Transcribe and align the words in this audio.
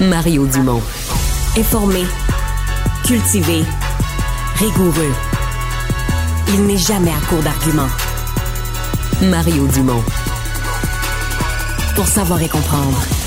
Mario 0.00 0.46
Dumont. 0.46 0.80
Informé, 1.56 2.04
cultivé, 3.04 3.64
rigoureux. 4.56 5.12
Il 6.54 6.66
n'est 6.66 6.78
jamais 6.78 7.10
à 7.10 7.26
court 7.28 7.42
d'arguments. 7.42 7.88
Mario 9.22 9.66
Dumont. 9.66 10.02
Pour 11.96 12.06
savoir 12.06 12.40
et 12.40 12.48
comprendre. 12.48 13.17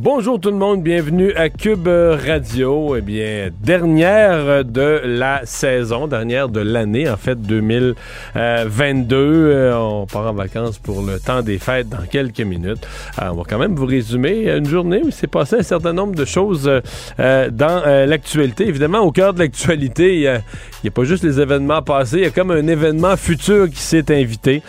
Bonjour 0.00 0.38
tout 0.38 0.52
le 0.52 0.56
monde, 0.56 0.84
bienvenue 0.84 1.32
à 1.34 1.48
Cube 1.48 1.88
Radio. 1.88 2.94
Eh 2.94 3.00
bien, 3.00 3.50
dernière 3.60 4.64
de 4.64 5.00
la 5.04 5.40
saison, 5.44 6.06
dernière 6.06 6.48
de 6.48 6.60
l'année, 6.60 7.10
en 7.10 7.16
fait, 7.16 7.34
2022. 7.42 9.16
Euh, 9.16 9.74
on 9.74 10.06
part 10.06 10.28
en 10.28 10.34
vacances 10.34 10.78
pour 10.78 11.02
le 11.02 11.18
temps 11.18 11.42
des 11.42 11.58
fêtes 11.58 11.88
dans 11.88 12.06
quelques 12.08 12.42
minutes. 12.42 12.86
Alors, 13.16 13.34
on 13.34 13.38
va 13.38 13.42
quand 13.48 13.58
même 13.58 13.74
vous 13.74 13.86
résumer 13.86 14.48
une 14.48 14.66
journée 14.66 15.00
où 15.02 15.10
s'est 15.10 15.26
passé 15.26 15.56
un 15.56 15.62
certain 15.64 15.92
nombre 15.92 16.14
de 16.14 16.24
choses 16.24 16.70
euh, 17.18 17.50
dans 17.50 17.82
euh, 17.84 18.06
l'actualité. 18.06 18.68
Évidemment, 18.68 19.00
au 19.00 19.10
cœur 19.10 19.34
de 19.34 19.40
l'actualité, 19.40 20.14
il 20.14 20.20
n'y 20.20 20.28
a, 20.28 20.92
pas 20.92 21.02
juste 21.02 21.24
les 21.24 21.40
événements 21.40 21.82
passés, 21.82 22.18
il 22.18 22.22
y 22.22 22.26
a 22.26 22.30
comme 22.30 22.52
un 22.52 22.68
événement 22.68 23.16
futur 23.16 23.68
qui 23.68 23.80
s'est 23.80 24.14
invité. 24.14 24.62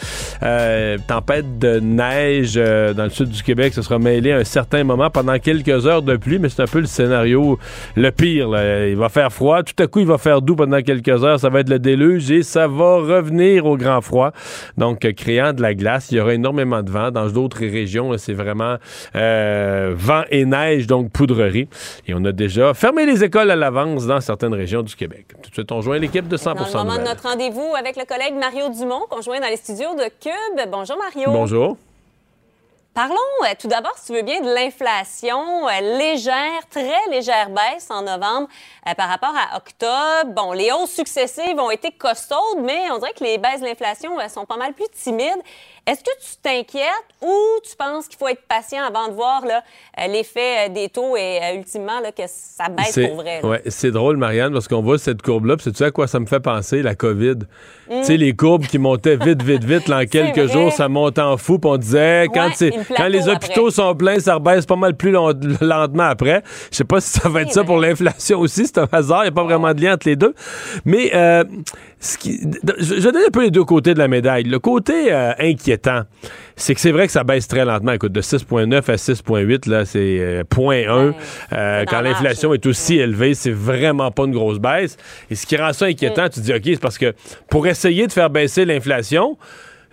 tempête 1.05 1.59
de 1.59 1.79
neige 1.79 2.55
dans 2.55 3.03
le 3.03 3.11
sud 3.11 3.29
du 3.29 3.43
Québec, 3.43 3.75
ce 3.75 3.83
sera 3.83 3.99
mêlé 3.99 4.31
à 4.31 4.37
un 4.37 4.43
certain 4.43 4.83
moment 4.83 5.11
pendant 5.19 5.37
quelques 5.37 5.85
heures 5.85 6.01
de 6.01 6.15
pluie, 6.15 6.39
mais 6.39 6.47
c'est 6.47 6.61
un 6.61 6.67
peu 6.67 6.79
le 6.79 6.85
scénario 6.85 7.59
le 7.97 8.09
pire. 8.09 8.47
Il 8.87 8.95
va 8.95 9.09
faire 9.09 9.33
froid, 9.33 9.63
tout 9.63 9.83
à 9.83 9.87
coup 9.87 9.99
il 9.99 10.05
va 10.05 10.17
faire 10.17 10.41
doux 10.41 10.55
pendant 10.55 10.81
quelques 10.81 11.25
heures, 11.25 11.37
ça 11.37 11.49
va 11.49 11.59
être 11.59 11.69
le 11.69 11.77
déluge 11.77 12.31
et 12.31 12.41
ça 12.41 12.69
va 12.69 12.95
revenir 12.95 13.65
au 13.65 13.75
grand 13.75 13.99
froid. 13.99 14.31
Donc, 14.77 15.03
euh, 15.03 15.11
créant 15.11 15.51
de 15.51 15.61
la 15.61 15.73
glace, 15.73 16.09
il 16.11 16.19
y 16.19 16.21
aura 16.21 16.33
énormément 16.33 16.81
de 16.83 16.89
vent. 16.89 17.11
Dans 17.11 17.27
d'autres 17.27 17.59
régions, 17.59 18.17
c'est 18.17 18.33
vraiment 18.33 18.77
euh, 19.17 19.93
vent 19.93 20.23
et 20.31 20.45
neige, 20.45 20.87
donc 20.87 21.11
poudrerie. 21.11 21.67
Et 22.07 22.13
on 22.13 22.23
a 22.23 22.31
déjà 22.31 22.73
fermé 22.73 23.05
les 23.05 23.21
écoles 23.21 23.51
à 23.51 23.57
l'avance 23.57 24.07
dans 24.07 24.21
certaines 24.21 24.53
régions 24.53 24.83
du 24.83 24.95
Québec. 24.95 25.25
Tout 25.43 25.49
de 25.49 25.53
suite, 25.53 25.71
on 25.73 25.81
joint 25.81 25.99
l'équipe 25.99 26.29
de 26.29 26.37
100 26.37 26.55
Dans 26.55 26.65
le 26.65 26.71
moment 26.71 26.97
de 26.97 27.03
notre 27.03 27.27
rendez-vous 27.27 27.73
avec 27.77 27.97
le 27.97 28.05
collègue 28.05 28.35
Mario 28.39 28.69
Dumont, 28.69 29.01
qu'on 29.09 29.21
joint 29.21 29.41
dans 29.41 29.49
les 29.49 29.57
studios 29.57 29.95
de 29.95 30.09
Cube. 30.21 30.69
Bonjour 30.71 30.97
Mario. 30.97 31.29
Bonjour. 31.29 31.77
Parlons 32.93 33.15
euh, 33.43 33.53
tout 33.57 33.67
d'abord, 33.67 33.95
si 33.97 34.07
tu 34.07 34.13
veux 34.13 34.23
bien, 34.23 34.41
de 34.41 34.51
l'inflation 34.53 35.67
euh, 35.67 35.97
légère, 35.97 36.67
très 36.69 37.07
légère 37.11 37.49
baisse 37.49 37.89
en 37.91 38.01
novembre 38.01 38.47
euh, 38.87 38.93
par 38.95 39.07
rapport 39.07 39.33
à 39.35 39.57
octobre. 39.57 40.33
Bon, 40.33 40.53
les 40.53 40.71
hausses 40.71 40.91
successives 40.91 41.59
ont 41.59 41.69
été 41.69 41.91
costaudes, 41.91 42.59
mais 42.61 42.89
on 42.91 42.97
dirait 42.97 43.13
que 43.13 43.23
les 43.23 43.37
baisses 43.37 43.61
de 43.61 43.67
l'inflation 43.67 44.17
sont 44.27 44.45
pas 44.45 44.57
mal 44.57 44.73
plus 44.73 44.89
timides. 44.91 45.41
Est-ce 45.89 46.01
que 46.01 46.11
tu 46.21 46.35
t'inquiètes 46.43 46.85
ou 47.19 47.33
tu 47.67 47.75
penses 47.75 48.07
qu'il 48.07 48.19
faut 48.19 48.27
être 48.27 48.43
patient 48.47 48.83
avant 48.83 49.07
de 49.07 49.13
voir 49.13 49.41
l'effet 50.07 50.69
des 50.69 50.87
taux 50.87 51.17
et 51.17 51.39
ultimement 51.55 51.99
que 52.15 52.21
ça 52.27 52.69
baisse 52.69 52.93
pour 53.07 53.23
vrai? 53.23 53.39
Oui, 53.43 53.57
c'est 53.65 53.89
drôle, 53.89 54.17
Marianne, 54.17 54.53
parce 54.53 54.67
qu'on 54.67 54.83
voit 54.83 54.99
cette 54.99 55.23
courbe-là. 55.23 55.55
Tu 55.55 55.73
sais 55.73 55.85
à 55.85 55.89
quoi 55.89 56.05
ça 56.05 56.19
me 56.19 56.27
fait 56.27 56.41
penser, 56.41 56.83
la 56.83 56.93
COVID? 56.93 57.37
Tu 57.89 58.03
sais, 58.03 58.17
les 58.17 58.35
courbes 58.35 58.67
qui 58.67 58.77
montaient 58.77 59.15
vite, 59.15 59.41
vite, 59.41 59.63
vite, 59.63 59.87
là, 59.87 60.01
en 60.01 60.05
quelques 60.11 60.51
jours, 60.51 60.71
ça 60.71 60.89
monte 60.89 61.17
en 61.17 61.37
fou. 61.37 61.57
Puis 61.57 61.71
on 61.71 61.77
disait, 61.77 62.27
quand, 62.31 62.51
quand 62.95 63.07
les 63.07 63.27
hôpitaux 63.27 63.71
sont 63.71 63.95
pleins, 63.95 64.19
ça 64.19 64.35
rebaisse 64.35 64.67
pas 64.67 64.75
mal 64.75 64.95
plus 64.95 65.11
lentement 65.61 66.03
après. 66.03 66.43
Je 66.69 66.77
sais 66.77 66.83
pas 66.83 67.01
si 67.01 67.19
ça 67.19 67.29
va 67.29 67.41
être 67.41 67.51
ça 67.51 67.63
pour 67.63 67.79
l'inflation 67.79 68.39
aussi. 68.41 68.67
C'est 68.67 68.77
un 68.77 68.87
hasard. 68.91 69.21
Il 69.21 69.23
n'y 69.23 69.29
a 69.29 69.31
pas 69.31 69.43
vraiment 69.43 69.73
de 69.73 69.81
lien 69.81 69.95
entre 69.95 70.07
les 70.07 70.15
deux. 70.15 70.35
Mais 70.85 71.09
euh, 71.15 71.43
ce 71.99 72.17
qui, 72.17 72.39
je, 72.79 72.95
je, 72.95 73.09
donne 73.09 73.23
un 73.27 73.31
peu 73.31 73.43
les 73.43 73.51
deux 73.51 73.65
côtés 73.65 73.93
de 73.93 73.99
la 73.99 74.07
médaille. 74.07 74.43
Le 74.43 74.59
côté 74.59 75.11
euh, 75.11 75.33
inquiétant, 75.37 76.03
c'est 76.55 76.73
que 76.73 76.79
c'est 76.79 76.91
vrai 76.91 77.07
que 77.07 77.11
ça 77.11 77.25
baisse 77.25 77.47
très 77.47 77.65
lentement. 77.65 77.91
Écoute, 77.91 78.13
de 78.13 78.21
6,9 78.21 78.77
à 78.77 78.95
6,8, 78.95 79.69
là, 79.69 79.83
c'est 79.83 80.45
0,1. 80.49 80.87
Euh, 80.87 81.11
euh, 81.51 81.85
quand 81.85 81.99
l'inflation 82.01 82.53
est 82.53 82.65
aussi 82.65 82.97
élevée, 82.97 83.33
c'est 83.33 83.51
vraiment 83.51 84.11
pas 84.11 84.23
une 84.23 84.31
grosse 84.31 84.59
baisse. 84.59 84.95
Et 85.29 85.35
ce 85.35 85.45
qui 85.45 85.57
rend 85.57 85.73
ça 85.73 85.85
inquiétant, 85.85 86.25
mm. 86.25 86.29
tu 86.29 86.39
te 86.39 86.45
dis, 86.45 86.53
OK, 86.53 86.61
c'est 86.65 86.79
parce 86.79 86.97
que 86.97 87.13
pour 87.49 87.67
essayer 87.67 88.07
de 88.07 88.11
faire 88.13 88.29
baisser 88.29 88.63
l'inflation, 88.63 89.37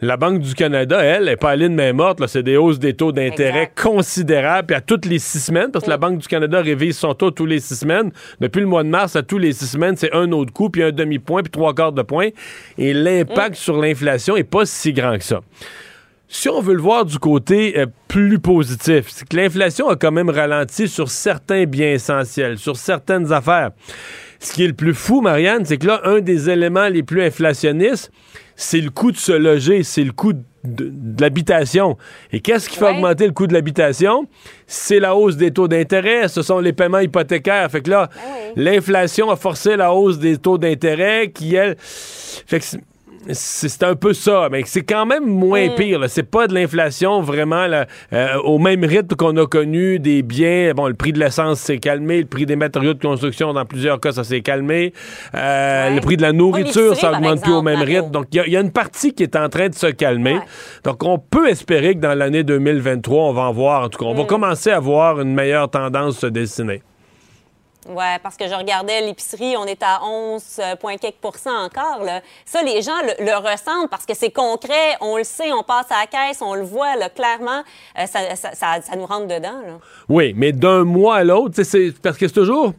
la 0.00 0.16
Banque 0.16 0.40
du 0.40 0.54
Canada, 0.54 1.02
elle, 1.02 1.24
n'est 1.24 1.36
pas 1.36 1.50
allée 1.50 1.68
de 1.68 1.74
main 1.74 1.92
morte. 1.92 2.24
C'est 2.26 2.42
des 2.42 2.56
hausses 2.56 2.78
des 2.78 2.94
taux 2.94 3.12
d'intérêt 3.12 3.70
considérables. 3.74 4.66
Puis 4.66 4.76
à 4.76 4.80
toutes 4.80 5.06
les 5.06 5.18
six 5.18 5.40
semaines, 5.40 5.70
parce 5.70 5.86
que 5.86 5.90
la 5.90 5.96
mm. 5.96 6.00
Banque 6.00 6.18
du 6.18 6.28
Canada 6.28 6.60
révise 6.60 6.98
son 6.98 7.14
taux 7.14 7.30
tous 7.30 7.46
les 7.46 7.60
six 7.60 7.76
semaines. 7.76 8.10
Depuis 8.40 8.60
le 8.60 8.66
mois 8.66 8.82
de 8.82 8.88
mars, 8.88 9.16
à 9.16 9.22
tous 9.22 9.38
les 9.38 9.52
six 9.52 9.66
semaines, 9.66 9.96
c'est 9.96 10.12
un 10.12 10.30
autre 10.32 10.52
coup, 10.52 10.68
puis 10.68 10.82
un 10.82 10.92
demi-point, 10.92 11.42
puis 11.42 11.50
trois 11.50 11.74
quarts 11.74 11.92
de 11.92 12.02
point. 12.02 12.28
Et 12.76 12.92
l'impact 12.92 13.52
mm. 13.52 13.54
sur 13.54 13.80
l'inflation 13.80 14.36
est 14.36 14.44
pas 14.44 14.66
si 14.66 14.92
grand 14.92 15.16
que 15.16 15.24
ça. 15.24 15.40
Si 16.28 16.48
on 16.48 16.60
veut 16.60 16.74
le 16.74 16.80
voir 16.80 17.04
du 17.04 17.18
côté 17.18 17.78
euh, 17.78 17.86
plus 18.08 18.40
positif, 18.40 19.06
c'est 19.08 19.28
que 19.28 19.36
l'inflation 19.36 19.88
a 19.88 19.96
quand 19.96 20.10
même 20.10 20.28
ralenti 20.28 20.88
sur 20.88 21.08
certains 21.08 21.64
biens 21.64 21.92
essentiels, 21.92 22.58
sur 22.58 22.76
certaines 22.76 23.32
affaires. 23.32 23.70
Ce 24.40 24.52
qui 24.52 24.64
est 24.64 24.68
le 24.68 24.72
plus 24.72 24.94
fou, 24.94 25.20
Marianne, 25.20 25.64
c'est 25.64 25.78
que 25.78 25.86
là, 25.86 26.00
un 26.04 26.20
des 26.20 26.50
éléments 26.50 26.88
les 26.88 27.02
plus 27.02 27.22
inflationnistes, 27.22 28.10
c'est 28.54 28.80
le 28.80 28.90
coût 28.90 29.12
de 29.12 29.16
se 29.16 29.32
loger, 29.32 29.82
c'est 29.82 30.04
le 30.04 30.12
coût 30.12 30.32
de, 30.64 30.92
l'habitation. 31.20 31.96
Et 32.32 32.40
qu'est-ce 32.40 32.68
qui 32.68 32.76
fait 32.76 32.90
augmenter 32.90 33.26
le 33.26 33.32
coût 33.32 33.46
de 33.46 33.52
l'habitation? 33.52 34.26
C'est 34.66 34.98
la 34.98 35.14
hausse 35.14 35.36
des 35.36 35.50
taux 35.50 35.68
d'intérêt, 35.68 36.28
ce 36.28 36.42
sont 36.42 36.58
les 36.58 36.72
paiements 36.72 36.98
hypothécaires. 36.98 37.70
Fait 37.70 37.82
que 37.82 37.90
là, 37.90 38.08
ben 38.14 38.64
l'inflation 38.64 39.30
a 39.30 39.36
forcé 39.36 39.76
la 39.76 39.92
hausse 39.92 40.18
des 40.18 40.38
taux 40.38 40.58
d'intérêt 40.58 41.30
qui, 41.30 41.54
elle... 41.54 41.76
Fait 41.78 42.60
que 42.60 42.64
c'est 43.32 43.82
un 43.82 43.94
peu 43.94 44.12
ça, 44.12 44.48
mais 44.50 44.62
c'est 44.66 44.82
quand 44.82 45.06
même 45.06 45.26
moins 45.26 45.68
mm. 45.68 45.74
pire. 45.74 46.00
C'est 46.08 46.28
pas 46.28 46.46
de 46.46 46.54
l'inflation 46.54 47.20
vraiment 47.20 47.66
euh, 48.12 48.36
au 48.44 48.58
même 48.58 48.84
rythme 48.84 49.14
qu'on 49.16 49.36
a 49.36 49.46
connu 49.46 49.98
des 49.98 50.22
biens. 50.22 50.72
Bon, 50.74 50.86
le 50.86 50.94
prix 50.94 51.12
de 51.12 51.18
l'essence 51.18 51.60
s'est 51.60 51.78
calmé, 51.78 52.20
le 52.20 52.26
prix 52.26 52.46
des 52.46 52.56
matériaux 52.56 52.94
de 52.94 53.02
construction, 53.02 53.52
dans 53.52 53.64
plusieurs 53.64 54.00
cas, 54.00 54.12
ça 54.12 54.24
s'est 54.24 54.40
calmé. 54.40 54.92
Euh, 55.34 55.90
le 55.90 56.00
prix 56.00 56.16
de 56.16 56.22
la 56.22 56.32
nourriture, 56.32 56.96
ça 56.96 57.12
augmente 57.12 57.42
plus 57.42 57.52
au 57.52 57.62
même 57.62 57.82
rythme. 57.82 58.10
Donc, 58.10 58.26
il 58.32 58.52
y, 58.52 58.56
a 58.56 58.60
une 58.60 58.72
partie 58.72 59.12
qui 59.12 59.22
est 59.22 59.36
en 59.36 59.48
train 59.48 59.68
de 59.68 59.74
se 59.74 59.86
calmer. 59.86 60.38
Donc, 60.84 61.02
on 61.04 61.18
peut 61.18 61.48
espérer 61.48 61.94
que 61.94 62.00
dans 62.00 62.14
l'année 62.14 62.42
2023, 62.42 63.24
on 63.24 63.32
va 63.32 63.42
en 63.42 63.52
voir, 63.52 63.84
en 63.84 63.88
tout 63.88 63.98
cas, 63.98 64.06
on 64.06 64.14
va 64.14 64.24
mm. 64.24 64.26
commencer 64.26 64.70
à 64.70 64.80
voir 64.80 65.20
une 65.20 65.34
meilleure 65.34 65.70
tendance 65.70 66.18
se 66.18 66.26
dessiner. 66.26 66.82
Oui, 67.88 68.04
parce 68.22 68.36
que 68.36 68.48
je 68.48 68.54
regardais 68.54 69.00
l'épicerie, 69.02 69.56
on 69.56 69.64
est 69.64 69.82
à 69.82 70.00
11,4% 70.00 71.48
encore. 71.48 72.04
Là. 72.04 72.20
Ça, 72.44 72.62
les 72.62 72.82
gens 72.82 72.96
le, 73.18 73.36
ressentent 73.36 73.90
parce 73.90 74.04
que 74.04 74.14
c'est 74.14 74.30
concret, 74.30 74.96
on 75.00 75.16
le 75.16 75.24
sait, 75.24 75.52
on 75.52 75.62
passe 75.62 75.86
à 75.90 76.00
la 76.00 76.06
caisse, 76.06 76.42
on 76.42 76.54
le 76.54 76.62
voit 76.62 76.96
clairement, 77.14 77.62
euh, 77.98 78.06
ça, 78.06 78.96
nous 78.96 79.06
rentre 79.06 79.26
dedans. 79.26 79.78
Oui, 80.08 80.32
mais 80.36 80.52
d'un 80.52 80.84
mois 80.84 81.16
à 81.16 81.24
l'autre, 81.24 81.62
c'est 81.62 81.92
parce 82.02 82.16
que 82.16 82.26
c'est 82.26 82.34
toujours 82.34 82.72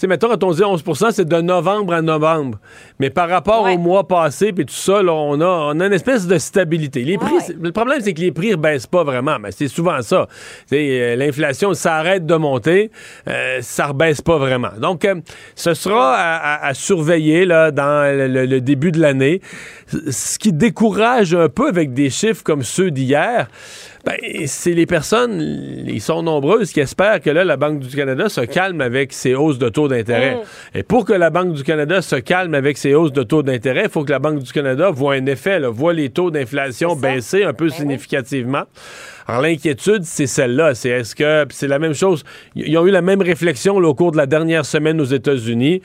sais, 0.00 0.06
mettons, 0.06 0.28
quand 0.28 0.42
on 0.44 0.52
dit 0.52 0.64
11 0.64 0.82
c'est 1.12 1.28
de 1.28 1.40
novembre 1.40 1.92
à 1.92 2.02
novembre. 2.02 2.58
Mais 3.00 3.08
par 3.08 3.30
rapport 3.30 3.64
au 3.64 3.78
mois 3.78 4.06
passé, 4.06 4.52
puis 4.52 4.66
tout 4.66 4.74
ça, 4.74 5.00
on, 5.02 5.40
a, 5.40 5.46
on 5.46 5.80
a 5.80 5.86
une 5.86 5.92
espèce 5.92 6.26
de 6.26 6.36
stabilité. 6.36 7.02
Les 7.02 7.16
prix, 7.16 7.32
Le 7.58 7.72
problème, 7.72 7.98
c'est 8.02 8.12
que 8.12 8.20
les 8.20 8.30
prix 8.30 8.50
ne 8.50 8.56
baissent 8.56 8.86
pas 8.86 9.04
vraiment. 9.04 9.38
Mais 9.40 9.52
c'est 9.52 9.68
souvent 9.68 10.02
ça. 10.02 10.28
Euh, 10.72 11.16
L'inflation 11.16 11.72
s'arrête 11.72 12.26
de 12.26 12.34
monter, 12.34 12.90
euh, 13.26 13.58
ça 13.62 13.84
ne 13.84 13.88
rebaisse 13.88 14.20
pas 14.20 14.36
vraiment. 14.36 14.72
Donc, 14.78 15.06
euh, 15.06 15.14
ce 15.54 15.72
sera 15.72 16.14
à, 16.62 16.74
surveiller 16.74 17.46
là, 17.46 17.70
dans 17.70 18.04
le, 18.14 18.60
début 18.60 18.92
de 18.92 19.00
l'année. 19.00 19.40
Ce 20.10 20.38
qui 20.38 20.52
décourage 20.52 21.34
un 21.34 21.48
peu 21.48 21.68
avec 21.68 21.94
des 21.94 22.10
chiffres 22.10 22.42
comme 22.44 22.62
ceux 22.62 22.90
d'hier, 22.90 23.48
Ben, 24.04 24.16
c'est 24.46 24.72
les 24.72 24.86
personnes, 24.86 25.84
ils 25.86 26.00
sont 26.00 26.22
nombreuses 26.22 26.72
qui 26.72 26.80
espèrent 26.80 27.20
que 27.20 27.28
là, 27.28 27.44
la 27.44 27.58
Banque 27.58 27.80
du 27.80 27.94
Canada 27.94 28.30
se 28.30 28.40
calme 28.40 28.80
avec 28.80 29.12
ses 29.12 29.34
hausses 29.34 29.58
de 29.58 29.68
taux 29.68 29.88
d'intérêt. 29.88 30.36
Mm. 30.36 30.78
Et 30.78 30.82
pour 30.82 31.04
que 31.04 31.12
la 31.12 31.28
Banque 31.28 31.52
du 31.52 31.62
Canada 31.62 32.00
se 32.00 32.16
calme 32.16 32.54
avec 32.54 32.78
ses 32.78 32.89
hausses 32.94 33.12
de 33.12 33.22
taux 33.22 33.42
d'intérêt, 33.42 33.84
il 33.84 33.90
faut 33.90 34.04
que 34.04 34.10
la 34.10 34.18
Banque 34.18 34.40
du 34.40 34.52
Canada 34.52 34.90
voit 34.90 35.14
un 35.14 35.26
effet, 35.26 35.58
là, 35.60 35.68
voit 35.68 35.92
les 35.92 36.10
taux 36.10 36.30
d'inflation 36.30 36.94
baisser 36.96 37.44
un 37.44 37.52
peu 37.52 37.66
Ben 37.66 37.72
oui. 37.72 37.78
significativement. 37.78 38.64
Alors, 39.26 39.42
l'inquiétude, 39.42 40.02
c'est 40.04 40.26
celle-là. 40.26 40.74
C'est 40.74 40.88
est-ce 40.88 41.14
que. 41.14 41.46
c'est 41.50 41.68
la 41.68 41.78
même 41.78 41.94
chose. 41.94 42.24
Ils 42.56 42.76
ont 42.76 42.86
eu 42.86 42.90
la 42.90 43.02
même 43.02 43.22
réflexion 43.22 43.78
là, 43.78 43.88
au 43.88 43.94
cours 43.94 44.12
de 44.12 44.16
la 44.16 44.26
dernière 44.26 44.64
semaine 44.64 45.00
aux 45.00 45.04
États-Unis. 45.04 45.82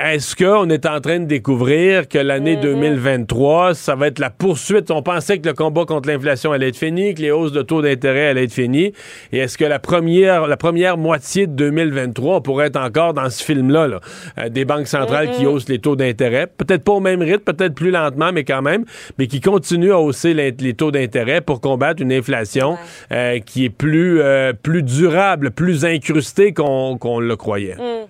Est-ce 0.00 0.36
qu'on 0.36 0.70
est 0.70 0.86
en 0.86 1.00
train 1.00 1.18
de 1.18 1.24
découvrir 1.24 2.06
que 2.06 2.18
l'année 2.18 2.54
Mm-hmm. 2.56 2.60
2023, 2.60 3.74
ça 3.74 3.96
va 3.96 4.06
être 4.06 4.20
la 4.20 4.30
poursuite? 4.30 4.92
On 4.92 5.02
pensait 5.02 5.38
que 5.38 5.48
le 5.48 5.54
combat 5.54 5.84
contre 5.86 6.08
l'inflation 6.08 6.52
allait 6.52 6.68
être 6.68 6.76
fini, 6.76 7.14
que 7.14 7.20
les 7.20 7.32
hausses 7.32 7.50
de 7.50 7.62
taux 7.62 7.82
d'intérêt 7.82 8.28
allaient 8.28 8.44
être 8.44 8.52
finies. 8.52 8.92
Et 9.32 9.38
est-ce 9.38 9.58
que 9.58 9.64
la 9.64 9.80
première, 9.80 10.46
la 10.46 10.56
première 10.56 10.96
moitié 10.96 11.48
de 11.48 11.52
2023, 11.52 12.36
on 12.36 12.40
pourrait 12.40 12.68
être 12.68 12.78
encore 12.80 13.12
dans 13.12 13.28
ce 13.28 13.42
film-là, 13.42 13.88
là, 13.88 14.00
euh, 14.38 14.48
des 14.48 14.64
banques 14.64 14.86
centrales 14.86 15.28
Mm-hmm. 15.28 15.36
qui 15.36 15.46
haussent 15.46 15.68
les 15.68 15.80
taux 15.80 15.96
d'intérêt? 15.96 16.46
Peut-être 16.46 16.84
pas 16.84 16.92
au 16.92 17.00
même 17.00 17.20
rythme, 17.20 17.52
peut-être 17.52 17.74
plus 17.74 17.90
lentement, 17.90 18.30
mais 18.32 18.44
quand 18.44 18.62
même, 18.62 18.84
mais 19.18 19.26
qui 19.26 19.40
continuent 19.40 19.92
à 19.92 19.98
hausser 19.98 20.32
les, 20.32 20.74
taux 20.74 20.92
d'intérêt 20.92 21.40
pour 21.40 21.60
combattre 21.60 22.02
une 22.02 22.12
inflation 22.12 22.76
euh, 23.10 23.40
qui 23.40 23.64
est 23.64 23.70
plus, 23.70 24.20
euh, 24.20 24.52
plus 24.52 24.82
durable, 24.82 25.50
plus 25.50 25.84
incrustée 25.84 26.52
qu'on 26.52 26.98
qu'on 26.98 27.18
le 27.18 27.36
croyait. 27.36 27.74
Mm. 27.74 28.07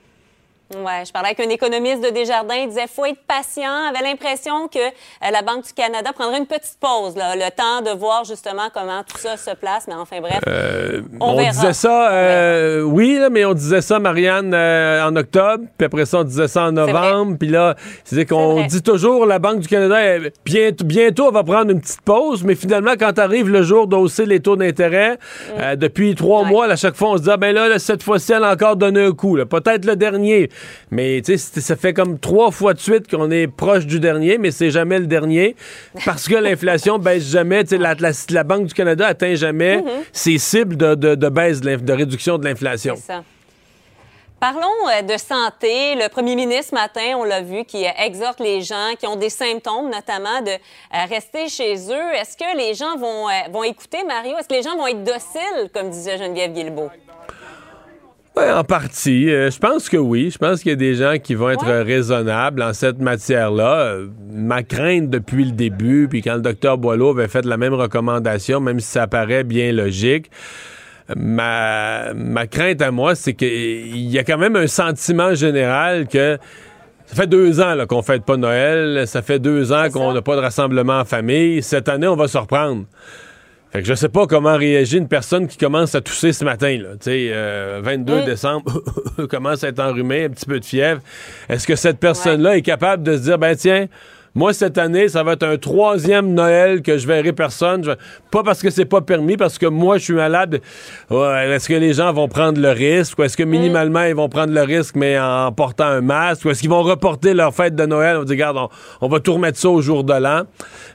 Ouais, 0.75 1.03
je 1.06 1.12
parlais 1.12 1.29
avec 1.31 1.41
un 1.41 1.49
économiste 1.49 2.05
de 2.05 2.11
Desjardins. 2.11 2.55
Il 2.56 2.69
disait 2.69 2.87
faut 2.94 3.06
être 3.06 3.20
patient. 3.26 3.87
avait 3.88 4.03
l'impression 4.06 4.69
que 4.69 4.79
euh, 4.79 5.31
la 5.32 5.41
Banque 5.41 5.65
du 5.65 5.73
Canada 5.73 6.11
prendrait 6.12 6.37
une 6.38 6.47
petite 6.47 6.76
pause, 6.79 7.17
là, 7.17 7.35
le 7.37 7.50
temps 7.50 7.81
de 7.81 7.99
voir 7.99 8.25
justement 8.25 8.69
comment 8.75 9.03
tout 9.03 9.17
ça 9.17 9.38
se 9.38 9.53
place. 9.55 9.87
Mais 9.88 9.94
enfin, 9.94 10.20
bref, 10.20 10.41
on, 11.20 11.31
on 11.31 11.37
verra. 11.38 11.53
disait 11.53 11.73
ça, 11.73 12.11
euh, 12.12 12.82
oui, 12.82 13.17
là, 13.19 13.31
mais 13.31 13.47
on 13.47 13.55
disait 13.55 13.81
ça, 13.81 13.99
Marianne, 13.99 14.53
euh, 14.53 15.06
en 15.09 15.17
octobre, 15.17 15.65
puis 15.79 15.87
après 15.87 16.05
ça, 16.05 16.19
on 16.19 16.25
disait 16.25 16.49
ça 16.49 16.65
en 16.65 16.73
novembre, 16.73 17.38
puis 17.38 17.49
là, 17.49 17.75
c'est 18.05 18.26
qu'on 18.26 18.67
dit 18.67 18.82
toujours, 18.82 19.25
la 19.25 19.38
Banque 19.38 19.61
du 19.61 19.69
Canada, 19.69 19.97
euh, 19.97 20.29
bientôt, 20.44 20.85
bientôt, 20.85 21.29
on 21.29 21.32
va 21.32 21.44
prendre 21.44 21.70
une 21.70 21.81
petite 21.81 22.03
pause, 22.03 22.44
mais 22.44 22.55
finalement, 22.55 22.93
quand 23.00 23.19
arrive 23.19 23.49
le 23.49 23.62
jour 23.62 23.87
d'hausser 23.87 24.26
les 24.26 24.41
taux 24.41 24.56
d'intérêt, 24.56 25.19
euh, 25.59 25.76
depuis 25.76 26.15
trois 26.15 26.43
Mm. 26.43 26.44
Ouais. 26.44 26.50
mois, 26.53 26.67
à 26.67 26.76
chaque 26.76 26.94
fois, 26.94 27.12
on 27.12 27.17
se 27.17 27.23
dit, 27.23 27.31
ah, 27.32 27.38
ben 27.38 27.55
là, 27.55 27.69
là, 27.69 27.79
cette 27.79 28.03
fois-ci, 28.03 28.32
elle 28.35 28.44
a 28.44 28.53
encore 28.53 28.76
donné 28.76 29.03
un 29.06 29.12
coup, 29.12 29.38
peut-être 29.49 29.87
le 29.87 29.97
dernier, 29.97 30.50
mais 30.90 31.20
tu 31.25 31.37
sais, 31.38 31.60
ça 31.60 31.76
fait 31.76 31.93
comme 31.93 32.19
trois 32.19 32.50
fois 32.50 32.75
de 32.75 32.81
suite 32.81 33.10
qu'on 33.10 33.31
est 33.31 33.46
proche 33.46 33.87
du 33.87 34.00
dernier, 34.00 34.38
mais 34.38 34.50
c'est 34.50 34.70
jamais 34.70 34.99
le 34.99 35.06
dernier, 35.06 35.56
parce 36.05 36.28
que 36.28 36.34
l'inflation 36.34 36.99
baisse 36.99 37.31
jamais, 37.31 37.62
tu 37.64 37.70
sais, 37.70 37.78
la, 37.78 37.94
la- 37.94 38.10
la 38.31 38.44
Banque 38.44 38.66
du 38.66 38.75
Canada 38.75 39.06
atteint 39.06 39.34
jamais 39.34 39.82
ses 40.12 40.38
cibles 40.38 40.76
de, 40.76 40.94
de- 40.94 41.14
de 41.14 41.28
baisse, 41.28 41.60
de, 41.60 41.93
réduction 41.93 42.38
de 42.38 42.44
l'inflation. 42.44 42.94
C'est 42.96 43.12
ça. 43.12 43.25
Parlons 44.40 44.60
euh, 44.96 45.02
de 45.02 45.16
santé. 45.19 45.96
Le 45.96 46.08
premier 46.08 46.37
ministre, 46.37 46.66
ce 46.70 46.75
matin, 46.76 47.16
on 47.19 47.25
l'a 47.25 47.40
vu, 47.43 47.64
qui 47.64 47.84
euh, 47.84 47.90
exhorte 47.99 48.38
les 48.38 48.60
gens 48.60 48.93
qui 48.96 49.05
ont 49.08 49.16
des 49.16 49.31
symptômes, 49.31 49.90
notamment, 49.90 50.40
de 50.43 50.50
euh, 50.52 51.05
rester 51.08 51.49
chez 51.49 51.75
eux. 51.90 52.14
Est-ce 52.14 52.37
que 52.37 52.56
les 52.56 52.72
gens 52.75 52.96
vont, 52.96 53.26
vont 53.50 53.64
écouter, 53.64 54.05
Mario? 54.06 54.37
Est-ce 54.38 54.46
que 54.46 54.55
les 54.55 54.62
gens 54.62 54.76
vont 54.76 54.87
être 54.87 55.02
dociles, 55.02 55.70
comme 55.75 55.90
disait 55.90 56.19
Geneviève 56.19 56.52
Guilbeault? 56.52 56.88
Ouais, 58.38 58.50
en 58.52 58.62
partie. 58.62 59.31
Euh, 59.31 59.50
je 59.50 59.58
pense 59.58 59.88
que 59.88 59.96
oui. 59.96 60.31
Je 60.31 60.38
pense 60.38 60.61
qu'il 60.62 60.70
y 60.70 60.73
a 60.73 60.76
des 60.76 60.94
gens 60.94 61.17
qui 61.23 61.35
vont 61.35 61.50
être 61.50 61.67
Ouais. 61.67 61.82
raisonnables 61.82 62.62
en 62.62 62.73
cette 62.73 63.00
matière-là. 63.00 63.75
Euh, 63.81 64.06
ma 64.31 64.62
crainte 64.62 65.11
depuis 65.11 65.44
le 65.44 65.52
début, 65.52 66.06
puis 66.08 66.23
quand 66.23 66.35
le 66.37 66.40
docteur 66.43 66.79
Boileau 66.79 67.11
avait 67.11 67.29
fait 67.29 67.44
la 67.44 67.56
même 67.56 67.75
recommandation, 67.75 68.61
même 68.61 68.79
si 68.81 68.88
ça 68.88 69.06
paraît 69.06 69.44
bien 69.44 69.73
logique, 69.73 70.31
ma, 71.17 72.12
ma 72.14 72.46
crainte 72.46 72.81
à 72.82 72.90
moi, 72.90 73.14
c'est 73.14 73.35
qu'il 73.35 73.96
y 74.08 74.19
a 74.19 74.25
quand 74.25 74.38
même 74.38 74.56
un 74.56 74.67
sentiment 74.67 75.34
général 75.34 76.06
que 76.06 76.38
ça 77.06 77.17
fait 77.17 77.26
deux 77.26 77.61
ans 77.61 77.75
qu'on 77.88 78.02
fête 78.02 78.25
pas 78.25 78.37
Noël. 78.37 79.08
Ça 79.08 79.23
fait 79.23 79.38
deux 79.38 79.73
ans 79.73 79.88
qu'on 79.91 80.12
n'a 80.12 80.20
pas 80.23 80.37
de 80.37 80.43
rassemblement 80.43 81.00
en 81.00 81.05
famille. 81.05 81.62
Cette 81.62 81.88
année, 81.88 82.06
on 82.06 82.17
va 82.17 82.29
se 82.29 82.37
reprendre. 82.38 82.84
Fait 83.73 83.82
que 83.82 83.88
je 83.88 83.94
sais 83.94 84.09
pas 84.09 84.26
comment 84.26 84.56
réagit 84.56 84.97
une 84.97 85.09
personne 85.09 85.47
qui 85.47 85.59
commence 85.59 85.94
à 85.94 86.00
tousser 86.00 86.32
ce 86.32 86.44
matin. 86.44 86.79
Là. 86.81 86.91
Tu 86.93 87.11
sais, 87.11 87.29
euh, 87.32 87.81
22 87.82 88.23
Mm. 88.23 88.25
décembre, 88.25 88.82
commence 89.31 89.62
à 89.65 89.69
être 89.69 89.81
enrhumé, 89.81 90.25
un 90.25 90.31
petit 90.31 90.47
peu 90.47 90.59
de 90.59 90.65
fièvre. 90.65 91.00
Est-ce 91.49 91.67
que 91.67 91.76
cette 91.76 91.99
personne-là 91.99 92.56
est 92.56 92.62
capable 92.62 93.03
de 93.03 93.17
se 93.17 93.23
dire, 93.23 93.38
ben 93.38 93.55
tiens, 93.55 93.87
moi, 94.38 94.52
cette 94.52 94.79
année, 94.79 95.08
ça 95.08 95.25
va 95.25 95.32
être 95.32 95.43
un 95.43 95.56
troisième 95.56 96.32
Noël 96.32 96.81
que 96.82 96.96
je 96.96 97.06
verrai 97.08 97.32
personne. 97.32 97.82
Je- 97.82 97.90
Pas 98.31 98.43
parce 98.44 98.62
que 98.62 98.70
c'est 98.70 98.85
pas 98.85 99.00
permis, 99.00 99.37
parce 99.37 99.58
que 99.58 99.67
moi, 99.67 99.99
je 99.99 100.05
suis 100.05 100.14
malade. 100.14 100.61
Ouais, 101.11 101.50
est-ce 101.50 101.69
que 101.69 101.75
les 101.75 101.93
gens 101.94 102.12
vont 102.12 102.29
prendre 102.29 102.61
le 102.61 102.70
risque? 102.70 103.19
Ou 103.19 103.25
est-ce 103.25 103.37
que 103.37 103.43
minimalement, 103.43 104.02
ils 104.05 104.14
vont 104.14 104.29
prendre 104.29 104.52
le 104.52 104.62
risque, 104.62 104.94
mais 104.94 105.19
en 105.19 105.50
portant 105.50 105.87
un 105.87 106.00
masque? 106.02 106.44
Ou 106.44 106.50
est-ce 106.50 106.61
qu'ils 106.61 106.70
vont 106.70 106.82
reporter 106.85 107.35
leur 107.35 107.52
fête 107.52 107.75
de 107.75 107.85
Noël? 107.85 108.14
On 108.17 108.20
va 108.20 108.25
dire, 108.26 108.35
regarde, 108.35 108.56
on, 108.58 108.69
on 109.00 109.08
va 109.08 109.19
tout 109.19 109.35
remettre 109.35 109.58
ça 109.58 109.70
au 109.70 109.81
jour 109.82 110.05
de 110.05 110.12
l'an. 110.14 110.43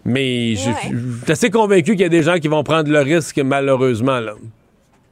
Mais 0.06 0.56
je 0.56 0.70
Ouais. 0.70 0.76
je 0.92 1.24
suis 1.26 1.32
assez 1.34 1.50
convaincu 1.50 1.92
qu'il 1.92 2.02
y 2.02 2.06
a 2.06 2.10
des 2.10 2.24
gens 2.24 2.38
qui 2.40 2.48
vont 2.48 2.64
prendre 2.64 2.90
le 2.90 3.00
risque, 3.02 3.40
malheureusement. 3.44 4.20
Là. 4.22 4.34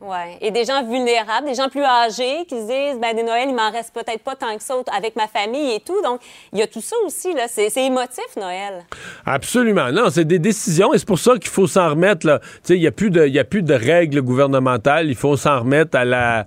Oui. 0.03 0.37
Et 0.41 0.49
des 0.49 0.65
gens 0.65 0.83
vulnérables, 0.83 1.45
des 1.47 1.53
gens 1.53 1.69
plus 1.69 1.83
âgés 1.83 2.45
qui 2.47 2.55
se 2.59 2.65
disent, 2.67 2.99
ben 2.99 3.15
des 3.15 3.21
Noëls, 3.23 3.49
il 3.49 3.55
m'en 3.55 3.69
reste 3.71 3.93
peut-être 3.93 4.23
pas 4.23 4.35
tant 4.35 4.55
que 4.57 4.63
ça 4.63 4.73
avec 4.97 5.15
ma 5.15 5.27
famille 5.27 5.75
et 5.75 5.79
tout. 5.79 6.01
Donc, 6.01 6.21
il 6.51 6.57
y 6.59 6.61
a 6.63 6.67
tout 6.67 6.81
ça 6.81 6.95
aussi, 7.05 7.33
là. 7.33 7.43
C'est 7.47 7.69
c'est 7.69 7.85
émotif, 7.85 8.25
Noël. 8.35 8.83
Absolument. 9.25 9.91
Non, 9.91 10.09
c'est 10.09 10.25
des 10.25 10.39
décisions 10.39 10.93
et 10.93 10.97
c'est 10.97 11.07
pour 11.07 11.19
ça 11.19 11.33
qu'il 11.33 11.49
faut 11.51 11.67
s'en 11.67 11.89
remettre. 11.91 12.25
là. 12.25 12.39
Tu 12.39 12.47
sais, 12.63 12.75
il 12.77 12.81
n'y 12.81 12.87
a, 12.87 12.91
plus 12.91 13.11
de- 13.11 13.27
il 13.27 13.33
y 13.33 13.39
a 13.39 13.43
plus 13.43 13.61
de 13.61 13.73
règles 13.75 14.21
gouvernementales. 14.21 15.07
Il 15.07 15.15
faut 15.15 15.37
s'en 15.37 15.59
remettre 15.59 15.95
à 15.97 16.03
la, 16.05 16.45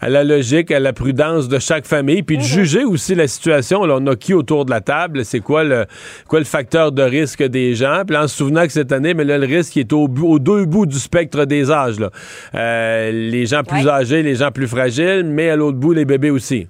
à 0.00 0.08
la 0.08 0.24
logique, 0.24 0.70
à 0.70 0.80
la 0.80 0.92
prudence 0.92 1.48
de 1.48 1.58
chaque 1.58 1.86
famille, 1.86 2.22
puis 2.22 2.36
de 2.38 2.42
juger 2.42 2.84
aussi 2.84 3.14
la 3.14 3.28
situation. 3.28 3.84
Là, 3.84 3.96
on 4.00 4.06
a 4.06 4.16
qui 4.16 4.34
autour 4.34 4.64
de 4.64 4.70
la 4.70 4.80
table? 4.80 5.24
C'est 5.24 5.40
quoi 5.40 5.64
le, 5.64 5.86
quoi 6.28 6.38
le 6.38 6.44
facteur 6.44 6.92
de 6.92 7.02
risque 7.02 7.42
des 7.42 7.74
gens? 7.74 8.02
Puis 8.06 8.14
là, 8.14 8.24
en 8.24 8.28
se 8.28 8.36
souvenant 8.36 8.66
que 8.66 8.72
cette 8.72 8.92
année, 8.92 9.14
mais 9.14 9.24
là, 9.24 9.38
le 9.38 9.46
risque 9.46 9.76
est 9.76 9.92
au, 9.92 10.08
deux 10.38 10.64
bouts 10.66 10.86
du 10.86 10.98
spectre 10.98 11.44
des 11.44 11.70
âges. 11.70 11.98
Là. 12.00 12.10
Euh, 12.54 13.10
les 13.12 13.46
gens 13.46 13.62
plus 13.62 13.84
Ouais. 13.84 13.90
âgés, 13.90 14.22
les 14.22 14.34
gens 14.36 14.50
plus 14.50 14.68
fragiles, 14.68 15.24
mais 15.24 15.50
à 15.50 15.56
l'autre 15.56 15.78
bout, 15.78 15.92
les 15.92 16.04
bébés 16.04 16.30
aussi. 16.30 16.66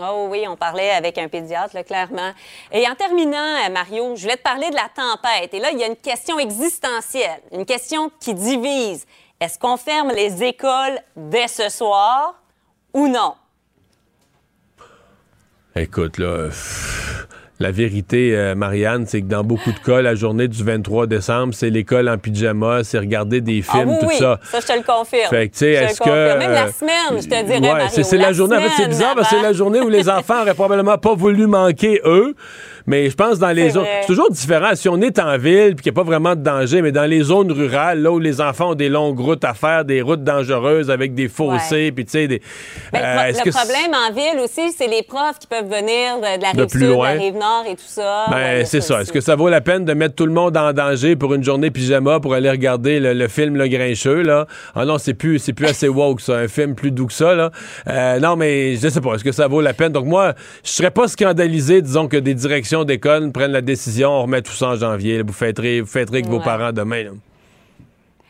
Oh 0.00 0.26
oui, 0.28 0.44
on 0.48 0.56
parlait 0.56 0.90
avec 0.90 1.18
un 1.18 1.28
pédiatre, 1.28 1.74
là, 1.74 1.84
clairement. 1.84 2.32
Et 2.72 2.84
en 2.88 2.96
terminant, 2.96 3.36
euh, 3.36 3.72
Mario, 3.72 4.16
je 4.16 4.22
voulais 4.22 4.36
te 4.36 4.42
parler 4.42 4.68
de 4.70 4.74
la 4.74 4.88
tempête. 4.94 5.54
Et 5.54 5.60
là, 5.60 5.68
il 5.72 5.78
y 5.78 5.84
a 5.84 5.86
une 5.86 5.94
question 5.96 6.36
existentielle, 6.40 7.40
une 7.52 7.64
question 7.64 8.10
qui 8.18 8.34
divise. 8.34 9.06
Est-ce 9.40 9.58
qu'on 9.58 9.76
ferme 9.76 10.10
les 10.14 10.42
écoles 10.42 10.98
dès 11.16 11.48
ce 11.48 11.68
soir 11.68 12.34
ou 12.92 13.08
non? 13.08 13.34
Écoute, 15.76 16.18
là, 16.18 16.46
pff, 16.46 17.26
la 17.60 17.70
vérité, 17.70 18.36
euh, 18.36 18.54
Marianne, 18.54 19.06
c'est 19.06 19.22
que 19.22 19.26
dans 19.26 19.42
beaucoup 19.44 19.72
de 19.72 19.78
cas, 19.78 20.02
la 20.02 20.14
journée 20.14 20.48
du 20.48 20.62
23 20.62 21.06
décembre, 21.06 21.54
c'est 21.54 21.70
l'école 21.70 22.08
en 22.08 22.18
pyjama, 22.18 22.84
c'est 22.84 22.98
regarder 22.98 23.40
des 23.40 23.62
films, 23.62 23.88
ah 23.88 23.92
oui, 23.92 23.98
tout 24.00 24.06
oui, 24.06 24.16
ça. 24.18 24.40
ça, 24.44 24.60
je 24.60 24.66
te 24.66 24.72
le 24.72 24.84
confirme. 24.84 25.30
Fait 25.30 25.48
que, 25.48 25.52
tu 25.52 25.58
sais, 25.58 25.70
est-ce 25.72 26.00
que. 26.00 26.38
Même 26.38 26.50
la 26.50 26.66
euh, 26.66 26.72
semaine, 26.72 27.22
je 27.22 27.28
te 27.28 27.44
dirais, 27.44 27.72
ouais, 27.72 27.88
c'est, 27.90 28.02
c'est 28.02 28.18
la, 28.18 28.32
journée. 28.32 28.56
En 28.56 28.60
fait, 28.60 28.70
c'est 28.76 28.88
bizarre 28.88 29.14
parce 29.14 29.30
que 29.30 29.36
c'est 29.36 29.42
la 29.42 29.52
journée 29.52 29.80
où 29.80 29.88
les 29.88 30.08
enfants 30.08 30.42
auraient 30.42 30.54
probablement 30.54 30.98
pas 30.98 31.14
voulu 31.14 31.46
manquer, 31.46 32.00
eux. 32.04 32.34
Mais 32.86 33.08
je 33.08 33.14
pense 33.16 33.38
dans 33.38 33.50
les 33.50 33.70
zones. 33.70 33.86
C'est 34.02 34.06
toujours 34.06 34.30
différent. 34.30 34.70
Si 34.74 34.88
on 34.88 35.00
est 35.00 35.18
en 35.18 35.38
ville 35.38 35.74
puis 35.74 35.84
qu'il 35.84 35.92
n'y 35.92 35.98
a 35.98 36.00
pas 36.02 36.06
vraiment 36.06 36.34
de 36.34 36.42
danger, 36.42 36.82
mais 36.82 36.92
dans 36.92 37.04
les 37.08 37.22
zones 37.22 37.50
rurales, 37.50 38.02
là 38.02 38.12
où 38.12 38.18
les 38.18 38.40
enfants 38.40 38.70
ont 38.72 38.74
des 38.74 38.88
longues 38.90 39.18
routes 39.18 39.44
à 39.44 39.54
faire, 39.54 39.84
des 39.84 40.02
routes 40.02 40.22
dangereuses 40.22 40.90
avec 40.90 41.14
des 41.14 41.28
fossés, 41.28 41.92
puis 41.92 42.04
tu 42.04 42.10
sais, 42.10 42.28
des. 42.28 42.42
Ben, 42.92 43.00
euh, 43.02 43.28
le 43.28 43.50
pro- 43.50 43.58
problème 43.58 43.94
en 43.94 44.12
ville 44.12 44.40
aussi, 44.42 44.70
c'est 44.76 44.86
les 44.86 45.02
profs 45.02 45.38
qui 45.40 45.46
peuvent 45.46 45.64
venir 45.68 46.16
de, 46.18 46.36
de 46.38 46.42
la 46.42 46.52
De 46.52 46.60
rive 46.60 46.70
plus 46.70 46.80
sud, 46.80 46.88
de 46.88 46.92
loin. 46.92 47.14
la 47.14 47.20
rive 47.20 47.34
nord 47.34 47.64
et 47.68 47.74
tout 47.74 47.82
ça. 47.86 48.24
Ben, 48.30 48.36
Ouais, 48.36 48.64
c'est 48.66 48.80
ça. 48.82 49.00
Est-ce 49.00 49.12
que 49.12 49.20
ça 49.20 49.34
vaut 49.36 49.48
la 49.48 49.60
peine 49.62 49.84
de 49.84 49.94
mettre 49.94 50.14
tout 50.14 50.26
le 50.26 50.32
monde 50.32 50.56
en 50.56 50.72
danger 50.72 51.16
pour 51.16 51.32
une 51.34 51.42
journée 51.44 51.70
pyjama 51.70 52.20
pour 52.20 52.34
aller 52.34 52.50
regarder 52.50 53.00
le, 53.00 53.14
le 53.14 53.28
film 53.28 53.56
Le 53.56 53.66
Grincheux, 53.68 54.22
là? 54.22 54.46
Ah 54.74 54.84
non, 54.84 54.98
c'est 54.98 55.14
plus, 55.14 55.40
plus 55.56 55.66
assez 55.66 55.88
woke, 55.88 56.20
ça. 56.20 56.34
Un 56.34 56.48
film 56.48 56.74
plus 56.74 56.90
doux 56.90 57.06
que 57.06 57.12
ça, 57.14 57.34
là. 57.34 57.50
Euh, 57.88 58.18
non, 58.20 58.36
mais 58.36 58.76
je 58.76 58.88
sais 58.88 59.00
pas. 59.00 59.14
Est-ce 59.14 59.24
que 59.24 59.32
ça 59.32 59.46
vaut 59.46 59.60
la 59.62 59.72
peine? 59.72 59.92
Donc, 59.92 60.04
moi, 60.06 60.34
je 60.64 60.70
serais 60.70 60.90
pas 60.90 61.08
scandalisé, 61.08 61.80
disons, 61.80 62.08
que 62.08 62.16
des 62.16 62.34
directions 62.34 62.73
d'école 62.82 63.30
prennent 63.30 63.52
la 63.52 63.60
décision, 63.60 64.10
on 64.10 64.22
remet 64.22 64.42
tout 64.42 64.50
ça 64.52 64.70
en 64.70 64.76
janvier. 64.76 65.18
là. 65.18 65.24
Vous 65.24 65.32
fêterez, 65.32 65.80
vous 65.80 65.86
fêterez 65.86 66.18
avec 66.18 66.28
vos 66.28 66.40
parents 66.40 66.72
demain, 66.72 67.04
là. 67.04 67.10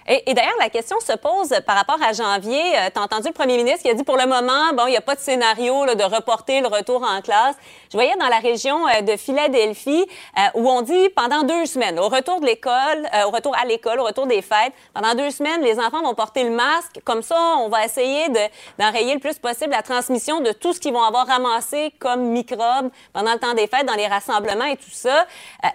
Et, 0.06 0.22
et 0.26 0.34
d'ailleurs, 0.34 0.52
la 0.60 0.68
question 0.68 1.00
se 1.00 1.16
pose 1.16 1.48
par 1.66 1.76
rapport 1.76 1.98
à 2.06 2.12
janvier. 2.12 2.60
tu 2.92 3.00
as 3.00 3.02
entendu 3.02 3.28
le 3.28 3.32
premier 3.32 3.56
ministre 3.56 3.82
qui 3.82 3.88
a 3.88 3.94
dit 3.94 4.04
pour 4.04 4.18
le 4.18 4.26
moment, 4.26 4.74
bon, 4.76 4.86
il 4.86 4.90
n'y 4.90 4.98
a 4.98 5.00
pas 5.00 5.14
de 5.14 5.20
scénario 5.20 5.86
là, 5.86 5.94
de 5.94 6.04
reporter 6.04 6.60
le 6.60 6.66
retour 6.66 7.02
en 7.02 7.22
classe. 7.22 7.56
Je 7.94 7.96
voyais 7.96 8.16
dans 8.18 8.26
la 8.26 8.40
région 8.40 8.88
euh, 8.88 9.02
de 9.02 9.16
Philadelphie 9.16 10.04
euh, 10.36 10.40
où 10.54 10.68
on 10.68 10.82
dit 10.82 11.08
pendant 11.14 11.44
deux 11.44 11.64
semaines, 11.64 11.96
au 12.00 12.08
retour 12.08 12.40
de 12.40 12.46
l'école, 12.46 12.72
euh, 13.14 13.26
au 13.26 13.30
retour 13.30 13.54
à 13.56 13.64
l'école, 13.64 14.00
au 14.00 14.04
retour 14.04 14.26
des 14.26 14.42
fêtes, 14.42 14.72
pendant 14.92 15.14
deux 15.14 15.30
semaines, 15.30 15.60
les 15.62 15.78
enfants 15.78 16.02
vont 16.02 16.12
porter 16.12 16.42
le 16.42 16.50
masque. 16.50 16.98
Comme 17.04 17.22
ça, 17.22 17.36
on 17.60 17.68
va 17.68 17.84
essayer 17.84 18.28
de- 18.30 18.50
d'enrayer 18.80 19.14
le 19.14 19.20
plus 19.20 19.38
possible 19.38 19.70
la 19.70 19.82
transmission 19.82 20.40
de 20.40 20.50
tout 20.50 20.72
ce 20.72 20.80
qu'ils 20.80 20.92
vont 20.92 21.04
avoir 21.04 21.28
ramassé 21.28 21.92
comme 22.00 22.30
microbes 22.30 22.90
pendant 23.12 23.32
le 23.34 23.38
temps 23.38 23.54
des 23.54 23.68
fêtes, 23.68 23.86
dans 23.86 23.94
les 23.94 24.08
rassemblements 24.08 24.64
et 24.64 24.76
tout 24.76 24.90
ça. 24.90 25.24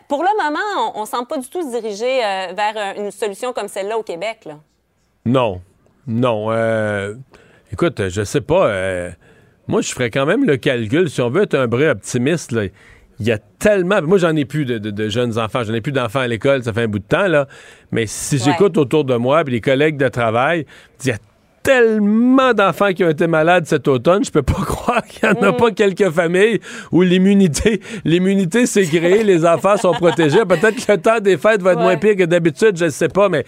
Pour 0.09 0.21
le 0.21 0.43
moment, 0.43 0.91
on 0.95 1.01
ne 1.03 1.05
semble 1.05 1.25
pas 1.27 1.37
du 1.37 1.47
tout 1.47 1.61
se 1.61 1.79
diriger 1.79 2.17
vers 2.53 2.95
une 2.97 3.11
solution 3.11 3.53
comme 3.53 3.69
celle-là 3.69 3.97
au 3.97 4.03
Québec. 4.03 4.45
Non. 5.25 5.61
Non. 6.05 6.49
Écoute, 7.71 8.09
je 8.09 8.23
sais 8.25 8.41
pas. 8.41 8.69
Moi, 9.69 9.81
je 9.81 9.91
ferais 9.93 10.09
quand 10.09 10.25
même 10.25 10.45
le 10.45 10.57
calcul. 10.57 11.09
Si 11.09 11.21
on 11.21 11.29
veut 11.29 11.43
être 11.43 11.55
un 11.55 11.67
vrai 11.67 11.89
optimiste, 11.89 12.51
là, 12.51 12.63
il 13.21 13.25
y 13.27 13.31
a 13.31 13.37
tellement. 13.37 14.01
Moi, 14.01 14.17
j'en 14.17 14.35
ai 14.35 14.45
plus 14.45 14.65
de, 14.65 14.77
de- 14.77 14.91
de 14.91 15.09
jeunes 15.09 15.37
enfants. 15.37 15.63
J'en 15.63 15.73
ai 15.73 15.81
plus 15.81 15.91
d'enfants 15.91 16.19
à 16.21 16.27
l'école. 16.27 16.63
Ça 16.63 16.73
fait 16.73 16.83
un 16.83 16.87
bout 16.87 16.99
de 16.99 17.03
temps, 17.03 17.27
là. 17.27 17.47
Mais 17.91 18.05
si 18.07 18.35
Ouais. 18.35 18.41
j'écoute 18.45 18.77
autour 18.77 19.03
de 19.05 19.15
moi, 19.15 19.43
puis 19.43 19.53
les 19.53 19.61
collègues 19.61 19.97
de 19.97 20.07
travail, 20.07 20.65
il 21.03 21.07
y 21.09 21.11
a 21.11 21.17
tellement 21.63 22.53
d'enfants 22.53 22.93
qui 22.93 23.03
ont 23.03 23.09
été 23.09 23.27
malades 23.27 23.65
cet 23.65 23.87
automne, 23.87 24.23
je 24.23 24.31
peux 24.31 24.41
pas 24.41 24.53
croire 24.65 25.03
qu'il 25.05 25.27
y 25.27 25.31
en 25.31 25.41
a 25.43 25.53
pas 25.53 25.71
quelques 25.71 26.09
familles 26.09 26.59
où 26.91 27.01
l'immunité 27.01 27.81
l'immunité 28.05 28.65
s'est 28.65 28.85
créée, 28.85 29.23
les 29.23 29.45
enfants 29.45 29.77
sont 29.77 29.91
protégés. 29.93 30.45
Peut-être 30.47 30.85
que 30.85 30.91
le 30.91 30.97
temps 30.97 31.19
des 31.19 31.37
fêtes 31.37 31.61
va 31.61 31.71
être 31.73 31.79
Ouais. 31.79 31.83
moins 31.85 31.97
pire 31.97 32.15
que 32.15 32.23
d'habitude, 32.25 32.75
je 32.77 32.85
ne 32.85 32.89
sais 32.89 33.07
pas, 33.07 33.29
mais 33.29 33.45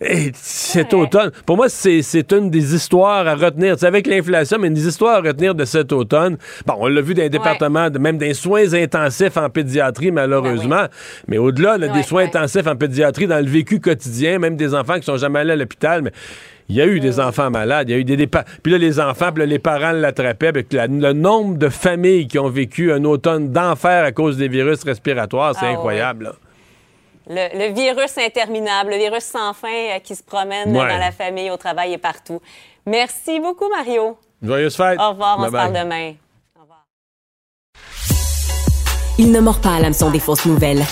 hey, 0.00 0.30
cet 0.34 0.92
Ouais. 0.92 1.00
automne, 1.00 1.30
pour 1.46 1.56
moi, 1.56 1.68
c'est 1.68 2.32
une 2.32 2.50
des 2.50 2.74
histoires 2.74 3.26
à 3.26 3.34
retenir. 3.34 3.76
C'est 3.78 3.86
avec 3.86 4.06
l'inflation, 4.06 4.58
mais 4.58 4.68
une 4.68 4.74
des 4.74 4.86
histoires 4.88 5.16
à 5.16 5.20
retenir 5.20 5.54
de 5.54 5.64
cet 5.64 5.92
automne. 5.92 6.36
Bon, 6.66 6.74
on 6.78 6.88
l'a 6.88 7.00
vu 7.00 7.14
dans 7.14 7.22
les 7.22 7.30
départements, 7.30 7.88
même 8.00 8.18
des 8.18 8.34
soins 8.34 8.72
intensifs 8.74 9.36
en 9.36 9.48
pédiatrie, 9.50 10.10
malheureusement. 10.10 10.86
Mais 11.28 11.38
au-delà 11.38 11.78
là, 11.78 11.88
des 11.88 12.02
soins 12.02 12.24
intensifs 12.24 12.66
en 12.66 12.76
pédiatrie, 12.76 13.26
dans 13.26 13.38
le 13.44 13.50
vécu 13.50 13.80
quotidien, 13.80 14.38
même 14.38 14.56
des 14.56 14.74
enfants 14.74 14.96
qui 14.96 15.04
sont 15.04 15.16
jamais 15.16 15.40
allés 15.40 15.52
à 15.52 15.56
l'hôpital, 15.56 16.02
mais 16.02 16.12
il 16.68 16.76
y 16.76 16.80
a 16.82 16.86
eu 16.86 17.00
des 17.00 17.18
enfants 17.20 17.50
malades, 17.50 17.88
il 17.88 17.92
y 17.92 17.94
a 17.94 17.98
eu 17.98 18.04
des 18.04 18.16
dépa- 18.16 18.44
Puis 18.62 18.72
là, 18.72 18.78
les 18.78 19.00
enfants, 19.00 19.32
puis 19.32 19.40
là, 19.40 19.46
les 19.46 19.58
parents 19.58 19.92
l'attrapaient. 19.92 20.52
Puis 20.52 20.66
la- 20.72 20.86
le 20.86 21.12
nombre 21.12 21.56
de 21.56 21.68
familles 21.68 22.26
qui 22.26 22.38
ont 22.38 22.50
vécu 22.50 22.92
un 22.92 23.04
automne 23.04 23.50
d'enfer 23.52 24.04
à 24.04 24.12
cause 24.12 24.36
des 24.36 24.48
virus 24.48 24.82
respiratoires, 24.84 25.54
c'est 25.54 25.64
Ah, 25.64 25.68
ouais. 25.70 25.74
incroyable. 25.76 26.24
là. 26.24 26.32
Le, 27.30 27.68
le 27.68 27.74
virus 27.74 28.16
interminable, 28.18 28.90
le 28.90 28.96
virus 28.96 29.24
sans 29.24 29.52
fin 29.52 29.68
euh, 29.68 29.98
qui 30.02 30.14
se 30.16 30.22
promène 30.22 30.70
Ouais. 30.74 30.88
dans 30.88 30.98
la 30.98 31.10
famille, 31.12 31.50
au 31.50 31.56
travail 31.58 31.92
et 31.92 31.98
partout. 31.98 32.40
Merci 32.86 33.38
beaucoup, 33.40 33.68
Mario. 33.68 34.16
Joyeuse 34.42 34.74
fête. 34.76 34.98
Au 34.98 35.10
revoir, 35.10 35.38
on 35.38 35.46
se 35.46 35.50
parle 35.50 35.72
demain. 35.74 36.12
Au 36.58 36.62
revoir. 36.62 36.84
Il 39.18 39.30
ne 39.32 39.40
mord 39.40 39.60
pas 39.60 39.74
à 39.74 39.80
l'hameçon 39.80 40.10
des 40.10 40.20
fausses 40.20 40.46
nouvelles. 40.46 40.82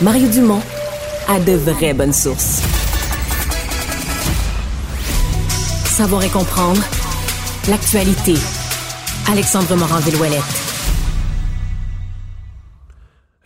Mario 0.00 0.28
Dumont 0.28 0.62
a 1.28 1.40
de 1.40 1.52
vraies 1.52 1.92
bonnes 1.94 2.12
sources. 2.14 2.62
Savoir 5.96 6.22
et 6.22 6.28
comprendre 6.28 6.82
l'actualité. 7.70 8.34
Alexandre 9.32 9.74
Morand-Villouellette. 9.76 10.42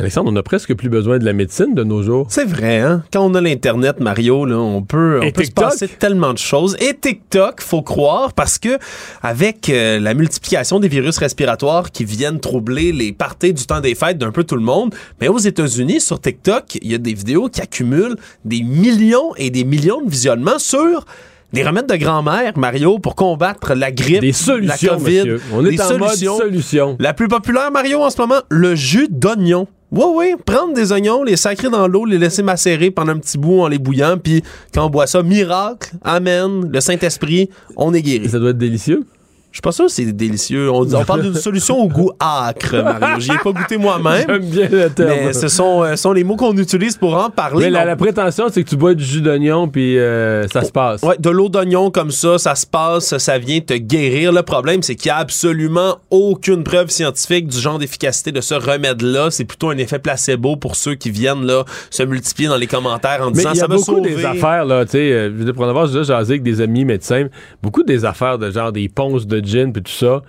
Alexandre, 0.01 0.33
on 0.33 0.35
a 0.35 0.43
presque 0.43 0.75
plus 0.75 0.89
besoin 0.89 1.21
de 1.21 1.25
la 1.25 1.33
médecine 1.33 1.77
de 1.77 1.85
nos 1.85 2.03
jours. 2.03 2.27
C'est 2.29 2.47
vrai, 2.47 2.81
hein? 2.81 3.05
Quand 3.13 3.25
on 3.25 3.37
a 3.37 3.41
l'Internet, 3.41 4.01
Mario, 4.01 4.47
là, 4.47 4.59
on 4.59 4.83
peut, 4.83 5.21
on 5.23 5.27
Et 5.27 5.31
peut 5.31 5.45
se 5.45 5.53
passer 5.53 5.87
tellement 5.87 6.33
de 6.33 6.39
choses. 6.39 6.77
Et 6.81 6.93
TikTok, 6.93 7.61
faut 7.61 7.83
croire, 7.83 8.33
parce 8.33 8.59
que 8.59 8.79
avec 9.23 9.69
euh, 9.69 10.01
la 10.01 10.15
multiplication 10.15 10.81
des 10.81 10.89
virus 10.89 11.19
respiratoires 11.19 11.93
qui 11.93 12.05
viennent 12.05 12.41
troubler 12.41 12.91
les 12.91 13.13
parties 13.13 13.55
du 13.55 13.65
temps 13.65 13.81
des 13.81 13.95
fêtes 13.95 14.19
d'un 14.19 14.33
peu 14.33 14.43
tout 14.43 14.57
le 14.57 14.65
monde, 14.65 14.93
mais 15.21 15.29
aux 15.29 15.39
États-Unis, 15.39 16.01
sur 16.01 16.21
TikTok, 16.21 16.79
il 16.83 16.91
y 16.91 16.97
a 16.97 16.99
des 16.99 17.15
vidéos 17.15 17.49
qui 17.49 17.61
accumulent 17.61 18.17
des 18.45 18.65
millions 18.65 19.37
et 19.37 19.51
des 19.51 19.63
millions 19.63 20.03
de 20.03 20.11
visionnements 20.11 20.59
sur 20.59 21.07
des 21.53 21.63
remèdes 21.65 21.87
de 21.89 21.97
grand-mère, 21.97 22.57
Mario, 22.57 22.99
pour 22.99 23.15
combattre 23.17 23.75
la 23.75 23.91
grippe, 23.91 24.21
Des 24.21 24.33
solutions, 24.33 24.93
la 24.93 24.99
COVID. 24.99 25.19
monsieur. 25.19 25.41
On 25.53 25.65
est 25.67 25.71
Des 25.71 25.81
en 25.81 25.89
solutions. 25.89 26.33
mode 26.39 26.43
solution. 26.47 26.97
La 27.01 27.13
plus 27.15 27.29
populaire, 27.29 27.71
Mario, 27.71 28.01
en 28.03 28.11
ce 28.11 28.21
moment, 28.21 28.41
le 28.49 28.75
jus 28.75 29.09
d'oignon. 29.11 29.67
Oui, 29.93 30.05
oui, 30.15 30.35
prendre 30.47 30.73
des 30.73 30.93
oignons, 30.93 31.25
les 31.25 31.37
sacrer 31.37 31.69
dans 31.69 31.89
l'eau, 31.89 32.05
les 32.05 32.17
laisser 32.19 32.45
macérer 32.45 32.93
pendant 32.93 33.11
un 33.13 33.19
petit 33.19 33.37
bout 33.39 33.61
en 33.63 33.67
les 33.67 33.79
bouillant, 33.81 34.17
puis 34.23 34.45
quand 34.73 34.87
on 34.87 34.91
boit 34.91 35.09
ça, 35.09 35.25
miracle, 35.25 35.91
amen, 36.05 36.71
le 36.73 36.81
Saint-Esprit, 36.81 37.51
on 37.77 37.93
est 37.93 38.03
guéri. 38.03 38.29
ça 38.29 38.39
doit 38.39 38.51
être 38.51 38.59
délicieux. 38.59 39.05
Je 39.51 39.57
suis 39.57 39.63
pas 39.63 39.73
sûr 39.73 39.87
que 39.87 39.91
c'est 39.91 40.13
délicieux. 40.13 40.71
On, 40.71 40.83
on 40.95 41.05
parle 41.05 41.23
d'une 41.23 41.35
solution 41.35 41.79
au 41.79 41.89
goût 41.89 42.13
âcre, 42.23 42.77
Mario. 42.85 43.19
J'y 43.19 43.33
ai 43.33 43.39
pas 43.39 43.51
goûté 43.51 43.79
moi-même. 43.79 44.25
J'aime 44.29 44.45
bien 44.45 44.69
le 44.71 44.91
terme. 44.91 45.11
Mais 45.11 45.33
ce 45.33 45.49
sont, 45.49 45.83
euh, 45.83 45.97
sont 45.97 46.13
les 46.13 46.23
mots 46.23 46.37
qu'on 46.37 46.57
utilise 46.57 46.97
pour 46.97 47.17
en 47.17 47.31
parler. 47.31 47.69
Mais 47.69 47.85
la, 47.85 47.97
prétention, 47.97 48.47
c'est 48.49 48.63
que 48.63 48.69
tu 48.69 48.77
bois 48.77 48.95
du 48.95 49.03
jus 49.03 49.21
d'oignon 49.21 49.67
puis 49.67 49.99
euh, 49.99 50.47
ça 50.49 50.63
se 50.63 50.71
passe. 50.71 51.03
Ouais, 51.03 51.17
de 51.19 51.31
l'eau 51.31 51.49
d'oignon 51.49 51.91
comme 51.91 52.13
ça, 52.13 52.39
ça 52.39 52.55
se 52.55 52.65
passe, 52.65 53.19
ça 53.19 53.39
vient 53.39 53.61
te 53.61 53.75
guérir. 53.75 54.33
Le 54.33 54.43
problème, 54.43 54.83
c'est 54.83 54.95
qu'il 54.95 55.09
y 55.09 55.11
a 55.11 55.17
absolument 55.17 55.97
aucune 56.11 56.63
preuve 56.63 56.91
scientifique 56.91 57.49
du 57.49 57.59
genre 57.59 57.81
d'efficacité 57.81 58.31
de 58.31 58.41
ce 58.41 58.55
remède-là. 58.55 59.33
C'est 59.33 59.45
plutôt 59.45 59.71
un 59.71 59.79
effet 59.79 59.99
placebo 59.99 60.55
pour 60.55 60.77
ceux 60.77 60.95
qui 60.95 61.11
viennent 61.11 61.45
là 61.45 61.65
se 61.91 62.05
multiplier 62.05 62.49
dans 62.49 62.57
les 62.57 62.69
commentaires 62.69 63.21
en 63.23 63.27
Mais 63.27 63.39
disant 63.39 63.51
il 63.53 63.57
y 63.57 63.59
a 63.59 63.63
ça 63.63 63.67
va 63.67 63.75
beaucoup 63.75 63.97
sauver. 63.97 64.15
des 64.15 64.25
affaires, 64.25 64.65
là, 64.65 64.85
tu 64.85 64.93
sais, 64.93 65.13
euh, 65.13 65.53
pour 65.53 65.65
en 65.65 65.69
avoir 65.69 65.89
déjà 65.89 66.05
jasé 66.05 66.35
avec 66.35 66.45
des 66.45 66.61
amis 66.61 66.85
médecins, 66.85 67.27
beaucoup 67.63 67.83
des 67.83 68.05
affaires 68.05 68.39
de 68.39 68.51
genre 68.51 68.71
des 68.71 68.89
ponces 68.89 69.27
de 69.27 69.40
gin 69.43 69.73
puis 69.73 69.83
tout 69.83 69.93
ça, 69.93 70.23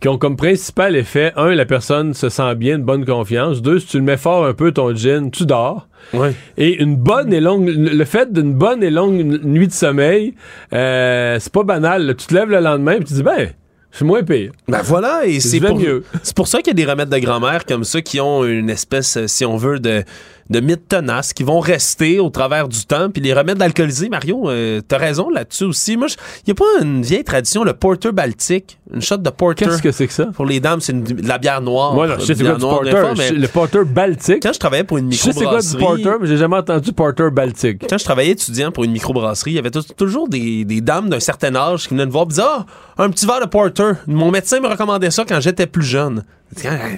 qui 0.00 0.08
ont 0.08 0.18
comme 0.18 0.36
principal 0.36 0.96
effet, 0.96 1.32
un, 1.36 1.54
la 1.54 1.64
personne 1.64 2.12
se 2.12 2.28
sent 2.28 2.54
bien, 2.56 2.78
de 2.78 2.82
bonne 2.82 3.04
confiance. 3.04 3.62
Deux, 3.62 3.78
si 3.78 3.86
tu 3.86 3.98
le 3.98 4.02
mets 4.02 4.16
fort 4.16 4.44
un 4.44 4.52
peu, 4.52 4.72
ton 4.72 4.94
gin, 4.94 5.30
tu 5.30 5.46
dors. 5.46 5.88
Et 6.56 6.82
une 6.82 6.96
bonne 6.96 7.32
et 7.32 7.40
longue, 7.40 7.68
le 7.68 8.04
fait 8.04 8.32
d'une 8.32 8.54
bonne 8.54 8.82
et 8.82 8.90
longue 8.90 9.40
nuit 9.44 9.68
de 9.68 9.72
sommeil, 9.72 10.34
euh, 10.72 11.38
c'est 11.38 11.52
pas 11.52 11.62
banal. 11.62 12.06
là. 12.06 12.14
Tu 12.14 12.26
te 12.26 12.34
lèves 12.34 12.50
le 12.50 12.58
lendemain 12.58 12.94
et 12.94 13.04
tu 13.04 13.14
dis, 13.14 13.22
ben, 13.22 13.50
c'est 13.92 14.04
moins 14.04 14.24
pire. 14.24 14.50
Ben 14.66 14.82
voilà, 14.82 15.26
et 15.26 15.38
c'est 15.38 15.60
pour, 15.60 15.78
mieux. 15.78 16.02
c'est 16.22 16.34
pour 16.34 16.48
ça 16.48 16.58
qu'il 16.58 16.68
y 16.68 16.70
a 16.70 16.84
des 16.84 16.90
remèdes 16.90 17.10
de 17.10 17.18
grand-mère 17.18 17.64
comme 17.64 17.84
ça 17.84 18.00
qui 18.00 18.20
ont 18.20 18.44
une 18.44 18.70
espèce, 18.70 19.26
si 19.26 19.44
on 19.44 19.56
veut, 19.56 19.78
de, 19.78 20.02
de 20.50 20.60
mythe 20.60 20.88
tenace, 20.88 21.32
qui 21.32 21.42
vont 21.44 21.60
rester 21.60 22.18
au 22.20 22.30
travers 22.30 22.68
du 22.68 22.84
temps. 22.84 23.08
Puis 23.10 23.22
les 23.22 23.32
remèdes 23.32 23.60
alcoolisés, 23.62 24.08
Mario, 24.08 24.48
euh, 24.50 24.80
t'as 24.86 24.98
raison 24.98 25.30
là-dessus 25.30 25.64
aussi. 25.64 25.96
Moi, 25.96 26.08
il 26.44 26.48
y 26.48 26.50
a 26.50 26.54
pas 26.54 26.64
une 26.84 27.02
vieille 27.02 27.24
tradition, 27.24 27.64
le 27.64 27.72
porter 27.72 28.12
baltique, 28.12 28.78
une 28.92 29.00
shot 29.02 29.16
de 29.18 29.30
porter. 29.30 29.64
Qu'est-ce 29.66 29.82
que 29.82 29.92
c'est 29.92 30.06
que 30.06 30.12
ça? 30.12 30.26
Pour 30.34 30.44
les 30.46 30.60
dames, 30.60 30.80
c'est 30.80 30.92
de 30.92 31.26
la 31.26 31.38
bière 31.38 31.60
noire. 31.60 31.94
Moi, 31.94 32.06
je 32.18 32.24
sais 32.26 32.34
c'est 32.34 32.42
quoi 32.44 32.54
du 32.54 32.60
porter. 32.60 32.92
mais 33.16 33.30
Le 33.30 33.48
porter 33.48 33.84
baltique. 33.84 34.42
Quand 34.42 34.52
je 34.52 34.58
travaillais 34.58 34.84
pour 34.84 34.98
une 34.98 35.10
Je 35.12 35.16
sais 35.16 35.32
c'est 35.32 35.44
quoi 35.44 35.60
du 35.60 35.66
microbrasserie... 35.66 36.02
porter, 36.02 36.18
mais 36.20 36.26
j'ai 36.28 36.36
jamais 36.36 36.56
entendu 36.56 36.92
porter 36.92 37.30
baltique. 37.30 37.84
Quand 37.88 37.98
je 37.98 38.04
travaillais 38.04 38.32
étudiant 38.32 38.70
pour 38.72 38.84
une 38.84 38.92
microbrasserie, 38.92 39.52
il 39.52 39.54
y 39.54 39.58
avait 39.58 39.70
tou- 39.70 39.82
toujours 39.96 40.28
des, 40.28 40.64
des 40.64 40.80
dames 40.80 41.08
d'un 41.08 41.20
certain 41.20 41.54
âge 41.56 41.84
qui 41.88 41.90
venaient 41.94 42.06
me 42.06 42.10
voir 42.10 42.24
et 42.24 42.28
disaient 42.28 42.42
Ah, 42.44 42.66
un 42.98 43.10
petit 43.10 43.26
verre 43.26 43.40
de 43.40 43.46
porter. 43.46 43.92
Mon 44.06 44.30
médecin 44.30 44.60
me 44.60 44.68
recommandait 44.68 45.10
ça 45.10 45.24
quand 45.26 45.40
j'étais 45.40 45.66
plus 45.66 45.84
jeune. 45.84 46.24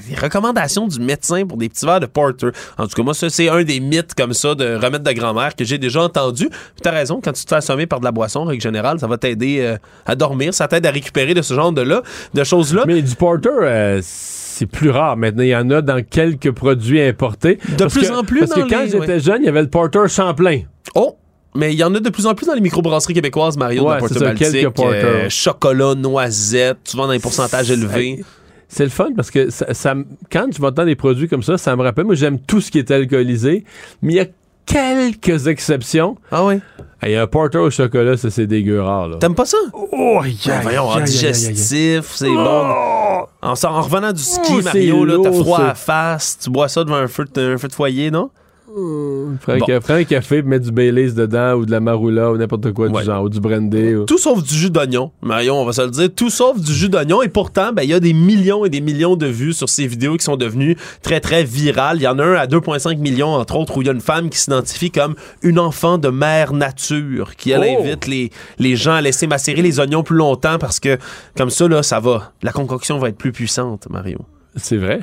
Les 0.09 0.17
recommandations 0.17 0.87
du 0.89 0.99
médecin 1.01 1.47
pour 1.47 1.57
des 1.59 1.69
petits 1.69 1.85
verres 1.87 2.01
de 2.01 2.07
porter. 2.07 2.49
En 2.79 2.87
tout 2.87 2.95
cas, 2.97 3.03
moi, 3.03 3.15
ça, 3.15 3.31
c'est 3.31 3.49
un 3.49 3.63
des 3.63 3.81
mythes 3.81 4.15
comme 4.15 4.33
ça 4.33 4.55
de 4.55 4.75
remède 4.75 5.03
de 5.03 5.13
grand-mère 5.13 5.55
que 5.55 5.65
j'ai 5.65 5.79
déjà 5.79 6.03
entendu. 6.03 6.49
Puis 6.49 6.81
t'as 6.83 6.91
raison, 6.91 7.21
quand 7.23 7.33
tu 7.33 7.45
te 7.45 7.49
fais 7.49 7.57
assommer 7.57 7.87
par 7.87 8.01
de 8.01 8.05
la 8.05 8.13
boisson, 8.13 8.41
en 8.41 8.45
règle 8.45 8.63
générale, 8.63 8.99
ça 8.99 9.07
va 9.07 9.17
t'aider 9.17 9.59
euh, 9.61 9.77
à 10.07 10.17
dormir, 10.17 10.53
ça 10.55 10.67
t'aide 10.69 10.87
à 10.87 10.91
récupérer 10.91 11.35
de 11.35 11.43
ce 11.43 11.55
genre 11.55 11.73
de, 11.73 11.83
là, 11.83 12.03
de 12.35 12.45
choses-là. 12.45 12.85
Mais 12.87 13.01
du 13.03 13.15
porter, 13.15 13.49
euh, 13.63 14.01
c'est 14.03 14.67
plus 14.67 14.91
rare. 14.91 15.17
Maintenant, 15.17 15.43
il 15.43 15.49
y 15.49 15.57
en 15.57 15.71
a 15.71 15.83
dans 15.83 16.03
quelques 16.05 16.51
produits 16.53 17.01
importés. 17.01 17.59
De 17.69 17.77
Parce 17.85 17.95
plus 17.95 18.09
que- 18.09 18.15
en 18.15 18.23
plus 18.25 18.41
Parce 18.41 18.55
que 18.55 18.69
quand 18.69 18.83
les- 18.83 18.91
j'étais 18.91 19.21
jeune, 19.21 19.39
il 19.43 19.47
y 19.47 19.49
avait 19.49 19.63
le 19.63 19.71
porter 19.71 20.07
Champlain. 20.09 20.61
Oh! 20.95 21.17
Mais 21.57 21.73
il 21.73 21.79
y 21.79 21.85
en 21.85 21.95
a 21.95 22.01
de 22.01 22.11
plus 22.11 22.27
en 22.27 22.35
plus 22.35 22.47
dans 22.47 22.55
les 22.55 22.61
microbrasseries 22.61 23.15
québécoises, 23.15 23.57
Mario, 23.57 23.89
Ouais, 23.89 23.95
de 23.95 24.01
porter 24.01 24.19
baltique, 24.19 24.51
quelques 24.51 24.71
porters. 24.75 25.05
euh, 25.05 25.29
chocolat, 25.29 25.95
noisette, 25.95 26.79
souvent 26.85 27.07
dans 27.07 27.13
des 27.13 27.21
pourcentages 27.21 27.71
élevés. 27.71 28.25
C'est 28.75 28.83
le 28.85 28.91
fun 28.91 29.11
parce 29.15 29.31
que 29.31 29.51
ça, 29.51 29.73
ça 29.73 29.95
quand 30.33 30.47
je 30.53 30.61
m'entends 30.61 30.85
des 30.85 30.97
produits 30.97 31.29
comme 31.29 31.45
ça, 31.45 31.57
ça 31.59 31.77
me 31.77 31.83
rappelle. 31.85 32.07
Moi, 32.07 32.17
j'aime 32.17 32.41
tout 32.41 32.61
ce 32.61 32.73
qui 32.73 32.81
est 32.81 32.91
alcoolisé, 32.91 33.65
mais 34.03 34.15
il 34.15 34.17
y 34.17 34.21
a 34.21 34.27
quelques 34.67 35.47
exceptions. 35.47 36.17
Ah 36.33 36.45
ouais? 36.45 36.61
Il 37.05 37.11
y 37.11 37.15
a 37.15 37.23
un 37.23 37.27
porter 37.29 37.59
au 37.59 37.71
chocolat, 37.71 38.17
ça, 38.17 38.31
c'est 38.31 38.49
dégueu 38.49 38.81
rare. 38.83 39.09
Là. 39.09 39.17
T'aimes 39.19 39.37
pas 39.37 39.45
ça? 39.45 39.59
Oh, 39.73 40.19
aïe, 40.23 40.37
voyons, 40.63 40.89
en 40.89 41.01
digestif, 41.03 42.11
c'est 42.17 42.29
bon. 42.29 43.27
En, 43.43 43.55
sort- 43.55 43.75
en 43.77 43.83
revenant 43.83 44.13
du 44.13 44.23
ski, 44.23 44.55
Oh, 44.59 44.63
Mario, 44.63 45.23
t'as 45.23 45.33
froid 45.33 45.61
à 45.61 45.75
face, 45.75 46.39
tu 46.43 46.51
bois 46.51 46.67
ça 46.69 46.83
devant 46.83 46.97
un 46.97 47.07
feu 47.07 47.27
de, 47.33 47.55
un 47.55 47.59
feu 47.59 47.69
de 47.69 47.75
foyer, 47.75 48.11
non? 48.11 48.31
Prends, 49.41 49.53
un 49.53 49.59
Bon. 49.59 49.67
ca- 49.67 49.81
prends 49.81 49.95
un 49.95 50.05
café, 50.05 50.43
mettre 50.43 50.65
du 50.67 50.73
Baileys 50.73 51.13
dedans, 51.13 51.55
ou 51.55 51.65
de 51.67 51.71
la 51.71 51.81
Maroula, 51.81 52.33
ou 52.33 52.37
n'importe 52.37 52.73
quoi 52.73 52.89
Ouais. 52.89 53.01
du 53.01 53.07
genre, 53.07 53.23
ou 53.25 53.29
du 53.29 53.39
brandy. 53.41 53.95
ou- 53.95 54.05
Tout 54.05 54.19
sauf 54.19 54.43
du 54.43 54.55
jus 54.55 54.71
d'oignon. 54.71 55.13
Mario, 55.23 55.55
on 55.55 55.65
va 55.65 55.73
se 55.73 55.83
le 55.83 55.91
dire, 55.91 56.09
tout 56.15 56.31
sauf 56.31 56.61
du 56.61 56.73
jus 56.75 56.89
d'oignon. 56.89 57.23
Et 57.23 57.29
pourtant, 57.29 57.73
ben, 57.73 57.83
il 57.83 57.91
y 57.91 57.95
a 57.95 58.01
des 58.01 58.13
millions 58.13 58.65
et 58.65 58.71
des 58.71 58.81
millions 58.81 59.15
de 59.17 59.27
vues 59.27 59.53
sur 59.53 59.69
ces 59.69 59.87
vidéos 59.87 60.17
qui 60.17 60.25
sont 60.25 60.37
devenues 60.37 60.77
très, 61.03 61.21
très 61.21 61.45
virales. 61.45 61.99
Il 61.99 62.03
y 62.03 62.09
en 62.09 62.19
a 62.19 62.25
un 62.25 62.35
à 62.35 62.47
2,5 62.47 62.99
millions, 62.99 63.29
entre 63.35 63.57
autres, 63.57 63.77
où 63.77 63.83
il 63.83 63.87
y 63.87 63.91
a 63.91 63.93
une 63.93 64.01
femme 64.01 64.29
qui 64.29 64.39
s'identifie 64.39 64.91
comme 64.91 65.15
une 65.43 65.59
enfant 65.59 65.99
de 65.99 66.09
mère 66.09 66.53
nature, 66.53 67.37
qui, 67.37 67.51
elle, 67.53 67.63
Oh! 67.79 67.83
invite 67.83 68.07
les, 68.07 68.31
les 68.59 68.77
gens 68.77 68.95
à 68.95 69.01
laisser 69.01 69.27
macérer 69.27 69.63
les 69.63 69.79
oignons 69.81 70.03
plus 70.03 70.17
longtemps 70.17 70.59
parce 70.59 70.81
que, 70.81 70.99
comme 71.37 71.51
ça, 71.51 71.69
là, 71.69 71.83
ça 71.83 72.01
va. 72.01 72.33
La 72.43 72.53
concoction 72.53 72.99
va 72.99 73.09
être 73.09 73.17
plus 73.19 73.33
puissante, 73.33 73.87
Mario. 73.91 74.19
C'est 74.57 74.77
vrai. 74.77 75.01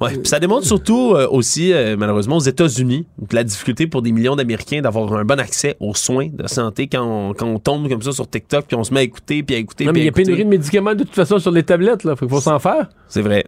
Ouais. 0.00 0.12
Puis 0.12 0.26
ça 0.26 0.40
démontre 0.40 0.66
surtout 0.66 1.12
euh, 1.14 1.28
aussi, 1.30 1.72
euh, 1.72 1.96
malheureusement, 1.98 2.36
aux 2.36 2.40
États-Unis, 2.40 3.06
la 3.30 3.44
difficulté 3.44 3.86
pour 3.86 4.02
des 4.02 4.12
millions 4.12 4.36
d'Américains 4.36 4.80
d'avoir 4.80 5.12
un 5.12 5.24
bon 5.24 5.38
accès 5.38 5.76
aux 5.80 5.94
soins 5.94 6.28
de 6.32 6.46
santé 6.46 6.86
quand 6.86 7.04
on, 7.04 7.34
quand 7.34 7.46
on 7.46 7.58
tombe 7.58 7.88
comme 7.88 8.02
ça 8.02 8.12
sur 8.12 8.28
TikTok, 8.28 8.66
puis 8.66 8.76
on 8.76 8.84
se 8.84 8.94
met 8.94 9.00
à 9.00 9.02
écouter, 9.02 9.42
puis 9.42 9.56
à 9.56 9.58
écouter, 9.58 9.84
Non, 9.84 9.92
mais 9.92 10.00
il 10.00 10.06
y 10.06 10.08
a 10.08 10.12
pénurie 10.12 10.44
de 10.44 10.48
médicaments 10.48 10.94
de 10.94 11.04
toute 11.04 11.14
façon 11.14 11.38
sur 11.38 11.50
les 11.50 11.62
tablettes, 11.62 12.04
là. 12.04 12.16
Faut 12.16 12.28
faut 12.28 12.40
s'en 12.40 12.58
faire. 12.58 12.88
C'est 13.08 13.22
vrai. 13.22 13.44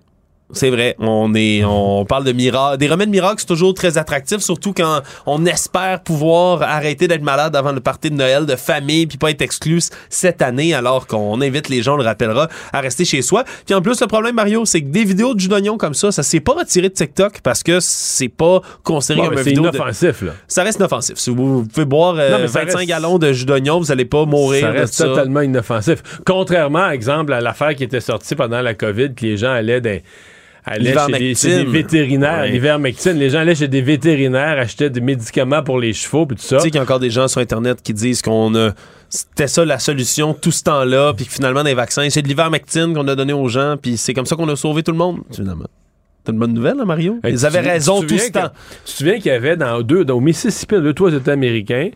C'est 0.53 0.71
vrai. 0.71 0.97
On 0.99 1.35
est, 1.35 1.63
on 1.65 2.05
parle 2.05 2.25
de 2.25 2.33
miracles. 2.33 2.79
Des 2.79 2.89
remèdes 2.89 3.11
miracles, 3.11 3.37
c'est 3.41 3.47
toujours 3.47 3.75
très 3.75 3.99
attractif, 3.99 4.39
surtout 4.39 4.73
quand 4.73 5.03
on 5.27 5.45
espère 5.47 6.03
pouvoir 6.03 6.63
arrêter 6.63 7.07
d'être 7.09 7.23
malade 7.23 7.55
avant 7.55 7.73
le 7.73 7.81
party 7.81 8.11
de 8.11 8.17
Noël 8.17 8.47
de 8.47 8.57
famille 8.57 9.07
puis 9.07 9.19
pas 9.19 9.31
être 9.31 9.43
exclu 9.43 9.81
cette 10.09 10.41
année, 10.43 10.73
alors 10.75 11.07
qu'on 11.07 11.41
invite 11.41 11.69
les 11.69 11.83
gens, 11.83 11.95
on 11.95 11.99
le 11.99 12.05
rappellera, 12.05 12.49
à 12.73 12.81
rester 12.81 13.05
chez 13.05 13.23
soi. 13.23 13.45
Puis 13.67 13.75
en 13.75 13.83
plus, 13.83 14.01
le 14.01 14.07
problème, 14.07 14.35
Mario, 14.37 14.65
c'est 14.65 14.81
que 14.81 14.89
des 14.89 15.05
vidéos 15.05 15.35
de 15.35 15.41
jus 15.41 15.49
d'oignon 15.49 15.77
comme 15.77 15.95
ça, 15.95 16.11
ça 16.13 16.23
s'est 16.23 16.41
pas 16.41 16.53
retiré 16.55 16.89
de 16.89 16.95
TikTok 16.95 17.41
parce 17.43 17.63
que 17.63 17.79
c'est 17.81 18.29
pas 18.29 18.61
considéré 18.83 19.21
Bon, 19.23 19.29
comme 19.29 19.39
une 19.39 19.45
c'est 19.45 19.51
vidéo. 19.51 19.65
de- 19.65 19.77
inoffensif, 19.77 20.23
là. 20.23 20.33
Ça 20.49 20.63
reste 20.63 20.79
inoffensif. 20.79 21.17
Si 21.19 21.31
vous 21.31 21.65
pouvez 21.67 21.85
boire 21.87 22.15
euh, 22.19 22.31
Non, 22.33 22.39
mais 22.41 22.49
ça 22.49 22.61
25 22.65 22.77
reste- 22.79 22.89
gallons 22.89 23.19
de 23.19 23.33
jus 23.33 23.45
d'oignon, 23.45 23.79
vous 23.79 23.93
allez 23.93 24.05
pas 24.07 24.25
mourir 24.25 24.61
Ça 24.63 24.73
de 24.73 24.79
reste 24.79 24.95
ça. 24.95 25.05
totalement 25.05 25.41
inoffensif. 25.43 26.03
Contrairement, 26.25 26.89
exemple, 26.91 27.33
à 27.33 27.41
l'affaire 27.41 27.75
qui 27.75 27.85
était 27.85 28.01
sortie 28.01 28.35
pendant 28.35 28.61
la 28.63 28.75
COVID, 28.75 29.15
que 29.15 29.25
les 29.27 29.37
gens 29.37 29.51
allaient 29.51 29.81
des 29.81 30.03
allaient 30.65 30.95
chez 30.95 31.19
des, 31.19 31.35
chez 31.35 31.65
des 31.65 31.71
vétérinaires, 31.71 32.41
Ouais. 32.41 32.51
l'ivermectine. 32.51 33.13
Les 33.13 33.31
gens 33.31 33.39
allaient 33.41 33.55
chez 33.55 33.69
des 33.69 33.83
vétérinaires, 33.83 34.59
achetaient 34.59 34.91
des 34.91 35.01
médicaments 35.01 35.63
pour 35.63 35.79
les 35.79 35.93
chevaux, 35.93 36.27
puis 36.27 36.37
tout 36.37 36.43
ça. 36.43 36.57
Tu 36.57 36.63
sais 36.65 36.69
qu'il 36.71 36.77
y 36.77 36.81
a 36.81 36.83
encore 36.83 37.01
des 37.01 37.11
gens 37.11 37.29
sur 37.29 37.41
Internet 37.41 37.81
qui 37.83 37.95
disent 37.95 38.23
qu'on 38.23 38.55
a. 38.55 38.73
C'était 39.11 39.47
ça 39.47 39.65
la 39.65 39.79
solution 39.79 40.35
tout 40.35 40.51
ce 40.51 40.63
temps-là, 40.65 41.15
puis 41.15 41.25
que 41.25 41.33
finalement, 41.33 41.65
des 41.65 41.73
vaccins, 41.75 42.09
c'est 42.11 42.21
de 42.21 42.29
l'ivermectine 42.29 42.93
qu'on 42.95 43.09
a 43.09 43.15
donné 43.15 43.33
aux 43.33 43.49
gens, 43.49 43.77
puis 43.81 43.97
c'est 43.97 44.13
comme 44.13 44.27
ça 44.27 44.37
qu'on 44.37 44.49
a 44.51 44.57
sauvé 44.57 44.83
tout 44.83 44.93
le 44.93 44.99
monde, 44.99 45.21
finalement. 45.31 45.65
C'est 46.27 46.33
une 46.33 46.39
bonne 46.39 46.53
nouvelle, 46.53 46.77
hein, 46.79 46.85
Mario? 46.85 47.19
Ils 47.27 47.47
avaient 47.47 47.61
raison 47.61 48.03
tout 48.03 48.19
ce 48.19 48.31
temps. 48.31 48.51
Tu 48.85 48.93
te 48.93 48.99
souviens 48.99 49.15
qu'il 49.17 49.27
y 49.33 49.35
avait 49.35 49.57
dans 49.57 49.81
deux, 49.81 50.05
dans, 50.05 50.17
au 50.17 50.21
Mississippi, 50.21 50.75
dans 50.75 50.83
deux, 50.83 50.93
trois 50.93 51.11
États 51.15 51.33
américains, 51.33 51.89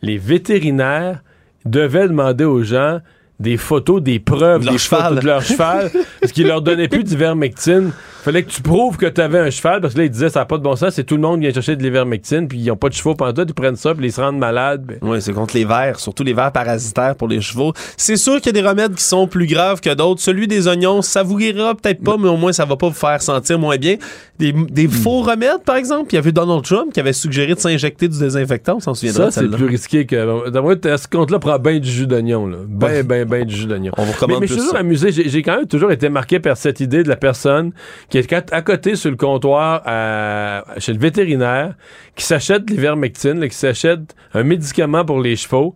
les 0.00 0.16
vétérinaires 0.16 1.22
devaient 1.64 2.06
demander 2.06 2.44
aux 2.44 2.62
gens 2.62 3.00
des 3.40 3.56
photos, 3.56 4.00
des 4.02 4.20
preuves 4.20 4.60
De 4.60 4.66
leur 4.66 4.74
des 4.74 4.78
cheval. 4.78 5.18
de 5.18 5.26
leur 5.26 5.42
cheval, 5.42 5.90
parce 6.20 6.32
qu'ils 6.32 6.46
leur 6.46 6.62
donnaient 6.62 6.88
plus 6.88 7.02
d'ivermectine. 7.04 7.90
Fallait 8.22 8.42
que 8.42 8.50
tu 8.50 8.60
prouves 8.60 8.98
que 8.98 9.06
tu 9.06 9.18
avais 9.22 9.38
un 9.38 9.48
cheval, 9.48 9.80
parce 9.80 9.94
que 9.94 9.98
là, 10.00 10.04
ils 10.04 10.10
disaient 10.10 10.28
ça 10.28 10.40
n'a 10.40 10.44
pas 10.44 10.58
de 10.58 10.62
bon 10.62 10.76
sens, 10.76 10.90
c'est 10.94 11.04
tout 11.04 11.14
le 11.16 11.22
monde 11.22 11.36
qui 11.36 11.46
vient 11.46 11.54
chercher 11.54 11.74
de 11.74 11.82
l'ivermectine, 11.82 12.48
puis 12.48 12.58
ils 12.58 12.66
n'ont 12.66 12.76
pas 12.76 12.90
de 12.90 12.94
chevaux 12.94 13.14
pendant 13.14 13.32
tout, 13.32 13.48
ils 13.48 13.54
prennent 13.54 13.76
ça, 13.76 13.94
puis 13.94 14.04
ils 14.06 14.12
se 14.12 14.20
rendent 14.20 14.36
malades. 14.38 14.84
ben. 14.84 14.98
Oui, 15.00 15.22
c'est 15.22 15.32
contre 15.32 15.56
les 15.56 15.64
vers, 15.64 15.98
surtout 15.98 16.22
les 16.22 16.34
vers 16.34 16.52
parasitaires 16.52 17.16
pour 17.16 17.28
les 17.28 17.40
chevaux. 17.40 17.72
C'est 17.96 18.18
sûr 18.18 18.36
qu'il 18.42 18.54
y 18.54 18.58
a 18.58 18.62
des 18.62 18.68
remèdes 18.68 18.94
qui 18.94 19.04
sont 19.04 19.26
plus 19.26 19.46
graves 19.46 19.80
que 19.80 19.94
d'autres. 19.94 20.20
Celui 20.20 20.46
des 20.46 20.68
oignons, 20.68 21.00
ça 21.00 21.22
vous 21.22 21.38
guérira 21.38 21.74
peut-être 21.74 22.04
pas, 22.04 22.16
mais 22.18 22.28
au 22.28 22.36
moins 22.36 22.52
ça 22.52 22.66
va 22.66 22.76
pas 22.76 22.88
vous 22.88 22.94
faire 22.94 23.22
sentir 23.22 23.58
moins 23.58 23.78
bien. 23.78 23.96
Des, 24.38 24.52
des 24.52 24.86
Hmm. 24.86 24.90
faux 24.90 25.20
remèdes, 25.22 25.62
par 25.64 25.76
exemple. 25.76 26.08
Il 26.12 26.16
y 26.16 26.18
avait 26.18 26.32
Donald 26.32 26.62
Trump 26.62 26.92
qui 26.92 27.00
avait 27.00 27.12
suggéré 27.14 27.54
de 27.54 27.60
s'injecter 27.60 28.08
du 28.08 28.18
désinfectant, 28.18 28.76
on 28.76 28.80
s'en 28.80 28.94
souviendra. 28.94 29.30
Ça, 29.30 29.40
c'est 29.42 29.48
plus 29.48 29.66
risqué 29.66 30.04
que. 30.06 30.88
À 30.90 30.98
ce 30.98 31.08
compte-là, 31.08 31.38
prend 31.38 31.58
bien 31.58 31.78
du 31.78 31.90
jus 31.90 32.06
d'oignon. 32.06 32.46
là? 32.46 32.56
Ben, 32.66 33.02
ben, 33.06 33.26
du 33.44 33.54
jus 33.56 33.66
d'oignon. 33.66 33.92
On 33.96 34.04
vous 34.04 34.12
recommande 34.12 34.40
mais 34.40 34.46
je 34.46 34.52
suis 34.54 34.60
toujours 34.62 34.76
amusé. 34.76 35.10
J'ai 35.12 35.42
quand 35.42 35.56
même 35.56 35.66
toujours 35.66 35.90
été 35.92 36.08
marqué 36.08 36.40
par 36.40 36.56
cette 36.56 36.80
idée 36.80 37.02
de 37.02 37.08
la 37.08 37.16
personne 37.16 37.72
qui 38.08 38.18
est 38.18 38.32
à- 38.32 38.62
côté 38.62 38.96
sur 38.96 39.10
le 39.10 39.16
comptoir 39.16 39.82
à- 39.86 40.64
chez 40.78 40.92
le 40.92 40.98
vétérinaire, 40.98 41.74
qui 42.16 42.24
s'achète 42.24 42.68
l'ivermectine, 42.70 43.48
qui 43.48 43.56
s'achète 43.56 44.14
un 44.34 44.42
médicament 44.42 45.04
pour 45.04 45.20
les 45.20 45.36
chevaux, 45.36 45.74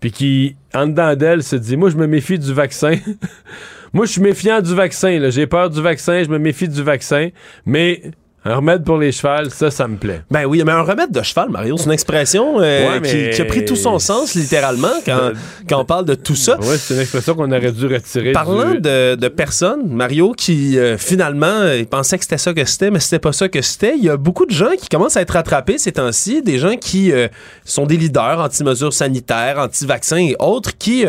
puis 0.00 0.12
qui, 0.12 0.56
en 0.74 0.86
dedans 0.86 1.14
d'elle, 1.16 1.42
se 1.42 1.56
dit 1.56 1.76
Moi, 1.76 1.90
je 1.90 1.96
me 1.96 2.06
méfie 2.06 2.38
du 2.38 2.52
vaccin. 2.52 2.92
Moi, 3.94 4.04
je 4.04 4.12
suis 4.12 4.20
méfiant 4.20 4.60
du 4.60 4.74
vaccin. 4.74 5.30
J'ai 5.30 5.46
peur 5.46 5.70
du 5.70 5.80
vaccin, 5.80 6.22
je 6.22 6.28
me 6.28 6.38
méfie 6.38 6.68
du 6.68 6.82
vaccin. 6.82 7.28
Mais 7.64 8.02
un 8.48 8.56
remède 8.56 8.82
pour 8.84 8.98
les 8.98 9.12
chevals, 9.12 9.50
ça, 9.50 9.70
ça 9.70 9.86
me 9.88 9.96
plaît. 9.96 10.22
Ben 10.30 10.44
oui, 10.46 10.62
mais 10.64 10.72
un 10.72 10.82
remède 10.82 11.10
de 11.10 11.22
cheval, 11.22 11.50
Mario, 11.50 11.76
c'est 11.76 11.84
une 11.84 11.92
expression 11.92 12.60
euh, 12.60 12.88
Ouais, 12.92 13.00
mais- 13.00 13.30
qui, 13.30 13.36
qui 13.36 13.42
a 13.42 13.44
pris 13.44 13.64
tout 13.64 13.76
son 13.76 13.98
sens, 13.98 14.34
littéralement, 14.34 14.92
quand, 15.04 15.32
quand 15.68 15.80
on 15.80 15.84
parle 15.84 16.04
de 16.04 16.14
tout 16.14 16.34
ça. 16.34 16.56
Oui, 16.62 16.76
c'est 16.78 16.94
une 16.94 17.00
expression 17.00 17.34
qu'on 17.34 17.50
aurait 17.52 17.72
dû 17.72 17.86
retirer. 17.86 18.32
Parlant 18.32 18.72
du- 18.72 18.80
de, 18.80 19.14
de 19.16 19.28
personnes, 19.28 19.86
Mario, 19.88 20.32
qui 20.32 20.78
euh, 20.78 20.96
finalement 20.98 21.62
pensaient 21.90 22.16
que 22.18 22.24
c'était 22.24 22.38
ça 22.38 22.52
que 22.54 22.64
c'était, 22.64 22.90
mais 22.90 23.00
c'était 23.00 23.18
pas 23.18 23.32
ça 23.32 23.48
que 23.48 23.60
c'était, 23.62 23.94
il 23.96 24.04
y 24.04 24.10
a 24.10 24.16
beaucoup 24.16 24.46
de 24.46 24.52
gens 24.52 24.70
qui 24.78 24.88
commencent 24.88 25.16
à 25.16 25.20
être 25.22 25.32
rattrapés 25.32 25.78
ces 25.78 25.92
temps-ci, 25.92 26.42
des 26.42 26.58
gens 26.58 26.76
qui 26.76 27.12
euh, 27.12 27.28
sont 27.64 27.86
des 27.86 27.96
leaders 27.96 28.40
anti-mesures 28.40 28.92
sanitaires, 28.92 29.58
anti-vaccins 29.58 30.16
et 30.18 30.36
autres, 30.38 30.76
qui 30.78 31.04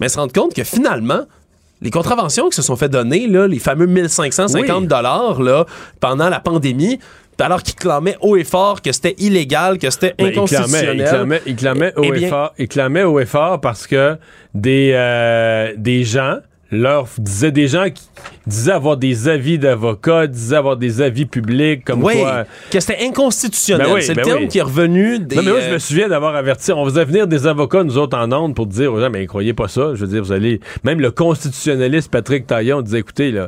ben, 0.00 0.08
se 0.08 0.16
rendent 0.18 0.32
compte 0.32 0.54
que 0.54 0.64
finalement, 0.64 1.22
les 1.82 1.90
contraventions 1.90 2.48
qui 2.48 2.56
se 2.56 2.62
sont 2.62 2.76
fait 2.76 2.88
donner, 2.88 3.26
là, 3.26 3.46
les 3.46 3.58
fameux 3.58 3.86
1550 3.86 4.86
dollars 4.86 5.42
là, 5.42 5.66
pendant 6.00 6.28
la 6.28 6.40
pandémie, 6.40 6.98
alors 7.40 7.62
qu'ils 7.62 7.74
clamaient 7.74 8.16
haut 8.20 8.36
et 8.36 8.44
fort 8.44 8.80
que 8.80 8.92
c'était 8.92 9.16
illégal, 9.18 9.78
que 9.78 9.90
c'était 9.90 10.14
il 10.18 10.30
clamait, 10.32 10.36
inconstitutionnel. 10.36 10.96
il 10.98 11.04
clamait, 11.04 11.42
il 11.46 11.56
clamait 11.56 11.92
Eh 11.96 12.00
haut 12.00 12.04
et 12.14 12.18
bien- 12.18 12.28
fort. 12.28 12.54
Il 12.58 12.68
clamait 12.68 13.02
haut 13.02 13.18
et 13.20 13.26
fort 13.26 13.60
parce 13.60 13.86
que 13.86 14.16
des, 14.54 14.92
euh, 14.94 15.72
des 15.76 16.04
gens 16.04 16.36
leur 16.70 17.06
disaient 17.18 17.50
des 17.52 17.68
gens 17.68 17.86
qui 17.90 18.02
disaient 18.46 18.72
avoir 18.72 18.96
des 18.96 19.28
avis 19.28 19.58
d'avocats, 19.58 20.26
disaient 20.26 20.56
avoir 20.56 20.76
des 20.76 21.00
avis 21.00 21.26
publics 21.26 21.84
comme 21.84 22.02
Oui, 22.02 22.18
quoi. 22.20 22.44
que 22.70 22.80
c'était 22.80 23.04
inconstitutionnel. 23.04 23.86
Ben 23.86 23.94
oui, 23.94 24.02
c'est 24.02 24.14
ben 24.14 24.22
le 24.22 24.26
terme 24.26 24.42
oui. 24.42 24.48
qui 24.48 24.58
est 24.58 24.62
revenu 24.62 25.18
des. 25.18 25.36
Non, 25.36 25.42
mais 25.42 25.50
moi, 25.50 25.60
je 25.60 25.66
euh, 25.68 25.72
me 25.74 25.78
souviens 25.78 26.08
d'avoir 26.08 26.34
averti. 26.36 26.72
On 26.72 26.84
faisait 26.84 27.04
venir 27.04 27.26
des 27.26 27.46
avocats, 27.46 27.84
nous 27.84 27.98
autres, 27.98 28.16
en 28.16 28.30
ondes, 28.32 28.54
pour 28.54 28.66
dire 28.66 28.92
aux 28.92 29.00
gens, 29.00 29.10
mais 29.10 29.26
croyez 29.26 29.54
pas 29.54 29.68
ça. 29.68 29.94
Je 29.94 30.00
veux 30.04 30.08
dire, 30.08 30.22
vous 30.22 30.32
allez. 30.32 30.60
Même 30.84 31.00
le 31.00 31.10
constitutionnaliste 31.10 32.10
Patrick 32.10 32.46
Taillon 32.46 32.82
disait, 32.82 32.98
écoutez, 33.00 33.30
là. 33.30 33.46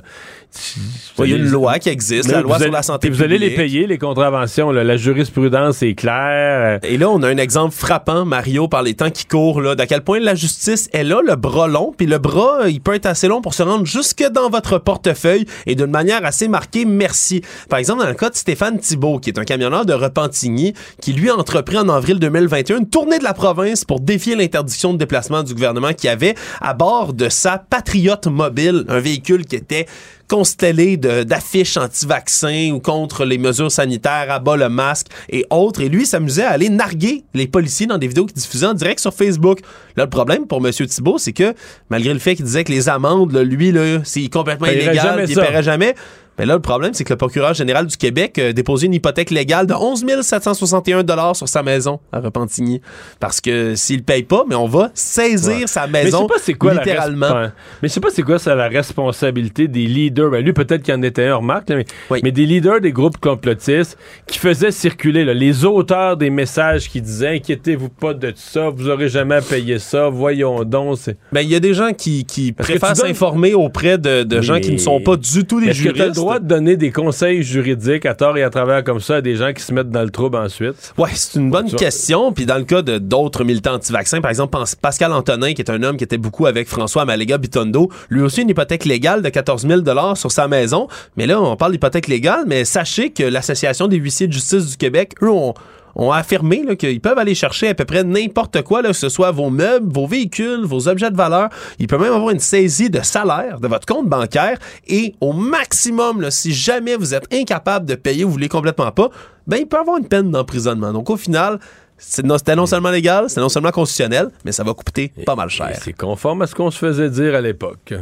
Il 1.18 1.26
y 1.28 1.34
a 1.34 1.36
une 1.36 1.50
loi 1.50 1.78
qui 1.78 1.90
existe, 1.90 2.30
la 2.30 2.40
loi 2.40 2.58
sur 2.58 2.70
la 2.70 2.82
santé 2.82 3.08
puis 3.08 3.16
Vous 3.16 3.22
allez 3.22 3.36
les 3.36 3.50
publique. 3.50 3.72
payer, 3.72 3.86
les 3.86 3.98
contraventions. 3.98 4.70
là. 4.70 4.84
La 4.84 4.96
jurisprudence 4.96 5.82
est 5.82 5.94
claire. 5.94 6.78
Et 6.82 6.96
là, 6.96 7.10
on 7.10 7.22
a 7.22 7.28
un 7.28 7.36
exemple 7.36 7.74
frappant, 7.74 8.24
Mario, 8.24 8.66
par 8.66 8.82
les 8.82 8.94
temps 8.94 9.10
qui 9.10 9.26
courent, 9.26 9.60
là, 9.60 9.74
d'à 9.74 9.86
quel 9.86 10.00
point 10.02 10.18
la 10.18 10.34
justice 10.34 10.88
est 10.94 11.04
là, 11.04 11.20
le 11.26 11.36
bras 11.36 11.68
long, 11.68 11.92
puis 11.96 12.06
le 12.06 12.16
bras, 12.18 12.62
euh, 12.62 12.70
il 12.70 12.80
peut 12.80 12.94
être 12.94 13.04
assez 13.06 13.28
long 13.28 13.42
pour 13.42 13.52
se 13.52 13.62
rendre 13.62 13.84
jusque 13.84 14.24
dans 14.32 14.48
votre 14.48 14.78
portefeuille 14.86 15.44
et 15.66 15.74
d'une 15.74 15.90
manière 15.90 16.24
assez 16.24 16.48
marquée, 16.48 16.86
merci. 16.86 17.42
Par 17.68 17.78
exemple, 17.78 18.02
dans 18.02 18.08
le 18.08 18.14
cas 18.14 18.30
de 18.30 18.36
Stéphane 18.36 18.78
Thibault, 18.78 19.18
qui 19.18 19.28
est 19.28 19.38
un 19.38 19.44
camionneur 19.44 19.84
de 19.84 19.92
Repentigny, 19.92 20.72
qui 21.02 21.12
lui 21.12 21.28
a 21.28 21.36
entrepris 21.36 21.76
en 21.76 21.88
avril 21.88 22.18
2021 22.18 22.78
une 22.78 22.88
tournée 22.88 23.18
de 23.18 23.24
la 23.24 23.34
province 23.34 23.84
pour 23.84 24.00
défier 24.00 24.36
l'interdiction 24.36 24.94
de 24.94 24.98
déplacement 24.98 25.42
du 25.42 25.52
gouvernement 25.52 25.92
qui 25.92 26.08
avait 26.08 26.36
à 26.60 26.72
bord 26.72 27.12
de 27.12 27.28
sa 27.28 27.58
Patriote 27.58 28.28
mobile, 28.28 28.84
un 28.88 29.00
véhicule 29.00 29.44
qui 29.44 29.56
était 29.56 29.86
constellé 30.28 30.96
d'affiches 30.96 31.76
anti-vaccins 31.76 32.70
ou 32.72 32.80
contre 32.80 33.24
les 33.24 33.38
mesures 33.38 33.70
sanitaires, 33.70 34.26
à 34.28 34.38
bas 34.38 34.56
le 34.56 34.68
masque 34.68 35.06
et 35.30 35.44
autres. 35.50 35.80
Et 35.80 35.88
lui 35.88 36.06
s'amusait 36.06 36.44
à 36.44 36.50
aller 36.50 36.68
narguer 36.68 37.24
les 37.34 37.46
policiers 37.46 37.86
dans 37.86 37.98
des 37.98 38.08
vidéos 38.08 38.26
qu'il 38.26 38.36
diffusait 38.36 38.66
en 38.66 38.74
direct 38.74 39.00
sur 39.00 39.14
Facebook. 39.14 39.60
Là, 39.96 40.04
le 40.04 40.10
problème 40.10 40.46
pour 40.46 40.64
M. 40.66 40.72
Thibault, 40.72 41.18
c'est 41.18 41.32
que 41.32 41.54
malgré 41.90 42.12
le 42.12 42.18
fait 42.18 42.34
qu'il 42.34 42.44
disait 42.44 42.64
que 42.64 42.72
les 42.72 42.88
amendes, 42.88 43.32
là, 43.32 43.42
lui, 43.42 43.72
là, 43.72 44.00
c'est 44.04 44.28
complètement 44.28 44.66
illégal, 44.66 45.24
il 45.28 45.34
ça. 45.34 45.42
paierait 45.42 45.62
jamais. 45.62 45.94
Mais 46.38 46.46
là, 46.46 46.54
le 46.54 46.60
problème, 46.60 46.92
c'est 46.94 47.04
que 47.04 47.12
le 47.12 47.16
procureur 47.16 47.54
général 47.54 47.86
du 47.86 47.96
Québec 47.96 48.38
a 48.38 48.52
déposé 48.52 48.86
une 48.86 48.94
hypothèque 48.94 49.30
légale 49.30 49.66
de 49.66 49.74
11 49.74 50.04
761 50.22 51.34
sur 51.34 51.48
sa 51.48 51.62
maison 51.62 52.00
à 52.12 52.20
Repentigny. 52.20 52.80
Parce 53.20 53.40
que 53.40 53.74
s'il 53.74 54.02
paye 54.02 54.22
pas, 54.22 54.44
mais 54.48 54.54
on 54.54 54.66
va 54.68 54.90
saisir 54.94 55.46
Ouais. 55.60 55.66
sa 55.66 55.86
Mais 55.86 56.04
maison 56.04 56.22
sais 56.22 56.26
pas 56.34 56.40
c'est 56.42 56.54
quoi 56.54 56.74
littéralement. 56.74 57.28
La. 57.28 57.52
Mais 57.82 57.88
je 57.88 57.94
sais 57.94 58.00
pas 58.00 58.08
c'est 58.10 58.22
quoi 58.22 58.38
ça 58.38 58.54
la 58.54 58.68
responsabilité 58.68 59.68
des 59.68 59.86
leaders. 59.86 60.30
Ben 60.30 60.44
lui 60.44 60.52
peut-être 60.52 60.82
qu'il 60.82 60.94
en 60.94 61.02
était 61.02 61.26
un, 61.26 61.36
remarque, 61.36 61.68
là, 61.70 61.76
mais, 61.76 61.84
Oui. 62.10 62.20
mais 62.22 62.32
des 62.32 62.46
leaders 62.46 62.80
des 62.80 62.92
groupes 62.92 63.18
complotistes 63.18 63.96
qui 64.26 64.38
faisaient 64.38 64.70
circuler 64.70 65.24
là, 65.24 65.34
les 65.34 65.64
auteurs 65.64 66.16
des 66.16 66.30
messages 66.30 66.88
qui 66.88 67.00
disaient 67.00 67.36
inquiétez-vous 67.36 67.88
pas 67.88 68.14
de 68.14 68.32
ça, 68.34 68.68
vous 68.70 68.88
aurez 68.88 69.08
jamais 69.08 69.36
à 69.36 69.42
payer 69.42 69.78
ça, 69.78 70.08
voyons 70.08 70.64
donc. 70.64 70.98
Ben, 71.32 71.40
il 71.40 71.48
y 71.50 71.54
a 71.54 71.60
des 71.60 71.74
gens 71.74 71.92
qui, 71.92 72.24
préfèrent 72.56 72.92
donnes- 72.94 73.06
s'informer 73.08 73.54
auprès 73.54 73.98
de, 73.98 74.22
de 74.22 74.40
gens 74.40 74.54
Mais- 74.54 74.60
qui 74.60 74.72
ne 74.72 74.78
sont 74.78 75.00
pas 75.00 75.16
du 75.16 75.44
tout 75.44 75.60
des 75.60 75.72
juristes. 75.72 76.18
Droit 76.26 76.38
de 76.40 76.46
donner 76.46 76.76
des 76.76 76.90
conseils 76.92 77.42
juridiques 77.42 78.04
à 78.06 78.14
tort 78.14 78.36
et 78.36 78.42
à 78.42 78.50
travers 78.50 78.82
comme 78.84 79.00
ça 79.00 79.16
à 79.16 79.20
des 79.20 79.36
gens 79.36 79.52
qui 79.52 79.62
se 79.62 79.72
mettent 79.72 79.90
dans 79.90 80.02
le 80.02 80.10
trouble 80.10 80.36
ensuite? 80.36 80.92
Ouais, 80.98 81.10
c'est 81.14 81.38
une 81.38 81.50
bonne 81.50 81.70
question. 81.70 82.32
Puis 82.32 82.46
dans 82.46 82.56
le 82.58 82.64
cas 82.64 82.82
de 82.82 82.98
d'autres 82.98 83.44
militants 83.44 83.74
anti-vaccins, 83.74 84.20
par 84.20 84.30
exemple, 84.30 84.50
Pas- 84.50 84.64
Pascal 84.80 85.12
Antonin, 85.12 85.54
qui 85.54 85.62
est 85.62 85.70
un 85.70 85.82
homme 85.82 85.96
qui 85.96 86.04
était 86.04 86.18
beaucoup 86.18 86.46
avec 86.46 86.68
François 86.68 87.04
Maléga 87.04 87.38
Bitondo, 87.38 87.90
lui 88.10 88.22
aussi 88.22 88.42
une 88.42 88.48
hypothèque 88.50 88.84
légale 88.84 89.22
de 89.22 89.28
14 89.28 89.66
000 89.66 89.82
sur 90.16 90.32
sa 90.32 90.48
maison. 90.48 90.88
Mais 91.16 91.26
là, 91.26 91.40
on 91.40 91.56
parle 91.56 91.72
d'hypothèque 91.72 92.08
légale, 92.08 92.44
mais 92.46 92.64
sachez 92.64 93.10
que 93.10 93.22
l'Association 93.22 93.86
des 93.86 93.96
huissiers 93.96 94.26
de 94.26 94.32
justice 94.32 94.70
du 94.70 94.76
Québec, 94.76 95.12
eux, 95.22 95.30
ont 95.30 95.54
ont 95.96 96.12
affirmé 96.12 96.62
là, 96.62 96.76
qu'ils 96.76 97.00
peuvent 97.00 97.18
aller 97.18 97.34
chercher 97.34 97.68
à 97.70 97.74
peu 97.74 97.84
près 97.84 98.04
n'importe 98.04 98.62
quoi, 98.62 98.82
là, 98.82 98.90
que 98.90 98.94
ce 98.96 99.08
soit 99.08 99.30
vos 99.32 99.50
meubles, 99.50 99.90
vos 99.92 100.06
véhicules, 100.06 100.64
vos 100.64 100.86
objets 100.88 101.10
de 101.10 101.16
valeur. 101.16 101.48
Il 101.78 101.86
peut 101.88 101.98
même 101.98 102.12
avoir 102.12 102.30
une 102.30 102.38
saisie 102.38 102.90
de 102.90 103.00
salaire 103.02 103.58
de 103.60 103.66
votre 103.66 103.86
compte 103.86 104.08
bancaire 104.08 104.58
et 104.86 105.14
au 105.20 105.32
maximum, 105.32 106.20
là, 106.20 106.30
si 106.30 106.52
jamais 106.52 106.96
vous 106.96 107.14
êtes 107.14 107.26
incapable 107.34 107.86
de 107.86 107.94
payer 107.94 108.24
ou 108.24 108.28
vous 108.28 108.34
voulez 108.34 108.48
complètement 108.48 108.92
pas, 108.92 109.08
ben 109.46 109.56
il 109.56 109.66
peut 109.66 109.78
avoir 109.78 109.96
une 109.98 110.06
peine 110.06 110.30
d'emprisonnement. 110.30 110.92
Donc 110.92 111.08
au 111.10 111.16
final, 111.16 111.58
c'est 111.98 112.24
non- 112.26 112.36
c'était 112.36 112.56
non 112.56 112.66
seulement 112.66 112.90
légal, 112.90 113.30
c'est 113.30 113.40
non 113.40 113.48
seulement 113.48 113.70
constitutionnel, 113.70 114.28
mais 114.44 114.52
ça 114.52 114.62
va 114.64 114.74
coûter 114.74 115.12
pas 115.24 115.34
mal 115.34 115.48
Et 115.48 115.52
cher. 115.52 115.78
C'est 115.82 115.94
conforme 115.94 116.42
à 116.42 116.46
ce 116.46 116.54
qu'on 116.54 116.70
se 116.70 116.78
faisait 116.78 117.08
dire 117.08 117.34
à 117.34 117.40
l'époque. 117.40 117.94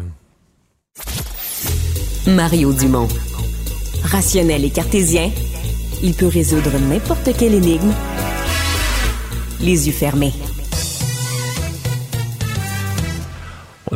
Mario 2.27 2.73
Dumont. 2.73 3.09
Rationnel 4.05 4.65
et 4.65 4.71
cartésien, 4.71 5.31
il 6.05 6.13
peut 6.13 6.29
résoudre 6.29 6.71
n'importe 6.91 7.31
quelle 7.39 7.55
énigme 7.55 7.91
les 9.61 9.87
yeux 9.87 9.93
fermés. 9.93 10.35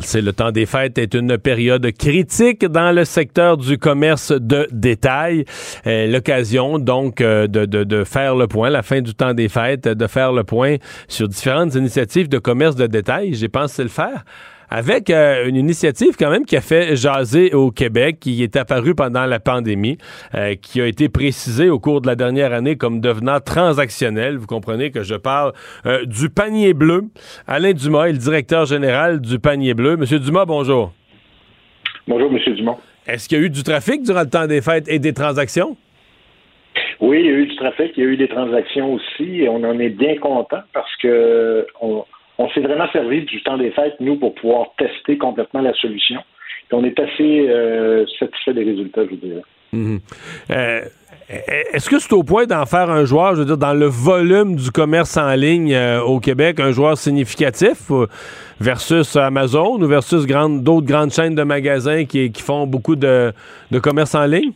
C'est 0.01 0.23
le 0.23 0.33
temps 0.33 0.51
des 0.51 0.65
fêtes 0.65 0.97
est 0.97 1.13
une 1.13 1.37
période 1.37 1.87
critique 1.93 2.65
dans 2.65 2.93
le 2.93 3.05
secteur 3.05 3.59
du 3.59 3.77
commerce 3.77 4.33
de 4.33 4.67
détail. 4.73 5.45
Euh, 5.87 6.07
L'occasion 6.07 6.79
donc 6.79 7.21
euh, 7.21 7.47
de, 7.47 7.67
de, 7.67 7.85
de, 7.85 8.05
faire 8.05 8.35
le 8.37 8.47
point, 8.47 8.71
la 8.71 8.83
fin 8.83 9.03
du 9.03 9.15
temps 9.15 9.35
des 9.35 9.51
fêtes, 9.51 9.87
de 9.87 10.07
faire 10.07 10.33
le 10.33 10.45
point 10.45 10.77
sur 11.09 11.29
différentes 11.29 11.75
initiatives 11.75 12.31
de 12.31 12.39
commerce 12.39 12.75
de 12.75 12.87
détail. 12.87 13.35
J'ai 13.35 13.49
pensé 13.49 13.83
le 13.83 13.91
faire 13.91 14.25
avec 14.71 15.11
euh, 15.11 15.49
une 15.49 15.57
initiative 15.57 16.17
quand 16.19 16.31
même 16.31 16.45
qui 16.45 16.57
a 16.57 16.61
fait 16.61 16.97
jaser 16.97 17.55
au 17.55 17.71
Québec, 17.71 18.19
qui 18.21 18.43
est 18.43 18.57
apparue 18.57 18.95
pendant 18.95 19.27
la 19.27 19.41
pandémie, 19.41 19.99
euh, 20.35 20.55
qui 20.55 20.81
a 20.81 20.87
été 20.87 21.09
précisée 21.09 21.71
au 21.71 21.79
cours 21.79 22.01
de 22.01 22.07
la 22.07 22.17
dernière 22.17 22.53
année 22.53 22.77
comme 22.77 23.01
devenant 23.01 23.41
transactionnelle. 23.41 24.37
Vous 24.37 24.47
comprenez 24.47 24.91
que 24.91 25.03
je 25.03 25.15
parle 25.15 25.53
euh, 25.87 26.05
du 26.05 26.29
panier 26.29 26.75
bleu. 26.75 27.05
Alain 27.47 27.73
Dumas 27.73 28.07
est 28.07 28.13
le 28.13 28.19
directeur 28.19 28.67
général 28.67 29.21
du 29.21 29.39
panier 29.39 29.75
bleu. 29.75 29.97
Monsieur 29.97 30.19
Dumas, 30.19 30.45
bonjour. 30.45 30.93
Bonjour, 32.07 32.31
Monsieur 32.31 32.55
Dumont. 32.55 32.79
Est-ce 33.07 33.29
qu'il 33.29 33.39
y 33.39 33.41
a 33.41 33.45
eu 33.45 33.51
du 33.51 33.63
trafic 33.63 34.03
durant 34.03 34.21
le 34.21 34.31
temps 34.31 34.47
des 34.47 34.61
fêtes 34.61 34.89
et 34.89 34.99
des 34.99 35.13
transactions? 35.13 35.77
Oui, 37.01 37.21
il 37.21 37.27
y 37.27 37.29
a 37.29 37.33
eu 37.33 37.47
du 37.47 37.57
trafic, 37.57 37.93
il 37.97 38.03
y 38.03 38.07
a 38.07 38.11
eu 38.11 38.17
des 38.17 38.29
transactions 38.29 38.95
aussi, 38.95 39.43
et 39.43 39.49
on 39.49 39.63
en 39.63 39.79
est 39.79 39.91
bien 39.91 40.17
content 40.17 40.63
parce 40.73 40.95
que 40.97 41.67
on, 41.81 42.05
on 42.39 42.49
s'est 42.51 42.61
vraiment 42.61 42.89
servi 42.93 43.23
du 43.23 43.43
temps 43.43 43.59
des 43.59 43.73
fêtes, 43.73 43.97
nous, 44.01 44.17
pour 44.17 44.35
pouvoir 44.35 44.69
tester 44.79 45.19
complètement 45.19 45.61
la 45.61 45.75
solution. 45.75 46.21
Et 46.71 46.75
on 46.75 46.85
est 46.85 46.99
assez 46.99 47.49
euh, 47.49 48.07
satisfait 48.19 48.55
des 48.55 48.65
résultats, 48.65 49.05
je 49.05 49.11
vous 49.11 49.17
dirais. 49.17 49.43
Mhm. 49.73 49.99
Euh, 50.51 50.81
est-ce 51.75 51.91
que 51.91 51.99
c'est 51.99 52.13
au 52.15 52.23
point 52.23 52.47
d'en 52.47 52.65
faire 52.65 52.91
un 52.91 53.05
joueur, 53.05 53.35
je 53.35 53.41
veux 53.41 53.45
dire, 53.45 53.59
dans 53.59 53.75
le 53.75 53.87
volume 53.87 54.57
du 54.57 54.71
commerce 54.71 55.17
en 55.17 55.35
ligne 55.35 55.75
euh, 55.75 56.01
au 56.01 56.21
Québec, 56.21 56.59
un 56.61 56.71
joueur 56.71 56.97
significatif 56.97 57.91
versus 58.61 59.17
Amazon 59.17 59.83
ou 59.83 59.87
versus 59.87 60.27
d'autres 60.27 60.87
grandes 60.87 61.11
chaînes 61.11 61.35
de 61.35 61.43
magasins 61.43 62.05
qui, 62.05 62.33
font 62.39 62.67
beaucoup 62.67 62.97
de, 62.97 63.33
commerce 63.83 64.15
en 64.15 64.25
ligne? 64.25 64.53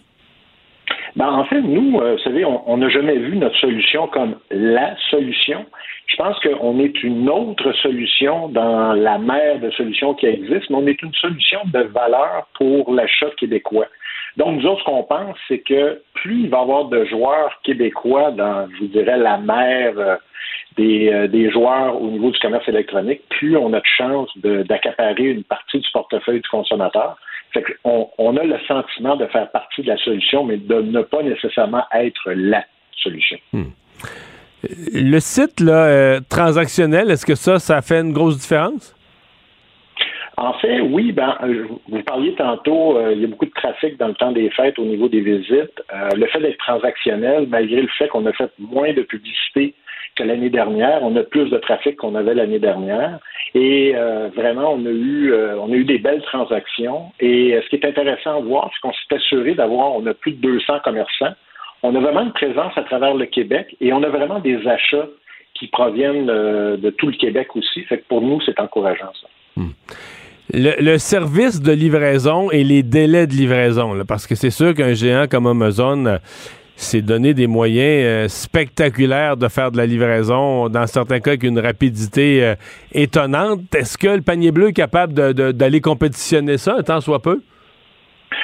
Ben, 1.17 1.29
en 1.29 1.45
fait, 1.45 1.61
nous, 1.61 1.99
vous 1.99 2.19
savez, 2.25 2.45
on 2.45 2.77
n'a 2.79 2.89
jamais 2.89 3.19
vu 3.19 3.37
notre 3.37 3.57
solution 3.59 4.07
comme 4.07 4.37
la 4.51 4.97
solution. 5.11 5.67
Je 6.13 6.17
pense 6.19 6.39
qu'on 6.41 6.79
est 6.79 7.03
une 7.03 7.31
autre 7.31 7.73
solution 7.81 8.49
dans 8.49 8.93
la 8.93 9.17
mer 9.19 9.61
de 9.61 9.71
solutions 9.71 10.13
qui 10.13 10.27
existent, 10.27 10.67
mais 10.69 10.77
on 10.77 10.87
est 10.87 11.01
une 11.01 11.15
solution 11.15 11.61
de 11.73 11.81
valeur 11.85 12.49
pour 12.55 12.93
l'achat 12.93 13.31
québécois. 13.39 13.87
Donc, 14.37 14.61
nous 14.61 14.67
autres, 14.67 14.81
ce 14.81 14.85
qu'on 14.85 15.05
pense, 15.05 15.37
c'est 15.49 15.61
que 15.61 16.03
plus 16.15 16.43
il 16.45 16.51
va 16.51 16.59
y 16.59 16.61
avoir 16.61 16.85
de 16.87 17.07
joueurs 17.07 17.59
québécois 17.65 18.31
dans, 18.31 18.69
je 18.73 18.81
vous 18.81 18.89
dirais, 18.89 19.17
la 19.17 19.39
mer 19.39 19.95
euh, 19.97 20.17
euh, 20.79 21.29
des, 21.29 21.51
joueurs 21.51 22.01
au 22.01 22.09
niveau 22.09 22.31
du 22.31 22.39
commerce 22.41 22.69
électronique, 22.69 23.23
plus 23.31 23.57
on 23.57 23.73
a 23.73 23.81
de 23.81 23.87
chance 23.97 24.31
d'accaparer 24.37 25.25
une 25.25 25.45
partie 25.45 25.81
du 25.81 25.89
portefeuille 25.93 26.41
du 26.41 26.49
consommateur. 26.49 27.17
Fait 27.53 27.65
on 27.85 28.37
a 28.37 28.45
le 28.45 28.59
sentiment 28.67 29.17
de 29.17 29.27
faire 29.27 29.51
partie 29.51 29.83
de 29.83 29.89
la 29.89 29.99
solution, 29.99 30.45
mais 30.45 30.59
de 30.59 30.81
ne 30.81 31.03
pas 31.03 31.23
nécessairement 31.23 31.85
être 31.95 32.33
la 32.35 32.65
solution. 33.03 33.39
Hmm. 33.53 33.65
Le 34.63 35.19
site 35.19 35.61
là, 35.61 35.87
euh, 35.87 36.21
transactionnel, 36.29 37.11
est-ce 37.11 37.27
que 37.27 37.35
ça, 37.35 37.59
ça 37.59 37.83
fait 37.83 38.01
une 38.01 38.13
grosse 38.13 38.39
différence? 38.39 38.95
En 40.37 40.55
fait, 40.55 40.81
oui. 40.81 41.13
Ben, 41.13 41.37
euh, 41.43 41.67
vous 41.89 42.03
parliez 42.03 42.35
tantôt, 42.35 42.97
euh, 42.97 43.13
il 43.13 43.21
y 43.21 43.25
a 43.25 43.29
beaucoup 43.29 43.47
de 43.47 43.51
trafic 43.51 43.99
dans 43.99 44.09
le 44.09 44.15
temps 44.15 44.33
des 44.33 44.51
fêtes 44.51 44.79
au 44.79 44.85
niveau 44.85 45.09
des 45.09 45.21
visites. 45.21 45.83
le 46.17 46.27
fait 46.27 46.41
d'être 46.41 46.59
transactionnel, 46.59 47.47
malgré 47.49 47.83
le 47.83 47.89
fait 47.99 48.09
qu'on 48.09 48.25
a 48.27 48.33
fait 48.33 48.51
moins 48.59 48.93
de 48.93 49.03
publicité 49.03 49.75
que 50.15 50.23
l'année 50.23 50.51
dernière, 50.51 51.03
on 51.03 51.17
a 51.17 51.23
plus 51.23 51.49
de 51.49 51.57
trafic 51.57 51.97
qu'on 51.97 52.15
avait 52.15 52.35
l'année 52.35 52.59
dernière. 52.59 53.19
Et 53.55 53.95
vraiment, 54.37 54.75
on 54.75 54.85
a 54.87 54.91
eu, 54.91 55.35
on 55.35 55.73
a 55.73 55.75
eu 55.75 55.85
des 55.85 55.99
belles 55.99 56.23
transactions. 56.23 57.13
Et 57.19 57.59
ce 57.63 57.69
qui 57.69 57.77
est 57.77 57.87
intéressant 57.87 58.37
à 58.37 58.41
voir, 58.41 58.71
c'est 58.73 58.81
qu'on 58.81 58.93
s'est 58.93 59.15
assuré 59.17 59.55
d'avoir, 59.55 59.95
on 59.95 60.05
a 60.07 60.13
plus 60.13 60.33
de 60.33 60.41
200 60.41 60.81
commerçants 60.85 61.35
on 61.83 61.95
a 61.95 62.01
vraiment 62.01 62.23
une 62.23 62.33
présence 62.33 62.73
à 62.77 62.83
travers 62.83 63.15
le 63.15 63.27
Québec 63.27 63.77
et 63.81 63.93
on 63.93 64.03
a 64.03 64.09
vraiment 64.09 64.39
des 64.39 64.67
achats 64.67 65.09
qui 65.55 65.67
proviennent 65.67 66.31
euh, 66.31 66.77
de 66.77 66.91
tout 66.91 67.07
le 67.07 67.17
Québec 67.17 67.49
aussi. 67.55 67.83
Fait 67.83 67.99
que 67.99 68.05
pour 68.09 68.23
nous, 68.23 68.41
c'est 68.45 68.59
encourageant, 68.59 69.13
ça. 69.21 69.29
Hmm. 69.57 69.71
Le, 70.55 70.99
service 70.99 71.63
de 71.63 71.73
livraison 71.73 72.51
et 72.51 72.63
les 72.65 72.83
délais 72.83 73.27
de 73.27 73.33
livraison, 73.33 73.95
parce 74.07 74.27
que 74.27 74.35
c'est 74.35 74.51
sûr 74.51 74.75
qu'un 74.75 74.93
géant 74.93 75.27
comme 75.31 75.47
Amazon 75.47 76.05
euh, 76.05 76.19
s'est 76.77 77.01
donné 77.01 77.33
des 77.33 77.47
moyens 77.47 78.05
euh, 78.05 78.29
spectaculaires 78.29 79.37
de 79.37 79.49
faire 79.49 79.71
de 79.71 79.77
la 79.77 79.87
livraison, 79.87 80.69
dans 80.69 80.87
certains 80.87 81.21
cas 81.21 81.31
avec 81.31 81.43
une 81.45 81.59
rapidité 81.59 82.55
étonnante. 82.93 83.75
Est-ce 83.75 83.97
que 83.97 84.09
le 84.09 84.23
panier 84.23 84.51
bleu 84.51 84.69
est 84.69 84.73
capable 84.73 85.15
d'aller 85.33 85.81
compétitionner 85.81 86.59
ça, 86.59 86.77
un 86.79 86.83
tant 86.83 87.01
soit 87.01 87.23
peu? 87.23 87.41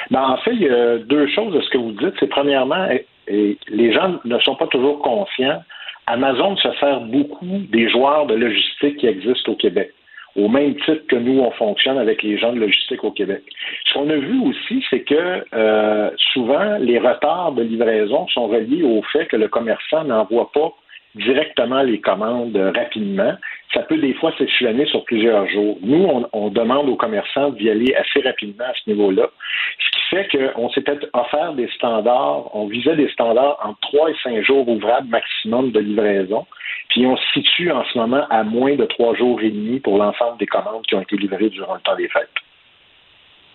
Ben, 0.09 0.21
en 0.21 0.37
fait, 0.37 0.53
il 0.53 0.61
y 0.61 0.69
a 0.69 0.97
deux 0.99 1.27
choses 1.27 1.53
de 1.53 1.61
ce 1.61 1.69
que 1.69 1.77
vous 1.77 1.91
dites. 1.91 2.13
C'est 2.19 2.29
premièrement, 2.29 2.87
les 3.29 3.93
gens 3.93 4.19
ne 4.25 4.39
sont 4.39 4.55
pas 4.55 4.67
toujours 4.67 4.99
conscients. 4.99 5.61
Amazon 6.07 6.55
se 6.57 6.71
sert 6.79 7.01
beaucoup 7.01 7.59
des 7.69 7.87
joueurs 7.89 8.25
de 8.25 8.33
logistique 8.33 8.97
qui 8.97 9.07
existent 9.07 9.51
au 9.51 9.55
Québec, 9.55 9.91
au 10.35 10.47
même 10.47 10.75
titre 10.75 11.05
que 11.07 11.15
nous, 11.15 11.39
on 11.39 11.51
fonctionne 11.51 11.99
avec 11.99 12.23
les 12.23 12.37
gens 12.37 12.51
de 12.51 12.59
logistique 12.59 13.03
au 13.03 13.11
Québec. 13.11 13.43
Ce 13.85 13.93
qu'on 13.93 14.09
a 14.09 14.15
vu 14.15 14.41
aussi, 14.41 14.83
c'est 14.89 15.01
que 15.01 15.45
euh, 15.53 16.09
souvent, 16.33 16.77
les 16.79 16.97
retards 16.97 17.51
de 17.51 17.61
livraison 17.61 18.27
sont 18.29 18.47
reliés 18.47 18.83
au 18.83 19.03
fait 19.03 19.27
que 19.27 19.35
le 19.35 19.47
commerçant 19.47 20.03
n'envoie 20.03 20.51
pas 20.51 20.73
directement 21.15 21.81
les 21.81 21.99
commandes 21.99 22.55
rapidement. 22.75 23.33
Ça 23.73 23.81
peut 23.81 23.97
des 23.97 24.13
fois 24.15 24.31
s'échelonner 24.37 24.85
sur 24.85 25.03
plusieurs 25.05 25.47
jours. 25.49 25.77
Nous, 25.81 26.07
on, 26.33 26.49
demande 26.49 26.89
aux 26.89 26.95
commerçants 26.95 27.49
d'y 27.51 27.69
aller 27.69 27.93
assez 27.95 28.21
rapidement 28.21 28.65
à 28.65 28.73
ce 28.73 28.89
niveau-là, 28.89 29.29
ce 29.77 29.97
qui 29.97 30.15
fait 30.15 30.53
qu'on 30.53 30.69
s'était 30.69 30.97
offert 31.13 31.53
des 31.53 31.69
standards, 31.75 32.55
on 32.55 32.67
visait 32.67 32.95
des 32.95 33.09
standards 33.09 33.59
entre 33.63 33.79
3 33.81 34.09
et 34.09 34.15
5 34.23 34.43
jours 34.43 34.67
ouvrables 34.67 35.07
maximum 35.09 35.71
de 35.71 35.79
livraison, 35.79 36.45
puis 36.89 37.05
on 37.05 37.15
se 37.15 37.23
situe 37.33 37.71
en 37.71 37.83
ce 37.85 37.97
moment 37.97 38.25
à 38.29 38.43
moins 38.43 38.75
de 38.75 38.85
3 38.85 39.15
jours 39.15 39.39
et 39.41 39.51
demi 39.51 39.79
pour 39.79 39.97
l'ensemble 39.97 40.39
des 40.39 40.47
commandes 40.47 40.83
qui 40.87 40.95
ont 40.95 41.01
été 41.01 41.17
livrées 41.17 41.49
durant 41.49 41.75
le 41.75 41.81
temps 41.81 41.95
des 41.95 42.07
fêtes. 42.07 42.29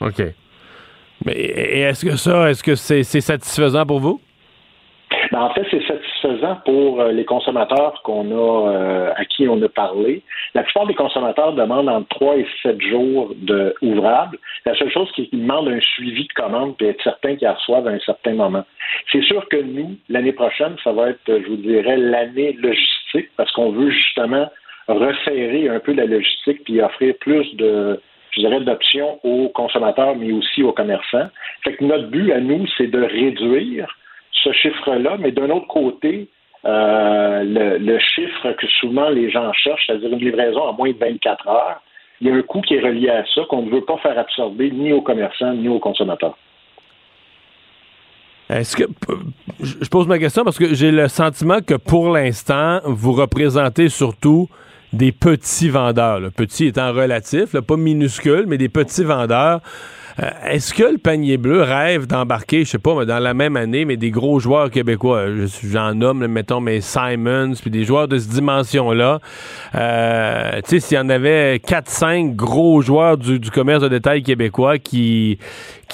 OK. 0.01 0.23
Mais 1.25 1.33
est-ce 1.33 2.05
que 2.05 2.17
ça, 2.17 2.51
est-ce 2.51 2.63
que 2.63 2.75
c'est 2.75 3.03
satisfaisant 3.03 3.87
pour 3.87 4.01
vous? 4.01 4.21
Ben, 5.35 5.41
en 5.41 5.51
fait, 5.51 5.67
c'est 5.69 5.85
satisfaisant 5.85 6.61
pour 6.65 7.01
euh, 7.01 7.11
les 7.11 7.25
consommateurs 7.25 8.01
qu'on 8.05 8.31
a 8.31 8.71
euh, 8.71 9.13
à 9.17 9.25
qui 9.25 9.49
on 9.49 9.61
a 9.61 9.69
parlé. 9.69 10.23
La 10.55 10.63
plupart 10.63 10.87
des 10.87 10.95
consommateurs 10.95 11.55
demandent 11.55 11.89
entre 11.89 12.07
3 12.11 12.37
et 12.37 12.47
7 12.63 12.81
jours 12.81 13.35
de. 13.35 13.75
La 13.83 14.77
seule 14.77 14.93
chose, 14.93 15.09
c'est 15.17 15.25
qu'ils 15.25 15.41
demandent 15.41 15.67
un 15.67 15.81
suivi 15.81 16.29
de 16.29 16.33
commande 16.35 16.77
et 16.79 16.91
être 16.91 17.03
certain 17.03 17.35
qu'ils 17.35 17.49
reçoivent 17.49 17.89
à 17.89 17.91
un 17.91 17.99
certain 17.99 18.35
moment. 18.35 18.65
C'est 19.11 19.25
sûr 19.25 19.49
que 19.49 19.57
nous, 19.57 19.97
l'année 20.09 20.31
prochaine, 20.31 20.77
ça 20.85 20.93
va 20.93 21.11
être, 21.11 21.19
je 21.27 21.49
vous 21.49 21.57
dirais, 21.57 21.97
l'année 21.97 22.53
logistique 22.53 23.31
parce 23.37 23.51
qu'on 23.55 23.73
veut 23.73 23.91
justement 23.91 24.49
resserrer 24.87 25.69
un 25.69 25.81
peu 25.81 25.95
la 25.95 26.05
logistique 26.05 26.63
puis 26.63 26.81
offrir 26.81 27.13
plus 27.19 27.57
de 27.57 28.01
je 28.31 28.41
dirais, 28.41 28.61
d'options 28.61 29.19
aux 29.25 29.49
consommateurs, 29.49 30.15
mais 30.17 30.33
aussi 30.33 30.63
aux 30.63 30.73
commerçants. 30.73 31.29
Fait 31.63 31.75
que 31.75 31.85
notre 31.85 32.07
but 32.07 32.33
à 32.33 32.41
nous, 32.41 32.67
c'est 32.77 32.89
de 32.89 33.01
réduire 33.01 33.89
ce 34.43 34.53
chiffre-là, 34.53 35.17
mais 35.19 35.33
d'un 35.33 35.51
autre 35.51 35.69
côté, 35.69 36.29
euh, 36.65 37.79
le, 37.79 37.99
chiffre 37.99 38.53
que 38.53 38.67
souvent 38.81 39.11
les 39.11 39.31
gens 39.31 39.53
cherchent, 39.53 39.87
c'est-à-dire 39.87 40.13
une 40.13 40.19
livraison 40.19 40.63
en 40.63 40.73
moins 40.73 40.91
de 40.91 40.99
24 40.99 41.49
heures, 41.49 41.83
il 42.21 42.29
y 42.29 42.31
a 42.31 42.35
un 42.35 42.43
coût 42.43 42.61
qui 42.63 42.75
est 42.75 42.81
relié 42.81 43.11
à 43.11 43.25
ça 43.35 43.43
qu'on 43.49 43.63
ne 43.63 43.71
veut 43.71 43.85
pas 43.85 43.99
faire 43.99 44.19
absorber 44.19 44.71
ni 44.71 44.93
aux 44.93 45.03
commerçants 45.03 45.53
ni 45.53 45.69
aux 45.69 45.79
consommateurs. 45.79 46.37
Est-ce 48.49 48.77
que 48.77 48.85
je 49.61 49.89
pose 49.89 50.07
ma 50.07 50.19
question 50.19 50.45
parce 50.45 50.59
que 50.59 50.75
j'ai 50.75 50.91
le 50.91 51.09
sentiment 51.09 51.61
que 51.61 51.75
pour 51.75 52.11
l'instant, 52.11 52.81
vous 52.85 53.13
représentez 53.13 53.89
surtout 53.89 54.49
des 54.93 55.13
petits 55.13 55.69
vendeurs, 55.69 56.21
le 56.21 56.31
petit 56.31 56.67
étant 56.67 56.93
relatif, 56.93 57.59
pas 57.61 57.77
minuscule, 57.77 58.45
mais 58.47 58.59
des 58.59 58.69
petits 58.69 59.05
vendeurs 59.05 59.61
est-ce 60.19 60.73
que 60.73 60.85
le 60.85 60.99
panier 60.99 61.39
bleu 61.39 61.63
rêve 61.63 62.07
d'embarquer, 62.07 62.65
je 62.65 62.71
sais 62.71 62.79
pas, 62.79 63.05
dans 63.05 63.19
la 63.19 63.35
même 63.35 63.57
année, 63.57 63.85
mais 63.85 63.97
des 63.97 64.13
gros 64.13 64.39
joueurs 64.39 64.71
québécois? 64.71 65.25
J'en 65.65 65.95
nomme, 65.95 66.27
mettons, 66.29 66.61
mes 66.61 66.81
Simons, 66.81 67.55
puis 67.61 67.71
des 67.71 67.85
joueurs 67.85 68.07
de 68.07 68.19
cette 68.19 68.31
dimension-là. 68.31 69.19
Euh, 69.75 70.61
tu 70.63 70.71
sais, 70.71 70.81
s'il 70.81 70.97
y 70.97 71.01
en 71.01 71.09
avait 71.09 71.57
4-5 71.57 72.37
gros 72.37 72.81
joueurs 72.81 73.19
du, 73.19 73.41
commerce 73.51 73.83
de 73.83 73.89
détail 73.89 74.23
québécois 74.23 74.79
qui, 74.79 75.39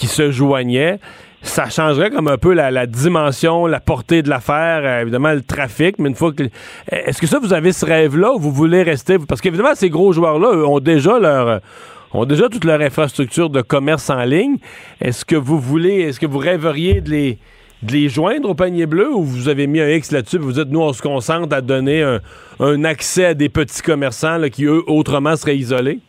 se 0.03 0.31
joignaient, 0.31 1.01
ça 1.41 1.71
changerait 1.71 2.11
comme 2.11 2.29
un 2.29 2.37
peu 2.37 2.53
la, 2.53 2.87
dimension, 2.87 3.67
la 3.67 3.81
portée 3.81 4.21
de 4.21 4.29
l'affaire, 4.29 4.83
euh, 4.85 5.01
évidemment 5.01 5.33
le 5.33 5.41
trafic, 5.41 5.99
mais 5.99 6.11
une 6.11 6.15
fois 6.15 6.33
que... 6.35 6.43
Est-ce 6.93 7.23
que 7.23 7.27
ça, 7.27 7.39
vous 7.39 7.55
avez 7.55 7.73
ce 7.73 7.87
rêve-là 7.87 8.35
ou 8.35 8.39
vous 8.39 8.53
voulez 8.53 8.83
rester... 8.83 9.19
Parce 9.19 9.41
qu'évidemment, 9.41 9.75
ces 9.75 9.89
gros 9.89 10.13
joueurs-là 10.13 10.49
ont 10.69 10.81
déjà 10.81 11.19
leur 11.19 11.63
ont 12.13 12.25
déjà 12.25 12.49
toute 12.49 12.65
leur 12.65 12.81
infrastructure 12.81 13.51
de 13.51 13.61
commerce 13.63 14.11
en 14.11 14.23
ligne. 14.25 14.57
Est-ce 15.01 15.25
que 15.25 15.37
vous 15.37 15.59
voulez, 15.59 16.01
est-ce 16.01 16.21
que 16.21 16.27
vous 16.27 16.39
rêveriez 16.39 17.01
de 17.01 17.11
les, 17.11 17.39
de 17.83 17.93
les 17.93 18.09
joindre 18.09 18.51
au 18.51 18.55
panier 18.55 18.87
bleu 18.87 19.13
ou 19.13 19.23
vous 19.23 19.49
avez 19.49 19.67
mis 19.67 19.81
un 19.81 19.89
X 19.89 20.13
là-dessus 20.13 20.39
vous 20.39 20.53
dites, 20.53 20.71
nous, 20.71 20.81
on 20.81 20.93
se 20.93 21.03
concentre 21.03 21.55
à 21.55 21.61
donner 21.61 22.03
un, 22.59 22.85
accès 22.85 23.27
à 23.27 23.35
des 23.35 23.49
petits 23.49 23.83
commerçants 23.83 24.41
qui, 24.51 24.65
eux, 24.65 24.83
autrement 24.87 25.37
seraient 25.37 25.57
isolés? 25.57 26.01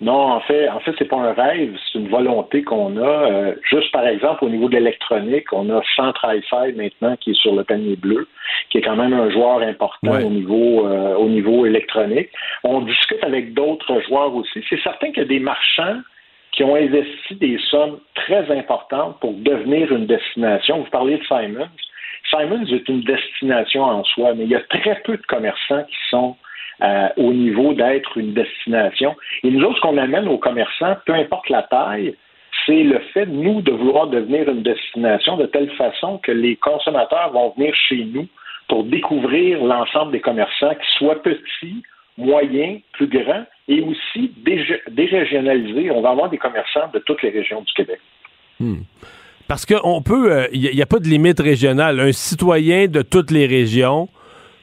Non, 0.00 0.32
en 0.32 0.40
fait, 0.40 0.66
en 0.70 0.80
fait, 0.80 0.94
c'est 0.98 1.08
pas 1.08 1.18
un 1.18 1.34
rêve, 1.34 1.76
c'est 1.92 1.98
une 1.98 2.08
volonté 2.08 2.62
qu'on 2.62 2.96
a. 2.96 3.30
Euh, 3.30 3.54
juste 3.70 3.92
par 3.92 4.06
exemple, 4.06 4.44
au 4.46 4.48
niveau 4.48 4.68
de 4.68 4.74
l'électronique, 4.74 5.52
on 5.52 5.68
a 5.68 5.82
Centre 5.94 6.24
Hi-Fi 6.24 6.72
maintenant 6.74 7.16
qui 7.16 7.32
est 7.32 7.40
sur 7.40 7.54
le 7.54 7.64
panier 7.64 7.96
bleu, 7.96 8.26
qui 8.70 8.78
est 8.78 8.80
quand 8.80 8.96
même 8.96 9.12
un 9.12 9.28
joueur 9.28 9.60
important 9.60 10.12
au 10.12 10.30
niveau 10.30 10.86
euh, 10.86 11.14
au 11.16 11.28
niveau 11.28 11.66
électronique. 11.66 12.30
On 12.64 12.80
discute 12.80 13.22
avec 13.22 13.52
d'autres 13.52 14.00
joueurs 14.08 14.34
aussi. 14.34 14.64
C'est 14.70 14.80
certain 14.80 15.08
qu'il 15.08 15.18
y 15.18 15.26
a 15.26 15.28
des 15.28 15.40
marchands 15.40 16.00
qui 16.52 16.64
ont 16.64 16.76
investi 16.76 17.34
des 17.34 17.58
sommes 17.70 17.98
très 18.14 18.50
importantes 18.56 19.20
pour 19.20 19.34
devenir 19.34 19.92
une 19.92 20.06
destination. 20.06 20.78
Vous 20.78 20.90
parlez 20.90 21.18
de 21.18 21.24
Simons. 21.24 21.68
Simons 22.30 22.64
est 22.64 22.88
une 22.88 23.02
destination 23.02 23.82
en 23.82 24.04
soi, 24.04 24.32
mais 24.34 24.44
il 24.44 24.50
y 24.50 24.54
a 24.54 24.60
très 24.60 25.00
peu 25.04 25.18
de 25.18 25.22
commerçants 25.22 25.84
qui 25.84 25.96
sont 26.08 26.36
euh, 26.82 27.08
au 27.16 27.32
niveau 27.32 27.74
d'être 27.74 28.16
une 28.16 28.32
destination. 28.32 29.14
Et 29.42 29.50
nous 29.50 29.62
autres, 29.64 29.76
ce 29.76 29.80
qu'on 29.82 29.98
amène 29.98 30.28
aux 30.28 30.38
commerçants, 30.38 30.96
peu 31.06 31.14
importe 31.14 31.48
la 31.48 31.62
taille, 31.64 32.14
c'est 32.66 32.82
le 32.82 32.98
fait, 33.12 33.26
nous, 33.26 33.62
de 33.62 33.72
vouloir 33.72 34.06
devenir 34.08 34.48
une 34.48 34.62
destination 34.62 35.36
de 35.36 35.46
telle 35.46 35.70
façon 35.72 36.18
que 36.18 36.32
les 36.32 36.56
consommateurs 36.56 37.32
vont 37.32 37.52
venir 37.56 37.74
chez 37.88 38.04
nous 38.04 38.26
pour 38.68 38.84
découvrir 38.84 39.62
l'ensemble 39.64 40.12
des 40.12 40.20
commerçants, 40.20 40.74
qu'ils 40.74 40.98
soient 40.98 41.22
petits, 41.22 41.82
moyens, 42.16 42.80
plus 42.92 43.08
grands, 43.08 43.44
et 43.68 43.82
aussi 43.82 44.32
dérégionalisés. 44.90 45.90
On 45.90 46.00
va 46.00 46.10
avoir 46.10 46.30
des 46.30 46.38
commerçants 46.38 46.88
de 46.92 46.98
toutes 47.00 47.22
les 47.22 47.30
régions 47.30 47.62
du 47.62 47.72
Québec. 47.72 48.00
Hmm. 48.58 48.82
Parce 49.48 49.66
qu'on 49.66 50.00
peut, 50.02 50.48
il 50.52 50.68
euh, 50.68 50.72
n'y 50.72 50.82
a, 50.82 50.86
pas 50.86 51.00
de 51.00 51.08
limite 51.08 51.40
régionale. 51.40 51.98
Un 51.98 52.12
citoyen 52.12 52.86
de 52.86 53.02
toutes 53.02 53.32
les 53.32 53.46
régions 53.46 54.08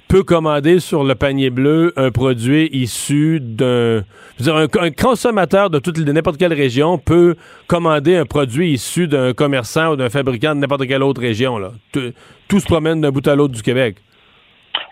peut 0.08 0.24
commander 0.24 0.80
sur 0.80 1.04
le 1.04 1.16
panier 1.16 1.50
bleu 1.50 1.94
un 1.98 2.12
produit 2.12 2.70
issu 2.72 3.40
d'un. 3.42 4.04
Un, 4.48 4.92
consommateur 4.92 5.70
de 5.70 5.80
toute 5.80 5.98
n'importe 5.98 6.38
quelle 6.38 6.54
région 6.54 6.98
peut 6.98 7.36
commander 7.68 8.16
un 8.16 8.26
produit 8.26 8.72
issu 8.72 9.08
d'un 9.08 9.34
commerçant 9.34 9.94
ou 9.94 9.96
d'un 9.96 10.10
fabricant 10.10 10.56
de 10.56 10.60
n'importe 10.60 10.88
quelle 10.88 11.04
autre 11.04 11.22
région. 11.22 11.58
Là. 11.58 11.72
Tout, 11.92 12.60
se 12.60 12.66
promène 12.66 13.02
d'un 13.02 13.12
bout 13.12 13.28
à 13.28 13.36
l'autre 13.36 13.54
du 13.54 13.62
Québec. 13.62 13.98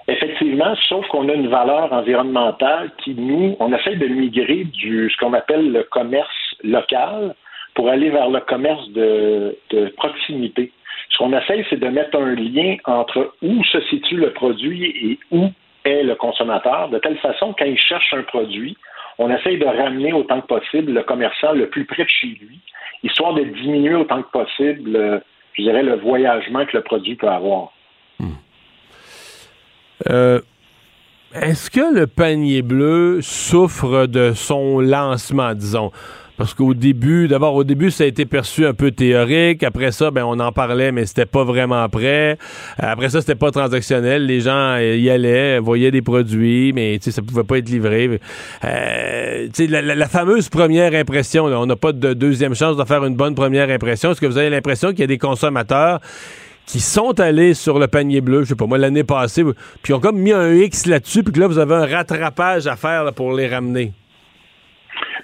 Effectivement, 0.07 0.75
sauf 0.89 1.07
qu'on 1.07 1.29
a 1.29 1.33
une 1.33 1.47
valeur 1.47 1.91
environnementale 1.93 2.91
qui, 3.03 3.15
nous, 3.15 3.55
on 3.59 3.73
essaie 3.73 3.95
de 3.95 4.07
migrer 4.07 4.65
du 4.65 5.09
ce 5.09 5.17
qu'on 5.17 5.33
appelle 5.33 5.71
le 5.71 5.83
commerce 5.83 6.55
local 6.63 7.35
pour 7.75 7.89
aller 7.89 8.09
vers 8.09 8.29
le 8.29 8.39
commerce 8.41 8.87
de, 8.89 9.55
de 9.71 9.93
proximité. 9.97 10.71
Ce 11.09 11.17
qu'on 11.17 11.37
essaye, 11.37 11.65
c'est 11.69 11.79
de 11.79 11.87
mettre 11.87 12.17
un 12.17 12.35
lien 12.35 12.77
entre 12.85 13.33
où 13.41 13.63
se 13.63 13.81
situe 13.81 14.17
le 14.17 14.31
produit 14.33 14.85
et 14.85 15.19
où 15.31 15.49
est 15.85 16.03
le 16.03 16.15
consommateur, 16.15 16.89
de 16.89 16.97
telle 16.99 17.17
façon, 17.17 17.53
quand 17.57 17.65
il 17.65 17.77
cherche 17.77 18.13
un 18.13 18.23
produit, 18.23 18.75
on 19.17 19.29
essaye 19.29 19.57
de 19.57 19.65
ramener 19.65 20.13
autant 20.13 20.41
que 20.41 20.47
possible 20.47 20.91
le 20.91 21.03
commerçant 21.03 21.53
le 21.53 21.69
plus 21.69 21.85
près 21.85 22.03
de 22.03 22.09
chez 22.09 22.27
lui, 22.27 22.59
histoire 23.03 23.33
de 23.33 23.43
diminuer 23.43 23.95
autant 23.95 24.21
que 24.23 24.31
possible, 24.31 25.21
je 25.53 25.61
dirais, 25.61 25.83
le 25.83 25.95
voyagement 25.95 26.65
que 26.65 26.77
le 26.77 26.83
produit 26.83 27.15
peut 27.15 27.29
avoir. 27.29 27.71
Hmm. 28.19 28.33
Euh, 30.09 30.41
est-ce 31.33 31.69
que 31.69 31.93
le 31.93 32.07
panier 32.07 32.61
bleu 32.61 33.21
souffre 33.21 34.07
de 34.07 34.33
son 34.33 34.79
lancement, 34.79 35.53
disons? 35.53 35.91
Parce 36.37 36.53
qu'au 36.53 36.73
début, 36.73 37.27
d'abord, 37.27 37.55
au 37.55 37.63
début, 37.63 37.91
ça 37.91 38.03
a 38.03 38.07
été 38.07 38.25
perçu 38.25 38.65
un 38.65 38.73
peu 38.73 38.91
théorique. 38.91 39.63
Après 39.63 39.91
ça, 39.91 40.11
ben, 40.11 40.25
on 40.25 40.39
en 40.39 40.51
parlait, 40.51 40.91
mais 40.91 41.05
c'était 41.05 41.25
pas 41.25 41.43
vraiment 41.43 41.87
prêt. 41.87 42.37
Après 42.77 43.09
ça, 43.09 43.21
c'était 43.21 43.35
pas 43.35 43.51
transactionnel. 43.51 44.25
Les 44.25 44.41
gens 44.41 44.75
euh, 44.75 44.97
y 44.97 45.09
allaient, 45.09 45.59
voyaient 45.59 45.91
des 45.91 46.01
produits, 46.01 46.73
mais 46.73 46.99
ça 47.01 47.21
pouvait 47.21 47.43
pas 47.43 47.57
être 47.59 47.69
livré. 47.69 48.19
Euh, 48.63 49.47
la, 49.59 49.81
la, 49.81 50.07
fameuse 50.07 50.49
première 50.49 50.93
impression, 50.93 51.45
on 51.45 51.65
n'a 51.65 51.75
pas 51.75 51.93
de 51.93 52.13
deuxième 52.13 52.53
chance 52.53 52.75
de 52.75 52.83
faire 52.83 53.05
une 53.05 53.15
bonne 53.15 53.35
première 53.35 53.69
impression. 53.69 54.11
Est-ce 54.11 54.21
que 54.21 54.25
vous 54.25 54.37
avez 54.37 54.49
l'impression 54.49 54.89
qu'il 54.89 54.99
y 54.99 55.03
a 55.03 55.07
des 55.07 55.17
consommateurs 55.17 56.01
qui 56.65 56.79
sont 56.79 57.19
allés 57.19 57.53
sur 57.53 57.79
le 57.79 57.87
panier 57.87 58.21
bleu, 58.21 58.43
je 58.43 58.49
sais 58.49 58.55
pas 58.55 58.65
moi, 58.65 58.77
l'année 58.77 59.03
passée, 59.03 59.43
puis 59.81 59.93
ont 59.93 59.99
comme 59.99 60.17
mis 60.17 60.31
un 60.31 60.53
X 60.53 60.87
là-dessus, 60.87 61.23
puis 61.23 61.31
que 61.31 61.39
là, 61.39 61.47
vous 61.47 61.59
avez 61.59 61.75
un 61.75 61.85
rattrapage 61.85 62.67
à 62.67 62.75
faire 62.75 63.13
pour 63.13 63.33
les 63.33 63.47
ramener? 63.47 63.93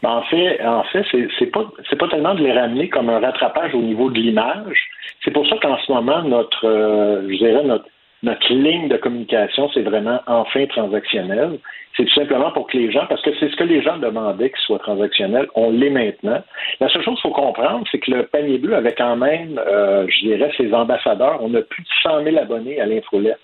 En 0.04 0.22
fait, 0.24 0.64
en 0.64 0.84
fait, 0.84 1.06
c'est 1.38 1.52
pas 1.52 1.66
c'est 1.90 1.98
pas 1.98 2.08
tellement 2.08 2.36
de 2.36 2.44
les 2.44 2.54
ramener 2.54 2.90
comme 2.90 3.10
un 3.10 3.20
rattrapage 3.20 3.74
au 3.74 3.82
niveau 3.82 4.10
de 4.10 4.20
l'image. 4.20 4.88
C'est 5.24 5.32
pour 5.32 5.48
ça 5.48 5.58
qu'en 5.62 5.78
ce 5.78 5.92
moment, 5.92 6.22
notre 6.24 6.68
euh, 6.68 7.22
je 7.30 7.38
dirais 7.38 7.64
notre 7.64 7.86
notre 8.24 8.54
ligne 8.54 8.88
de 8.88 8.98
communication, 8.98 9.70
c'est 9.74 9.82
vraiment 9.82 10.20
enfin 10.28 10.66
transactionnel. 10.68 11.58
C'est 11.98 12.06
tout 12.06 12.14
simplement 12.14 12.52
pour 12.52 12.68
que 12.68 12.78
les 12.78 12.92
gens, 12.92 13.06
parce 13.10 13.22
que 13.22 13.32
c'est 13.40 13.50
ce 13.50 13.56
que 13.56 13.64
les 13.64 13.82
gens 13.82 13.98
demandaient 13.98 14.50
qu'il 14.50 14.60
soit 14.60 14.80
transactionnel, 14.80 15.48
on 15.56 15.72
l'est 15.72 15.90
maintenant. 15.90 16.42
La 16.80 16.88
seule 16.90 17.04
chose 17.04 17.16
qu'il 17.16 17.30
faut 17.30 17.36
comprendre, 17.36 17.86
c'est 17.92 18.00
que 18.00 18.12
le 18.12 18.24
panier 18.28 18.60
bleu 18.60 18.76
avait 18.76 18.94
quand 18.94 19.16
même, 19.16 19.60
euh, 19.60 20.06
je 20.08 20.28
dirais, 20.28 20.52
ses 20.56 20.74
ambassadeurs. 20.74 21.40
On 21.42 21.54
a 21.56 21.62
plus 21.62 21.84
de 21.84 21.90
100 22.04 22.24
000 22.24 22.38
abonnés 22.38 22.80
à 22.80 22.86
l'infolette. 22.86 23.40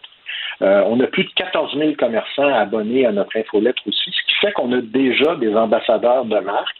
Euh, 0.62 0.84
on 0.88 1.00
a 1.00 1.08
plus 1.08 1.24
de 1.24 1.30
14 1.36 1.78
000 1.78 1.94
commerçants 1.94 2.54
abonnés 2.54 3.06
à 3.06 3.12
notre 3.12 3.38
infolettre 3.38 3.82
aussi, 3.88 4.12
ce 4.12 4.28
qui 4.28 4.36
fait 4.42 4.52
qu'on 4.54 4.72
a 4.72 4.82
déjà 4.82 5.36
des 5.36 5.56
ambassadeurs 5.56 6.26
de 6.26 6.40
marque, 6.40 6.76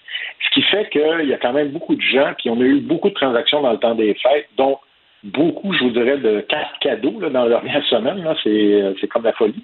ce 0.46 0.50
qui 0.56 0.62
fait 0.64 0.90
qu'il 0.90 1.28
y 1.28 1.34
a 1.34 1.38
quand 1.38 1.54
même 1.54 1.70
beaucoup 1.70 1.96
de 1.96 2.02
gens, 2.02 2.34
puis 2.38 2.50
on 2.50 2.60
a 2.60 2.64
eu 2.64 2.80
beaucoup 2.80 3.10
de 3.10 3.14
transactions 3.14 3.62
dans 3.62 3.72
le 3.72 3.78
temps 3.78 3.94
des 3.94 4.16
fêtes, 4.16 4.50
dont 4.58 4.80
beaucoup, 5.24 5.74
je 5.74 5.84
vous 5.84 5.92
dirais, 5.92 6.18
de 6.18 6.42
cartes 6.42 6.80
cadeaux 6.80 7.20
dans 7.30 7.44
la 7.44 7.50
dernière 7.50 7.86
semaine. 7.90 8.26
Euh, 8.46 8.94
c'est 9.00 9.08
comme 9.08 9.24
la 9.24 9.34
folie. 9.34 9.64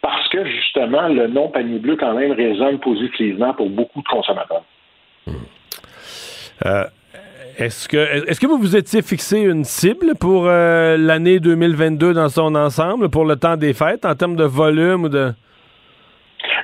Parce 0.00 0.28
que 0.30 0.44
justement, 0.44 1.08
le 1.08 1.28
nom 1.28 1.48
panier 1.48 1.78
bleu 1.78 1.96
quand 1.96 2.14
même 2.14 2.32
résonne 2.32 2.78
positivement 2.80 3.54
pour 3.54 3.70
beaucoup 3.70 4.02
de 4.02 4.08
consommateurs. 4.08 4.64
Euh, 6.66 6.84
est-ce 7.58 7.88
que, 7.88 7.96
est-ce 8.28 8.40
que 8.40 8.46
vous 8.46 8.58
vous 8.58 8.76
étiez 8.76 9.02
fixé 9.02 9.40
une 9.40 9.64
cible 9.64 10.14
pour 10.18 10.46
euh, 10.46 10.96
l'année 10.96 11.40
2022 11.40 12.14
dans 12.14 12.28
son 12.28 12.54
ensemble, 12.54 13.10
pour 13.10 13.24
le 13.24 13.36
temps 13.36 13.56
des 13.56 13.74
fêtes, 13.74 14.04
en 14.04 14.14
termes 14.14 14.36
de 14.36 14.44
volume 14.44 15.04
ou 15.04 15.08
de? 15.08 15.32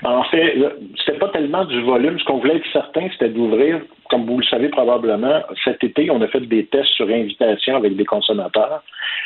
En 0.05 0.25
fait, 0.25 0.55
c'était 1.05 1.19
pas 1.19 1.29
tellement 1.29 1.65
du 1.65 1.83
volume. 1.83 2.19
Ce 2.19 2.25
qu'on 2.25 2.39
voulait 2.39 2.57
être 2.57 2.73
certain, 2.73 3.09
c'était 3.13 3.29
d'ouvrir, 3.29 3.81
comme 4.09 4.27
vous 4.27 4.39
le 4.39 4.45
savez 4.45 4.69
probablement, 4.69 5.43
cet 5.65 5.83
été, 5.85 6.11
on 6.11 6.21
a 6.23 6.29
fait 6.29 6.41
des 6.41 6.67
tests 6.67 6.91
sur 6.91 7.09
invitation 7.09 7.77
avec 7.77 7.97
des 7.97 8.05
consommateurs. 8.05 8.83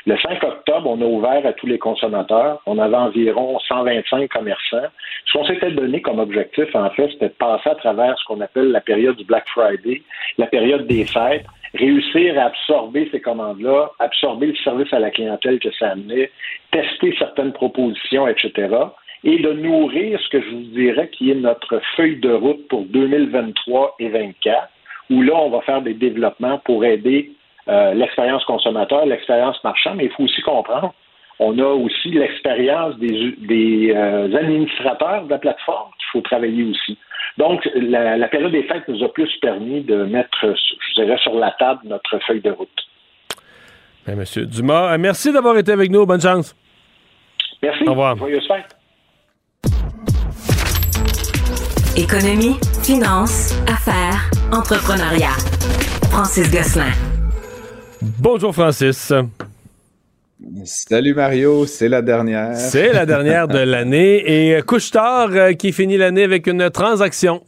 Le 0.07 0.17
5 0.19 0.43
octobre, 0.43 0.91
on 0.91 1.01
a 1.01 1.05
ouvert 1.05 1.47
à 1.47 1.53
tous 1.53 1.67
les 1.67 1.79
consommateurs. 1.79 2.61
On 2.67 2.79
avait 2.79 2.97
environ 2.97 3.59
125 3.61 4.29
commerçants. 4.31 4.89
Ce 5.27 5.33
qu'on 5.33 5.45
s'était 5.45 5.71
donné 5.71 6.03
comme 6.03 6.19
objectif, 6.19 6.75
en 6.75 6.91
fait, 6.91 7.09
c'était 7.13 7.29
de 7.29 7.35
passer 7.35 7.71
à 7.71 7.75
travers 7.77 8.19
ce 8.19 8.25
qu'on 8.25 8.41
appelle 8.41 8.71
la 8.71 8.81
période 8.81 9.17
du 9.17 9.25
Black 9.25 9.45
Friday, 9.49 10.03
la 10.39 10.47
période 10.47 10.87
des 10.87 11.05
fêtes, 11.05 11.47
réussir 11.75 12.39
à 12.39 12.47
absorber 12.47 13.09
ces 13.13 13.21
commandes-là, 13.21 13.91
absorber 13.99 14.49
le 14.49 14.57
service 14.57 14.93
à 14.93 14.99
la 14.99 15.11
clientèle 15.11 15.59
que 15.59 15.71
ça 15.73 15.91
amenait, 15.91 16.31
tester 16.71 17.15
certaines 17.19 17.53
propositions, 17.53 18.27
etc 18.29 18.69
et 19.25 19.39
de 19.39 19.53
nourrir 19.53 20.19
ce 20.21 20.29
que 20.29 20.41
je 20.41 20.51
vous 20.51 20.63
dirais 20.75 21.09
qui 21.09 21.31
est 21.31 21.35
notre 21.35 21.81
feuille 21.97 22.17
de 22.17 22.33
route 22.33 22.67
pour 22.69 22.85
2023 22.87 23.97
et 23.99 24.09
2024, 24.09 24.69
où 25.11 25.23
là, 25.23 25.35
on 25.37 25.51
va 25.51 25.61
faire 25.61 25.83
des 25.83 25.95
développements 25.95 26.59
pour 26.65 26.85
aider 26.85 27.33
euh, 27.69 27.95
l'expérience 27.95 28.45
consommateur, 28.45 29.07
l'expérience 29.07 29.63
marchand, 29.63 29.95
mais 29.95 30.07
il 30.07 30.11
faut 30.11 30.25
aussi 30.25 30.43
comprendre, 30.43 30.93
on 31.39 31.59
a 31.59 31.67
aussi 31.67 32.11
l'expérience 32.11 32.97
des, 32.99 33.93
euh, 33.95 34.37
administrateurs 34.37 35.25
de 35.25 35.31
la 35.31 35.39
plateforme 35.39 35.91
qu'il 35.99 36.07
faut 36.13 36.21
travailler 36.23 36.65
aussi. 36.65 36.99
Donc, 37.39 37.69
la, 37.75 38.29
période 38.29 38.53
des 38.53 38.65
fêtes 38.65 38.87
nous 38.89 39.03
a 39.03 39.09
plus 39.09 39.31
permis 39.41 39.83
de 39.83 40.05
mettre, 40.05 40.39
je 40.43 40.95
dirais, 41.03 41.17
sur 41.19 41.35
la 41.35 41.51
table 41.53 41.81
notre 41.85 42.19
feuille 42.27 42.43
de 42.43 42.51
route. 42.51 42.69
Bien, 44.07 44.17
Monsieur 44.17 44.45
Dumas, 44.45 44.95
euh, 44.95 44.99
merci 44.99 45.33
d'avoir 45.33 45.57
été 45.57 45.73
avec 45.73 45.91
nous. 45.91 46.05
Bonne 46.05 46.21
chance. 46.21 46.55
Merci. 47.63 47.85
Au 47.87 47.91
revoir. 47.91 48.17
Économie, 51.95 52.57
finance, 52.83 53.55
affaires, 53.69 54.31
entrepreneuriat. 54.51 55.37
Francis 56.11 56.51
Gosselin. 56.51 56.91
Bonjour 58.01 58.55
Francis. 58.55 59.13
Salut 60.65 61.13
Mario, 61.13 61.67
c'est 61.67 61.91
la 61.91 62.01
dernière. 62.01 62.57
C'est 62.57 62.95
la 62.95 63.05
dernière 63.05 63.47
de 63.47 63.59
l'année 63.71 64.23
et 64.27 64.57
euh, 64.57 64.63
Couchetard 64.63 65.33
euh, 65.33 65.53
qui 65.53 65.71
finit 65.73 65.99
l'année 65.99 66.23
avec 66.23 66.47
une 66.47 66.71
transaction. 66.71 67.43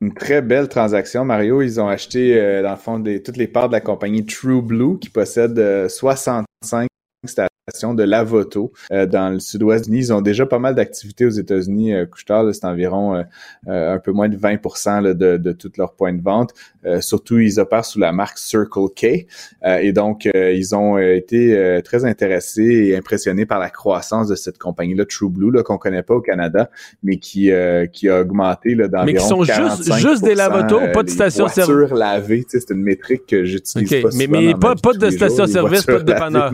Une 0.00 0.14
très 0.14 0.40
belle 0.40 0.68
transaction, 0.68 1.24
Mario. 1.24 1.62
Ils 1.62 1.80
ont 1.80 1.88
acheté, 1.88 2.40
euh, 2.40 2.62
dans 2.62 2.70
le 2.70 2.76
fond, 2.76 3.02
toutes 3.24 3.36
les 3.36 3.48
parts 3.48 3.70
de 3.70 3.72
la 3.72 3.80
compagnie 3.80 4.24
True 4.24 4.62
Blue 4.62 5.00
qui 5.00 5.10
possède 5.10 5.88
65 5.88 6.86
stations 7.26 7.49
de 7.94 8.02
Lavoto 8.02 8.72
euh, 8.92 9.06
dans 9.06 9.30
le 9.30 9.38
sud-ouest 9.38 9.86
Ils 9.88 10.12
ont 10.12 10.20
déjà 10.20 10.46
pas 10.46 10.58
mal 10.58 10.74
d'activités 10.74 11.24
aux 11.24 11.30
États-Unis. 11.30 11.94
Euh, 11.94 12.06
Couchetard, 12.06 12.46
c'est 12.54 12.64
environ 12.64 13.14
euh, 13.14 13.22
euh, 13.68 13.94
un 13.94 13.98
peu 13.98 14.12
moins 14.12 14.28
de 14.28 14.36
20 14.36 14.60
là, 15.00 15.14
de, 15.14 15.36
de 15.36 15.52
tous 15.52 15.72
leurs 15.78 15.94
points 15.94 16.12
de 16.12 16.22
vente. 16.22 16.52
Euh, 16.84 17.00
surtout, 17.00 17.38
ils 17.38 17.60
opèrent 17.60 17.84
sous 17.84 17.98
la 17.98 18.12
marque 18.12 18.38
Circle 18.38 18.88
K. 18.94 19.26
Euh, 19.64 19.78
et 19.78 19.92
donc, 19.92 20.28
ils 20.34 20.74
ont 20.74 20.98
été 20.98 21.80
très 21.84 22.04
intéressés 22.04 22.88
et 22.88 22.96
impressionnés 22.96 23.46
par 23.46 23.58
la 23.58 23.70
croissance 23.70 24.28
de 24.28 24.34
cette 24.34 24.58
compagnie-là, 24.58 25.04
True 25.04 25.30
Blue, 25.30 25.50
là, 25.50 25.62
qu'on 25.62 25.78
connaît 25.78 26.02
pas 26.02 26.14
au 26.14 26.20
Canada, 26.20 26.70
mais 27.02 27.18
qui, 27.18 27.50
qui 27.92 28.08
a 28.08 28.20
augmenté 28.20 28.74
là, 28.74 28.88
d'environ 28.88 29.06
Mais 29.06 29.14
qui 29.14 29.26
sont 29.26 29.44
juste, 29.44 29.94
juste 29.98 30.24
des 30.24 30.34
lavotos, 30.34 30.80
pas 30.92 31.02
de 31.02 31.10
station-service. 31.10 31.90
lavées, 31.92 32.44
c'est 32.48 32.70
une 32.70 32.82
métrique 32.82 33.26
que 33.26 33.44
j'utilise 33.44 33.88
okay. 33.88 34.02
pas 34.02 34.08
mais, 34.14 34.24
souvent 34.26 34.40
mais 34.40 34.54
pas, 34.54 34.74
pas 34.76 34.92
de 34.92 35.10
station-service, 35.10 35.84
pas 35.84 35.98
de 35.98 36.02
dépanneur. 36.02 36.52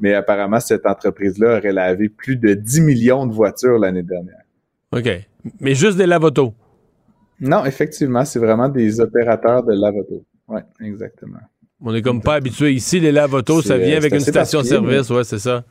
Mais 0.00 0.14
apparemment, 0.26 0.60
cette 0.60 0.86
entreprise-là 0.86 1.58
aurait 1.58 1.72
lavé 1.72 2.08
plus 2.08 2.36
de 2.36 2.54
10 2.54 2.80
millions 2.80 3.26
de 3.26 3.32
voitures 3.32 3.78
l'année 3.78 4.02
dernière. 4.02 4.42
OK. 4.92 5.08
Mais 5.60 5.74
juste 5.74 5.96
des 5.96 6.06
lavotos. 6.06 6.52
Non, 7.40 7.64
effectivement, 7.64 8.24
c'est 8.24 8.38
vraiment 8.38 8.68
des 8.68 9.00
opérateurs 9.00 9.62
de 9.62 9.72
lavotos. 9.72 10.24
Oui, 10.48 10.60
exactement. 10.80 11.38
On 11.80 11.94
est 11.94 12.02
comme 12.02 12.22
pas 12.22 12.34
habitué 12.34 12.72
ici, 12.72 13.00
les 13.00 13.12
lavotos, 13.12 13.62
ça 13.62 13.76
vient 13.76 13.98
avec 13.98 14.12
une 14.12 14.20
station-service, 14.20 15.10
mais... 15.10 15.16
ouais, 15.16 15.24
c'est 15.24 15.38
ça. 15.38 15.64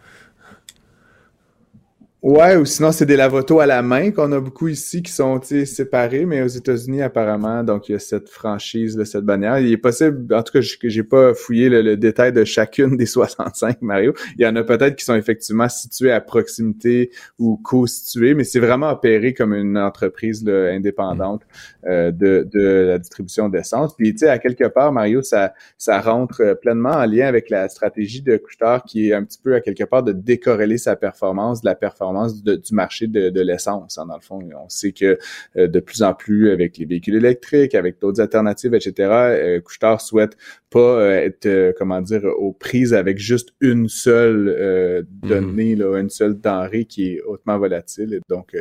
Ouais, 2.26 2.56
ou 2.56 2.66
sinon 2.66 2.92
c'est 2.92 3.06
des 3.06 3.18
lavotos 3.18 3.60
à 3.60 3.68
la 3.68 3.84
main 3.84 4.10
qu'on 4.10 4.32
a 4.32 4.40
beaucoup 4.40 4.68
ici 4.68 5.04
qui 5.04 5.12
sont 5.12 5.40
séparés, 5.44 6.26
mais 6.26 6.42
aux 6.42 6.48
États-Unis 6.48 7.04
apparemment, 7.04 7.64
donc 7.64 7.88
il 7.88 7.92
y 7.92 7.96
a 7.96 8.00
cette 8.00 8.30
franchise, 8.30 8.96
de 8.96 9.04
cette 9.04 9.26
bannière. 9.26 9.60
Il 9.60 9.72
est 9.72 9.78
possible, 9.78 10.34
en 10.34 10.42
tout 10.42 10.54
cas, 10.54 10.60
j'ai 10.60 11.04
pas 11.04 11.36
fouillé 11.36 11.70
le, 11.70 11.84
le, 11.84 11.98
détail 11.98 12.34
de 12.34 12.44
chacune 12.44 12.98
des 12.98 13.06
65 13.06 13.80
Mario. 13.84 14.16
Il 14.40 14.44
y 14.44 14.48
en 14.48 14.56
a 14.56 14.64
peut-être 14.64 14.96
qui 14.96 15.06
sont 15.06 15.14
effectivement 15.14 15.70
situés 15.70 16.12
à 16.12 16.20
proximité 16.20 17.12
ou 17.38 17.58
co-situés, 17.58 18.34
mais 18.34 18.44
c'est 18.44 18.60
vraiment 18.60 18.90
opéré 18.90 19.36
comme 19.36 19.54
une 19.54 19.78
entreprise 19.78 20.44
là, 20.44 20.72
indépendante 20.72 21.44
euh, 21.86 22.10
de, 22.10 22.50
de 22.52 22.88
la 22.88 22.98
distribution 22.98 23.50
d'essence. 23.50 23.96
Puis 23.96 24.14
tu 24.14 24.26
sais, 24.26 24.30
à 24.30 24.40
quelque 24.40 24.68
part, 24.68 24.92
Mario, 24.92 25.22
ça 25.22 25.54
ça 25.78 26.02
rentre 26.02 26.42
euh, 26.42 26.56
pleinement 26.56 26.90
en 26.90 27.06
lien 27.06 27.28
avec 27.28 27.52
la 27.52 27.70
stratégie 27.70 28.24
de 28.24 28.36
Couchetard 28.38 28.84
qui 28.84 29.10
est 29.10 29.14
un 29.14 29.24
petit 29.24 29.40
peu 29.40 29.54
à 29.54 29.62
quelque 29.62 29.84
part 29.84 30.02
de 30.02 30.12
décorréler 30.12 30.80
sa 30.80 30.96
performance 30.96 31.62
de 31.62 31.68
la 31.68 31.76
performance 31.76 32.15
du 32.24 32.74
marché 32.74 33.08
de, 33.08 33.42
l'essence. 33.42 33.98
Hein, 33.98 34.06
dans 34.08 34.16
le 34.16 34.22
fond, 34.22 34.40
on 34.56 34.70
sait 34.70 34.92
que 34.92 35.18
euh, 35.58 35.68
de 35.68 35.80
plus 35.80 36.04
en 36.04 36.14
plus 36.14 36.52
avec 36.52 36.78
les 36.78 36.86
véhicules 36.86 37.16
électriques, 37.16 37.76
avec 37.76 38.00
d'autres 38.00 38.22
alternatives, 38.22 38.74
etc., 38.74 38.94
euh, 39.00 39.62
Couchetard 39.62 40.02
souhaite 40.02 40.38
pas 40.76 41.00
euh, 41.00 41.22
être, 41.22 41.46
euh, 41.46 41.72
comment 41.78 42.02
dire, 42.02 42.26
aux 42.38 42.52
prises 42.52 42.94
avec 42.94 43.18
juste 43.18 43.54
une 43.62 43.88
seule 43.88 45.06
donnée, 45.24 45.74
là, 45.74 45.98
une 45.98 46.10
seule 46.10 46.38
denrée 46.38 46.84
qui 46.84 47.14
est 47.14 47.22
hautement 47.22 47.58
volatile. 47.58 48.14
Et 48.16 48.20
donc, 48.30 48.54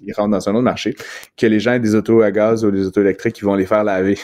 ils 0.00 0.12
rentrent 0.12 0.30
dans 0.30 0.48
un 0.48 0.54
autre 0.54 0.62
marché, 0.62 0.94
que 1.36 1.46
les 1.46 1.60
gens 1.60 1.72
aient 1.72 1.80
des 1.80 1.94
autos 1.94 2.22
à 2.22 2.30
gaz 2.30 2.64
ou 2.64 2.70
des 2.70 2.86
autos 2.86 3.00
électriques 3.00 3.34
qui 3.34 3.44
vont 3.44 3.54
les 3.54 3.66
faire 3.66 3.84
laver. 3.84 4.18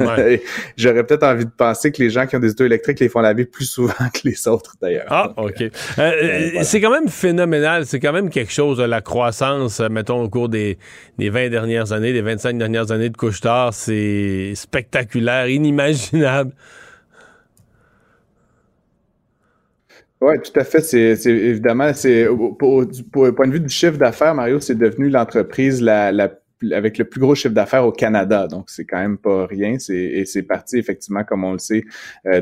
Ouais. 0.00 0.42
J'aurais 0.76 1.04
peut-être 1.04 1.24
envie 1.24 1.44
de 1.44 1.50
penser 1.50 1.92
que 1.92 2.02
les 2.02 2.10
gens 2.10 2.26
qui 2.26 2.36
ont 2.36 2.40
des 2.40 2.50
autos 2.50 2.64
électriques 2.64 3.00
les 3.00 3.08
font 3.08 3.20
laver 3.20 3.44
plus 3.44 3.64
souvent 3.64 3.94
que 4.14 4.20
les 4.24 4.48
autres, 4.48 4.74
d'ailleurs. 4.80 5.06
Ah, 5.08 5.32
OK. 5.36 5.60
Euh, 5.60 5.70
euh, 5.98 6.48
voilà. 6.50 6.64
C'est 6.64 6.80
quand 6.80 6.90
même 6.90 7.08
phénoménal. 7.08 7.86
C'est 7.86 8.00
quand 8.00 8.12
même 8.12 8.30
quelque 8.30 8.52
chose, 8.52 8.80
la 8.80 9.00
croissance, 9.00 9.80
euh, 9.80 9.88
mettons, 9.88 10.22
au 10.22 10.28
cours 10.28 10.48
des, 10.48 10.78
des 11.18 11.30
20 11.30 11.48
dernières 11.48 11.92
années, 11.92 12.12
des 12.12 12.22
25 12.22 12.58
dernières 12.58 12.90
années 12.92 13.10
de 13.10 13.16
couche-tard. 13.16 13.74
C'est 13.74 14.52
spectaculaire, 14.54 15.48
inimaginable. 15.48 16.52
Oui, 20.20 20.34
tout 20.42 20.58
à 20.58 20.64
fait. 20.64 20.80
C'est 20.80 21.24
évidemment, 21.26 21.92
c'est 21.94 22.24
le 22.24 23.32
point 23.32 23.46
de 23.46 23.52
vue 23.52 23.60
du 23.60 23.68
chiffre 23.68 23.96
d'affaires, 23.98 24.34
Mario, 24.34 24.58
c'est 24.60 24.74
devenu 24.74 25.08
l'entreprise 25.10 25.80
la, 25.80 26.10
la 26.10 26.28
avec 26.72 26.98
le 26.98 27.04
plus 27.04 27.20
gros 27.20 27.34
chiffre 27.34 27.54
d'affaires 27.54 27.86
au 27.86 27.92
Canada. 27.92 28.48
Donc, 28.48 28.70
c'est 28.70 28.84
quand 28.84 28.98
même 28.98 29.18
pas 29.18 29.46
rien. 29.46 29.76
Et 29.88 30.24
c'est 30.24 30.42
parti, 30.42 30.76
effectivement, 30.76 31.24
comme 31.24 31.44
on 31.44 31.52
le 31.52 31.58
sait, 31.58 31.84
euh, 32.26 32.40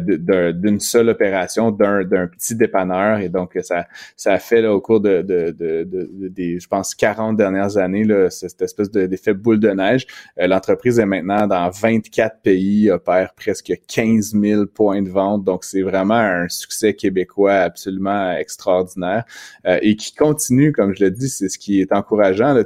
d'une 0.53 0.81
seule 0.81 1.09
opération, 1.09 1.71
d'un 1.71 2.27
petit 2.27 2.55
dépanneur. 2.55 3.21
Et 3.21 3.29
donc, 3.29 3.59
ça, 3.63 3.87
ça 4.17 4.33
a 4.33 4.39
fait 4.39 4.63
là, 4.63 4.75
au 4.75 4.81
cours 4.81 5.01
de, 5.01 5.23
de, 5.23 5.51
de, 5.51 5.85
de, 5.85 6.29
des, 6.29 6.59
je 6.59 6.69
pense, 6.69 6.95
40 6.95 7.37
dernières 7.37 7.77
années, 7.77 8.05
là, 8.05 8.31
cette 8.31 8.63
espèce 8.63 8.91
d'effet 8.91 9.35
boule 9.35 9.61
de 9.61 9.71
neige. 9.71 10.07
Euh, 10.39 10.47
L'entreprise 10.47 10.99
est 10.99 11.07
maintenant 11.07 11.47
dans 11.47 11.69
24 11.71 12.41
pays, 12.43 12.91
opère 12.91 13.35
presque 13.35 13.73
15 13.89 14.35
000 14.41 14.67
points 14.67 15.03
de 15.03 15.11
vente. 15.11 15.45
Donc, 15.45 15.65
c'est 15.65 15.83
vraiment 15.83 16.15
un 16.15 16.49
succès 16.49 16.95
québécois 16.95 17.55
absolument 17.55 18.33
extraordinaire 18.33 19.25
euh, 19.67 19.79
et 19.83 19.97
qui 19.97 20.15
continue, 20.15 20.73
comme 20.73 20.95
je 20.95 21.05
l'ai 21.05 21.11
dit, 21.11 21.29
c'est 21.29 21.49
ce 21.49 21.59
qui 21.59 21.81
est 21.81 21.93
encourageant. 21.93 22.55
Là, 22.55 22.63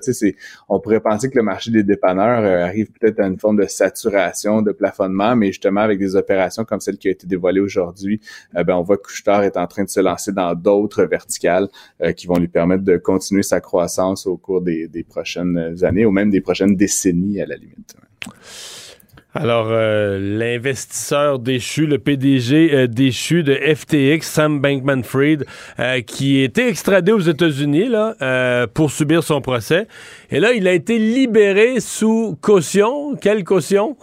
on 0.68 0.80
pourrait 0.80 1.00
penser 1.00 1.30
que 1.30 1.39
le 1.40 1.44
marché 1.44 1.70
des 1.70 1.82
dépanneurs 1.82 2.44
euh, 2.44 2.64
arrive 2.64 2.90
peut-être 2.92 3.20
à 3.20 3.26
une 3.26 3.38
forme 3.38 3.56
de 3.56 3.66
saturation, 3.66 4.62
de 4.62 4.72
plafonnement, 4.72 5.34
mais 5.34 5.46
justement 5.48 5.80
avec 5.80 5.98
des 5.98 6.16
opérations 6.16 6.64
comme 6.64 6.80
celle 6.80 6.98
qui 6.98 7.08
a 7.08 7.10
été 7.10 7.26
dévoilée 7.26 7.60
aujourd'hui, 7.60 8.20
euh, 8.56 8.64
ben, 8.64 8.76
on 8.76 8.82
voit 8.82 8.96
que 8.98 9.02
Couchetard 9.02 9.42
est 9.42 9.56
en 9.56 9.66
train 9.66 9.84
de 9.84 9.88
se 9.88 10.00
lancer 10.00 10.32
dans 10.32 10.54
d'autres 10.54 11.04
verticales 11.04 11.68
euh, 12.02 12.12
qui 12.12 12.26
vont 12.26 12.38
lui 12.38 12.48
permettre 12.48 12.84
de 12.84 12.96
continuer 12.96 13.42
sa 13.42 13.60
croissance 13.60 14.26
au 14.26 14.36
cours 14.36 14.60
des, 14.60 14.86
des 14.86 15.02
prochaines 15.02 15.76
années 15.82 16.04
ou 16.04 16.10
même 16.10 16.30
des 16.30 16.40
prochaines 16.40 16.76
décennies 16.76 17.40
à 17.40 17.46
la 17.46 17.56
limite. 17.56 17.96
Alors, 19.32 19.68
euh, 19.70 20.18
l'investisseur 20.18 21.38
déchu, 21.38 21.86
le 21.86 22.00
PDG 22.00 22.74
euh, 22.74 22.86
déchu 22.88 23.44
de 23.44 23.54
FTX, 23.54 24.22
Sam 24.22 24.60
Bankman-Fried, 24.60 25.44
euh, 25.78 26.00
qui 26.00 26.42
était 26.42 26.68
extradé 26.68 27.12
aux 27.12 27.20
États-Unis 27.20 27.90
pour 28.74 28.90
subir 28.90 29.22
son 29.22 29.40
procès. 29.40 29.86
Et 30.30 30.40
là, 30.40 30.52
il 30.52 30.66
a 30.66 30.72
été 30.72 30.98
libéré 30.98 31.78
sous 31.78 32.36
caution. 32.40 33.14
Quelle 33.14 33.44
caution? 33.44 33.96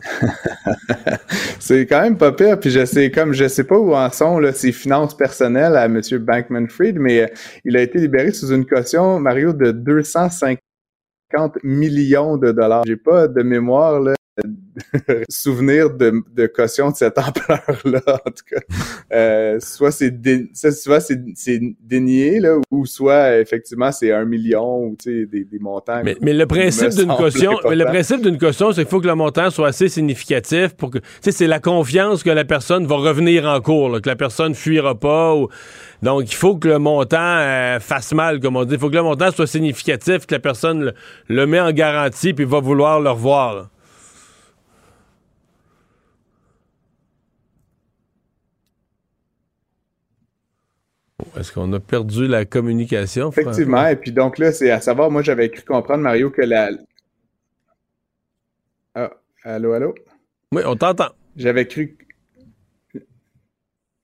c'est 1.58 1.86
quand 1.86 2.02
même 2.02 2.18
pas 2.18 2.32
pire. 2.32 2.60
Puis 2.60 2.70
je 2.70 2.84
sais, 2.84 3.10
comme 3.10 3.32
je 3.32 3.48
sais 3.48 3.64
pas 3.64 3.78
où 3.78 3.94
en 3.94 4.10
sont 4.10 4.38
ses 4.52 4.72
finances 4.72 5.16
personnelles 5.16 5.76
à 5.76 5.86
M. 5.86 5.98
Bankman-Fried, 6.12 6.98
mais 6.98 7.32
il 7.64 7.74
a 7.74 7.80
été 7.80 7.98
libéré 7.98 8.32
sous 8.32 8.52
une 8.52 8.66
caution, 8.66 9.18
Mario, 9.18 9.54
de 9.54 9.70
250 9.72 10.60
millions 11.62 12.36
de 12.36 12.52
dollars. 12.52 12.82
J'ai 12.86 12.96
pas 12.96 13.28
de 13.28 13.42
mémoire 13.42 13.98
là, 14.00 14.14
souvenir 15.28 15.90
de, 15.90 16.22
de 16.34 16.46
caution 16.46 16.90
de 16.90 16.96
cette 16.96 17.18
ampleur-là, 17.18 18.02
en 18.06 18.30
tout 18.30 18.44
cas. 18.50 18.60
Euh, 19.12 19.58
soit 19.60 19.90
c'est 19.90 20.10
dé, 20.10 20.50
soit 20.54 21.00
c'est, 21.00 21.60
dénié, 21.80 22.40
là, 22.40 22.56
ou 22.70 22.86
soit 22.86 23.38
effectivement 23.38 23.92
c'est 23.92 24.12
un 24.12 24.24
million 24.24 24.84
ou 24.84 24.96
des, 25.04 25.26
des 25.26 25.58
montants. 25.58 26.02
Mais, 26.04 26.16
mais 26.20 26.32
le 26.32 26.46
principe 26.46 26.90
d'une 26.90 27.14
caution, 27.14 27.58
mais 27.68 27.76
le 27.76 27.84
principe 27.84 28.22
d'une 28.22 28.38
caution, 28.38 28.72
c'est 28.72 28.82
qu'il 28.82 28.90
faut 28.90 29.00
que 29.00 29.06
le 29.06 29.14
montant 29.14 29.50
soit 29.50 29.68
assez 29.68 29.88
significatif 29.88 30.74
pour 30.74 30.90
que, 30.90 30.98
tu 30.98 31.04
sais, 31.20 31.32
c'est 31.32 31.46
la 31.46 31.60
confiance 31.60 32.22
que 32.22 32.30
la 32.30 32.44
personne 32.44 32.86
va 32.86 32.96
revenir 32.96 33.46
en 33.46 33.60
cours, 33.60 33.90
là, 33.90 34.00
que 34.00 34.08
la 34.08 34.16
personne 34.16 34.54
fuira 34.54 34.94
pas. 34.94 35.34
Ou... 35.34 35.48
Donc, 36.02 36.30
il 36.30 36.34
faut 36.34 36.56
que 36.56 36.68
le 36.68 36.78
montant 36.78 37.16
euh, 37.18 37.80
fasse 37.80 38.12
mal, 38.12 38.40
comme 38.40 38.56
on 38.56 38.64
dit. 38.64 38.74
Il 38.74 38.80
faut 38.80 38.90
que 38.90 38.96
le 38.96 39.02
montant 39.02 39.30
soit 39.30 39.46
significatif, 39.46 40.26
que 40.26 40.34
la 40.34 40.40
personne 40.40 40.84
le, 40.84 40.94
le 41.28 41.46
met 41.46 41.60
en 41.60 41.72
garantie 41.72 42.32
puis 42.34 42.44
va 42.44 42.60
vouloir 42.60 43.00
le 43.00 43.10
revoir. 43.10 43.54
Là. 43.54 43.70
Est-ce 51.36 51.52
qu'on 51.52 51.72
a 51.72 51.80
perdu 51.80 52.26
la 52.28 52.44
communication? 52.44 53.30
Effectivement. 53.30 53.86
Et 53.88 53.96
puis 53.96 54.12
donc 54.12 54.38
là, 54.38 54.52
c'est 54.52 54.70
à 54.70 54.80
savoir, 54.80 55.10
moi 55.10 55.22
j'avais 55.22 55.50
cru 55.50 55.64
comprendre, 55.64 56.02
Mario, 56.02 56.30
que 56.30 56.42
la. 56.42 56.70
Ah, 58.94 59.10
allô, 59.42 59.72
allô? 59.72 59.94
Oui, 60.52 60.62
on 60.64 60.76
t'entend. 60.76 61.10
J'avais 61.36 61.66
cru. 61.66 61.96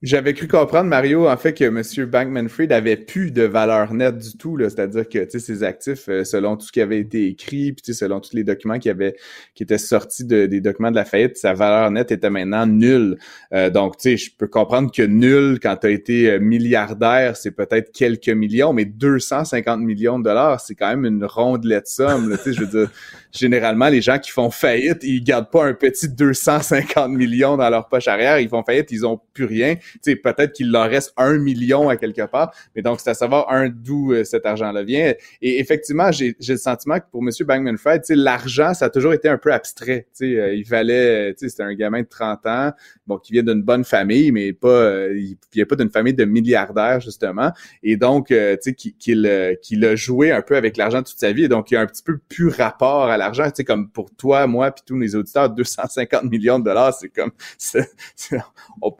J'avais 0.04 0.34
cru 0.34 0.48
comprendre, 0.48 0.90
Mario, 0.90 1.30
en 1.30 1.36
fait, 1.38 1.54
que 1.54 1.64
M. 1.64 2.10
Bankman-Fried 2.10 2.70
avait 2.72 2.98
plus 2.98 3.30
de 3.30 3.44
valeur 3.44 3.94
nette 3.94 4.18
du 4.18 4.36
tout, 4.36 4.58
c'est-à-dire 4.60 5.08
que 5.08 5.26
ses 5.38 5.62
actifs, 5.62 6.10
euh, 6.10 6.24
selon 6.24 6.58
tout 6.58 6.66
ce 6.66 6.72
qui 6.72 6.82
avait 6.82 6.98
été 6.98 7.26
écrit, 7.26 7.72
puis 7.72 7.94
selon 7.94 8.20
tous 8.20 8.34
les 8.34 8.44
documents 8.44 8.78
qui 8.78 8.90
avaient 8.90 9.16
qui 9.54 9.62
étaient 9.62 9.78
sortis 9.78 10.26
de, 10.26 10.44
des 10.44 10.60
documents 10.60 10.90
de 10.90 10.96
la 10.96 11.06
faillite, 11.06 11.38
sa 11.38 11.54
valeur 11.54 11.90
nette 11.90 12.12
était 12.12 12.28
maintenant 12.28 12.66
nulle. 12.66 13.16
Euh, 13.54 13.70
donc, 13.70 13.96
tu 13.96 14.10
sais, 14.10 14.16
je 14.18 14.30
peux 14.36 14.46
comprendre 14.46 14.92
que 14.92 15.00
nul, 15.00 15.58
quand 15.58 15.78
tu 15.78 15.86
as 15.86 15.90
été 15.90 16.32
euh, 16.32 16.38
milliardaire, 16.38 17.34
c'est 17.34 17.52
peut-être 17.52 17.90
quelques 17.90 18.28
millions, 18.28 18.74
mais 18.74 18.84
250 18.84 19.80
millions 19.80 20.18
de 20.18 20.24
dollars, 20.24 20.60
c'est 20.60 20.74
quand 20.74 20.90
même 20.90 21.06
une 21.06 21.24
rondelette 21.24 21.88
somme. 21.88 22.36
Tu 22.36 22.42
sais, 22.42 22.52
je 22.52 22.60
veux 22.60 22.66
dire, 22.66 22.90
généralement, 23.32 23.88
les 23.88 24.02
gens 24.02 24.18
qui 24.18 24.32
font 24.32 24.50
faillite, 24.50 24.98
ils 25.02 25.24
gardent 25.24 25.50
pas 25.50 25.64
un 25.64 25.72
petit 25.72 26.10
250 26.10 27.10
millions 27.10 27.56
dans 27.56 27.70
leur 27.70 27.88
poche 27.88 28.06
arrière, 28.06 28.38
ils 28.38 28.50
font 28.50 28.62
faillite, 28.62 28.90
ils 28.90 29.06
ont 29.06 29.18
plus 29.32 29.46
rien 29.46 29.76
sais, 30.02 30.16
peut-être 30.16 30.52
qu'il 30.52 30.70
leur 30.70 30.88
reste 30.88 31.12
un 31.16 31.38
million 31.38 31.88
à 31.88 31.96
quelque 31.96 32.26
part, 32.26 32.54
mais 32.74 32.82
donc 32.82 33.00
c'est 33.00 33.10
à 33.10 33.14
savoir 33.14 33.50
un 33.50 33.68
d'où 33.68 34.12
euh, 34.12 34.24
cet 34.24 34.46
argent-là 34.46 34.82
vient. 34.82 35.14
Et 35.42 35.60
effectivement, 35.60 36.10
j'ai 36.12 36.36
le 36.46 36.56
sentiment 36.56 36.98
que 36.98 37.06
pour 37.10 37.22
M. 37.22 37.30
Bangman-Fried, 37.46 38.02
l'argent, 38.10 38.74
ça 38.74 38.86
a 38.86 38.90
toujours 38.90 39.12
été 39.12 39.28
un 39.28 39.38
peu 39.38 39.52
abstrait. 39.52 40.06
Sais, 40.12 40.36
euh, 40.36 40.54
il 40.54 40.64
tu 40.64 40.70
sais, 40.70 41.48
c'était 41.48 41.62
un 41.62 41.74
gamin 41.74 42.02
de 42.02 42.08
30 42.08 42.46
ans, 42.46 42.72
bon, 43.06 43.18
qui 43.18 43.32
vient 43.32 43.42
d'une 43.42 43.62
bonne 43.62 43.84
famille, 43.84 44.32
mais 44.32 44.52
pas, 44.52 44.68
euh, 44.68 45.16
il 45.16 45.36
vient 45.52 45.64
pas 45.64 45.76
d'une 45.76 45.90
famille 45.90 46.14
de 46.14 46.24
milliardaires 46.24 47.00
justement, 47.00 47.52
et 47.82 47.96
donc, 47.96 48.28
tu 48.28 48.34
sais, 48.60 48.74
qu'il 48.74 48.94
qu'il 49.62 49.84
a 49.84 49.96
joué 49.96 50.30
un 50.30 50.42
peu 50.42 50.56
avec 50.56 50.76
l'argent 50.76 51.02
toute 51.02 51.18
sa 51.18 51.32
vie, 51.32 51.44
et 51.44 51.48
donc 51.48 51.70
il 51.70 51.74
y 51.74 51.76
a 51.76 51.80
un 51.80 51.86
petit 51.86 52.02
peu 52.02 52.18
plus 52.28 52.48
rapport 52.48 53.06
à 53.06 53.16
l'argent, 53.16 53.44
tu 53.44 53.52
sais, 53.56 53.64
comme 53.64 53.88
pour 53.90 54.10
toi, 54.14 54.46
moi, 54.46 54.70
puis 54.70 54.84
tous 54.86 54.98
les 54.98 55.16
auditeurs, 55.16 55.50
250 55.50 56.24
millions 56.24 56.58
de 56.58 56.64
dollars, 56.64 56.94
c'est 56.94 57.08
comme, 57.08 57.30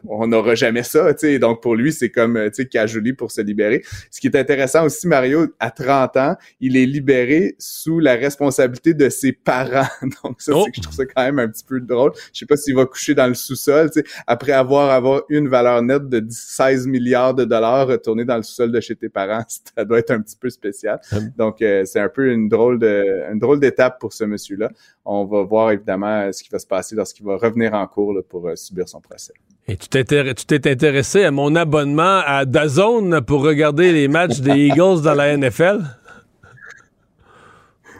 on 0.08 0.26
n'aura 0.26 0.54
jamais 0.54 0.82
ça, 0.82 1.12
tu 1.14 1.20
sais, 1.20 1.38
donc 1.38 1.62
pour 1.62 1.74
lui, 1.74 1.92
c'est 1.92 2.10
comme, 2.10 2.34
tu 2.46 2.62
sais, 2.62 2.66
casually 2.66 3.12
pour 3.12 3.30
se 3.30 3.40
libérer. 3.40 3.82
Ce 4.10 4.20
qui 4.20 4.26
est 4.28 4.36
intéressant 4.36 4.84
aussi, 4.84 5.06
Mario, 5.06 5.46
à 5.60 5.70
30 5.70 6.16
ans, 6.16 6.36
il 6.60 6.76
est 6.76 6.86
libéré 6.86 7.56
sous 7.58 7.98
la 7.98 8.14
responsabilité 8.14 8.94
de 8.94 9.08
ses 9.08 9.32
parents. 9.32 9.88
Donc 10.24 10.40
ça, 10.40 10.52
Oh. 10.54 10.62
c'est 10.64 10.70
que 10.70 10.76
je 10.76 10.82
trouve 10.82 10.94
ça 10.94 11.06
quand 11.06 11.22
même 11.22 11.38
un 11.38 11.48
petit 11.48 11.64
peu 11.64 11.80
drôle. 11.80 12.12
Je 12.32 12.40
sais 12.40 12.46
pas 12.46 12.56
s'il 12.56 12.74
va 12.74 12.86
coucher 12.86 13.14
dans 13.14 13.26
le 13.26 13.34
sous-sol, 13.34 13.90
après 14.26 14.52
avoir 14.52 14.90
avoir 14.90 15.22
une 15.28 15.48
valeur 15.48 15.82
nette 15.82 16.08
de 16.08 16.20
10 16.20 16.34
16 16.54 16.86
milliards 16.86 17.34
de 17.34 17.44
dollars 17.44 17.88
retourner 17.88 18.24
dans 18.24 18.36
le 18.36 18.42
sous-sol 18.42 18.70
de 18.72 18.80
chez 18.80 18.96
tes 18.96 19.08
parents, 19.08 19.44
ça 19.76 19.84
doit 19.84 19.98
être 19.98 20.10
un 20.10 20.20
petit 20.20 20.36
peu 20.36 20.50
spécial. 20.50 21.00
Donc 21.36 21.62
euh, 21.62 21.84
c'est 21.84 22.00
un 22.00 22.08
peu 22.08 22.30
une 22.32 22.48
drôle 22.48 22.78
de 22.78 23.22
une 23.32 23.38
drôle 23.38 23.60
d'étape 23.60 23.98
pour 23.98 24.12
ce 24.12 24.24
monsieur-là. 24.24 24.70
On 25.04 25.24
va 25.24 25.42
voir 25.42 25.72
évidemment 25.72 26.30
ce 26.32 26.42
qui 26.42 26.50
va 26.50 26.58
se 26.58 26.66
passer 26.66 26.96
lorsqu'il 26.96 27.26
va 27.26 27.36
revenir 27.36 27.74
en 27.74 27.86
cours 27.86 28.14
là, 28.14 28.22
pour 28.22 28.48
euh, 28.48 28.56
subir 28.56 28.88
son 28.88 29.00
procès. 29.00 29.34
Et 29.66 29.76
tu 29.76 29.88
t'es 29.88 30.04
tu 30.04 30.44
t'es 30.46 30.70
intéressé 30.70 31.24
à 31.24 31.30
mon 31.30 31.54
abonnement 31.56 32.20
à 32.26 32.44
Dazone 32.44 33.22
pour 33.22 33.42
regarder 33.42 33.92
les 33.92 34.08
matchs 34.08 34.40
des 34.40 34.68
Eagles 34.68 35.02
dans 35.02 35.14
la 35.14 35.36
NFL? 35.36 35.80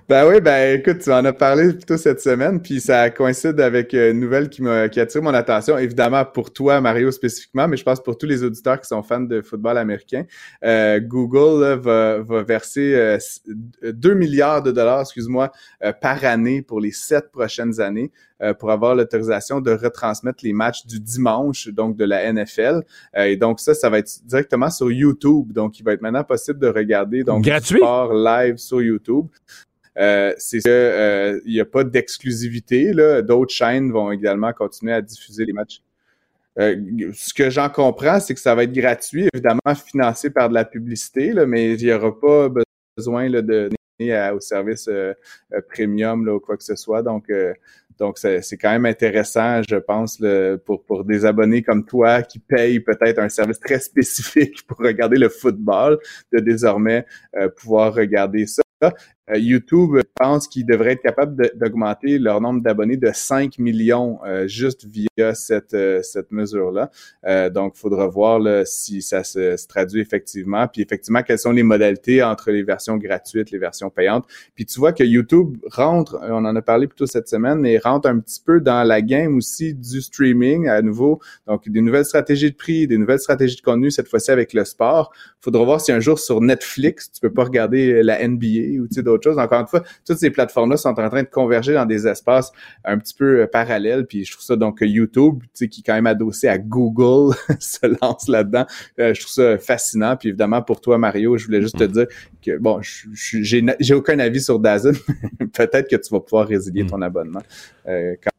Ben 0.07 0.29
oui, 0.29 0.41
ben 0.43 0.79
écoute, 0.79 0.99
tu 0.99 1.11
en 1.11 1.25
as 1.25 1.33
parlé 1.33 1.73
plutôt 1.73 1.97
cette 1.97 2.21
semaine, 2.21 2.61
puis 2.61 2.79
ça 2.79 3.09
coïncide 3.09 3.59
avec 3.59 3.95
euh, 3.95 4.11
une 4.11 4.21
nouvelle 4.21 4.51
qui 4.51 4.61
m'a 4.61 4.91
qui 4.91 5.01
attire 5.01 5.23
mon 5.23 5.33
attention, 5.33 5.79
évidemment 5.79 6.27
pour 6.27 6.53
toi, 6.53 6.81
Mario, 6.83 7.11
spécifiquement, 7.11 7.69
mais 7.69 7.79
je 7.79 7.85
pense 7.85 8.03
pour 8.03 8.19
tous 8.19 8.27
les 8.27 8.45
auditeurs 8.45 8.79
qui 8.79 8.87
sont 8.87 9.03
fans 9.03 9.21
de 9.21 9.41
football 9.41 9.79
américain. 9.79 10.25
Euh, 10.63 11.01
Google 11.01 11.63
là, 11.63 11.77
va, 11.77 12.19
va 12.21 12.43
verser 12.43 12.95
euh, 12.95 13.19
2 13.83 14.15
milliards 14.15 14.63
de 14.63 14.73
dollars, 14.73 15.01
excuse-moi, 15.01 15.51
euh, 15.83 15.93
par 15.93 16.23
année 16.25 16.61
pour 16.61 16.81
les 16.81 16.93
sept 16.93 17.33
prochaines 17.33 17.81
années 17.81 18.13
euh, 18.43 18.53
pour 18.53 18.71
avoir 18.73 18.95
l'autorisation 18.97 19.61
de 19.61 19.71
retransmettre 19.71 20.45
les 20.45 20.53
matchs 20.53 20.85
du 20.87 21.01
dimanche, 21.01 21.69
donc 21.69 21.97
de 21.97 22.05
la 22.05 22.31
NFL. 22.33 22.83
Euh, 23.17 23.23
et 23.25 23.37
donc 23.37 23.61
ça, 23.61 23.75
ça 23.75 23.89
va 23.89 23.99
être 23.99 24.11
directement 24.25 24.71
sur 24.71 24.91
YouTube. 24.91 25.53
Donc 25.53 25.79
il 25.79 25.85
va 25.85 25.93
être 25.93 26.03
maintenant 26.03 26.25
possible 26.25 26.59
de 26.59 26.67
regarder 26.67 27.23
donc 27.23 27.43
du 27.43 27.51
Gratuit? 27.51 27.79
sport 27.79 28.13
live 28.13 28.57
sur 28.57 28.83
YouTube. 28.83 29.29
Euh, 29.99 30.35
c'est 30.39 30.59
que 30.59 30.69
euh, 30.69 31.41
il 31.45 31.55
n'y 31.55 31.61
a 31.61 31.65
pas 31.65 31.85
d'exclusivité. 31.85 32.93
D'autres 33.23 33.53
chaînes 33.53 33.93
vont 33.93 34.11
également 34.11 34.53
continuer 34.53 34.93
à 34.93 35.01
diffuser 35.01 35.45
les 35.45 35.53
matchs. 35.53 35.83
Euh, 36.59 36.77
ce 37.13 37.35
que 37.35 37.51
j'en 37.51 37.69
comprends, 37.69 38.21
c'est 38.21 38.35
que 38.35 38.41
ça 38.41 38.55
va 38.55 38.65
être 38.65 38.73
gratuit, 38.73 39.29
évidemment 39.33 39.75
financé 39.75 40.31
par 40.31 40.49
de 40.49 40.55
la 40.55 40.65
publicité, 40.65 41.33
là, 41.33 41.47
mais 41.47 41.75
il 41.75 41.85
n'y 41.85 41.93
aura 41.93 42.19
pas 42.19 42.49
besoin 42.97 43.29
là, 43.29 43.43
de 43.43 43.71
donner 43.99 44.31
au 44.31 44.41
service 44.41 44.87
euh, 44.89 45.15
euh, 45.53 45.61
premium 45.73 46.25
là, 46.25 46.35
ou 46.35 46.41
quoi 46.41 46.57
que 46.57 46.63
ce 46.65 46.77
soit. 46.77 47.03
Donc, 47.03 47.31
donc 47.99 48.19
c'est 48.19 48.57
quand 48.57 48.71
même 48.71 48.87
intéressant, 48.87 49.63
je 49.69 49.77
pense, 49.77 50.23
pour, 50.65 50.85
pour 50.85 51.05
des 51.05 51.25
abonnés 51.25 51.63
comme 51.63 51.85
toi 51.85 52.23
qui 52.23 52.39
payent 52.39 52.81
peut-être 52.81 53.19
un 53.19 53.29
service 53.29 53.59
très 53.59 53.81
spécifique 53.81 54.65
pour 54.69 54.79
regarder 54.79 55.17
le 55.17 55.29
football, 55.29 55.99
de 56.33 56.39
désormais 56.39 57.05
euh, 57.37 57.49
pouvoir 57.49 57.95
regarder 57.95 58.47
ça. 58.47 58.63
Euh, 59.31 59.39
YouTube 59.39 59.97
pense 60.15 60.49
qu'ils 60.49 60.67
devraient 60.67 60.93
être 60.93 61.03
capables 61.03 61.51
d'augmenter 61.55 62.19
leur 62.19 62.41
nombre 62.41 62.63
d'abonnés 62.63 62.97
de 62.97 63.11
5 63.13 63.59
millions 63.59 64.19
euh, 64.25 64.47
juste 64.47 64.87
via 64.87 65.35
cette, 65.35 65.75
euh, 65.75 66.03
cette 66.03 66.31
mesure-là. 66.31 66.91
Euh, 67.27 67.51
donc, 67.51 67.75
il 67.77 67.81
faudra 67.81 68.07
voir 68.07 68.41
si 68.67 69.03
ça 69.03 69.25
se, 69.25 69.67
traduit 69.67 70.01
effectivement. 70.01 70.67
Puis 70.69 70.83
effectivement, 70.83 71.23
quelles 71.23 71.39
sont 71.39 71.53
les 71.53 71.63
modalités 71.63 72.23
entre 72.23 72.51
les 72.51 72.63
versions 72.63 72.97
gratuites, 72.97 73.51
les 73.51 73.59
versions 73.59 73.91
payantes. 73.91 74.27
Puis 74.55 74.67
tu 74.67 74.79
vois 74.79 74.93
que 74.93 75.05
YouTube 75.05 75.57
rentre, 75.71 76.19
on 76.23 76.45
en 76.45 76.57
a 76.57 76.63
parlé 76.63 76.87
plus 76.87 76.97
tôt 76.97 77.07
cette 77.07 77.29
semaine, 77.29 77.59
mais 77.59 77.79
rentre 77.79 78.09
un 78.09 78.19
petit 78.19 78.41
peu 78.45 78.61
dans 78.61 78.85
la 78.85 79.03
game 79.03 79.37
aussi 79.37 79.75
du 79.75 80.01
streaming 80.01 80.69
à 80.69 80.83
nouveau. 80.83 81.21
Donc, 81.47 81.69
des 81.69 81.81
nouvelles 81.81 82.05
stratégies 82.05 82.51
de 82.51 82.57
prix, 82.57 82.87
des 82.87 82.99
nouvelles 82.99 83.21
stratégies 83.21 83.57
de 83.57 83.63
contenu, 83.63 83.91
cette 83.91 84.09
fois-ci 84.09 84.31
avec 84.31 84.53
le 84.53 84.65
sport. 84.65 85.13
faudra 85.41 85.65
voir 85.65 85.81
si 85.81 85.93
un 85.93 86.01
jour 86.01 86.19
sur 86.19 86.41
Netflix, 86.41 87.11
tu 87.11 87.21
peux 87.21 87.33
pas 87.33 87.45
regarder 87.45 88.03
la 88.03 88.27
NBA 88.27 88.81
ou 88.81 88.89
tu 88.89 88.95
sais, 88.95 89.03
d'autres 89.15 89.31
choses. 89.31 89.39
Encore 89.39 89.61
une 89.61 89.67
fois, 89.67 89.83
toutes 90.07 90.19
ces 90.19 90.31
plateformes-là 90.31 90.77
sont 90.77 90.89
en 90.89 91.09
train 91.09 91.23
de 91.23 91.29
converger 91.29 91.75
dans 91.75 91.87
des 91.87 92.07
espaces 92.07 92.53
un 92.85 92.99
petit 92.99 93.15
peu 93.15 93.41
euh, 93.43 93.47
parallèles. 93.47 94.07
Puis 94.07 94.25
je 94.25 94.33
trouve 94.33 94.45
ça 94.45 94.57
donc 94.57 94.79
que 94.79 94.85
YouTube, 94.85 95.41
tu 95.43 95.49
sais, 95.55 95.69
qui 95.69 95.81
est 95.81 95.85
quand 95.85 95.95
même 95.95 96.07
adossé 96.07 96.49
à 96.49 96.59
Google, 96.59 97.35
se 97.59 97.87
lance 98.01 98.29
là-dedans. 98.29 98.67
Euh, 98.99 99.15
je 99.15 99.21
trouve 99.21 99.33
ça 99.33 99.59
fascinant. 99.59 100.17
Puis 100.17 100.31
évidemment, 100.31 100.63
pour 100.63 100.81
toi, 100.81 100.99
Mario, 100.99 101.37
je 101.37 101.47
voulais 101.47 101.63
juste 101.63 101.79
te 101.79 101.85
dire 101.85 102.07
que 102.45 102.59
bon, 102.59 102.81
j'ai 102.83 103.95
aucun 103.95 104.19
avis 104.19 104.41
sur 104.41 104.59
Dazn. 104.59 104.95
Peut-être 105.53 105.89
que 105.89 105.97
tu 105.97 106.11
vas 106.11 106.21
pouvoir 106.21 106.47
résilier 106.47 106.87
ton 106.87 107.01
abonnement. 107.03 107.43
Euh, 107.89 108.15
quand, 108.23 108.31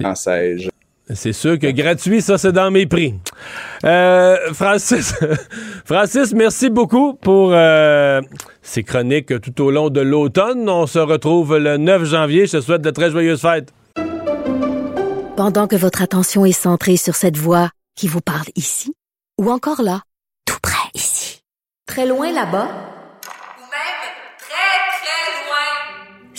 quand 0.00 0.14
sais-je. 0.14 0.81
C'est 1.10 1.32
sûr 1.32 1.58
que 1.58 1.66
gratuit, 1.70 2.22
ça, 2.22 2.38
c'est 2.38 2.52
dans 2.52 2.70
mes 2.70 2.86
prix. 2.86 3.14
Euh, 3.84 4.36
Francis, 4.54 5.14
Francis, 5.84 6.32
merci 6.32 6.70
beaucoup 6.70 7.14
pour 7.14 7.50
euh, 7.52 8.20
ces 8.62 8.84
chroniques 8.84 9.40
tout 9.40 9.60
au 9.62 9.70
long 9.70 9.90
de 9.90 10.00
l'automne. 10.00 10.68
On 10.68 10.86
se 10.86 11.00
retrouve 11.00 11.58
le 11.58 11.76
9 11.76 12.04
janvier. 12.04 12.46
Je 12.46 12.58
te 12.58 12.60
souhaite 12.60 12.82
de 12.82 12.90
très 12.90 13.10
joyeuses 13.10 13.40
fêtes. 13.40 13.72
Pendant 15.36 15.66
que 15.66 15.76
votre 15.76 16.02
attention 16.02 16.44
est 16.44 16.52
centrée 16.52 16.96
sur 16.96 17.16
cette 17.16 17.36
voix 17.36 17.70
qui 17.96 18.06
vous 18.06 18.20
parle 18.20 18.46
ici, 18.54 18.94
ou 19.40 19.50
encore 19.50 19.82
là, 19.82 20.02
tout 20.46 20.58
près 20.62 20.88
ici, 20.94 21.42
très 21.86 22.06
loin 22.06 22.32
là-bas, 22.32 22.68
Ou 22.68 23.64
même 23.64 24.02
très, 24.38 24.54
très 25.00 25.48
loin. 25.48 26.31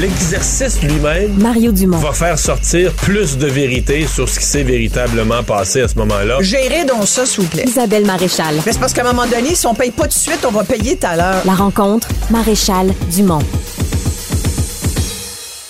L'exercice 0.00 0.82
lui-même 0.82 1.36
Mario 1.38 1.72
Dumont. 1.72 1.98
va 1.98 2.12
faire 2.12 2.38
sortir 2.38 2.90
plus 2.94 3.36
de 3.36 3.46
vérité 3.46 4.06
sur 4.06 4.26
ce 4.30 4.38
qui 4.38 4.46
s'est 4.46 4.62
véritablement 4.62 5.42
passé 5.42 5.82
à 5.82 5.88
ce 5.88 5.98
moment-là. 5.98 6.38
Gérez 6.40 6.86
donc 6.86 7.06
ça, 7.06 7.26
s'il 7.26 7.42
vous 7.42 7.50
plaît. 7.50 7.64
Isabelle 7.66 8.06
Maréchal. 8.06 8.54
Mais 8.64 8.72
c'est 8.72 8.78
parce 8.78 8.94
qu'à 8.94 9.02
un 9.02 9.12
moment 9.12 9.26
donné, 9.26 9.54
si 9.54 9.66
on 9.66 9.74
paye 9.74 9.90
pas 9.90 10.04
tout 10.04 10.08
de 10.08 10.14
suite, 10.14 10.42
on 10.48 10.52
va 10.52 10.64
payer 10.64 10.96
tout 10.96 11.06
à 11.06 11.16
l'heure. 11.16 11.42
La 11.44 11.52
rencontre, 11.52 12.08
Maréchal 12.30 12.94
Dumont. 13.14 13.42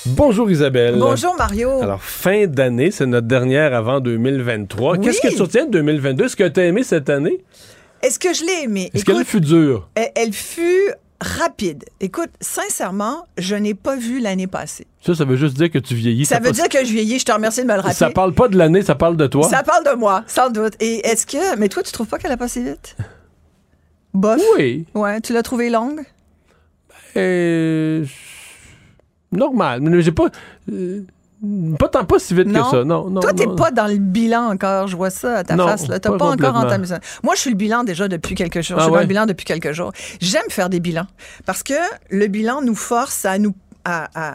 Bonjour 0.06 0.48
Isabelle. 0.48 0.94
Bonjour, 0.96 1.34
Mario. 1.36 1.82
Alors, 1.82 2.00
fin 2.00 2.46
d'année, 2.46 2.92
c'est 2.92 3.06
notre 3.06 3.26
dernière 3.26 3.74
avant 3.74 3.98
2023. 3.98 4.92
Oui. 4.92 5.04
Qu'est-ce 5.04 5.22
que 5.22 5.34
tu 5.34 5.42
retiens 5.42 5.66
de 5.66 5.72
2022? 5.72 6.26
Est-ce 6.26 6.36
que 6.36 6.46
tu 6.46 6.60
as 6.60 6.66
aimé 6.66 6.84
cette 6.84 7.10
année? 7.10 7.40
Est-ce 8.00 8.20
que 8.20 8.32
je 8.32 8.44
l'ai 8.44 8.62
aimé? 8.62 8.92
Est-ce 8.94 9.04
qu'elle 9.04 9.24
fut 9.24 9.40
dure? 9.40 9.88
elle, 9.96 10.12
elle 10.14 10.32
fut 10.32 10.94
rapide. 11.20 11.84
Écoute, 12.00 12.30
sincèrement, 12.40 13.26
je 13.38 13.54
n'ai 13.54 13.74
pas 13.74 13.96
vu 13.96 14.20
l'année 14.20 14.46
passée. 14.46 14.86
Ça, 15.04 15.14
ça 15.14 15.24
veut 15.24 15.36
juste 15.36 15.56
dire 15.56 15.70
que 15.70 15.78
tu 15.78 15.94
vieillis. 15.94 16.24
Ça 16.26 16.38
veut 16.40 16.52
dire 16.52 16.68
que 16.68 16.78
je 16.84 16.90
vieillis. 16.92 17.18
Je 17.18 17.24
te 17.24 17.32
remercie 17.32 17.60
de 17.62 17.66
me 17.66 17.74
le 17.74 17.80
rappeler. 17.80 17.94
Ça 17.94 18.10
parle 18.10 18.32
pas 18.34 18.48
de 18.48 18.56
l'année, 18.56 18.82
ça 18.82 18.94
parle 18.94 19.16
de 19.16 19.26
toi. 19.26 19.48
Ça 19.48 19.62
parle 19.62 19.84
de 19.84 19.92
moi, 19.96 20.24
sans 20.26 20.50
doute. 20.50 20.74
Et 20.80 21.06
est-ce 21.06 21.26
que. 21.26 21.56
Mais 21.56 21.68
toi, 21.68 21.82
tu 21.82 21.92
trouves 21.92 22.06
pas 22.08 22.18
qu'elle 22.18 22.32
a 22.32 22.36
passé 22.36 22.62
vite? 22.62 22.96
Bof. 24.14 24.40
Oui. 24.56 24.86
Ouais, 24.94 25.20
tu 25.20 25.32
l'as 25.32 25.42
trouvée 25.42 25.70
longue? 25.70 26.00
Euh, 27.16 28.04
Normal. 29.32 29.80
Mais 29.80 30.02
j'ai 30.02 30.12
pas. 30.12 30.28
euh, 30.72 31.02
Pas 31.78 31.88
tant 31.88 32.04
pas 32.04 32.18
si 32.18 32.34
vite 32.34 32.48
Non. 32.48 32.64
que 32.64 32.70
ça. 32.70 32.84
Non, 32.84 33.08
non. 33.08 33.20
Toi, 33.20 33.32
t'es 33.32 33.46
pas 33.46 33.70
dans 33.70 33.86
le 33.86 33.96
bilan 33.96 34.50
encore. 34.52 34.88
Je 34.88 34.96
vois 34.96 35.08
ça 35.10 35.38
à 35.38 35.44
ta 35.44 35.56
Non, 35.56 35.66
face. 35.66 35.88
Là. 35.88 35.98
T'as 35.98 36.10
pas 36.10 36.18
pas, 36.18 36.30
encore 36.32 36.56
entamé 36.56 36.86
ça. 36.86 37.00
Moi, 37.22 37.34
je 37.34 37.40
suis 37.40 37.50
le 37.50 37.56
bilan 37.56 37.82
déjà 37.84 38.08
depuis 38.08 38.34
quelques 38.34 38.60
jours. 38.60 38.76
Ah 38.78 38.80
je 38.80 38.84
suis 38.84 38.90
dans 38.90 38.96
ouais? 38.96 39.02
le 39.02 39.08
bilan 39.08 39.24
depuis 39.26 39.44
quelques 39.46 39.72
jours. 39.72 39.92
J'aime 40.20 40.48
faire 40.50 40.68
des 40.68 40.80
bilans 40.80 41.06
parce 41.46 41.62
que 41.62 41.72
le 42.10 42.26
bilan 42.26 42.60
nous 42.62 42.74
force 42.74 43.24
à 43.24 43.38
nous 43.38 43.54
à, 43.86 44.08
à- 44.14 44.34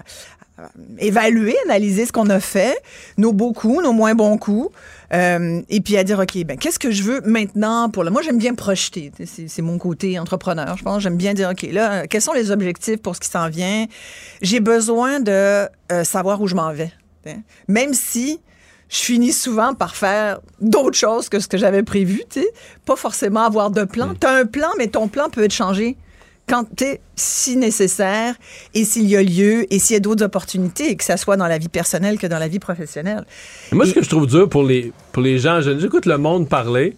à 0.57 0.69
évaluer, 0.99 1.55
analyser 1.65 2.05
ce 2.05 2.11
qu'on 2.13 2.29
a 2.29 2.39
fait, 2.39 2.75
nos 3.17 3.33
beaux 3.33 3.51
coups, 3.51 3.83
nos 3.83 3.91
moins 3.91 4.15
bons 4.15 4.37
coups, 4.37 4.73
euh, 5.15 5.61
et 5.69 5.81
puis 5.81 5.97
à 5.97 6.03
dire 6.03 6.19
ok, 6.19 6.43
ben 6.45 6.57
qu'est-ce 6.57 6.79
que 6.79 6.91
je 6.91 7.03
veux 7.03 7.21
maintenant 7.21 7.89
pour 7.89 8.03
le. 8.03 8.11
Moi, 8.11 8.21
j'aime 8.21 8.37
bien 8.37 8.53
projeter. 8.53 9.11
C'est 9.25 9.47
c'est 9.47 9.61
mon 9.61 9.77
côté 9.77 10.19
entrepreneur. 10.19 10.77
Je 10.77 10.83
pense 10.83 11.01
j'aime 11.01 11.17
bien 11.17 11.33
dire 11.33 11.49
ok 11.49 11.63
là, 11.71 11.93
euh, 11.93 12.03
quels 12.09 12.21
sont 12.21 12.33
les 12.33 12.51
objectifs 12.51 13.01
pour 13.01 13.15
ce 13.15 13.21
qui 13.21 13.29
s'en 13.29 13.49
vient? 13.49 13.85
J'ai 14.41 14.59
besoin 14.59 15.19
de 15.19 15.67
euh, 15.91 16.03
savoir 16.03 16.41
où 16.41 16.47
je 16.47 16.55
m'en 16.55 16.73
vais. 16.73 16.91
Même 17.67 17.95
si 17.95 18.39
je 18.87 18.97
finis 18.97 19.33
souvent 19.33 19.73
par 19.73 19.95
faire 19.95 20.41
d'autres 20.61 20.97
choses 20.97 21.27
que 21.27 21.39
ce 21.39 21.47
que 21.47 21.57
j'avais 21.57 21.81
prévu, 21.81 22.21
tu 22.29 22.41
sais. 22.41 22.47
Pas 22.85 22.95
forcément 22.95 23.41
avoir 23.41 23.71
de 23.71 23.83
plan. 23.83 24.13
Tu 24.19 24.27
as 24.27 24.31
un 24.31 24.45
plan, 24.45 24.69
mais 24.77 24.87
ton 24.87 25.07
plan 25.07 25.29
peut 25.29 25.43
être 25.43 25.53
changé 25.53 25.97
quand 26.47 26.65
si 27.15 27.55
nécessaire 27.57 28.35
et 28.73 28.83
s'il 28.85 29.05
y 29.07 29.15
a 29.15 29.23
lieu 29.23 29.65
et 29.73 29.79
s'il 29.79 29.95
y 29.95 29.97
a 29.97 29.99
d'autres 29.99 30.23
opportunités, 30.23 30.95
que 30.95 31.03
ça 31.03 31.17
soit 31.17 31.37
dans 31.37 31.47
la 31.47 31.57
vie 31.57 31.69
personnelle 31.69 32.19
que 32.19 32.27
dans 32.27 32.37
la 32.39 32.47
vie 32.47 32.59
professionnelle. 32.59 33.25
Moi, 33.71 33.85
ce 33.85 33.91
Et- 33.91 33.93
que 33.95 34.03
je 34.03 34.09
trouve 34.09 34.27
dur 34.27 34.47
pour 34.47 34.63
les, 34.63 34.91
pour 35.11 35.23
les 35.23 35.39
gens 35.39 35.61
j'écoute 35.61 36.05
le 36.05 36.17
monde 36.17 36.47
parler, 36.47 36.95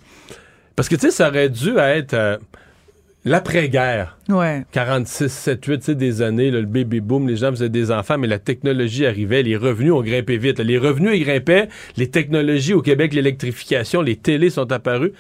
parce 0.75 0.89
que, 0.89 0.95
tu 0.95 1.01
sais, 1.07 1.11
ça 1.11 1.29
aurait 1.29 1.49
dû 1.49 1.77
être 1.77 2.13
euh, 2.13 2.37
l'après-guerre. 3.25 4.17
Ouais. 4.29 4.63
46, 4.71 5.29
7, 5.31 5.65
8, 5.65 5.77
tu 5.79 5.85
sais, 5.85 5.95
des 5.95 6.21
années, 6.21 6.51
là, 6.51 6.59
le 6.59 6.65
baby 6.65 6.99
boom, 6.99 7.27
les 7.27 7.35
gens 7.37 7.49
faisaient 7.51 7.69
des 7.69 7.91
enfants, 7.91 8.17
mais 8.17 8.27
la 8.27 8.39
technologie 8.39 9.05
arrivait, 9.05 9.43
les 9.43 9.57
revenus 9.57 9.91
ont 9.93 10.01
grimpé 10.01 10.37
vite. 10.37 10.59
là. 10.59 10.63
Les 10.63 10.77
revenus, 10.77 11.11
ils 11.15 11.23
grimpaient, 11.23 11.67
les 11.97 12.09
technologies 12.09 12.73
au 12.73 12.81
Québec, 12.81 13.13
l'électrification, 13.13 14.01
les 14.01 14.15
télés 14.17 14.49
sont 14.49 14.71
apparues. 14.71 15.13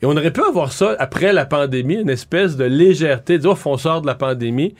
Et 0.00 0.06
on 0.06 0.10
aurait 0.16 0.30
pu 0.30 0.40
avoir 0.42 0.72
ça 0.72 0.94
après 1.00 1.32
la 1.32 1.44
pandémie, 1.44 1.96
une 1.96 2.10
espèce 2.10 2.56
de 2.56 2.64
légèreté, 2.64 3.38
dire, 3.38 3.50
oh, 3.50 3.58
on 3.68 3.76
sort 3.76 4.00
de 4.00 4.06
la 4.06 4.14
pandémie. 4.14 4.74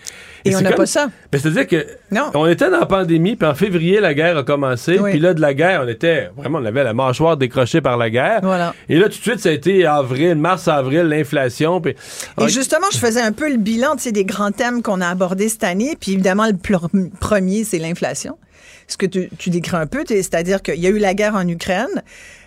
Et 0.44 0.54
on 0.54 0.60
n'a 0.60 0.68
comme- 0.70 0.76
pas 0.78 0.86
ça. 0.86 1.08
Ben, 1.32 1.40
C'est-à-dire 1.40 1.66
que 1.66 1.86
Non. 2.12 2.30
on 2.34 2.46
était 2.46 2.70
dans 2.70 2.78
la 2.80 2.86
pandémie, 2.86 3.34
puis 3.34 3.48
en 3.48 3.54
février, 3.54 3.98
la 4.00 4.14
guerre 4.14 4.36
a 4.38 4.44
commencé, 4.44 4.98
Oui. 4.98 5.10
puis 5.10 5.18
là, 5.18 5.34
de 5.34 5.40
la 5.40 5.54
guerre, 5.54 5.82
on 5.84 5.88
était, 5.88 6.30
vraiment, 6.36 6.58
on 6.58 6.64
avait 6.64 6.84
la 6.84 6.94
mâchoire 6.94 7.36
décrochée 7.36 7.80
par 7.80 7.96
la 7.96 8.10
guère. 8.10 8.40
Voilà. 8.42 8.74
Et 8.88 8.96
là, 8.96 9.04
tout 9.04 9.18
de 9.18 9.22
suite, 9.22 9.40
ça 9.40 9.48
a 9.48 9.52
été 9.52 9.84
avril, 9.86 10.36
mars-avril, 10.36 11.02
l'inflation, 11.02 11.80
puis... 11.80 11.96
Et 12.40 12.48
justement, 12.48 12.86
je 12.92 12.98
faisais 12.98 13.20
un 13.20 13.32
peu 13.32 13.50
le 13.50 13.56
bilan 13.56 13.96
des 14.12 14.24
grands 14.24 14.52
thèmes 14.52 14.82
qu'on 14.82 15.00
a 15.00 15.08
abordés 15.08 15.48
cette 15.48 15.64
année. 15.64 15.96
Puis 16.00 16.12
évidemment, 16.12 16.46
le 16.46 17.08
premier, 17.20 17.64
c'est 17.64 17.78
l'inflation. 17.78 18.38
Ce 18.86 18.96
que 18.96 19.06
tu, 19.06 19.28
tu 19.36 19.50
décris 19.50 19.76
un 19.76 19.86
peu, 19.86 20.04
c'est-à-dire 20.06 20.62
qu'il 20.62 20.76
y 20.80 20.86
a 20.86 20.90
eu 20.90 20.98
la 20.98 21.12
guerre 21.14 21.34
en 21.34 21.46
Ukraine. 21.46 21.88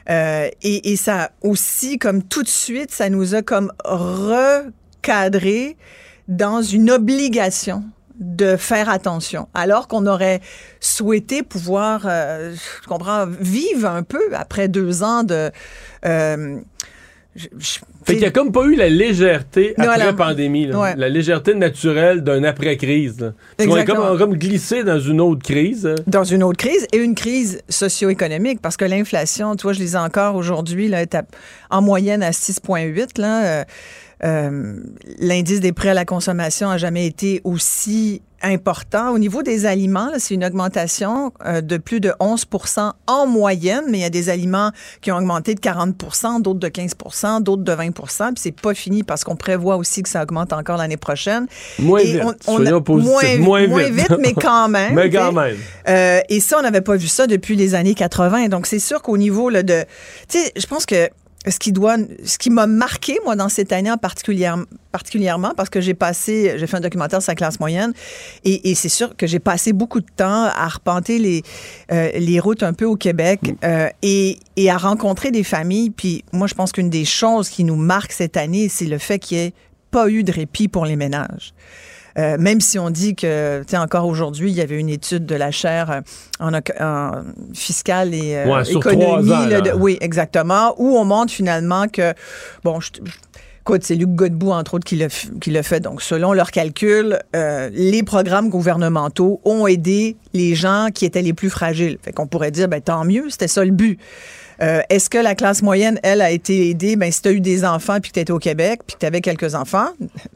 Euh, 0.09 0.49
et, 0.61 0.91
et 0.91 0.95
ça 0.95 1.31
aussi, 1.41 1.97
comme 1.97 2.23
tout 2.23 2.43
de 2.43 2.47
suite, 2.47 2.91
ça 2.91 3.09
nous 3.09 3.35
a 3.35 3.41
comme 3.41 3.71
recadré 3.83 5.77
dans 6.27 6.61
une 6.61 6.91
obligation 6.91 7.83
de 8.15 8.55
faire 8.55 8.87
attention, 8.89 9.47
alors 9.55 9.87
qu'on 9.87 10.05
aurait 10.05 10.41
souhaité 10.79 11.41
pouvoir, 11.41 12.03
euh, 12.05 12.53
je 12.53 12.87
comprends, 12.87 13.25
vivre 13.25 13.87
un 13.89 14.03
peu 14.03 14.21
après 14.33 14.67
deux 14.67 15.01
ans 15.01 15.23
de... 15.23 15.51
euh, 16.05 16.59
je- 17.35 17.47
je- 17.57 17.79
Fait 18.03 18.13
qu'il 18.13 18.21
n'y 18.21 18.25
a 18.25 18.31
comme 18.31 18.51
pas 18.51 18.63
eu 18.65 18.75
la 18.75 18.89
légèreté 18.89 19.73
après 19.77 19.97
la- 20.05 20.13
pandémie, 20.13 20.67
là. 20.67 20.79
Ouais. 20.79 20.95
la 20.97 21.07
légèreté 21.07 21.53
naturelle 21.53 22.21
d'un 22.21 22.43
après-crise. 22.43 23.31
qu'on 23.57 23.77
est 23.77 23.85
comme, 23.85 23.99
on 23.99 24.15
a 24.15 24.17
comme 24.17 24.35
glissé 24.35 24.83
dans 24.83 24.99
une 24.99 25.21
autre 25.21 25.41
crise. 25.43 25.85
hein. 25.87 25.95
dans 26.07 26.23
une 26.23 26.43
autre 26.43 26.57
crise 26.57 26.87
et 26.91 26.97
une 26.97 27.15
crise 27.15 27.61
socio-économique 27.69 28.59
parce 28.61 28.75
que 28.77 28.85
l'inflation, 28.85 29.55
tu 29.55 29.63
vois, 29.63 29.73
je 29.73 29.79
lisais 29.79 29.97
encore 29.97 30.35
aujourd'hui, 30.35 30.87
là, 30.87 31.01
est 31.01 31.15
à- 31.15 31.23
en 31.69 31.81
moyenne 31.81 32.23
à 32.23 32.31
6,8. 32.31 33.17
Là, 33.17 33.45
euh, 33.45 33.63
euh, 34.23 34.75
l'indice 35.19 35.61
des 35.61 35.71
prêts 35.71 35.89
à 35.89 35.93
la 35.93 36.05
consommation 36.05 36.69
a 36.69 36.77
jamais 36.77 37.05
été 37.05 37.41
aussi 37.43 38.21
important. 38.43 39.11
Au 39.11 39.17
niveau 39.19 39.43
des 39.43 39.65
aliments, 39.65 40.09
c'est 40.17 40.33
une 40.33 40.43
augmentation 40.45 41.31
euh, 41.45 41.61
de 41.61 41.77
plus 41.77 41.99
de 41.99 42.13
11% 42.19 42.91
en 43.07 43.27
moyenne, 43.27 43.83
mais 43.89 43.99
il 43.99 44.01
y 44.01 44.05
a 44.05 44.09
des 44.09 44.29
aliments 44.29 44.71
qui 45.01 45.11
ont 45.11 45.17
augmenté 45.17 45.55
de 45.55 45.59
40% 45.59 46.41
d'autres 46.41 46.59
de 46.59 46.67
15% 46.67 47.41
d'autres 47.43 47.63
de 47.63 47.71
20% 47.73 47.91
puis 48.33 48.33
c'est 48.37 48.51
pas 48.51 48.73
fini 48.73 49.03
parce 49.03 49.23
qu'on 49.23 49.35
prévoit 49.35 49.75
aussi 49.77 50.03
que 50.03 50.09
ça 50.09 50.23
augmente 50.23 50.53
encore 50.53 50.77
l'année 50.77 50.97
prochaine. 50.97 51.47
Moins 51.79 51.99
Et 51.99 52.13
vite. 52.13 52.21
on- 52.23 52.33
on 52.47 52.55
Soyons 52.57 52.77
a- 52.77 52.81
positifs. 52.81 53.39
moins, 53.39 53.67
Moins 53.67 53.83
vite. 53.89 53.93
vite, 54.09 54.17
mais 54.19 54.33
quand 54.33 54.67
même. 54.69 54.93
Mais 54.95 55.09
quand 55.09 55.31
même. 55.31 55.57
Euh, 55.87 56.19
et 56.29 56.39
ça, 56.39 56.57
on 56.59 56.61
n'avait 56.61 56.81
pas 56.81 56.95
vu 56.95 57.07
ça 57.07 57.27
depuis 57.27 57.55
les 57.55 57.75
années 57.75 57.93
80. 57.95 58.47
Donc, 58.47 58.65
c'est 58.67 58.79
sûr 58.79 59.01
qu'au 59.01 59.17
niveau 59.17 59.49
là, 59.49 59.63
de... 59.63 59.83
Tu 60.27 60.39
sais, 60.39 60.51
je 60.55 60.65
pense 60.65 60.85
que 60.85 61.09
ce 61.47 61.57
qui 61.57 61.71
doit, 61.71 61.97
ce 62.23 62.37
qui 62.37 62.49
m'a 62.49 62.67
marqué, 62.67 63.17
moi, 63.23 63.35
dans 63.35 63.49
cette 63.49 63.71
année 63.71 63.91
en 63.91 63.97
particulière, 63.97 64.57
particulièrement, 64.91 65.53
parce 65.55 65.69
que 65.69 65.81
j'ai 65.81 65.95
passé, 65.95 66.53
j'ai 66.57 66.67
fait 66.67 66.77
un 66.77 66.81
documentaire 66.81 67.21
sur 67.21 67.31
la 67.31 67.35
classe 67.35 67.59
moyenne, 67.59 67.93
et, 68.43 68.69
et 68.69 68.75
c'est 68.75 68.89
sûr 68.89 69.15
que 69.15 69.25
j'ai 69.25 69.39
passé 69.39 69.73
beaucoup 69.73 70.01
de 70.01 70.09
temps 70.15 70.45
à 70.45 70.65
arpenter 70.65 71.17
les, 71.17 71.41
euh, 71.91 72.11
les 72.13 72.39
routes 72.39 72.63
un 72.63 72.73
peu 72.73 72.85
au 72.85 72.95
Québec 72.95 73.39
euh, 73.63 73.89
et, 74.03 74.37
et 74.55 74.69
à 74.69 74.77
rencontrer 74.77 75.31
des 75.31 75.43
familles. 75.43 75.89
Puis 75.89 76.23
moi, 76.31 76.45
je 76.45 76.53
pense 76.53 76.71
qu'une 76.71 76.89
des 76.89 77.05
choses 77.05 77.49
qui 77.49 77.63
nous 77.63 77.75
marque 77.75 78.11
cette 78.11 78.37
année, 78.37 78.69
c'est 78.69 78.85
le 78.85 78.99
fait 78.99 79.17
qu'il 79.17 79.37
n'y 79.37 79.43
ait 79.45 79.53
pas 79.89 80.09
eu 80.09 80.23
de 80.23 80.31
répit 80.31 80.67
pour 80.67 80.85
les 80.85 80.95
ménages. 80.95 81.53
Euh, 82.17 82.37
même 82.39 82.59
si 82.61 82.77
on 82.79 82.89
dit 82.89 83.15
que, 83.15 83.59
tu 83.61 83.71
sais, 83.71 83.77
encore 83.77 84.05
aujourd'hui, 84.05 84.49
il 84.51 84.55
y 84.55 84.61
avait 84.61 84.79
une 84.79 84.89
étude 84.89 85.25
de 85.25 85.35
la 85.35 85.51
chaire 85.51 85.91
euh, 85.91 86.01
en, 86.39 86.51
en 86.83 87.11
fiscale 87.53 88.13
et 88.13 88.35
euh, 88.35 88.45
Ouais, 88.53 88.69
économie. 88.69 89.01
trois 89.03 89.19
ans, 89.19 89.45
là, 89.45 89.47
là. 89.47 89.61
de- 89.61 89.71
oui, 89.71 89.97
exactement. 90.01 90.75
Où 90.77 90.97
on 90.97 91.05
montre 91.05 91.31
finalement 91.31 91.87
que, 91.87 92.13
bon, 92.63 92.79
je, 92.79 92.89
je- 93.03 93.11
écoute, 93.61 93.83
c'est 93.83 93.95
Luc 93.95 94.09
Godbout, 94.09 94.51
entre 94.51 94.73
autres, 94.73 94.85
qui 94.85 94.95
l'a 95.51 95.63
fait. 95.63 95.79
Donc, 95.79 96.01
selon 96.01 96.33
leurs 96.33 96.51
calculs, 96.51 97.19
euh, 97.35 97.69
les 97.71 98.03
programmes 98.03 98.49
gouvernementaux 98.49 99.39
ont 99.45 99.67
aidé 99.67 100.17
les 100.33 100.55
gens 100.55 100.87
qui 100.93 101.05
étaient 101.05 101.21
les 101.21 101.33
plus 101.33 101.49
fragiles. 101.49 101.97
Fait 102.01 102.11
qu'on 102.11 102.27
pourrait 102.27 102.51
dire, 102.51 102.67
ben, 102.67 102.81
tant 102.81 103.05
mieux, 103.05 103.29
c'était 103.29 103.47
ça 103.47 103.63
le 103.63 103.71
but. 103.71 103.99
Euh, 104.61 104.81
Est-ce 104.89 105.09
que 105.09 105.17
la 105.17 105.33
classe 105.35 105.61
moyenne, 105.61 105.99
elle, 106.03 106.21
a 106.21 106.29
été 106.31 106.69
aidée? 106.69 106.95
Ben, 106.95 107.11
si 107.11 107.21
tu 107.21 107.29
as 107.29 107.31
eu 107.31 107.41
des 107.41 107.65
enfants 107.65 107.99
puis 107.99 108.11
que 108.11 108.15
tu 108.15 108.19
étais 108.19 108.31
au 108.31 108.39
Québec 108.39 108.81
puis 108.85 108.95
que 108.95 108.99
tu 108.99 109.05
avais 109.05 109.21
quelques 109.21 109.55
enfants, 109.55 109.89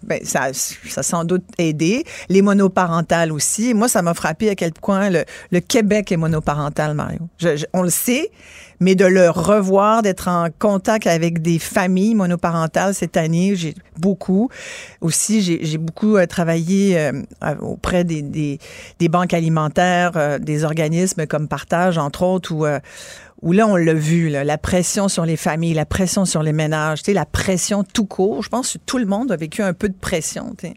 ben, 0.04 0.20
ça, 0.24 0.52
ça 0.54 1.02
a 1.02 1.04
sans 1.04 1.24
doute 1.26 1.44
aidé. 1.58 2.04
Les 2.30 2.42
monoparentales 2.42 3.32
aussi. 3.32 3.74
Moi, 3.74 3.88
ça 3.88 4.02
m'a 4.02 4.14
frappé 4.14 4.50
à 4.50 4.56
quel 4.56 4.74
point 4.74 5.10
le, 5.10 5.26
le 5.52 5.60
Québec 5.60 6.12
est 6.12 6.18
monoparental, 6.18 6.94
Mario. 6.96 7.20
Je- 7.38 7.56
je- 7.58 7.66
on 7.74 7.84
le 7.84 7.90
sait, 7.92 8.32
mais 8.80 8.96
de 8.96 9.06
le 9.06 9.30
revoir, 9.30 10.02
d'être 10.02 10.28
en 10.28 10.48
contact 10.58 11.08
avec 11.08 11.42
des 11.42 11.60
familles 11.60 12.16
monoparentales 12.16 12.94
cette 12.96 13.18
année, 13.18 13.56
j'ai 13.56 13.74
beaucoup. 13.98 14.50
Aussi, 15.02 15.42
j'ai 15.42 15.78
beaucoup 15.78 16.18
euh, 16.18 16.26
travaillé 16.26 16.98
euh, 16.98 17.12
auprès 17.62 18.04
des, 18.04 18.22
des, 18.22 18.60
des 19.00 19.08
banques 19.08 19.34
alimentaires, 19.34 20.14
euh, 20.16 20.40
des 20.40 20.64
organismes 20.64 21.26
comme 21.28 21.48
Partage, 21.48 21.98
entre 21.98 22.24
autres, 22.24 22.52
où, 22.54 22.66
euh, 22.66 22.80
où 23.46 23.52
là, 23.52 23.68
on 23.68 23.76
l'a 23.76 23.94
vu, 23.94 24.30
là, 24.30 24.44
la 24.44 24.58
pression 24.58 25.08
sur 25.08 25.24
les 25.24 25.38
familles, 25.38 25.76
la 25.76 25.86
pression 25.86 26.26
sur 26.26 26.42
les 26.42 26.52
ménages, 26.52 27.02
la 27.08 27.26
pression 27.26 27.84
tout 27.84 28.06
court. 28.06 28.42
Je 28.42 28.50
pense 28.50 28.74
que 28.74 28.80
tout 28.88 28.98
le 28.98 29.06
monde 29.06 29.32
a 29.32 29.36
vécu 29.36 29.62
un 29.62 29.74
peu 29.74 29.88
de 29.88 29.94
pression. 29.94 30.56
tu 30.58 30.68
sais. 30.68 30.74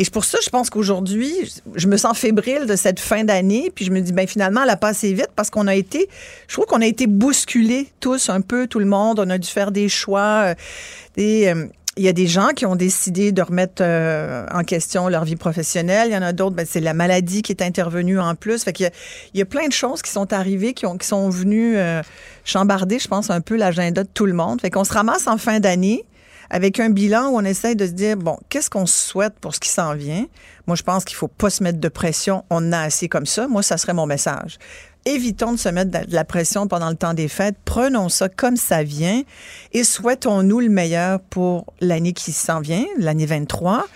Et 0.00 0.04
pour 0.10 0.24
ça, 0.24 0.38
je 0.42 0.50
pense 0.50 0.68
qu'aujourd'hui, 0.68 1.32
je 1.76 1.86
me 1.86 1.96
sens 1.96 2.18
fébrile 2.18 2.66
de 2.66 2.74
cette 2.74 2.98
fin 2.98 3.22
d'année, 3.22 3.70
puis 3.72 3.84
je 3.84 3.92
me 3.92 4.00
dis, 4.00 4.12
ben 4.12 4.26
finalement, 4.26 4.64
elle 4.64 4.70
a 4.70 4.76
passé 4.76 5.12
vite 5.12 5.30
parce 5.36 5.48
qu'on 5.48 5.68
a 5.68 5.76
été, 5.76 6.08
je 6.48 6.54
trouve 6.54 6.66
qu'on 6.66 6.82
a 6.82 6.86
été 6.86 7.06
bousculés 7.06 7.86
tous 8.00 8.30
un 8.30 8.40
peu, 8.40 8.66
tout 8.66 8.80
le 8.80 8.86
monde. 8.86 9.20
On 9.20 9.30
a 9.30 9.38
dû 9.38 9.48
faire 9.48 9.70
des 9.70 9.88
choix, 9.88 10.42
euh, 10.44 10.54
des... 11.16 11.54
il 11.98 12.04
y 12.04 12.08
a 12.08 12.12
des 12.12 12.28
gens 12.28 12.50
qui 12.54 12.64
ont 12.64 12.76
décidé 12.76 13.32
de 13.32 13.42
remettre 13.42 13.82
euh, 13.82 14.46
en 14.52 14.62
question 14.62 15.08
leur 15.08 15.24
vie 15.24 15.36
professionnelle. 15.36 16.08
Il 16.08 16.14
y 16.14 16.16
en 16.16 16.22
a 16.22 16.32
d'autres, 16.32 16.54
ben, 16.54 16.64
c'est 16.68 16.80
la 16.80 16.94
maladie 16.94 17.42
qui 17.42 17.52
est 17.52 17.60
intervenue 17.60 18.20
en 18.20 18.34
plus. 18.36 18.62
Fait 18.62 18.78
il 18.78 18.90
y 19.34 19.42
a 19.42 19.44
plein 19.44 19.66
de 19.66 19.72
choses 19.72 20.00
qui 20.00 20.10
sont 20.10 20.32
arrivées, 20.32 20.74
qui 20.74 20.86
sont 21.00 21.28
venues 21.28 21.76
euh, 21.76 22.02
chambarder, 22.44 22.98
je 23.00 23.08
pense, 23.08 23.30
un 23.30 23.40
peu 23.40 23.56
l'agenda 23.56 24.04
de 24.04 24.08
tout 24.12 24.26
le 24.26 24.32
monde. 24.32 24.60
Fait 24.60 24.70
qu'on 24.70 24.84
se 24.84 24.92
ramasse 24.92 25.26
en 25.26 25.38
fin 25.38 25.58
d'année 25.58 26.04
avec 26.50 26.80
un 26.80 26.90
bilan 26.90 27.28
où 27.28 27.36
on 27.36 27.44
essaye 27.44 27.76
de 27.76 27.86
se 27.86 27.92
dire, 27.92 28.16
bon, 28.16 28.38
qu'est-ce 28.48 28.70
qu'on 28.70 28.86
souhaite 28.86 29.34
pour 29.40 29.54
ce 29.54 29.60
qui 29.60 29.68
s'en 29.68 29.94
vient? 29.94 30.26
Moi, 30.66 30.76
je 30.76 30.82
pense 30.82 31.04
qu'il 31.04 31.16
faut 31.16 31.28
pas 31.28 31.50
se 31.50 31.62
mettre 31.62 31.78
de 31.78 31.88
pression. 31.88 32.44
On 32.50 32.72
a 32.72 32.80
assez 32.80 33.08
comme 33.08 33.26
ça. 33.26 33.48
Moi, 33.48 33.62
ça 33.62 33.76
serait 33.76 33.94
mon 33.94 34.06
message. 34.06 34.58
Évitons 35.04 35.52
de 35.52 35.58
se 35.58 35.68
mettre 35.68 35.90
de 35.90 36.14
la 36.14 36.24
pression 36.24 36.66
pendant 36.66 36.90
le 36.90 36.96
temps 36.96 37.14
des 37.14 37.28
fêtes. 37.28 37.56
Prenons 37.64 38.08
ça 38.08 38.28
comme 38.28 38.56
ça 38.56 38.82
vient 38.82 39.22
et 39.72 39.84
souhaitons-nous 39.84 40.60
le 40.60 40.68
meilleur 40.68 41.20
pour 41.20 41.72
l'année 41.80 42.12
qui 42.12 42.32
s'en 42.32 42.60
vient, 42.60 42.84
l'année 42.98 43.26
23. 43.26 43.86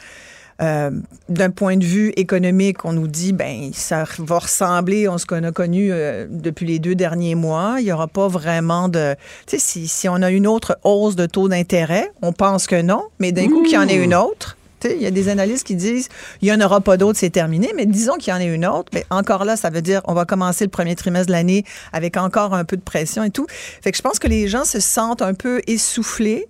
Euh, 0.60 0.90
D'un 1.28 1.50
point 1.50 1.76
de 1.76 1.84
vue 1.84 2.12
économique, 2.16 2.84
on 2.84 2.92
nous 2.92 3.08
dit 3.08 3.32
ben 3.32 3.70
ça 3.72 4.04
va 4.18 4.38
ressembler 4.38 5.06
à 5.06 5.16
ce 5.18 5.26
qu'on 5.26 5.42
a 5.44 5.52
connu 5.52 5.90
euh, 5.90 6.26
depuis 6.28 6.66
les 6.66 6.78
deux 6.78 6.94
derniers 6.94 7.34
mois. 7.34 7.76
Il 7.78 7.84
n'y 7.84 7.92
aura 7.92 8.06
pas 8.08 8.28
vraiment 8.28 8.88
de, 8.88 9.14
tu 9.46 9.56
sais, 9.56 9.58
si, 9.58 9.88
si 9.88 10.08
on 10.08 10.16
a 10.16 10.30
une 10.30 10.46
autre 10.46 10.78
hausse 10.84 11.16
de 11.16 11.26
taux 11.26 11.48
d'intérêt, 11.48 12.10
on 12.22 12.32
pense 12.32 12.66
que 12.66 12.80
non, 12.80 13.02
mais 13.18 13.32
d'un 13.32 13.48
coup 13.48 13.62
qu'il 13.62 13.74
y 13.74 13.78
en 13.78 13.88
ait 13.88 13.96
une 13.96 14.14
autre, 14.14 14.56
Tu 14.80 14.88
sais, 14.88 14.96
Il 14.96 15.02
y 15.02 15.06
a 15.06 15.10
des 15.10 15.28
analystes 15.28 15.66
qui 15.66 15.74
disent 15.76 16.08
il 16.42 16.46
n'y 16.46 16.52
en 16.52 16.60
aura 16.60 16.80
pas 16.80 16.96
d'autres, 16.96 17.18
c'est 17.18 17.30
terminé, 17.30 17.72
mais 17.76 17.86
disons 17.86 18.14
qu'il 18.14 18.32
y 18.32 18.36
en 18.36 18.40
ait 18.40 18.52
une 18.52 18.66
autre. 18.66 18.90
Mais 18.92 19.04
encore 19.10 19.44
là, 19.44 19.56
ça 19.56 19.70
veut 19.70 19.82
dire 19.82 20.02
on 20.04 20.14
va 20.14 20.24
commencer 20.24 20.64
le 20.64 20.70
premier 20.70 20.94
trimestre 20.96 21.28
de 21.28 21.32
l'année 21.32 21.64
avec 21.92 22.16
encore 22.16 22.54
un 22.54 22.64
peu 22.64 22.76
de 22.76 22.82
pression 22.82 23.24
et 23.24 23.30
tout. 23.30 23.46
Fait 23.48 23.90
que 23.90 23.96
je 23.96 24.02
pense 24.02 24.18
que 24.18 24.28
les 24.28 24.48
gens 24.48 24.64
se 24.64 24.80
sentent 24.80 25.22
un 25.22 25.34
peu 25.34 25.60
essoufflés. 25.66 26.48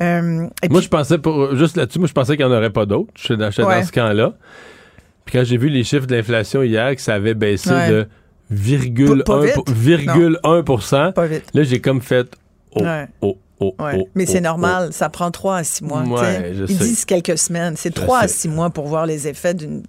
Euh, 0.00 0.46
et 0.62 0.68
Moi, 0.68 0.80
puis- 0.80 0.84
je 0.84 0.88
pensais, 0.88 1.18
pour, 1.18 1.54
juste 1.56 1.76
là-dessus, 1.76 1.98
moi, 1.98 2.08
je 2.08 2.12
pensais 2.12 2.36
qu'il 2.36 2.46
n'y 2.46 2.52
en 2.52 2.56
aurait 2.56 2.70
pas 2.70 2.86
d'autres. 2.86 3.10
Je 3.16 3.24
suis 3.24 3.36
dans, 3.36 3.50
j'étais 3.50 3.64
Ouais. 3.64 3.80
dans 3.80 3.86
ce 3.86 3.92
camp-là. 3.92 4.32
Puis 5.24 5.38
quand 5.38 5.44
j'ai 5.44 5.56
vu 5.56 5.68
les 5.68 5.84
chiffres 5.84 6.06
de 6.06 6.14
l'inflation 6.16 6.62
hier, 6.62 6.94
que 6.96 7.00
ça 7.02 7.14
avait 7.14 7.34
baissé 7.34 7.70
Ouais. 7.70 7.90
de 7.90 8.06
virgule 8.50 9.22
Pas- 9.24 9.34
pas 9.34 9.40
1 9.40 9.44
vite. 9.44 9.54
pour- 9.54 9.64
virgule 9.70 10.38
1 10.44 11.12
Pas 11.12 11.26
vite. 11.26 11.44
Là, 11.54 11.62
j'ai 11.62 11.80
comme 11.80 12.00
fait 12.00 12.26
oh, 12.74 12.82
Ouais. 12.82 13.06
oh, 13.20 13.38
oh, 13.60 13.74
Ouais. 13.78 13.92
oh, 13.98 14.08
mais 14.14 14.26
c'est 14.26 14.38
oh, 14.38 14.42
normal, 14.42 14.92
ça 14.92 15.08
prend 15.08 15.30
trois 15.30 15.58
à 15.58 15.64
six 15.64 15.84
mois. 15.84 16.04
Sais. 16.24 16.52
Ils 16.54 16.66
sais. 16.68 16.74
disent 16.84 17.04
quelques 17.04 17.38
semaines. 17.38 17.74
C'est 17.76 17.94
Je 17.96 18.02
trois 18.02 18.18
à 18.20 18.28
sais. 18.28 18.34
six 18.40 18.48
mois 18.48 18.70
pour 18.70 18.88
voir 18.88 19.06
les 19.06 19.28
effets 19.28 19.54
d'une- 19.54 19.82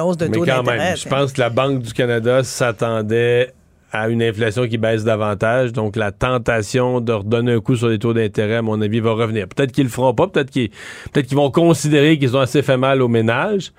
hausse 0.00 0.16
de 0.16 0.26
Mais 0.26 0.32
taux 0.32 0.40
quand 0.44 0.62
d'intérêt. 0.64 0.78
même, 0.78 0.96
je 0.96 1.08
pense 1.08 1.32
que 1.32 1.40
la 1.40 1.50
Banque 1.50 1.82
du 1.82 1.92
Canada 1.92 2.42
s'attendait 2.42 3.52
à 3.92 4.08
une 4.08 4.22
inflation 4.22 4.66
qui 4.68 4.78
baisse 4.78 5.04
davantage. 5.04 5.72
Donc, 5.72 5.96
la 5.96 6.12
tentation 6.12 7.00
de 7.00 7.12
redonner 7.12 7.52
un 7.54 7.60
coup 7.60 7.76
sur 7.76 7.88
les 7.88 7.98
taux 7.98 8.12
d'intérêt, 8.14 8.56
à 8.56 8.62
mon 8.62 8.80
avis, 8.80 9.00
va 9.00 9.12
revenir. 9.12 9.48
Peut-être 9.48 9.72
qu'ils 9.72 9.84
le 9.84 9.90
feront 9.90 10.14
pas. 10.14 10.28
Peut-être 10.28 10.50
qu'ils 10.50 10.70
peut 11.12 11.22
qu'ils 11.22 11.36
vont 11.36 11.50
considérer 11.50 12.18
qu'ils 12.18 12.36
ont 12.36 12.40
assez 12.40 12.62
fait 12.62 12.76
mal 12.76 13.02
aux 13.02 13.08
ménages. 13.08 13.72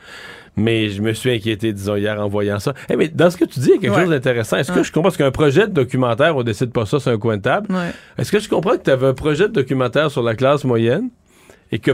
Mais 0.57 0.89
je 0.89 1.01
me 1.01 1.13
suis 1.13 1.31
inquiété, 1.31 1.71
disons, 1.71 1.95
hier 1.95 2.19
en 2.19 2.27
voyant 2.27 2.59
ça. 2.59 2.73
Eh, 2.89 2.97
mais 2.97 3.07
dans 3.07 3.29
ce 3.29 3.37
que 3.37 3.45
tu 3.45 3.61
dis, 3.61 3.67
il 3.69 3.71
y 3.75 3.77
a 3.77 3.79
quelque 3.79 3.93
Ouais. 3.95 4.01
chose 4.01 4.09
d'intéressant. 4.09 4.57
Est-ce 4.57 4.73
que 4.73 4.83
je 4.83 4.91
comprends? 4.91 5.03
Parce 5.03 5.15
qu'un 5.17 5.31
projet 5.31 5.61
de 5.65 5.71
documentaire, 5.71 6.35
on 6.35 6.43
décide 6.43 6.71
pas 6.73 6.85
ça 6.85 6.99
sur 6.99 7.09
un 7.09 7.17
coin 7.17 7.37
de 7.37 7.41
table. 7.41 7.73
Ouais. 7.73 7.91
Est-ce 8.17 8.33
que 8.33 8.39
je 8.39 8.49
comprends 8.49 8.71
que 8.77 8.83
tu 8.83 8.89
avais 8.89 9.07
un 9.07 9.13
projet 9.13 9.47
de 9.47 9.53
documentaire 9.53 10.11
sur 10.11 10.21
la 10.23 10.35
classe 10.35 10.65
moyenne 10.65 11.09
et 11.71 11.79
que 11.79 11.91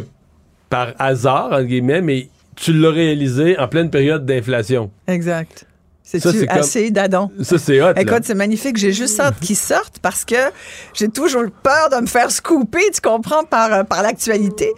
par 0.72 0.94
hasard, 0.98 1.50
entre 1.52 1.62
guillemets, 1.66 2.02
mais 2.02 2.30
tu 2.56 2.74
l'as 2.74 2.90
réalisé 2.90 3.60
en 3.60 3.68
pleine 3.68 3.92
période 3.92 4.26
d'inflation? 4.26 4.90
Exact. 5.08 5.68
C'est 6.10 6.22
comme- 6.48 6.58
assez 6.60 6.90
d'adon? 6.90 7.30
Ça, 7.44 7.58
c'est 7.58 7.82
hot. 7.82 7.92
Écoute, 7.98 8.22
c'est 8.24 8.34
magnifique. 8.34 8.78
J'ai 8.78 8.94
juste 8.94 9.20
hâte 9.20 9.40
qu'ils 9.42 9.58
sortent 9.58 10.00
parce 10.00 10.24
que 10.24 10.36
j'ai 10.94 11.10
toujours 11.10 11.44
peur 11.64 11.90
de 11.92 11.98
me 12.02 12.08
faire 12.08 12.32
scooper, 12.32 12.80
tu 12.94 13.02
comprends, 13.02 13.44
par, 13.44 13.74
euh, 13.74 13.84
par 13.84 14.04
l'actualité. 14.04 14.72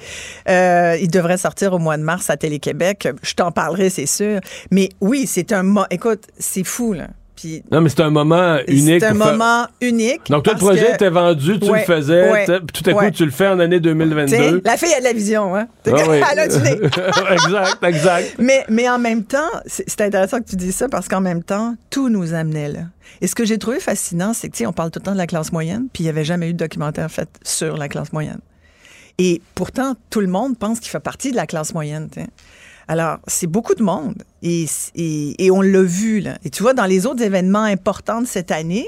Euh, 0.50 0.98
il 1.00 1.08
devrait 1.10 1.38
sortir 1.38 1.74
au 1.74 1.78
mois 1.78 1.98
de 1.98 2.04
mars 2.04 2.32
à 2.32 2.38
Télé-Québec. 2.38 3.10
Je 3.22 3.34
t'en 3.36 3.52
parlerai, 3.52 3.92
c'est 3.92 4.08
sûr. 4.08 4.40
Mais 4.72 4.90
oui, 5.02 5.28
c'est 5.28 5.54
un... 5.54 5.76
Écoute, 5.92 6.24
c'est 6.40 6.64
fou, 6.64 6.94
là. 6.94 7.08
Puis 7.40 7.64
Non, 7.72 7.80
mais 7.80 7.90
c'est 7.90 8.02
un 8.02 8.10
moment 8.10 8.58
unique. 8.68 9.00
c'est 9.00 9.08
un 9.08 9.14
moment 9.14 9.66
unique. 9.80 10.30
Donc, 10.30 10.44
toi, 10.44 10.54
le 10.54 10.60
projet 10.60 10.94
était 10.94 11.10
vendu, 11.10 11.58
tu 11.60 11.70
Ouais, 11.70 11.80
le 11.80 11.86
faisais, 11.86 12.32
ouais, 12.32 12.44
t'sais, 12.44 12.60
puis 12.60 12.82
tout 12.84 12.90
à 12.90 12.94
coup, 12.94 13.00
ouais. 13.00 13.12
tu 13.12 13.24
le 13.24 13.32
fais 13.32 13.48
en 13.48 13.60
année 13.60 13.80
T'sais, 13.80 13.94
2022. 13.94 14.62
la 14.66 14.78
fille 14.78 14.94
a 14.94 15.00
de 15.00 15.04
la 15.06 15.14
vision, 15.14 15.56
hein? 15.56 15.68
Ah. 15.88 15.92
Elle 16.32 16.40
a 16.40 16.48
du 16.48 16.58
nez. 16.60 16.78
exact, 17.32 17.84
exact. 17.84 18.36
Mais, 18.40 18.66
mais 18.70 18.90
en 18.90 19.00
même 19.00 19.24
temps, 19.24 19.50
c'est 19.66 20.02
intéressant 20.02 20.40
que 20.40 20.50
tu 20.50 20.56
dis 20.58 20.72
ça 20.74 20.90
parce 20.90 21.08
qu'en 21.08 21.22
même 21.22 21.44
temps, 21.44 21.76
tout 21.90 22.10
nous 22.10 22.34
amenait 22.34 22.70
là. 22.70 22.80
Et 23.22 23.28
ce 23.28 23.36
que 23.36 23.46
j'ai 23.46 23.58
trouvé 23.58 23.80
fascinant, 23.80 24.34
c'est 24.34 24.50
que, 24.50 24.54
tu 24.54 24.60
sais, 24.60 24.66
on 24.66 24.74
parle 24.74 24.92
tout 24.92 25.00
le 25.00 25.06
temps 25.06 25.14
de 25.14 25.18
la 25.18 25.28
classe 25.28 25.52
moyenne, 25.52 25.88
puis 25.94 26.04
il 26.04 26.06
n'y 26.08 26.10
avait 26.10 26.26
jamais 26.26 26.50
eu 26.50 26.54
de 26.54 26.58
documentaire 26.58 27.10
fait 27.10 27.30
sur 27.44 27.78
la 27.78 27.88
classe 27.88 28.12
moyenne. 28.12 28.40
Et 29.18 29.42
pourtant, 29.56 29.96
tout 30.10 30.22
le 30.22 30.28
monde 30.28 30.58
pense 30.58 30.80
qu'il 30.80 30.90
fait 30.90 31.00
partie 31.00 31.32
de 31.32 31.36
la 31.36 31.46
classe 31.46 31.74
moyenne. 31.74 32.10
tu 32.12 32.22
sais. 32.22 32.28
Alors, 32.90 33.20
c'est 33.28 33.46
beaucoup 33.46 33.76
de 33.76 33.84
monde. 33.84 34.24
Et, 34.42 34.66
on 35.52 35.62
l'a 35.62 35.84
vu, 35.84 36.22
là. 36.22 36.40
Et 36.44 36.50
tu 36.50 36.64
vois, 36.64 36.74
dans 36.74 36.88
les 36.88 37.06
autres 37.06 37.22
événements 37.22 37.64
importants 37.64 38.20
de 38.20 38.26
cette 38.26 38.50
année, 38.50 38.88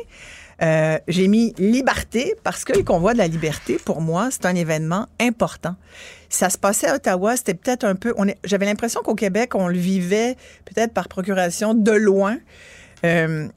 euh, 0.63 0.97
j'ai 1.07 1.27
mis 1.27 1.53
liberté 1.59 2.33
parce 2.43 2.65
que 2.65 2.73
le 2.73 2.81
convoi 2.81 3.13
de 3.13 3.19
la 3.19 3.27
liberté, 3.27 3.77
pour 3.77 4.01
moi, 4.01 4.29
c'est 4.31 4.47
un 4.47 4.55
événement 4.55 5.05
important. 5.19 5.75
Ça 6.29 6.49
se 6.49 6.57
passait 6.57 6.87
à 6.87 6.95
Ottawa, 6.95 7.37
c'était 7.37 7.53
peut-être 7.53 7.83
un 7.83 7.93
peu. 7.93 8.15
J'avais 8.43 8.65
l'impression 8.65 9.01
qu'au 9.01 9.13
Québec, 9.13 9.53
on 9.53 9.67
le 9.67 9.77
vivait 9.77 10.35
peut-être 10.65 10.93
par 10.93 11.07
procuration 11.07 11.75
de 11.75 11.91
loin. 11.91 12.37
Euh, 13.05 13.47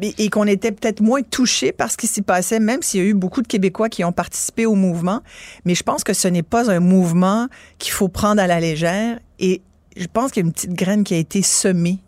et, 0.00 0.30
qu'on 0.30 0.46
était 0.46 0.72
peut-être 0.72 1.00
moins 1.00 1.22
touché 1.22 1.72
par 1.72 1.90
ce 1.90 1.96
qui 1.96 2.06
s'y 2.06 2.22
passait, 2.22 2.60
même 2.60 2.82
s'il 2.82 3.00
y 3.00 3.02
a 3.04 3.06
eu 3.06 3.14
beaucoup 3.14 3.42
de 3.42 3.46
Québécois 3.46 3.88
qui 3.88 4.04
ont 4.04 4.12
participé 4.12 4.66
au 4.66 4.74
mouvement. 4.74 5.20
Mais 5.64 5.74
je 5.74 5.82
pense 5.82 6.04
que 6.04 6.12
ce 6.12 6.28
n'est 6.28 6.42
pas 6.42 6.70
un 6.70 6.80
mouvement 6.80 7.48
qu'il 7.78 7.92
faut 7.92 8.08
prendre 8.08 8.40
à 8.40 8.46
la 8.46 8.60
légère. 8.60 9.18
Et 9.38 9.62
je 9.96 10.06
pense 10.06 10.32
qu'il 10.32 10.42
y 10.42 10.44
a 10.44 10.46
une 10.46 10.52
petite 10.52 10.74
graine 10.74 11.04
qui 11.04 11.14
a 11.14 11.18
été 11.18 11.42
semée 11.42 11.98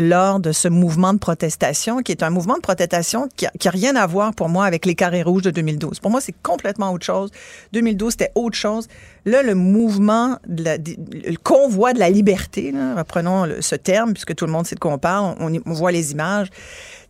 lors 0.00 0.40
de 0.40 0.52
ce 0.52 0.66
mouvement 0.68 1.12
de 1.12 1.18
protestation, 1.18 1.98
qui 2.02 2.12
est 2.12 2.22
un 2.22 2.30
mouvement 2.30 2.54
de 2.56 2.60
protestation 2.60 3.28
qui 3.36 3.44
n'a 3.44 3.70
rien 3.70 3.94
à 3.96 4.06
voir 4.06 4.34
pour 4.34 4.48
moi 4.48 4.64
avec 4.64 4.86
les 4.86 4.94
carrés 4.94 5.22
rouges 5.22 5.42
de 5.42 5.50
2012. 5.50 6.00
Pour 6.00 6.10
moi, 6.10 6.20
c'est 6.20 6.34
complètement 6.42 6.92
autre 6.92 7.04
chose. 7.06 7.30
2012, 7.72 8.12
c'était 8.12 8.32
autre 8.34 8.56
chose. 8.56 8.88
Là, 9.26 9.42
le 9.42 9.54
mouvement, 9.54 10.38
de 10.46 10.64
la- 10.64 10.76
le 10.78 11.36
convoi 11.36 11.92
de 11.92 11.98
la 11.98 12.10
liberté, 12.10 12.72
reprenons 12.96 13.46
ce 13.60 13.74
terme, 13.76 14.12
puisque 14.14 14.34
tout 14.34 14.46
le 14.46 14.52
monde 14.52 14.66
sait 14.66 14.74
de 14.74 14.80
quoi 14.80 14.92
on 14.92 14.98
parle, 14.98 15.36
on, 15.38 15.72
voit 15.72 15.92
les 15.92 16.12
images. 16.12 16.48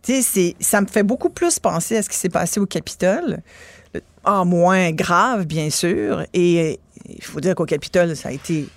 C'est- 0.03 0.55
ça 0.59 0.81
me 0.81 0.87
fait 0.87 1.03
beaucoup 1.03 1.29
plus 1.29 1.59
penser 1.59 1.97
à 1.97 2.03
ce 2.03 2.09
qui 2.09 2.17
s'est 2.17 2.29
passé 2.29 2.59
au 2.59 2.65
Capitole, 2.65 3.39
en 4.25 4.45
moins 4.45 4.91
grave, 4.91 5.45
bien 5.45 5.69
sûr. 5.69 6.23
Et 6.33 6.61
euh, 6.61 6.75
il 7.09 7.23
faut 7.23 7.39
dire 7.39 7.55
qu'au 7.55 7.65
Capitole, 7.65 8.15
ça 8.15 8.29
a 8.29 8.31
été 8.31 8.67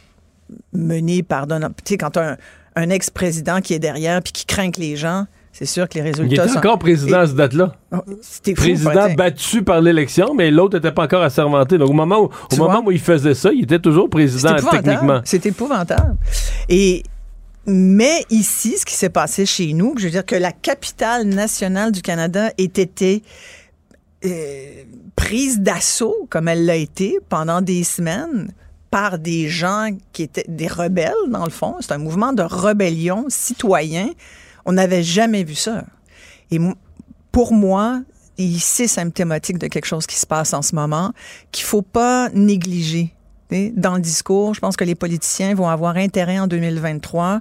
mené 0.73 1.23
par 1.23 1.47
Donald. 1.47 1.75
Tu 1.85 1.93
sais, 1.95 1.99
quand 1.99 2.17
un, 2.17 2.37
un 2.77 2.91
ex-président 2.91 3.61
qui 3.61 3.75
est 3.75 3.79
derrière 3.79 4.23
puis 4.23 4.33
qui 4.33 4.47
craint 4.47 4.71
que 4.71 4.81
les 4.81 4.97
gens, 4.97 5.27
c'est 5.53 5.67
sûr 5.67 5.89
que 5.89 5.95
les 5.95 6.03
résultats 6.03 6.27
Il 6.35 6.35
était 6.41 6.49
sont. 6.49 6.59
encore 6.59 6.79
président 6.81 7.21
à 7.21 7.27
cette 7.29 7.37
date-là. 7.37 7.77
Oh, 7.93 7.99
C'était 8.21 8.55
fou, 8.57 8.63
Président 8.63 8.91
peut-être. 8.91 9.17
battu 9.17 9.63
par 9.63 9.81
l'élection, 9.81 10.35
mais 10.35 10.51
l'autre 10.51 10.77
n'était 10.77 10.91
pas 10.91 11.05
encore 11.05 11.23
assermenté. 11.23 11.79
Donc, 11.79 11.91
au 11.91 11.93
moment, 11.93 12.23
où, 12.23 12.31
au 12.53 12.57
moment 12.57 12.83
où 12.85 12.91
il 12.91 12.99
faisait 13.01 13.35
ça, 13.35 13.53
il 13.53 13.63
était 13.65 13.79
toujours 13.79 14.11
président 14.11 14.57
techniquement. 14.57 15.21
C'est 15.25 15.47
épouvantable. 15.47 16.17
Et 16.69 17.05
mais 17.67 18.25
ici, 18.31 18.77
ce 18.77 18.85
qui 18.85 18.95
s'est 18.95 19.09
passé 19.11 19.47
chez 19.47 19.73
nous, 19.73 19.95
je 19.97 20.05
veux 20.05 20.11
dire 20.11 20.27
que 20.27 20.35
la 20.35 20.53
capitale 20.53 21.25
nationale 21.27 21.93
du 21.93 22.03
Canada 22.03 22.51
ait 22.59 22.65
été 22.65 23.23
euh, 24.25 24.83
prise 25.17 25.61
d'assaut, 25.61 26.27
comme 26.31 26.49
elle 26.49 26.67
l'a 26.67 26.77
été 26.77 27.19
pendant 27.29 27.61
des 27.63 27.85
semaines, 27.85 28.53
par 28.95 29.19
des 29.19 29.49
gens 29.49 29.89
qui 30.13 30.23
étaient 30.23 30.45
des 30.47 30.69
rebelles, 30.69 31.13
dans 31.29 31.43
le 31.45 31.51
fond. 31.51 31.75
C'est 31.81 31.91
un 31.91 31.99
mouvement 31.99 32.33
de 32.33 32.45
rébellion 32.45 33.25
citoyen. 33.29 34.09
On 34.67 34.73
n'avait 34.75 35.03
jamais 35.03 35.43
vu 35.43 35.57
ça. 35.57 35.83
Et 36.53 36.61
pour 37.33 37.53
moi, 37.53 38.03
il- 38.39 38.61
c'est 38.61 38.87
symptomatique 38.87 39.59
de 39.59 39.67
quelque 39.67 39.87
chose 39.87 40.07
qui 40.07 40.15
se 40.15 40.27
passe 40.27 40.55
en 40.55 40.63
ce 40.63 40.77
moment, 40.77 41.11
qu'il 41.51 41.65
faut 41.65 41.83
pas 41.83 42.29
négliger. 42.35 43.13
Dans 43.51 43.97
le 43.97 44.01
discours, 44.01 44.55
je 44.55 44.61
pense 44.61 44.77
que 44.77 44.85
les 44.85 44.95
politiciens 44.95 45.57
vont 45.57 45.69
avoir 45.69 45.97
intérêt 45.97 46.39
en 46.39 46.47
2023 46.47 47.41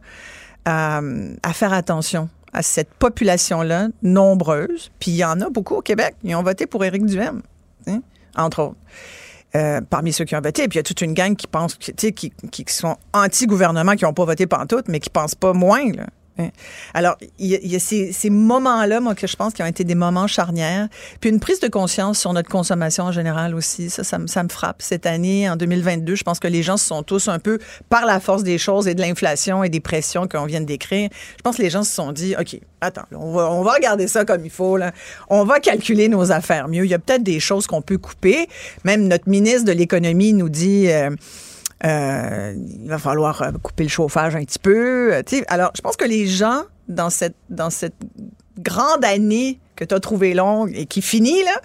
à, 0.65 1.01
à 1.43 1.53
faire 1.53 1.73
attention 1.73 2.29
à 2.51 2.63
cette 2.63 2.89
population-là, 2.95 3.89
nombreuse. 4.01 4.89
Puis 4.99 5.11
il 5.11 5.17
y 5.17 5.23
en 5.23 5.39
a 5.39 5.51
beaucoup 5.51 5.75
au 5.75 5.81
Québec. 5.83 6.15
Ils 6.23 6.33
ont 6.33 6.41
voté 6.41 6.65
pour 6.65 6.83
Éric 6.83 7.05
Duhem, 7.05 7.43
sais, 7.85 8.01
entre 8.35 8.63
autres. 8.63 8.77
Euh, 9.55 9.81
parmi 9.87 10.11
ceux 10.11 10.25
qui 10.25 10.35
ont 10.35 10.41
voté. 10.41 10.67
Puis 10.67 10.77
il 10.77 10.79
y 10.79 10.79
a 10.79 10.83
toute 10.83 11.01
une 11.01 11.13
gang 11.13 11.35
qui 11.35 11.45
pense, 11.45 11.75
qui, 11.75 11.93
qui, 12.13 12.31
qui 12.31 12.65
sont 12.69 12.97
anti-gouvernement, 13.13 13.95
qui 13.95 14.03
n'ont 14.03 14.13
pas 14.13 14.25
voté 14.25 14.47
pantoute, 14.47 14.87
mais 14.87 14.99
qui 14.99 15.11
pensent 15.11 15.35
pas 15.35 15.53
moins. 15.53 15.91
Là. 15.91 16.07
Alors, 16.93 17.17
il 17.37 17.47
y 17.47 17.75
a, 17.75 17.79
ces, 17.79 18.29
moments-là, 18.29 18.99
moi, 18.99 19.13
que 19.15 19.27
je 19.27 19.35
pense 19.35 19.53
qui 19.53 19.61
ont 19.61 19.67
été 19.67 19.83
des 19.83 19.95
moments 19.95 20.27
charnières. 20.27 20.87
Puis 21.19 21.29
une 21.29 21.39
prise 21.39 21.59
de 21.59 21.67
conscience 21.67 22.19
sur 22.19 22.33
notre 22.33 22.49
consommation 22.49 23.05
en 23.05 23.11
général 23.11 23.55
aussi. 23.55 23.89
Ça, 23.89 24.03
ça, 24.03 24.17
me- 24.17 24.49
frappe. 24.49 24.81
Cette 24.81 25.05
année, 25.05 25.49
en 25.49 25.55
2022, 25.55 26.15
je 26.15 26.23
pense 26.23 26.39
que 26.39 26.47
les 26.47 26.63
gens 26.63 26.77
se 26.77 26.85
sont 26.85 27.03
tous 27.03 27.27
un 27.27 27.39
peu, 27.39 27.59
par 27.89 28.05
la 28.05 28.19
force 28.19 28.43
des 28.43 28.57
choses 28.57 28.87
et 28.87 28.95
de 28.95 29.01
l'inflation 29.01 29.63
et 29.63 29.69
des 29.69 29.79
pressions 29.79 30.27
qu'on 30.27 30.45
vient 30.45 30.61
de 30.61 30.65
décrire, 30.65 31.09
je 31.37 31.41
pense 31.41 31.57
que 31.57 31.61
les 31.61 31.69
gens 31.69 31.83
se 31.83 31.93
sont 31.93 32.11
dit, 32.11 32.35
OK, 32.39 32.59
attends, 32.81 33.05
on 33.11 33.31
va, 33.33 33.73
regarder 33.73 34.07
ça 34.07 34.25
comme 34.25 34.43
il 34.45 34.51
faut. 34.51 34.77
On 35.29 35.43
va 35.45 35.59
calculer 35.59 36.09
nos 36.09 36.31
affaires 36.31 36.67
mieux. 36.67 36.85
Il 36.85 36.91
y 36.91 36.93
a 36.93 36.99
peut-être 36.99 37.23
des 37.23 37.39
choses 37.39 37.67
qu'on 37.67 37.81
peut 37.81 37.97
couper. 37.97 38.47
Même 38.83 39.07
notre 39.07 39.29
ministre 39.29 39.65
de 39.65 39.71
l'Économie 39.71 40.33
nous 40.33 40.49
dit... 40.49 40.89
euh, 40.89 41.09
euh, 41.85 42.53
il 42.81 42.87
va 42.89 42.97
falloir 42.97 43.41
euh, 43.41 43.51
couper 43.61 43.83
le 43.83 43.89
chauffage 43.89 44.35
un 44.35 44.43
petit 44.43 44.59
peu. 44.59 45.13
euh, 45.13 45.21
tu 45.25 45.37
sais. 45.37 45.45
Alors, 45.47 45.71
je 45.75 45.81
pense 45.81 45.95
que 45.97 46.05
les 46.05 46.27
gens, 46.27 46.63
dans 46.87 47.09
cette, 47.09 47.35
dans 47.49 47.69
cette 47.69 47.95
grande 48.59 49.03
année 49.03 49.59
que 49.75 49.83
tu 49.83 49.93
as 49.95 49.99
trouvée 49.99 50.33
longue 50.33 50.71
et 50.75 50.85
qui 50.85 51.01
finit, 51.01 51.43
là, 51.43 51.61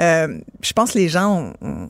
euh, 0.00 0.38
je 0.62 0.72
pense 0.72 0.92
que 0.92 0.98
les 0.98 1.08
gens 1.08 1.52
ont, 1.62 1.68
ont- 1.68 1.88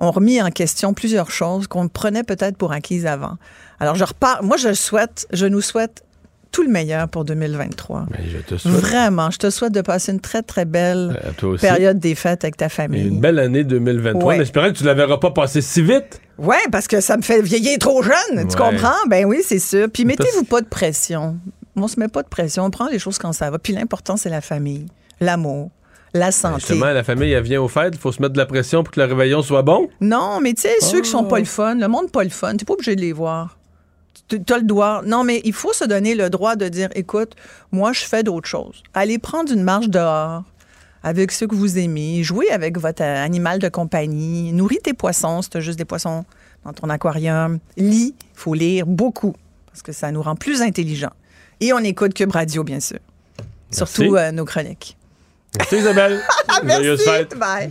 ont 0.00 0.10
remis 0.12 0.40
en 0.40 0.50
question 0.50 0.94
plusieurs 0.94 1.30
choses 1.30 1.66
qu'on 1.66 1.88
prenait 1.88 2.22
peut-être 2.22 2.56
pour 2.56 2.70
acquises 2.72 3.06
avant. 3.06 3.36
Alors, 3.80 3.96
je 3.96 4.04
repars. 4.04 4.42
Moi, 4.44 4.56
je 4.56 4.72
souhaite, 4.74 5.26
je 5.32 5.46
nous 5.46 5.60
souhaite 5.60 6.04
tout 6.50 6.62
le 6.62 6.68
meilleur 6.70 7.08
pour 7.08 7.24
2023. 7.24 8.06
Ben, 8.10 8.18
je 8.26 8.38
te 8.38 8.56
souhaite. 8.56 8.72
Vraiment, 8.74 9.30
je 9.30 9.38
te 9.38 9.50
souhaite 9.50 9.72
de 9.72 9.80
passer 9.80 10.12
une 10.12 10.20
très, 10.20 10.42
très 10.42 10.64
belle 10.64 11.20
aussi. 11.42 11.60
période 11.60 11.98
des 11.98 12.14
fêtes 12.14 12.44
avec 12.44 12.56
ta 12.56 12.66
Et 12.66 12.70
famille. 12.70 13.06
Une 13.08 13.20
belle 13.20 13.38
année 13.38 13.64
2023. 13.64 14.24
Ouais. 14.24 14.38
En 14.38 14.40
espérant 14.42 14.68
que 14.68 14.72
tu 14.76 14.82
ne 14.84 14.88
la 14.88 14.94
verras 14.94 15.18
pas 15.18 15.30
passer 15.30 15.60
si 15.60 15.82
vite. 15.82 16.20
Oui, 16.38 16.56
parce 16.72 16.86
que 16.88 17.00
ça 17.00 17.16
me 17.16 17.22
fait 17.22 17.42
vieillir 17.42 17.78
trop 17.78 18.02
jeune, 18.02 18.46
tu 18.48 18.56
comprends? 18.56 18.94
Ben 19.08 19.24
oui, 19.26 19.38
c'est 19.44 19.58
sûr. 19.58 19.88
Puis 19.92 20.04
mettez-vous 20.04 20.44
pas 20.44 20.60
de 20.60 20.66
pression. 20.68 21.36
On 21.76 21.86
se 21.88 21.98
met 22.00 22.08
pas 22.08 22.22
de 22.22 22.28
pression, 22.28 22.64
on 22.64 22.70
prend 22.70 22.88
les 22.88 22.98
choses 22.98 23.18
quand 23.18 23.32
ça 23.32 23.50
va. 23.50 23.58
Puis 23.58 23.72
l'important, 23.72 24.16
c'est 24.16 24.30
la 24.30 24.40
famille, 24.40 24.86
l'amour, 25.20 25.70
la 26.14 26.32
santé. 26.32 26.60
Justement, 26.60 26.86
la 26.86 27.04
famille, 27.04 27.30
elle 27.32 27.42
vient 27.42 27.60
aux 27.60 27.68
fêtes, 27.68 27.94
il 27.94 28.00
faut 28.00 28.10
se 28.10 28.20
mettre 28.22 28.32
de 28.32 28.38
la 28.38 28.46
pression 28.46 28.82
pour 28.82 28.92
que 28.92 29.00
le 29.00 29.06
réveillon 29.06 29.42
soit 29.42 29.62
bon. 29.62 29.88
Non, 30.00 30.40
mais 30.42 30.54
tu 30.54 30.62
sais, 30.62 30.74
ceux 30.80 31.00
qui 31.02 31.10
sont 31.10 31.24
Oh. 31.24 31.28
pas 31.28 31.38
le 31.38 31.44
fun, 31.44 31.74
le 31.76 31.86
monde 31.88 32.10
pas 32.10 32.24
le 32.24 32.30
fun, 32.30 32.56
t'es 32.56 32.64
pas 32.64 32.72
obligé 32.74 32.96
de 32.96 33.00
les 33.00 33.12
voir. 33.12 33.57
Tu 34.28 34.52
as 34.52 34.58
le 34.58 34.64
droit. 34.64 35.02
Non, 35.04 35.24
mais 35.24 35.40
il 35.44 35.52
faut 35.52 35.72
se 35.72 35.84
donner 35.84 36.14
le 36.14 36.28
droit 36.30 36.56
de 36.56 36.68
dire, 36.68 36.88
écoute, 36.94 37.34
moi, 37.72 37.92
je 37.92 38.04
fais 38.04 38.22
d'autres 38.22 38.48
choses. 38.48 38.82
Allez 38.94 39.18
prendre 39.18 39.52
une 39.52 39.62
marche 39.62 39.88
dehors 39.88 40.44
avec 41.02 41.32
ceux 41.32 41.46
que 41.46 41.54
vous 41.54 41.78
aimez, 41.78 42.22
jouez 42.22 42.50
avec 42.50 42.78
votre 42.78 43.02
euh, 43.02 43.24
animal 43.24 43.58
de 43.58 43.68
compagnie, 43.68 44.52
nourris 44.52 44.80
tes 44.82 44.94
poissons, 44.94 45.42
si 45.42 45.50
t'as 45.50 45.60
juste 45.60 45.78
des 45.78 45.84
poissons 45.84 46.24
dans 46.64 46.72
ton 46.72 46.90
aquarium. 46.90 47.58
Lis, 47.76 48.14
il 48.20 48.26
faut 48.34 48.54
lire 48.54 48.84
beaucoup, 48.86 49.34
parce 49.66 49.82
que 49.82 49.92
ça 49.92 50.10
nous 50.10 50.22
rend 50.22 50.34
plus 50.34 50.60
intelligents. 50.60 51.12
Et 51.60 51.72
on 51.72 51.78
écoute 51.78 52.14
Cube 52.14 52.32
Radio, 52.32 52.64
bien 52.64 52.80
sûr. 52.80 52.98
Surtout 53.70 54.16
euh, 54.16 54.32
nos 54.32 54.44
chroniques. 54.44 54.96
Merci 55.56 55.76
Isabelle. 55.76 56.20
Merci. 56.64 57.04
fête. 57.04 57.36
Bye. 57.38 57.70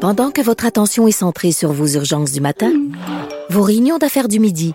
Pendant 0.00 0.30
que 0.30 0.40
votre 0.40 0.66
attention 0.66 1.08
est 1.08 1.12
centrée 1.12 1.52
sur 1.52 1.72
vos 1.72 1.86
urgences 1.86 2.32
du 2.32 2.40
matin, 2.40 2.72
vos 3.50 3.62
réunions 3.62 3.98
d'affaires 3.98 4.28
du 4.28 4.38
midi, 4.38 4.74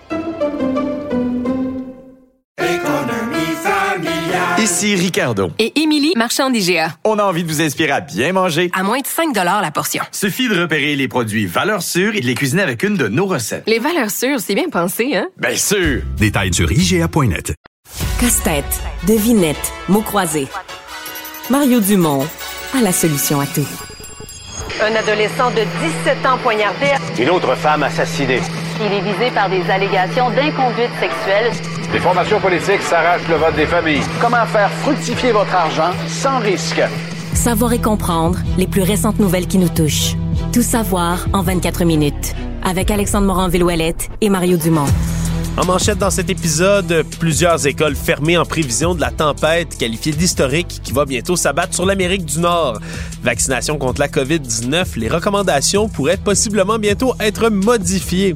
Ici 4.61 4.93
Ricardo. 4.93 5.49
Et 5.57 5.81
Émilie, 5.81 6.13
marchand 6.15 6.51
d'IGA. 6.51 6.95
On 7.03 7.17
a 7.17 7.23
envie 7.23 7.43
de 7.43 7.47
vous 7.47 7.63
inspirer 7.63 7.93
à 7.93 7.99
bien 7.99 8.31
manger. 8.31 8.69
À 8.77 8.83
moins 8.83 8.99
de 8.99 9.07
5 9.07 9.33
la 9.33 9.71
portion. 9.71 10.03
Suffit 10.11 10.49
de 10.49 10.61
repérer 10.61 10.95
les 10.95 11.07
produits 11.07 11.47
valeurs 11.47 11.81
sûres 11.81 12.13
et 12.13 12.21
de 12.21 12.27
les 12.27 12.35
cuisiner 12.35 12.61
avec 12.61 12.83
une 12.83 12.95
de 12.95 13.07
nos 13.07 13.25
recettes. 13.25 13.63
Les 13.65 13.79
valeurs 13.79 14.11
sûres, 14.11 14.39
c'est 14.39 14.53
bien 14.53 14.69
pensé, 14.69 15.15
hein? 15.15 15.29
Bien 15.39 15.55
sûr! 15.55 16.03
Détails 16.15 16.53
sur 16.53 16.71
IGA.net. 16.71 17.55
Casse-tête, 18.19 18.81
devinette, 19.07 19.73
mots 19.89 20.03
croisés. 20.03 20.47
Mario 21.49 21.79
Dumont 21.79 22.27
a 22.77 22.81
la 22.81 22.91
solution 22.91 23.41
à 23.41 23.47
tout. 23.47 23.67
Un 24.79 24.95
adolescent 24.95 25.49
de 25.49 25.63
17 26.05 26.23
ans 26.27 26.37
poignardé. 26.43 26.85
Une 27.19 27.31
autre 27.31 27.55
femme 27.55 27.81
assassinée. 27.81 28.41
Il 28.79 28.93
est 28.93 29.01
visé 29.01 29.31
par 29.33 29.49
des 29.49 29.67
allégations 29.71 30.29
d'inconduite 30.29 30.91
sexuelle. 30.99 31.51
Des 31.91 31.99
formations 31.99 32.39
politiques 32.39 32.81
s'arrachent 32.83 33.27
le 33.27 33.35
vote 33.35 33.55
des 33.57 33.65
familles. 33.65 34.01
Comment 34.21 34.45
faire 34.45 34.71
fructifier 34.71 35.33
votre 35.33 35.53
argent 35.53 35.91
sans 36.07 36.39
risque? 36.39 36.81
Savoir 37.33 37.73
et 37.73 37.81
comprendre 37.81 38.39
les 38.57 38.65
plus 38.65 38.81
récentes 38.81 39.19
nouvelles 39.19 39.45
qui 39.45 39.57
nous 39.57 39.67
touchent. 39.67 40.15
Tout 40.53 40.61
savoir 40.61 41.25
en 41.33 41.41
24 41.41 41.83
minutes. 41.83 42.33
Avec 42.63 42.91
Alexandre 42.91 43.27
Morin-Villouellette 43.27 44.09
et 44.21 44.29
Mario 44.29 44.55
Dumont. 44.55 44.85
En 45.57 45.65
manchette 45.65 45.97
dans 45.97 46.09
cet 46.09 46.29
épisode, 46.29 47.03
plusieurs 47.19 47.67
écoles 47.67 47.97
fermées 47.97 48.37
en 48.37 48.45
prévision 48.45 48.95
de 48.95 49.01
la 49.01 49.11
tempête 49.11 49.77
qualifiée 49.77 50.13
d'historique 50.13 50.79
qui 50.81 50.93
va 50.93 51.03
bientôt 51.03 51.35
s'abattre 51.35 51.73
sur 51.73 51.85
l'Amérique 51.85 52.23
du 52.23 52.39
Nord. 52.39 52.79
Vaccination 53.21 53.77
contre 53.77 53.99
la 53.99 54.07
COVID-19, 54.07 54.97
les 54.97 55.09
recommandations 55.09 55.89
pourraient 55.89 56.15
possiblement 56.15 56.79
bientôt 56.79 57.15
être 57.19 57.49
modifiées. 57.49 58.33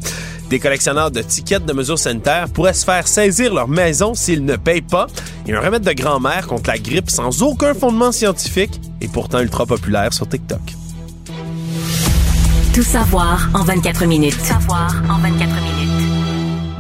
Des 0.50 0.60
collectionneurs 0.60 1.12
de 1.12 1.22
tickets 1.22 1.66
de 1.66 1.74
mesures 1.74 2.00
sanitaires 2.00 2.48
pourraient 2.50 2.74
se 2.74 2.86
faire 2.86 3.08
saisir 3.08 3.54
leur 3.54 3.68
maison 3.68 4.14
s'ils 4.14 4.46
ne 4.46 4.56
payent 4.56 4.82
pas. 4.82 5.08
Et 5.48 5.54
un 5.54 5.60
remède 5.60 5.84
de 5.84 5.94
grand-mère 5.94 6.48
contre 6.48 6.70
la 6.70 6.78
grippe 6.78 7.10
sans 7.10 7.42
aucun 7.42 7.74
fondement 7.74 8.12
scientifique 8.12 8.80
et 9.02 9.08
pourtant 9.08 9.40
ultra 9.40 9.66
populaire 9.66 10.14
sur 10.14 10.28
TikTok. 10.28 10.62
Tout 12.74 12.84
savoir 12.84 13.50
en 13.54 13.64
24 13.64 14.06
minutes. 14.06 14.38
Tout 14.38 14.46
savoir 14.46 14.94
en 15.10 15.18
24 15.20 15.62
minutes. 15.62 15.75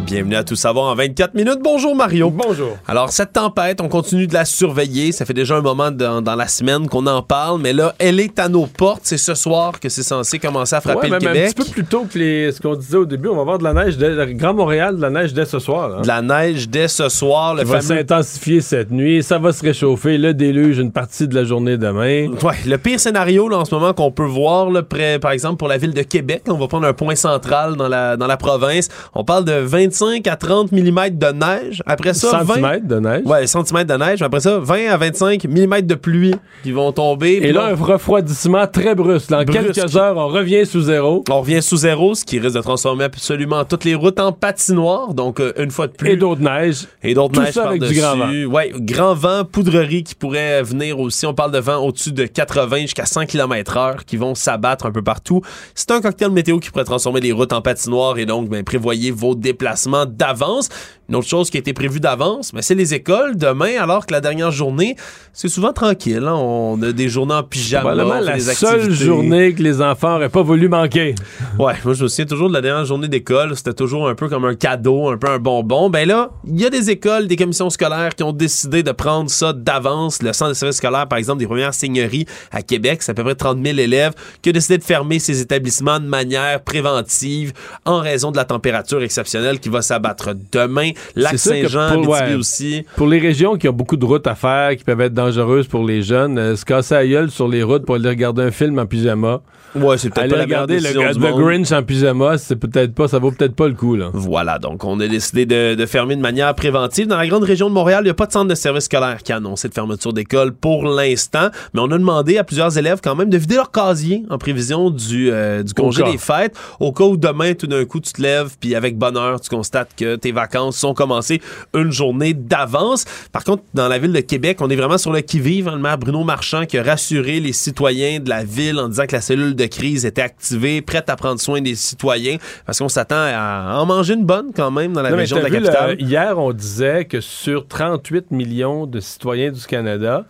Bienvenue 0.06 0.36
à 0.36 0.44
Tout 0.44 0.56
savoir 0.56 0.92
en 0.92 0.96
24 0.96 1.34
minutes. 1.34 1.60
Bonjour 1.64 1.96
Mario. 1.96 2.30
Bonjour. 2.30 2.78
Alors 2.88 3.10
cette 3.10 3.34
tempête, 3.34 3.82
on 3.82 3.88
continue 3.90 4.28
de 4.28 4.34
la 4.34 4.46
surveiller. 4.46 5.12
Ça 5.12 5.26
fait 5.26 5.34
déjà 5.34 5.56
un 5.56 5.62
moment 5.62 5.90
dans, 5.90 6.22
dans 6.22 6.36
la 6.36 6.48
semaine 6.48 6.88
qu'on 6.88 7.08
en 7.08 7.24
parle, 7.24 7.60
mais 7.62 7.74
là, 7.74 7.96
elle 7.98 8.20
est 8.20 8.38
à 8.38 8.48
nos 8.48 8.68
portes. 8.68 9.02
C'est 9.04 9.18
ce 9.18 9.34
soir 9.34 9.80
que 9.80 9.90
c'est 9.90 10.04
censé 10.04 10.38
commencer 10.38 10.76
à 10.76 10.82
frapper 10.82 11.00
Ouais, 11.00 11.06
le 11.08 11.12
même 11.12 11.22
Québec. 11.34 11.50
un 11.50 11.54
petit 11.54 11.70
peu 11.70 11.72
plus 11.74 11.86
tôt 11.86 12.06
que 12.12 12.20
les- 12.20 12.52
ce 12.52 12.62
qu'on 12.62 12.76
disait 12.76 12.98
au 12.98 13.06
début, 13.06 13.30
on 13.30 13.36
va 13.36 13.42
avoir 13.42 13.58
de 13.58 13.64
la 13.64 13.74
neige, 13.74 13.98
le 13.98 14.26
Grand 14.34 14.54
Montréal, 14.54 14.96
de 14.98 15.02
la 15.02 15.10
neige 15.10 15.34
dès 15.34 15.46
ce 15.46 15.58
soir. 15.60 15.98
hein. 15.98 16.02
De 16.02 16.08
la 16.08 16.22
neige 16.22 16.70
dès 16.70 16.88
ce 16.88 17.10
soir. 17.10 17.56
Le 17.56 17.66
Ça 17.66 17.72
va 17.72 17.82
s'intensifier 17.82 18.62
cette 18.62 18.92
nuit, 18.92 19.24
ça 19.24 19.40
va 19.40 19.52
se 19.54 19.64
réchauffer, 19.64 20.18
le 20.20 20.34
déluge 20.36 20.78
une 20.78 20.92
partie 20.92 21.28
de 21.28 21.34
la 21.36 21.46
journée 21.46 21.78
demain. 21.78 22.28
Ouais, 22.44 22.56
le 22.68 22.78
pire 22.78 23.00
scénario 23.00 23.50
là, 23.50 23.58
en 23.58 23.66
ce 23.66 23.74
moment 23.74 23.94
qu'on 23.94 24.12
peut 24.12 24.24
voir, 24.26 24.70
là, 24.70 24.84
près, 24.84 25.18
par 25.20 25.32
exemple, 25.32 25.58
pour 25.58 25.68
la 25.68 25.78
ville 25.78 25.94
de 25.94 26.04
Québec, 26.04 26.44
on 26.48 26.54
va 26.58 26.68
prendre 26.68 26.86
un 26.86 26.94
point 26.94 27.16
central 27.16 27.76
dans 27.76 27.88
la, 27.88 28.18
dans 28.18 28.28
la 28.28 28.38
province. 28.38 28.90
On 29.16 29.24
parle 29.24 29.46
de 29.46 29.54
25 29.96 30.28
à 30.28 30.36
30 30.36 30.72
mm 30.74 31.10
de 31.12 31.32
neige. 31.32 31.82
Après 31.86 32.14
ça, 32.14 32.44
20 32.44 32.46
Centimètres 32.56 32.88
de 32.88 33.00
neige. 33.00 33.26
Ouais, 33.26 33.48
centimètres 33.48 33.94
de 33.98 34.04
neige. 34.04 34.22
Après 34.22 34.42
ça, 34.42 34.60
20 34.60 34.88
à 34.90 34.98
25 34.98 35.46
mm 35.46 35.82
de 35.82 35.96
pluie 35.96 36.36
qui 36.64 36.72
vont 36.72 36.92
tomber. 36.92 37.40
Et 37.42 37.54
là, 37.54 37.68
un 37.68 37.76
refroidissement 37.76 38.68
très 38.68 38.94
brusque. 38.94 39.30
Dans 39.30 39.44
Brusque. 39.44 39.72
quelques 39.72 39.96
heures, 39.96 40.18
on 40.18 40.28
revient 40.28 40.66
sous 40.66 40.82
zéro. 40.82 41.24
On 41.30 41.40
revient 41.42 41.62
sous 41.62 41.78
zéro, 41.78 42.14
ce 42.14 42.26
qui 42.26 42.40
risque 42.40 42.56
de 42.56 42.62
transformer 42.62 43.06
absolument 43.06 43.64
toutes 43.64 43.86
les 43.86 43.96
routes 43.96 44.20
en 44.20 44.32
patinoire. 44.34 45.14
Donc, 45.14 45.40
euh, 45.40 45.54
une 45.58 45.72
fois 45.72 45.88
de 45.88 45.94
plus. 45.94 46.12
Et 46.12 46.18
d'autres 46.18 46.42
neiges. 46.42 46.88
Et 47.02 47.14
d'autres 47.14 47.36
Tout 47.36 47.42
neiges 47.42 47.54
ça 47.54 47.70
avec 47.70 47.82
du 47.82 47.94
grand 47.94 48.16
Ouais, 48.50 48.72
grand 48.76 49.14
vent, 49.14 49.46
poudrerie 49.46 50.04
qui 50.04 50.16
pourrait 50.16 50.62
venir 50.64 51.00
aussi. 51.00 51.26
On 51.26 51.34
parle 51.34 51.52
de 51.52 51.60
vent 51.60 51.78
au-dessus 51.78 52.12
de 52.12 52.26
80 52.26 52.78
jusqu'à 52.82 53.06
100 53.06 53.26
km 53.28 53.78
heure 53.78 54.06
qui 54.06 54.18
vont 54.18 54.36
s'abattre 54.36 54.86
un 54.86 54.92
peu 54.92 55.02
partout. 55.02 55.42
C'est 55.74 55.92
un 55.92 56.02
cocktail 56.02 56.32
météo 56.32 56.60
qui 56.60 56.70
pourrait 56.70 56.84
transformer 56.84 57.22
les 57.22 57.32
routes 57.32 57.54
en 57.54 57.62
patinoire 57.62 58.18
et 58.18 58.26
donc, 58.26 58.50
ben, 58.50 58.64
prévoyez 58.64 59.12
vos 59.12 59.36
déplacements 59.36 59.85
d'avance. 60.06 60.70
Une 61.10 61.16
autre 61.16 61.28
chose 61.28 61.50
qui 61.50 61.58
a 61.58 61.60
été 61.60 61.74
prévue 61.74 62.00
d'avance, 62.00 62.52
ben, 62.54 62.62
c'est 62.62 62.74
les 62.76 62.94
écoles. 62.94 63.38
Demain, 63.38 63.74
alors 63.80 64.06
que 64.06 64.14
la 64.14 64.22
dernière 64.22 64.52
journée, 64.52 64.96
c'est 65.34 65.50
souvent 65.50 65.72
tranquille. 65.74 66.24
hein. 66.26 66.34
On 66.36 66.82
a 66.82 66.92
des 66.92 67.10
journées 67.10 67.36
en 67.36 67.44
pyjama. 67.44 67.90
Probablement 67.92 68.20
la 68.20 68.34
des 68.36 68.40
seule 68.42 68.92
journée 68.92 69.54
que 69.54 69.62
les 69.62 69.82
enfants 69.82 70.14
n'auraient 70.14 70.30
pas 70.30 70.42
voulu 70.42 70.68
manquer. 70.70 71.16
Ouais, 71.60 71.74
moi 71.86 71.94
je 71.94 72.04
me 72.04 72.08
souviens 72.10 72.26
toujours 72.26 72.50
de 72.50 72.54
la 72.54 72.60
dernière 72.62 72.84
journée 72.84 73.08
d'école, 73.08 73.56
c'était 73.56 73.74
toujours 73.74 74.10
un 74.10 74.16
peu 74.16 74.28
comme 74.28 74.44
un 74.44 74.56
cadeau, 74.56 75.10
un 75.10 75.18
peu 75.18 75.30
un 75.30 75.40
bonbon. 75.40 75.90
Ben 75.90 76.06
là, 76.06 76.32
il 76.46 76.60
y 76.60 76.66
a 76.66 76.70
des 76.70 76.90
écoles, 76.90 77.28
des 77.28 77.38
commissions 77.38 77.70
scolaires 77.70 78.14
qui 78.14 78.24
ont 78.24 78.34
décidé 78.34 78.84
de 78.84 78.92
prendre 78.92 79.30
ça 79.30 79.54
d'avance. 79.54 80.22
Le 80.22 80.34
centre 80.34 80.50
de 80.50 80.54
services 80.56 80.78
scolaires, 80.78 81.08
par 81.08 81.18
exemple, 81.18 81.40
des 81.40 81.48
premières 81.48 81.74
seigneuries 81.74 82.26
à 82.52 82.62
Québec, 82.62 83.04
c'est 83.04 83.12
à 83.12 83.14
peu 83.14 83.24
près 83.24 83.36
30 83.36 83.64
000 83.66 83.78
élèves, 83.78 84.12
qui 84.42 84.50
a 84.50 84.52
décidé 84.52 84.78
de 84.78 84.84
fermer 84.84 85.20
ces 85.20 85.40
établissements 85.40 86.00
de 86.00 86.08
manière 86.08 86.62
préventive 86.62 87.54
en 87.86 88.00
raison 88.00 88.32
de 88.32 88.38
la 88.38 88.46
température 88.46 89.02
exceptionnelle 89.02 89.60
qui 89.62 89.70
va 89.70 89.82
s'abattre 89.82 90.32
demain. 90.52 90.92
Lac 91.16 91.32
C'est 91.32 91.38
sûr 91.38 91.52
que 91.62 91.68
Saint-Jean, 91.68 92.04
pour- 92.04 92.16
Abitibi 92.16 92.34
ouais, 92.34 92.40
aussi. 92.40 92.86
Pour 92.96 93.08
les 93.08 93.20
régions 93.20 93.56
qui 93.58 93.68
ont 93.68 93.74
beaucoup 93.74 93.98
de 93.98 94.06
routes 94.06 94.28
à 94.28 94.36
faire, 94.36 94.76
qui 94.76 94.84
peuvent 94.84 95.02
être 95.02 95.14
dangereuses 95.14 95.68
pour 95.68 95.86
les 95.86 96.02
jeunes, 96.02 96.38
euh, 96.38 96.56
se 96.56 96.66
casser 96.66 96.96
la 96.96 97.08
gueule 97.08 97.32
sur 97.32 97.48
les 97.48 97.64
routes 97.64 97.86
pour 97.86 97.96
aller 97.96 98.10
regarder 98.10 98.44
un 98.44 98.52
film 98.52 98.80
en 98.80 98.86
pyjama. 98.86 99.42
Ouais, 99.76 99.98
c'est 99.98 100.10
peut-être 100.10 100.30
pas 100.30 100.38
la 100.38 100.46
meilleure 100.46 100.62
regarder 100.64 100.80
le, 100.80 101.14
du 101.14 101.20
monde. 101.20 101.42
Grinch 101.42 101.72
en 101.72 101.84
pyjama, 101.84 102.38
c'est 102.38 102.56
peut-être 102.56 102.94
pas, 102.94 103.08
ça 103.08 103.20
vaut 103.20 103.32
peut-être 103.32 103.56
pas 103.56 103.68
le 103.68 103.74
coup, 103.74 103.96
là. 103.96 104.10
Voilà, 104.14 104.58
donc 104.60 104.84
on 104.84 105.00
a 105.00 105.08
décidé 105.08 105.46
de, 105.46 105.76
de 105.76 105.86
fermer 105.86 106.16
de 106.16 106.22
manière 106.22 106.54
préventive. 106.56 107.08
Dans 107.08 107.18
la 107.18 107.28
grande 107.28 107.44
région 107.44 107.68
de 107.70 107.74
Montréal, 107.74 108.00
il 108.02 108.06
n'y 108.06 108.10
a 108.12 108.14
pas 108.16 108.26
de 108.26 108.32
centre 108.32 108.48
de 108.48 108.56
service 108.56 108.86
scolaire 108.86 109.22
qui 109.24 109.32
a 109.34 109.38
annoncé 109.38 109.68
de 109.68 109.74
fermeture 109.74 110.14
d'école 110.14 110.54
pour 110.54 110.86
l'instant, 110.86 111.50
mais 111.74 111.82
on 111.82 111.92
a 111.92 111.98
demandé 111.98 112.38
à 112.38 112.44
plusieurs 112.44 112.78
élèves 112.78 113.00
quand 113.04 113.16
même 113.16 113.30
de 113.30 113.38
vider 113.38 113.56
leur 113.56 113.72
casier 113.72 114.24
en 114.30 114.38
prévision 114.38 114.90
du, 114.90 115.30
euh, 115.32 115.64
du 115.64 115.74
congé 115.74 116.04
des 116.12 116.18
fêtes, 116.18 116.56
au 116.80 116.92
cas 116.92 117.04
où 117.04 117.18
demain, 117.18 117.54
tout 117.54 117.68
d'un 117.68 117.84
coup, 117.86 118.00
tu 118.00 118.14
te 118.14 118.22
lèves, 118.22 118.56
puis 118.60 118.76
avec 118.76 118.98
bonheur, 118.98 119.42
tu 119.42 119.50
constates 119.50 119.90
que 119.98 120.16
tes 120.16 120.32
vacances 120.32 120.78
sont 120.78 120.94
commencées 120.94 121.42
une 121.74 121.92
journée 121.92 122.34
d'avance. 122.34 123.06
Par 123.32 123.44
contre, 123.44 123.64
dans 123.74 123.88
la 123.88 123.98
ville 123.98 124.14
de 124.14 124.20
Québec, 124.22 124.58
on 124.62 124.70
est 124.70 124.76
vraiment 124.76 124.98
sur 124.98 125.12
le 125.12 125.22
qui-vive. 125.22 125.68
hein. 125.68 125.76
Le 125.76 125.82
maire 125.82 125.98
Bruno 125.98 126.24
Marchand 126.24 126.66
qui 126.66 126.78
a 126.78 126.84
rassuré 126.84 127.40
les 127.40 127.54
citoyens 127.54 128.20
de 128.20 128.30
la 128.30 128.44
ville 128.44 128.80
en 128.80 128.88
disant 128.88 129.06
que 129.06 129.16
la 129.16 129.22
cellule 129.22 129.56
de 129.56 129.65
crise 129.70 130.06
était 130.06 130.22
activée, 130.22 130.82
prête 130.82 131.10
à 131.10 131.16
prendre 131.16 131.40
soin 131.40 131.62
des 131.62 131.76
citoyens, 131.76 132.38
parce 132.66 132.80
qu'on 132.80 132.90
s'attend 132.90 133.16
à 133.18 133.78
en 133.80 133.86
manger 133.86 134.14
une 134.14 134.26
bonne 134.26 134.52
quand 134.56 134.72
même 134.72 134.94
dans 134.94 135.02
la 135.02 135.12
Non, 135.12 135.18
région 135.18 135.38
de 135.38 135.44
la 135.44 135.50
capitale. 135.50 136.02
hier, 136.02 136.38
on 136.38 136.52
disait 136.54 137.06
que 137.06 137.22
sur 137.22 137.68
38 137.68 138.32
millions 138.32 138.86
de 138.88 139.00
citoyens 139.00 139.52
du 139.52 139.62
Canada, 139.66 140.26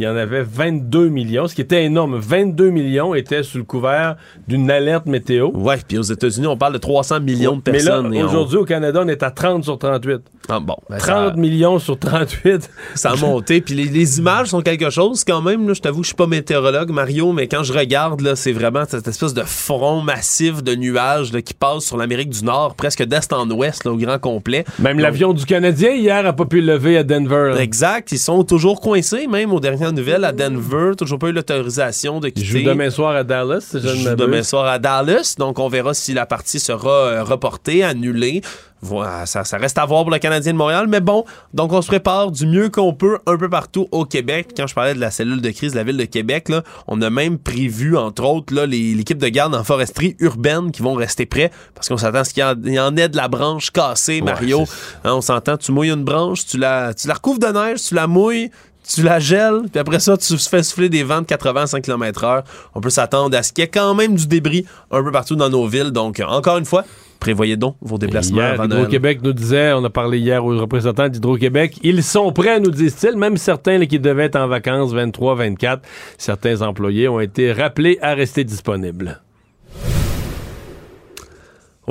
il 0.00 0.04
y 0.04 0.08
en 0.08 0.16
avait 0.16 0.42
22 0.42 1.08
millions, 1.08 1.46
ce 1.46 1.54
qui 1.54 1.60
était 1.60 1.84
énorme. 1.84 2.16
22 2.18 2.70
millions 2.70 3.14
étaient 3.14 3.42
sous 3.42 3.58
le 3.58 3.64
couvert 3.64 4.16
d'une 4.48 4.70
alerte 4.70 5.06
météo. 5.06 5.50
Ouais, 5.52 5.76
puis 5.86 5.98
aux 5.98 6.02
États-Unis, 6.02 6.46
on 6.46 6.56
parle 6.56 6.72
de 6.72 6.78
300 6.78 7.20
millions 7.20 7.56
de 7.56 7.62
Mais 7.70 7.78
là, 7.80 8.00
personnes. 8.02 8.14
on- 8.16 8.24
aujourd'hui, 8.24 8.56
au 8.58 8.64
Canada, 8.64 9.00
on 9.04 9.08
est 9.08 9.22
à 9.22 9.30
30 9.30 9.64
sur 9.64 9.78
38. 9.78 10.20
Ah, 10.48 10.58
bon, 10.58 10.76
ben, 10.88 10.96
30 10.98 11.36
millions 11.36 11.78
sur 11.78 11.98
38. 11.98 12.68
Ça 12.94 13.10
a 13.12 13.16
monté. 13.16 13.60
Puis 13.60 13.74
les, 13.74 13.84
les 13.84 14.18
images 14.18 14.48
sont 14.48 14.62
quelque 14.62 14.90
chose 14.90 15.22
quand 15.22 15.42
même. 15.42 15.68
Là, 15.68 15.74
je 15.74 15.80
t'avoue 15.80 16.02
je 16.02 16.08
suis 16.08 16.16
pas 16.16 16.26
météorologue, 16.26 16.90
Mario, 16.90 17.32
mais 17.32 17.46
quand 17.46 17.62
je 17.62 17.72
regarde, 17.72 18.20
là, 18.22 18.34
c'est 18.34 18.52
vraiment 18.52 18.82
cette 18.88 19.06
espèce 19.06 19.34
de 19.34 19.42
front 19.42 20.00
massif 20.00 20.62
de 20.64 20.74
nuages 20.74 21.32
là, 21.32 21.42
qui 21.42 21.54
passe 21.54 21.84
sur 21.84 21.96
l'Amérique 21.96 22.30
du 22.30 22.44
Nord, 22.44 22.74
presque 22.74 23.04
d'est 23.04 23.32
en 23.32 23.48
ouest, 23.50 23.84
là, 23.84 23.92
au 23.92 23.96
grand 23.96 24.18
complet. 24.18 24.64
Même 24.80 24.98
l'avion 24.98 25.32
du 25.34 25.44
Canadien 25.44 25.92
hier 25.92 26.26
a 26.26 26.32
pas 26.32 26.46
pu 26.46 26.60
lever 26.60 26.96
à 26.96 27.04
Denver. 27.04 27.54
Exact. 27.58 28.10
Ils 28.12 28.18
sont 28.18 28.42
toujours 28.42 28.80
coincés, 28.80 29.26
même 29.28 29.52
aux 29.52 29.60
dernières 29.60 29.89
nouvelles, 29.92 30.24
à 30.24 30.32
Denver. 30.32 30.92
Toujours 30.96 31.18
pas 31.18 31.28
eu 31.28 31.32
l'autorisation 31.32 32.20
de 32.20 32.28
quitter. 32.28 32.44
jouent 32.60 32.64
demain 32.68 32.90
soir 32.90 33.14
à 33.16 33.24
Dallas, 33.24 33.60
si 33.70 33.80
je 33.80 33.86
ne 33.88 33.94
Joue 33.94 34.04
m'abuse. 34.04 34.26
demain 34.26 34.42
soir 34.42 34.66
à 34.66 34.78
Dallas. 34.78 35.34
Donc, 35.38 35.58
on 35.58 35.68
verra 35.68 35.94
si 35.94 36.12
la 36.14 36.26
partie 36.26 36.60
sera 36.60 36.90
euh, 36.90 37.24
reportée, 37.24 37.82
annulée. 37.84 38.42
Voilà, 38.82 39.26
ça, 39.26 39.44
ça 39.44 39.58
reste 39.58 39.76
à 39.76 39.84
voir 39.84 40.04
pour 40.04 40.10
le 40.10 40.18
Canadien 40.18 40.52
de 40.52 40.56
Montréal. 40.56 40.86
Mais 40.88 41.00
bon, 41.02 41.26
donc 41.52 41.70
on 41.74 41.82
se 41.82 41.88
prépare 41.88 42.30
du 42.30 42.46
mieux 42.46 42.70
qu'on 42.70 42.94
peut 42.94 43.18
un 43.26 43.36
peu 43.36 43.50
partout 43.50 43.86
au 43.90 44.06
Québec. 44.06 44.52
Quand 44.56 44.66
je 44.66 44.74
parlais 44.74 44.94
de 44.94 45.00
la 45.00 45.10
cellule 45.10 45.42
de 45.42 45.50
crise 45.50 45.72
de 45.72 45.76
la 45.76 45.84
ville 45.84 45.98
de 45.98 46.06
Québec, 46.06 46.48
là, 46.48 46.62
on 46.88 47.02
a 47.02 47.10
même 47.10 47.36
prévu, 47.36 47.94
entre 47.98 48.24
autres, 48.24 48.54
là, 48.54 48.64
l'équipe 48.64 49.18
de 49.18 49.28
garde 49.28 49.54
en 49.54 49.64
foresterie 49.64 50.16
urbaine 50.18 50.70
qui 50.72 50.80
vont 50.80 50.94
rester 50.94 51.26
prêts 51.26 51.50
parce 51.74 51.88
qu'on 51.90 51.98
s'attend 51.98 52.20
à 52.20 52.24
ce 52.24 52.32
qu'il 52.32 52.40
y 52.42 52.44
en- 52.46 52.54
il 52.64 52.72
y 52.72 52.80
en 52.80 52.96
ait 52.96 53.10
de 53.10 53.18
la 53.18 53.28
branche 53.28 53.70
cassée, 53.70 54.22
Mario. 54.22 54.64
Hein, 55.04 55.12
on 55.12 55.20
s'entend, 55.20 55.58
tu 55.58 55.72
mouilles 55.72 55.90
une 55.90 56.04
branche, 56.04 56.46
tu 56.46 56.56
la, 56.56 56.94
tu 56.94 57.06
la 57.06 57.12
recouvres 57.14 57.38
de 57.38 57.48
neige, 57.48 57.82
tu 57.86 57.94
la 57.94 58.06
mouilles, 58.06 58.50
tu 58.92 59.02
la 59.02 59.18
gèles, 59.18 59.62
puis 59.70 59.78
après 59.78 60.00
ça, 60.00 60.16
tu 60.16 60.36
fais 60.36 60.62
souffler 60.62 60.88
des 60.88 61.02
vents 61.02 61.20
de 61.20 61.26
85 61.26 61.82
km 61.82 62.24
h 62.24 62.42
On 62.74 62.80
peut 62.80 62.90
s'attendre 62.90 63.36
à 63.36 63.42
ce 63.42 63.52
qu'il 63.52 63.62
y 63.62 63.64
ait 63.64 63.70
quand 63.70 63.94
même 63.94 64.16
du 64.16 64.26
débris 64.26 64.66
un 64.90 65.02
peu 65.02 65.12
partout 65.12 65.36
dans 65.36 65.48
nos 65.48 65.66
villes. 65.66 65.90
Donc, 65.90 66.20
encore 66.26 66.58
une 66.58 66.64
fois, 66.64 66.84
prévoyez 67.20 67.56
donc 67.56 67.76
vos 67.80 67.98
déplacements. 67.98 68.54
Hydro-Québec 68.64 69.20
nous 69.22 69.32
disait, 69.32 69.72
on 69.72 69.84
a 69.84 69.90
parlé 69.90 70.18
hier 70.18 70.44
aux 70.44 70.58
représentants 70.58 71.08
d'Hydro-Québec, 71.08 71.78
ils 71.82 72.02
sont 72.02 72.32
prêts, 72.32 72.58
nous 72.58 72.70
disent-ils, 72.70 73.16
même 73.16 73.36
certains 73.36 73.78
là, 73.78 73.86
qui 73.86 74.00
devaient 74.00 74.24
être 74.24 74.36
en 74.36 74.48
vacances 74.48 74.92
23-24, 74.92 75.78
certains 76.18 76.62
employés 76.62 77.08
ont 77.08 77.20
été 77.20 77.52
rappelés 77.52 77.98
à 78.02 78.14
rester 78.14 78.42
disponibles. 78.42 79.20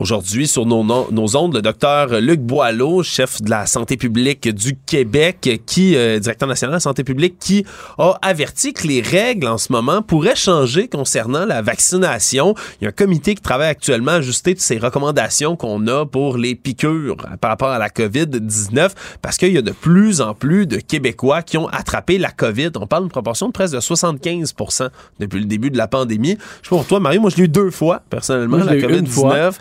Aujourd'hui, 0.03 0.47
sur 0.47 0.65
nos, 0.65 0.81
no- 0.81 1.09
nos 1.11 1.35
ondes, 1.35 1.53
le 1.55 1.61
docteur 1.61 2.21
Luc 2.21 2.39
Boileau, 2.39 3.03
chef 3.03 3.41
de 3.41 3.49
la 3.49 3.65
santé 3.65 3.97
publique 3.97 4.47
du 4.47 4.77
Québec, 4.85 5.61
qui, 5.65 5.93
euh, 5.97 6.19
directeur 6.19 6.47
national 6.47 6.71
de 6.71 6.75
la 6.77 6.79
santé 6.79 7.03
publique, 7.03 7.35
qui 7.37 7.65
a 7.97 8.13
averti 8.21 8.71
que 8.71 8.87
les 8.87 9.01
règles 9.01 9.45
en 9.47 9.57
ce 9.57 9.73
moment 9.73 10.01
pourraient 10.01 10.37
changer 10.37 10.87
concernant 10.87 11.45
la 11.45 11.61
vaccination. 11.61 12.55
Il 12.79 12.85
y 12.85 12.87
a 12.87 12.89
un 12.91 12.93
comité 12.93 13.35
qui 13.35 13.41
travaille 13.41 13.67
actuellement 13.67 14.11
à 14.11 14.15
ajuster 14.15 14.53
toutes 14.53 14.61
ces 14.63 14.77
recommandations 14.77 15.57
qu'on 15.57 15.85
a 15.87 16.05
pour 16.05 16.37
les 16.37 16.55
piqûres 16.55 17.17
euh, 17.29 17.35
par 17.35 17.49
rapport 17.49 17.67
à 17.69 17.77
la 17.77 17.89
COVID-19 17.89 18.91
parce 19.21 19.35
qu'il 19.35 19.51
y 19.51 19.57
a 19.57 19.61
de 19.61 19.71
plus 19.73 20.21
en 20.21 20.33
plus 20.33 20.65
de 20.65 20.77
Québécois 20.77 21.41
qui 21.41 21.57
ont 21.57 21.67
attrapé 21.67 22.17
la 22.17 22.31
COVID. 22.31 22.69
On 22.79 22.87
parle 22.87 23.03
d'une 23.03 23.11
proportion 23.11 23.47
de 23.47 23.51
presque 23.51 23.73
de 23.75 23.81
75% 23.81 24.87
depuis 25.19 25.39
le 25.41 25.45
début 25.45 25.71
de 25.71 25.77
la 25.77 25.89
pandémie. 25.89 26.37
Je 26.61 26.69
sais 26.69 26.69
pas 26.69 26.77
pour 26.77 26.85
toi, 26.85 27.01
Marie, 27.01 27.19
moi 27.19 27.29
je 27.29 27.35
l'ai 27.35 27.43
eu 27.43 27.47
deux 27.49 27.69
fois, 27.69 28.01
personnellement, 28.09 28.57
Moi, 28.59 28.65
la 28.65 28.75
l'ai 28.75 28.79
eu 28.81 28.97
une 28.99 29.05
fois. 29.05 29.35
COVID-19. 29.35 29.53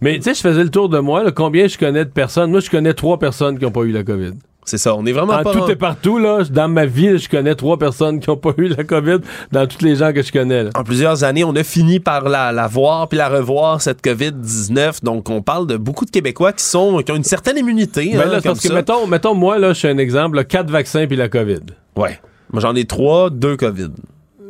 Mais 0.00 0.16
tu 0.16 0.22
sais, 0.22 0.34
je 0.34 0.40
faisais 0.40 0.62
le 0.64 0.70
tour 0.70 0.88
de 0.88 0.98
moi, 0.98 1.22
là, 1.24 1.30
combien 1.32 1.66
je 1.66 1.78
connais 1.78 2.04
de 2.04 2.10
personnes. 2.10 2.50
Moi, 2.50 2.60
je 2.60 2.70
connais 2.70 2.94
trois 2.94 3.18
personnes 3.18 3.58
qui 3.58 3.64
n'ont 3.64 3.70
pas 3.70 3.82
eu 3.82 3.92
la 3.92 4.02
COVID. 4.04 4.32
C'est 4.66 4.78
ça, 4.78 4.94
on 4.96 5.04
est 5.04 5.12
vraiment 5.12 5.34
En 5.34 5.42
pas... 5.42 5.52
tout 5.52 5.70
et 5.70 5.76
partout, 5.76 6.18
là, 6.18 6.42
dans 6.50 6.68
ma 6.68 6.86
vie, 6.86 7.18
je 7.18 7.28
connais 7.28 7.54
trois 7.54 7.76
personnes 7.76 8.18
qui 8.18 8.30
n'ont 8.30 8.38
pas 8.38 8.52
eu 8.56 8.68
la 8.68 8.82
COVID 8.82 9.18
dans 9.52 9.66
tous 9.66 9.84
les 9.84 9.96
gens 9.96 10.10
que 10.14 10.22
je 10.22 10.32
connais. 10.32 10.64
là. 10.64 10.70
En 10.74 10.84
plusieurs 10.84 11.22
années, 11.22 11.44
on 11.44 11.54
a 11.54 11.62
fini 11.62 12.00
par 12.00 12.28
la, 12.30 12.50
la 12.50 12.66
voir 12.66 13.08
puis 13.08 13.18
la 13.18 13.28
revoir, 13.28 13.82
cette 13.82 14.02
COVID-19. 14.02 15.04
Donc, 15.04 15.28
on 15.28 15.42
parle 15.42 15.66
de 15.66 15.76
beaucoup 15.76 16.06
de 16.06 16.10
Québécois 16.10 16.54
qui, 16.54 16.64
sont, 16.64 17.02
qui 17.04 17.12
ont 17.12 17.16
une 17.16 17.24
certaine 17.24 17.58
immunité. 17.58 18.12
Ben 18.14 18.20
hein, 18.20 18.24
là, 18.24 18.24
c'est 18.24 18.34
comme 18.36 18.42
parce 18.52 18.60
que, 18.60 18.68
ça. 18.68 18.74
mettons, 18.74 19.06
mettons, 19.06 19.34
moi, 19.34 19.58
là, 19.58 19.74
je 19.74 19.80
suis 19.80 19.88
un 19.88 19.98
exemple, 19.98 20.36
là, 20.36 20.44
quatre 20.44 20.70
vaccins 20.70 21.06
puis 21.06 21.16
la 21.16 21.28
COVID. 21.28 21.60
Ouais. 21.96 22.18
Moi, 22.50 22.62
j'en 22.62 22.74
ai 22.74 22.86
trois, 22.86 23.28
deux 23.28 23.58
COVID. 23.58 23.90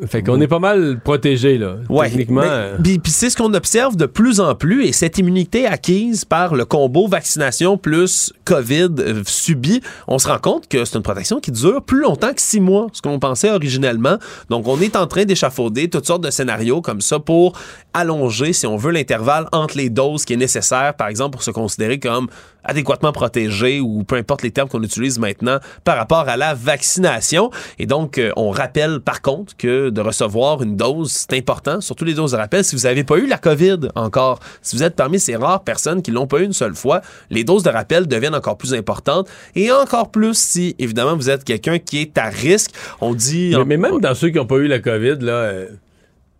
Fait 0.07 0.23
qu'on 0.23 0.41
est 0.41 0.47
pas 0.49 0.59
mal 0.59 1.01
protégé, 1.03 1.59
là. 1.59 1.77
Ouais, 1.89 2.09
Techniquement. 2.09 2.43
puis 2.83 3.01
c'est 3.07 3.31
ce 3.31 3.37
qu'on 3.37 3.53
observe 3.55 3.97
de 3.97 4.07
plus 4.07 4.41
en 4.41 4.55
plus 4.55 4.85
et 4.87 4.93
cette 4.93 5.19
immunité 5.19 5.67
acquise 5.67 6.25
par 6.25 6.55
le 6.55 6.65
combo 6.65 7.07
vaccination 7.07 7.77
plus 7.77 8.33
COVID 8.45 8.89
euh, 8.99 9.23
subi, 9.27 9.81
on 10.09 10.19
se 10.19 10.29
rend 10.29 10.39
compte 10.39 10.69
que 10.69 10.85
c'est 10.85 10.97
une 10.97 11.03
protection 11.03 11.41
qui 11.41 11.51
dure 11.51 11.83
plus 11.83 12.01
longtemps 12.03 12.33
que 12.33 12.41
six 12.41 12.61
mois, 12.61 12.87
ce 12.93 13.03
qu'on 13.03 13.19
pensait 13.19 13.51
originellement. 13.51 14.19
Donc 14.51 14.67
on 14.69 14.81
est 14.81 14.97
en 14.97 15.07
train 15.07 15.25
d'échafauder 15.25 15.89
toutes 15.89 16.07
sortes 16.07 16.25
de 16.25 16.31
scénarios 16.31 16.81
comme 16.81 17.01
ça 17.01 17.19
pour 17.19 17.59
allonger, 17.93 18.53
si 18.53 18.67
on 18.67 18.77
veut, 18.77 18.91
l'intervalle 18.93 19.47
entre 19.53 19.77
les 19.77 19.91
doses 19.91 20.25
qui 20.25 20.33
est 20.33 20.37
nécessaire, 20.37 20.95
par 20.95 21.09
exemple, 21.09 21.33
pour 21.33 21.43
se 21.43 21.51
considérer 21.51 21.99
comme 21.99 22.29
adéquatement 22.65 23.12
protégé 23.12 23.81
ou 23.81 24.05
peu 24.05 24.17
importe 24.17 24.43
les 24.43 24.51
termes 24.51 24.69
qu'on 24.69 24.83
utilise 24.83 25.19
maintenant 25.19 25.59
par 25.85 25.97
rapport 25.97 26.29
à 26.29 26.37
la 26.37 26.55
vaccination. 26.55 27.51
Et 27.79 27.87
donc, 27.87 28.19
euh, 28.19 28.31
on 28.37 28.51
rappelle 28.51 29.01
par 29.01 29.23
contre 29.23 29.57
que 29.57 29.91
de 29.91 30.01
recevoir 30.01 30.62
une 30.62 30.77
dose, 30.77 31.12
c'est 31.12 31.37
important, 31.37 31.81
surtout 31.81 32.05
les 32.05 32.15
doses 32.15 32.33
de 32.33 32.37
rappel. 32.37 32.65
Si 32.65 32.77
vous 32.77 32.83
n'avez 32.83 33.05
pas 33.05 33.17
eu 33.19 33.27
la 33.27 33.39
COVID 33.39 33.89
encore, 33.95 34.41
si 34.62 34.77
vous 34.77 34.83
êtes 34.83 34.97
parmi 34.97 35.21
ces 35.21 35.37
rares 35.37 35.62
personnes 35.62 36.03
qui 36.03 36.11
l'ont 36.11 36.27
pas 36.27 36.39
eu 36.39 36.45
une 36.45 36.53
seule 36.53 36.75
fois, 36.75 37.01
les 37.31 37.45
doses 37.45 37.62
de 37.62 37.71
rappel 37.71 38.07
deviennent 38.07 38.35
encore 38.35 38.57
plus 38.57 38.75
importantes 38.75 39.29
et 39.55 39.71
encore 39.71 40.11
plus 40.11 40.37
si, 40.37 40.75
évidemment, 40.79 41.17
vous 41.17 41.31
êtes 41.31 41.45
quelqu'un 41.45 41.79
qui 41.79 41.99
est 42.01 42.19
à 42.19 42.29
risque. 42.29 42.73
On 43.01 43.15
dit... 43.15 43.55
mais, 43.57 43.65
mais 43.65 43.77
même 43.77 44.01
dans 44.01 44.15
ceux 44.15 44.31
qui 44.31 44.37
n'ont 44.37 44.47
pas 44.47 44.57
eu 44.57 44.67
la 44.67 44.79
COVID, 44.79 45.17
là, 45.21 45.33
euh, 45.33 45.69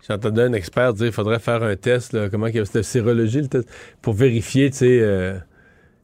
j'entendais 0.09 0.43
un 0.43 0.53
expert 0.53 0.95
dire 0.95 1.07
qu'il 1.07 1.13
faudrait 1.13 1.39
faire 1.39 1.63
un 1.63 1.77
test, 1.77 2.13
là, 2.13 2.29
comment 2.29 2.47
c'était 2.47 2.83
sérologie, 2.83 3.43
le 3.43 3.49
test, 3.49 3.69
pour 4.03 4.15
vérifier, 4.15 4.71
tu 4.71 4.79
sais, 4.79 4.99
euh, 5.01 5.35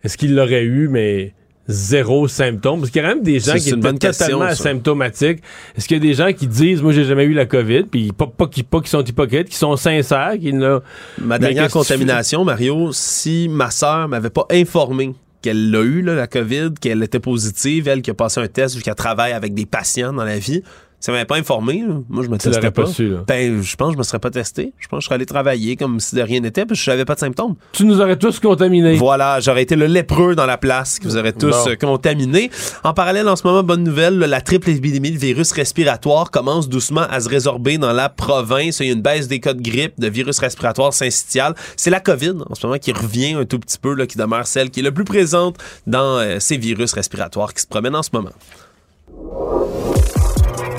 est-ce 0.02 0.16
qu'il 0.16 0.34
l'aurait 0.34 0.64
eu, 0.64 0.88
mais 0.88 1.34
zéro 1.68 2.26
symptôme? 2.28 2.80
Parce 2.80 2.90
qu'il 2.90 3.02
y 3.02 3.04
a 3.04 3.08
quand 3.08 3.14
même 3.14 3.24
des 3.24 3.38
gens 3.38 3.54
qui 3.54 3.70
étaient 3.70 3.92
question, 3.98 4.26
totalement 4.26 4.44
asymptomatiques. 4.44 5.40
Est-ce 5.76 5.86
qu'il 5.86 5.96
y 5.96 6.00
a 6.00 6.02
des 6.02 6.14
gens 6.14 6.32
qui 6.32 6.46
disent, 6.46 6.82
moi, 6.82 6.92
j'ai 6.92 7.04
jamais 7.04 7.24
eu 7.24 7.32
la 7.32 7.46
COVID, 7.46 7.84
puis 7.84 8.12
pas, 8.12 8.26
pas, 8.26 8.46
qui, 8.46 8.62
pas 8.62 8.80
qui 8.80 8.90
sont 8.90 9.04
hypocrites, 9.04 9.48
qui 9.48 9.56
sont 9.56 9.76
sincères, 9.76 10.34
qui 10.40 10.52
ne... 10.52 10.80
Ma 11.18 11.38
dernière 11.38 11.70
contamination, 11.70 12.44
Mario, 12.44 12.92
si 12.92 13.48
ma 13.48 13.70
sœur 13.70 14.08
m'avait 14.08 14.30
pas 14.30 14.46
informé 14.50 15.14
qu'elle 15.42 15.70
l'a 15.70 15.80
eu, 15.80 16.02
là, 16.02 16.14
la 16.14 16.26
COVID, 16.26 16.74
qu'elle 16.80 17.02
était 17.02 17.20
positive, 17.20 17.88
elle 17.88 18.02
qui 18.02 18.10
a 18.10 18.14
passé 18.14 18.40
un 18.40 18.48
test 18.48 18.76
vu 18.76 18.82
qu'elle 18.82 18.94
travaille 18.94 19.32
avec 19.32 19.54
des 19.54 19.66
patients 19.66 20.12
dans 20.12 20.24
la 20.24 20.38
vie, 20.38 20.62
elle 21.08 21.14
m'avait 21.14 21.24
pas 21.24 21.36
informé, 21.36 21.82
là, 21.86 21.94
moi 22.08 22.22
je 22.24 22.28
me 22.28 22.36
testais 22.36 22.70
pas. 22.70 22.82
pas 22.84 22.86
su, 22.86 23.08
là. 23.08 23.18
Ben, 23.26 23.62
je 23.62 23.76
pense 23.76 23.88
que 23.88 23.92
je 23.94 23.98
me 23.98 24.02
serais 24.02 24.18
pas 24.18 24.30
testé. 24.30 24.72
Je 24.78 24.86
pense 24.88 24.98
que 24.98 25.02
je 25.02 25.06
serais 25.06 25.14
allé 25.16 25.26
travailler 25.26 25.76
comme 25.76 25.98
si 26.00 26.14
de 26.14 26.22
rien 26.22 26.40
n'était, 26.40 26.66
parce 26.66 26.78
que 26.80 26.84
je 26.84 26.90
n'avais 26.90 27.04
pas 27.04 27.14
de 27.14 27.20
symptômes. 27.20 27.54
Tu 27.72 27.84
nous 27.84 28.00
aurais 28.00 28.16
tous 28.18 28.38
contaminés. 28.40 28.94
Voilà, 28.96 29.40
j'aurais 29.40 29.62
été 29.62 29.76
le 29.76 29.86
lépreux 29.86 30.34
dans 30.34 30.46
la 30.46 30.58
place 30.58 30.98
que 30.98 31.04
vous 31.04 31.16
aurez 31.16 31.32
tous 31.32 31.50
Bon. 31.50 31.68
euh, 31.70 31.76
contaminés. 31.76 32.50
En 32.84 32.92
parallèle, 32.94 33.28
en 33.28 33.36
ce 33.36 33.46
moment, 33.46 33.62
bonne 33.62 33.82
nouvelle, 33.84 34.18
la 34.18 34.40
triple 34.40 34.70
épidémie 34.70 35.10
de 35.10 35.18
virus 35.18 35.52
respiratoire 35.52 36.30
commence 36.30 36.68
doucement 36.68 37.06
à 37.10 37.20
se 37.20 37.28
résorber 37.28 37.78
dans 37.78 37.92
la 37.92 38.08
province. 38.08 38.80
Il 38.80 38.86
y 38.86 38.90
a 38.90 38.92
une 38.92 39.02
baisse 39.02 39.28
des 39.28 39.40
cas 39.40 39.54
de 39.54 39.62
grippe, 39.62 39.98
de 39.98 40.08
virus 40.08 40.38
respiratoire 40.38 40.92
syncytial. 40.92 41.54
C'est 41.76 41.90
la 41.90 42.00
COVID, 42.00 42.34
en 42.48 42.54
ce 42.54 42.66
moment, 42.66 42.78
qui 42.78 42.92
revient 42.92 43.34
un 43.34 43.44
tout 43.44 43.58
petit 43.58 43.78
peu, 43.78 43.94
là, 43.94 44.06
qui 44.06 44.18
demeure 44.18 44.46
celle 44.46 44.70
qui 44.70 44.80
est 44.80 44.82
le 44.82 44.92
plus 44.92 45.04
présente 45.04 45.56
dans 45.86 46.18
euh, 46.18 46.36
ces 46.40 46.56
virus 46.56 46.92
respiratoires 46.92 47.54
qui 47.54 47.62
se 47.62 47.66
promènent 47.66 47.96
en 47.96 48.02
ce 48.02 48.10
moment. 48.12 48.30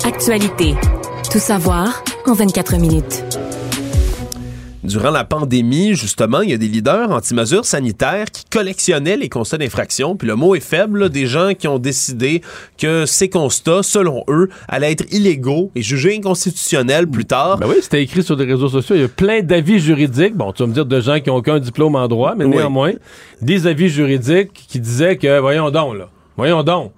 Actualité. 0.04 0.74
Tout 1.30 1.38
savoir 1.38 2.02
en 2.26 2.32
24 2.34 2.76
minutes. 2.76 3.22
Durant 4.82 5.10
la 5.10 5.24
pandémie, 5.24 5.94
justement, 5.94 6.40
il 6.40 6.50
y 6.50 6.52
a 6.52 6.56
des 6.56 6.66
leaders 6.66 7.10
anti-mesures 7.12 7.64
sanitaires 7.64 8.26
qui 8.32 8.44
collectionnaient 8.50 9.16
les 9.16 9.28
constats 9.28 9.58
d'infraction. 9.58 10.16
Puis 10.16 10.26
le 10.26 10.34
mot 10.34 10.54
est 10.56 10.60
faible, 10.60 11.00
là, 11.00 11.08
des 11.08 11.26
gens 11.26 11.52
qui 11.56 11.68
ont 11.68 11.78
décidé 11.78 12.42
que 12.78 13.06
ces 13.06 13.30
constats, 13.30 13.82
selon 13.84 14.24
eux, 14.28 14.48
allaient 14.68 14.90
être 14.92 15.04
illégaux 15.12 15.70
et 15.76 15.82
jugés 15.82 16.16
inconstitutionnels 16.16 17.06
plus 17.06 17.24
tard. 17.24 17.58
Ben 17.58 17.68
oui, 17.68 17.76
c'était 17.80 18.02
écrit 18.02 18.24
sur 18.24 18.36
des 18.36 18.44
réseaux 18.44 18.68
sociaux. 18.68 18.96
Il 18.96 19.02
y 19.02 19.04
a 19.04 19.08
plein 19.08 19.40
d'avis 19.40 19.78
juridiques. 19.78 20.34
Bon, 20.34 20.52
tu 20.52 20.62
vas 20.64 20.66
me 20.66 20.74
dire 20.74 20.86
de 20.86 21.00
gens 21.00 21.20
qui 21.20 21.30
n'ont 21.30 21.36
aucun 21.36 21.60
diplôme 21.60 21.94
en 21.94 22.08
droit, 22.08 22.34
mais 22.36 22.44
Oui. 22.44 22.56
néanmoins, 22.56 22.92
des 23.40 23.66
avis 23.68 23.88
juridiques 23.88 24.52
qui 24.68 24.80
disaient 24.80 25.16
que, 25.16 25.38
voyons 25.38 25.70
donc, 25.70 25.96
là, 25.96 26.08
voyons 26.36 26.64
donc, 26.64 26.92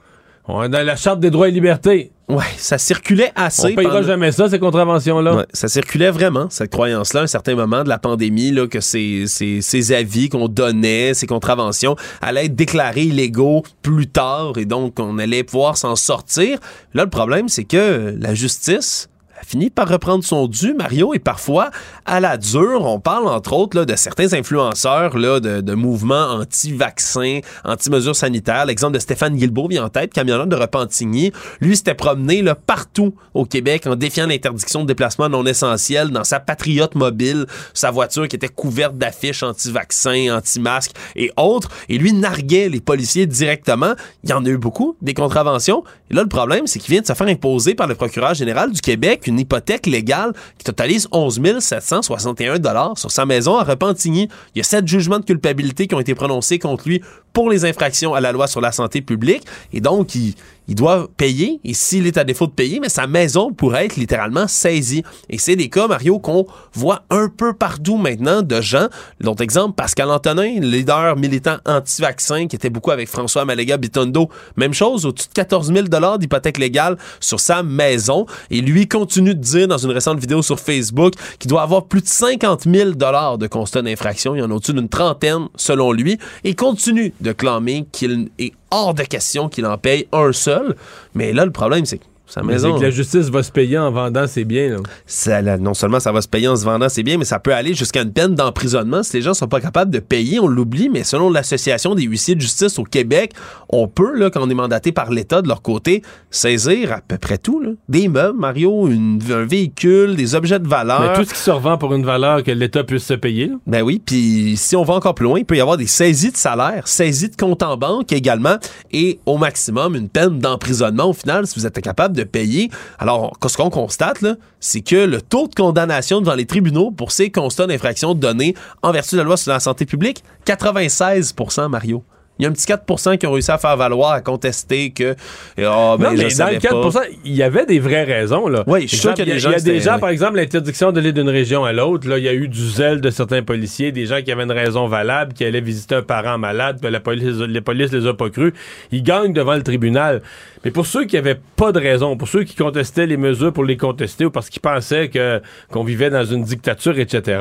on 0.48 0.62
est 0.62 0.68
dans 0.70 0.84
la 0.84 0.96
Charte 0.96 1.20
des 1.20 1.30
droits 1.30 1.48
et 1.48 1.52
libertés. 1.52 2.12
Ouais, 2.26 2.44
ça 2.56 2.78
circulait 2.78 3.32
assez. 3.36 3.72
On 3.72 3.74
payera 3.74 3.96
pendant- 3.96 4.06
jamais 4.06 4.32
ça, 4.32 4.48
ces 4.48 4.58
contraventions-là. 4.58 5.36
Ouais, 5.36 5.46
ça 5.52 5.68
circulait 5.68 6.10
vraiment, 6.10 6.48
cette 6.48 6.70
croyance-là, 6.72 7.20
à 7.20 7.22
un 7.24 7.26
certain 7.26 7.54
moment 7.54 7.84
de 7.84 7.88
la 7.90 7.98
pandémie, 7.98 8.50
là, 8.50 8.66
que 8.66 8.80
ces, 8.80 9.24
ces, 9.26 9.60
ces 9.60 9.92
avis 9.92 10.30
qu'on 10.30 10.48
donnait, 10.48 11.12
ces 11.12 11.26
contraventions, 11.26 11.96
allaient 12.22 12.46
être 12.46 12.54
déclarés 12.56 13.02
illégaux 13.04 13.62
plus 13.82 14.06
tard 14.06 14.52
et 14.56 14.64
donc 14.64 14.98
on 15.00 15.18
allait 15.18 15.44
pouvoir 15.44 15.76
s'en 15.76 15.96
sortir. 15.96 16.58
Là, 16.94 17.04
le 17.04 17.10
problème, 17.10 17.48
c'est 17.50 17.64
que 17.64 18.14
la 18.18 18.34
justice 18.34 19.08
finit 19.45 19.70
par 19.70 19.88
reprendre 19.88 20.24
son 20.24 20.47
dû, 20.47 20.74
Mario, 20.74 21.14
et 21.14 21.18
parfois, 21.18 21.70
à 22.05 22.20
la 22.20 22.36
dure, 22.36 22.82
on 22.84 23.01
parle 23.01 23.28
entre 23.28 23.53
autres 23.53 23.78
là, 23.78 23.84
de 23.84 23.97
certains 23.97 24.32
influenceurs 24.32 25.16
là, 25.16 25.40
de, 25.40 25.61
de 25.61 25.74
mouvements 25.74 26.26
anti-vaccins, 26.26 27.40
anti-mesures 27.64 28.16
sanitaires. 28.16 28.66
L'exemple 28.66 28.95
de 28.95 28.99
Stéphane 28.99 29.36
Guilbeault 29.36 29.68
vient 29.68 29.84
en 29.84 29.88
tête, 29.88 30.12
camionneur 30.12 30.47
de 30.47 30.57
Repentigny. 30.57 31.32
Lui 31.61 31.76
s'était 31.76 31.95
promené 31.95 32.42
là, 32.42 32.55
partout 32.55 33.14
au 33.34 33.45
Québec 33.45 33.86
en 33.86 33.97
défiant 33.97 34.26
l'interdiction 34.26 34.82
de 34.82 34.86
déplacement 34.86 35.28
non 35.28 35.45
essentiel 35.47 36.11
dans 36.11 36.24
sa 36.24 36.40
patriote 36.40 36.95
mobile, 36.95 37.47
sa 37.72 37.90
voiture 37.90 38.28
qui 38.28 38.36
était 38.36 38.49
couverte 38.49 38.97
d'affiches 38.97 39.42
anti-vaccins, 39.42 40.36
anti-masques 40.36 40.92
et 41.16 41.30
autres. 41.36 41.70
Et 41.88 41.99
lui 41.99 42.12
narguait 42.12 42.68
les 42.68 42.80
policiers 42.80 43.26
directement. 43.26 43.95
Il 44.22 44.30
y 44.30 44.32
en 44.32 44.45
a 44.45 44.49
eu 44.49 44.59
beaucoup, 44.59 44.97
des 45.03 45.14
contraventions. 45.14 45.84
Et 46.11 46.14
là, 46.14 46.22
le 46.22 46.28
problème, 46.28 46.66
c'est 46.66 46.78
qu'il 46.78 46.92
vient 46.92 47.01
de 47.01 47.07
se 47.07 47.12
faire 47.12 47.26
imposer 47.26 47.74
par 47.74 47.86
le 47.86 47.95
procureur 47.95 48.34
général 48.34 48.72
du 48.72 48.80
Québec 48.80 49.26
hypothèque 49.39 49.87
légale 49.87 50.32
qui 50.59 50.64
totalise 50.64 51.09
11 51.12 51.59
761 51.61 52.59
dollars 52.59 52.99
sur 52.99 53.11
sa 53.11 53.26
maison 53.26 53.59
à 53.59 53.64
Repentigny. 53.64 54.28
Il 54.55 54.59
y 54.59 54.61
a 54.61 54.64
sept 54.64 54.87
jugements 54.87 55.18
de 55.18 55.24
culpabilité 55.24 55.87
qui 55.87 55.95
ont 55.95 56.01
été 56.01 56.14
prononcés 56.14 56.59
contre 56.59 56.89
lui 56.89 57.03
pour 57.32 57.51
les 57.51 57.64
infractions 57.64 58.14
à 58.14 58.20
la 58.20 58.32
loi 58.32 58.47
sur 58.47 58.61
la 58.61 58.72
santé 58.72 59.03
publique. 59.03 59.45
Et 59.72 59.80
donc, 59.80 60.14
il, 60.14 60.35
il 60.68 60.74
doit 60.74 61.08
payer. 61.16 61.60
Et 61.64 61.74
s'il 61.74 62.06
est 62.06 62.18
à 62.18 62.24
défaut 62.24 62.46
de 62.46 62.52
payer, 62.52 62.80
mais 62.80 62.88
sa 62.88 63.06
maison 63.06 63.52
pourrait 63.52 63.86
être 63.86 63.96
littéralement 63.96 64.48
saisie. 64.48 65.02
Et 65.28 65.38
c'est 65.38 65.56
des 65.56 65.68
cas, 65.68 65.86
Mario, 65.86 66.18
qu'on 66.18 66.46
voit 66.72 67.02
un 67.10 67.28
peu 67.28 67.52
partout 67.52 67.96
maintenant 67.96 68.42
de 68.42 68.60
gens. 68.60 68.88
L'autre 69.20 69.42
exemple, 69.42 69.74
Pascal 69.74 70.10
Antonin, 70.10 70.60
leader 70.60 71.16
militant 71.16 71.56
anti-vaccin 71.66 72.46
qui 72.46 72.56
était 72.56 72.70
beaucoup 72.70 72.90
avec 72.90 73.08
François 73.08 73.44
Maléga 73.44 73.76
Bitondo. 73.76 74.28
Même 74.56 74.74
chose, 74.74 75.06
au-dessus 75.06 75.28
de 75.28 75.34
14 75.34 75.72
000 75.72 76.16
d'hypothèque 76.18 76.58
légale 76.58 76.96
sur 77.20 77.40
sa 77.40 77.62
maison. 77.62 78.26
Et 78.50 78.60
lui 78.60 78.88
continue 78.88 79.34
de 79.34 79.40
dire 79.40 79.68
dans 79.68 79.78
une 79.78 79.90
récente 79.90 80.18
vidéo 80.18 80.42
sur 80.42 80.60
Facebook 80.60 81.14
qu'il 81.38 81.48
doit 81.48 81.62
avoir 81.62 81.86
plus 81.86 82.00
de 82.00 82.08
50 82.08 82.64
000 82.64 82.90
de 82.92 83.46
constat 83.46 83.82
d'infraction. 83.82 84.34
Il 84.34 84.38
y 84.38 84.42
en 84.42 84.50
a 84.50 84.54
au-dessus 84.54 84.72
d'une 84.72 84.88
trentaine, 84.88 85.48
selon 85.56 85.92
lui. 85.92 86.18
Et 86.44 86.54
continue 86.54 87.12
de 87.20 87.32
clamer 87.32 87.86
qu'il 87.92 88.30
est 88.38 88.52
hors 88.74 88.94
de 88.94 89.04
question 89.04 89.48
qu'il 89.48 89.66
en 89.66 89.78
paye 89.78 90.08
un 90.12 90.32
seul. 90.32 90.76
Mais 91.14 91.32
là, 91.32 91.44
le 91.44 91.52
problème, 91.52 91.86
c'est 91.86 91.98
que 91.98 92.04
sa 92.26 92.42
Mais 92.42 92.54
maison. 92.54 92.78
que 92.78 92.82
la 92.82 92.90
justice 92.90 93.28
va 93.28 93.42
se 93.42 93.52
payer 93.52 93.78
en 93.78 93.90
vendant 93.90 94.26
ses 94.26 94.44
biens. 94.44 94.70
là. 94.70 94.76
Ça, 95.06 95.42
là, 95.42 95.58
non 95.58 95.74
seulement 95.74 96.00
ça 96.00 96.10
va 96.12 96.20
se 96.22 96.28
payer 96.28 96.48
en 96.48 96.56
se 96.56 96.64
vendant, 96.64 96.88
c'est 96.88 97.02
bien, 97.02 97.18
mais 97.18 97.24
ça 97.24 97.38
peut 97.38 97.52
aller 97.54 97.74
jusqu'à 97.74 98.02
une 98.02 98.12
peine 98.12 98.34
d'emprisonnement 98.34 99.02
si 99.02 99.16
les 99.16 99.22
gens 99.22 99.34
sont 99.34 99.46
pas 99.48 99.60
capables 99.60 99.90
de 99.90 99.98
payer. 99.98 100.40
On 100.40 100.48
l'oublie, 100.48 100.88
mais 100.88 101.04
selon 101.04 101.30
l'Association 101.30 101.94
des 101.94 102.04
huissiers 102.04 102.34
de 102.34 102.40
justice 102.40 102.78
au 102.78 102.84
Québec, 102.84 103.32
on 103.68 103.88
peut, 103.88 104.16
là, 104.18 104.30
quand 104.30 104.40
on 104.42 104.48
est 104.50 104.54
mandaté 104.54 104.90
par 104.92 105.10
l'État 105.10 105.42
de 105.42 105.48
leur 105.48 105.60
côté, 105.62 106.02
saisir 106.30 106.92
à 106.92 107.00
peu 107.06 107.18
près 107.18 107.38
tout. 107.38 107.60
là. 107.60 107.70
Des 107.88 108.08
meubles, 108.08 108.38
Mario, 108.38 108.88
une- 108.88 109.20
un 109.30 109.44
véhicule, 109.44 110.16
des 110.16 110.34
objets 110.34 110.58
de 110.58 110.66
valeur. 110.68 111.00
Mais 111.02 111.14
tout 111.14 111.28
ce 111.28 111.34
qui 111.34 111.40
se 111.40 111.50
revend 111.50 111.78
pour 111.78 111.94
une 111.94 112.04
valeur 112.04 112.42
que 112.42 112.50
l'État 112.50 112.84
puisse 112.84 113.04
se 113.04 113.14
payer. 113.14 113.46
là. 113.48 113.54
Ben 113.66 113.82
oui, 113.82 114.00
puis 114.04 114.54
si 114.56 114.76
on 114.76 114.82
va 114.84 114.94
encore 114.94 115.14
plus 115.14 115.24
loin, 115.24 115.38
il 115.38 115.44
peut 115.44 115.56
y 115.56 115.60
avoir 115.60 115.76
des 115.76 115.86
saisies 115.86 116.30
de 116.32 116.36
salaire, 116.36 116.88
saisies 116.88 117.28
de 117.28 117.36
compte 117.36 117.62
en 117.62 117.76
banque 117.76 118.12
également, 118.12 118.56
et 118.92 119.18
au 119.26 119.36
maximum 119.38 119.94
une 119.94 120.08
peine 120.08 120.38
d'emprisonnement 120.38 121.10
au 121.10 121.12
final 121.12 121.46
si 121.46 121.58
vous 121.58 121.66
êtes 121.66 121.76
de 122.14 122.24
payer. 122.24 122.70
Alors, 122.98 123.36
ce 123.46 123.56
qu'on 123.56 123.70
constate, 123.70 124.24
c'est 124.60 124.80
que 124.80 124.96
le 124.96 125.20
taux 125.20 125.48
de 125.48 125.54
condamnation 125.54 126.20
devant 126.20 126.34
les 126.34 126.46
tribunaux 126.46 126.90
pour 126.90 127.12
ces 127.12 127.30
constats 127.30 127.66
d'infraction 127.66 128.14
donnés 128.14 128.54
en 128.82 128.92
vertu 128.92 129.16
de 129.16 129.20
la 129.20 129.24
loi 129.24 129.36
sur 129.36 129.52
la 129.52 129.60
santé 129.60 129.84
publique, 129.84 130.24
96% 130.46 131.68
Mario. 131.68 132.02
Il 132.39 132.43
y 132.43 132.47
a 132.47 132.49
un 132.49 132.53
petit 132.53 132.66
4% 132.66 133.16
qui 133.16 133.26
ont 133.28 133.32
réussi 133.32 133.53
à 133.53 133.59
faire 133.59 133.76
valoir, 133.76 134.12
à 134.12 134.20
contester 134.20 134.91
que. 134.91 135.14
Ah, 135.59 135.97
ben, 135.99 136.11
non, 136.11 136.16
je 136.16 136.22
mais 136.24 136.35
dans 136.35 136.51
le 136.51 136.59
4 136.59 136.93
pas. 136.93 137.03
il 137.24 137.35
y 137.35 137.45
avait 137.45 137.64
des 137.64 137.78
vraies 137.78 138.03
raisons. 138.03 138.49
Là. 138.49 138.64
Oui, 138.66 138.82
je 138.82 138.89
suis 138.89 138.97
sûr 138.99 139.14
qu'il 139.14 139.28
y 139.28 139.30
a 139.30 139.35
des 139.35 139.41
gens 139.41 139.51
Il 139.51 139.53
y 139.53 139.57
a 139.57 139.61
des 139.61 139.80
gens, 139.80 139.99
par 140.01 140.09
exemple, 140.09 140.37
l'interdiction 140.37 140.91
d'aller 140.91 141.12
d'une 141.12 141.28
région 141.28 141.64
à 141.64 141.72
l'autre. 141.72 142.09
Là, 142.09 142.18
il 142.18 142.24
y 142.24 142.28
a 142.28 142.35
eu 142.35 142.49
du 142.49 142.68
zèle 142.70 143.01
de 143.01 143.11
certains 143.11 143.43
policiers, 143.43 143.93
des 143.93 144.07
gens 144.07 144.20
qui 144.20 144.32
avaient 144.32 144.43
une 144.43 144.53
raison 144.53 144.89
valable, 144.89 145.32
qui 145.32 145.45
allaient 145.45 145.61
visiter 145.61 145.95
un 145.95 146.03
parent 146.03 146.37
malade, 146.37 146.78
puis 146.82 146.91
la 146.91 147.01
police, 147.01 147.39
les 147.39 147.61
polices 147.61 147.93
les 147.93 148.07
a 148.07 148.14
pas 148.14 148.30
cru. 148.30 148.53
Ils 148.91 149.05
gagnent 149.05 149.32
devant 149.32 149.55
le 149.55 149.62
tribunal. 149.62 150.20
Mais 150.64 150.72
pour 150.72 150.87
ceux 150.87 151.05
qui 151.05 151.16
avaient 151.16 151.39
pas 151.57 151.70
de 151.70 151.78
raison, 151.78 152.16
pour 152.16 152.26
ceux 152.26 152.43
qui 152.43 152.57
contestaient 152.57 153.07
les 153.07 153.16
mesures 153.16 153.53
pour 153.53 153.64
les 153.64 153.76
contester 153.76 154.24
ou 154.24 154.30
parce 154.30 154.49
qu'ils 154.49 154.62
pensaient 154.62 155.09
que 155.09 155.41
qu'on 155.70 155.85
vivait 155.85 156.11
dans 156.11 156.24
une 156.24 156.43
dictature, 156.43 156.99
etc. 156.99 157.39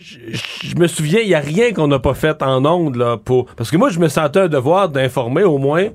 je- 0.00 0.76
me 0.76 0.86
souviens, 0.86 1.20
il 1.20 1.28
n'y 1.28 1.34
a 1.34 1.40
rien 1.40 1.72
qu'on 1.72 1.88
n'a 1.88 1.98
pas 1.98 2.14
fait 2.14 2.42
en 2.42 2.64
ondes 2.64 2.96
là, 2.96 3.16
pour. 3.16 3.46
Parce 3.56 3.70
que 3.70 3.76
moi, 3.76 3.90
je 3.90 3.98
me 3.98 4.08
sentais 4.08 4.40
un 4.40 4.48
devoir 4.48 4.88
d'informer 4.88 5.42
au 5.44 5.58
moins 5.58 5.88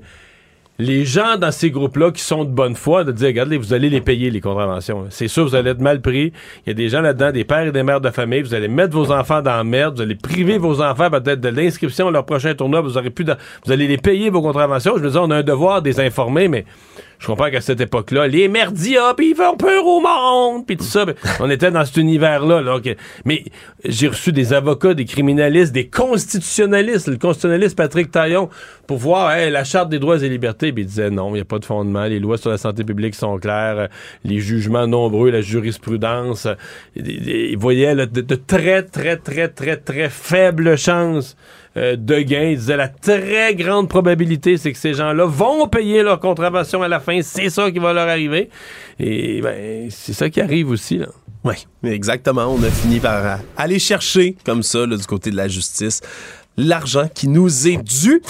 les 0.78 1.04
gens 1.04 1.36
dans 1.36 1.52
ces 1.52 1.70
groupes-là 1.70 2.10
qui 2.10 2.22
sont 2.22 2.44
de 2.44 2.50
bonne 2.50 2.74
foi, 2.74 3.04
de 3.04 3.12
dire, 3.12 3.26
regardez, 3.26 3.58
vous 3.58 3.74
allez 3.74 3.90
les 3.90 4.00
payer, 4.00 4.30
les 4.30 4.40
contraventions. 4.40 5.04
C'est 5.10 5.28
sûr, 5.28 5.44
vous 5.46 5.54
allez 5.54 5.70
être 5.72 5.80
mal 5.82 6.00
pris. 6.00 6.32
Il 6.64 6.68
y 6.68 6.70
a 6.70 6.74
des 6.74 6.88
gens 6.88 7.02
là-dedans, 7.02 7.32
des 7.32 7.44
pères 7.44 7.66
et 7.66 7.72
des 7.72 7.82
mères 7.82 8.00
de 8.00 8.08
famille. 8.08 8.40
Vous 8.40 8.54
allez 8.54 8.68
mettre 8.68 8.94
vos 8.96 9.12
enfants 9.12 9.42
dans 9.42 9.56
la 9.56 9.64
merde. 9.64 9.96
Vous 9.96 10.02
allez 10.02 10.14
priver 10.14 10.56
vos 10.56 10.80
enfants 10.80 11.10
peut-être 11.10 11.40
de 11.42 11.48
l'inscription 11.50 12.08
à 12.08 12.10
leur 12.10 12.24
prochain 12.24 12.54
tournoi. 12.54 12.80
Vous, 12.80 12.96
aurez 12.96 13.10
plus 13.10 13.24
de- 13.24 13.36
vous 13.66 13.72
allez 13.72 13.86
les 13.88 13.98
payer, 13.98 14.30
vos 14.30 14.40
contraventions. 14.40 14.94
Je 14.96 15.02
me 15.02 15.10
dis, 15.10 15.18
on 15.18 15.30
a 15.30 15.36
un 15.36 15.42
devoir 15.42 15.82
de 15.82 15.88
les 15.90 16.00
informer, 16.00 16.48
mais 16.48 16.64
je 17.20 17.26
comprends 17.26 17.50
qu'à 17.50 17.60
cette 17.60 17.82
époque-là, 17.82 18.26
les 18.26 18.48
merdias, 18.48 19.12
puis 19.12 19.30
ils 19.30 19.36
font 19.36 19.54
peur 19.54 19.86
au 19.86 20.00
monde, 20.00 20.66
puis 20.66 20.78
tout 20.78 20.84
ça. 20.84 21.04
on 21.38 21.50
était 21.50 21.70
dans 21.70 21.84
cet 21.84 21.98
univers-là. 21.98 22.62
là. 22.62 22.80
Mais 23.26 23.44
j'ai 23.84 24.08
reçu 24.08 24.32
des 24.32 24.54
avocats, 24.54 24.94
des 24.94 25.04
criminalistes, 25.04 25.72
des 25.72 25.86
constitutionnalistes, 25.86 27.08
le 27.08 27.18
constitutionnaliste 27.18 27.76
Patrick 27.76 28.10
Taillon, 28.10 28.48
pour 28.86 28.96
voir 28.96 29.32
hey, 29.32 29.50
la 29.50 29.64
Charte 29.64 29.90
des 29.90 29.98
droits 29.98 30.16
et 30.22 30.30
libertés. 30.30 30.72
Puis 30.72 30.84
il 30.84 30.86
disait 30.86 31.10
non, 31.10 31.28
il 31.28 31.34
n'y 31.34 31.40
a 31.40 31.44
pas 31.44 31.58
de 31.58 31.66
fondement. 31.66 32.06
Les 32.06 32.20
lois 32.20 32.38
sur 32.38 32.50
la 32.50 32.58
santé 32.58 32.84
publique 32.84 33.14
sont 33.14 33.36
claires. 33.36 33.90
Les 34.24 34.38
jugements 34.38 34.86
nombreux, 34.86 35.30
la 35.30 35.42
jurisprudence. 35.42 36.48
Il 36.96 37.58
voyait 37.58 37.94
de, 37.94 38.22
de 38.22 38.34
très, 38.34 38.82
très, 38.82 39.18
très, 39.18 39.48
très, 39.48 39.76
très 39.76 40.08
faibles 40.08 40.78
chances 40.78 41.36
euh, 41.76 41.96
de 41.96 42.20
gain. 42.20 42.50
Il 42.50 42.58
disait 42.58 42.76
la 42.76 42.88
très 42.88 43.54
grande 43.54 43.88
probabilité, 43.88 44.56
c'est 44.56 44.72
que 44.72 44.78
ces 44.78 44.94
gens-là 44.94 45.24
vont 45.24 45.68
payer 45.68 46.02
leur 46.02 46.20
contravention 46.20 46.82
à 46.82 46.88
la 46.88 47.00
fin. 47.00 47.20
C'est 47.22 47.50
ça 47.50 47.70
qui 47.70 47.78
va 47.78 47.92
leur 47.92 48.08
arriver. 48.08 48.50
Et 48.98 49.40
ben, 49.40 49.88
c'est 49.90 50.12
ça 50.12 50.28
qui 50.28 50.40
arrive 50.40 50.70
aussi. 50.70 50.98
Là. 50.98 51.06
Oui, 51.44 51.54
exactement. 51.84 52.46
On 52.46 52.62
a 52.62 52.70
fini 52.70 53.00
par 53.00 53.24
euh, 53.24 53.36
aller 53.56 53.78
chercher, 53.78 54.36
comme 54.44 54.62
ça, 54.62 54.86
du 54.86 55.06
côté 55.06 55.30
de 55.30 55.36
la 55.36 55.48
justice, 55.48 56.00
l'argent 56.56 57.08
qui 57.14 57.28
nous 57.28 57.68
est 57.68 57.82
dû. 57.82 58.20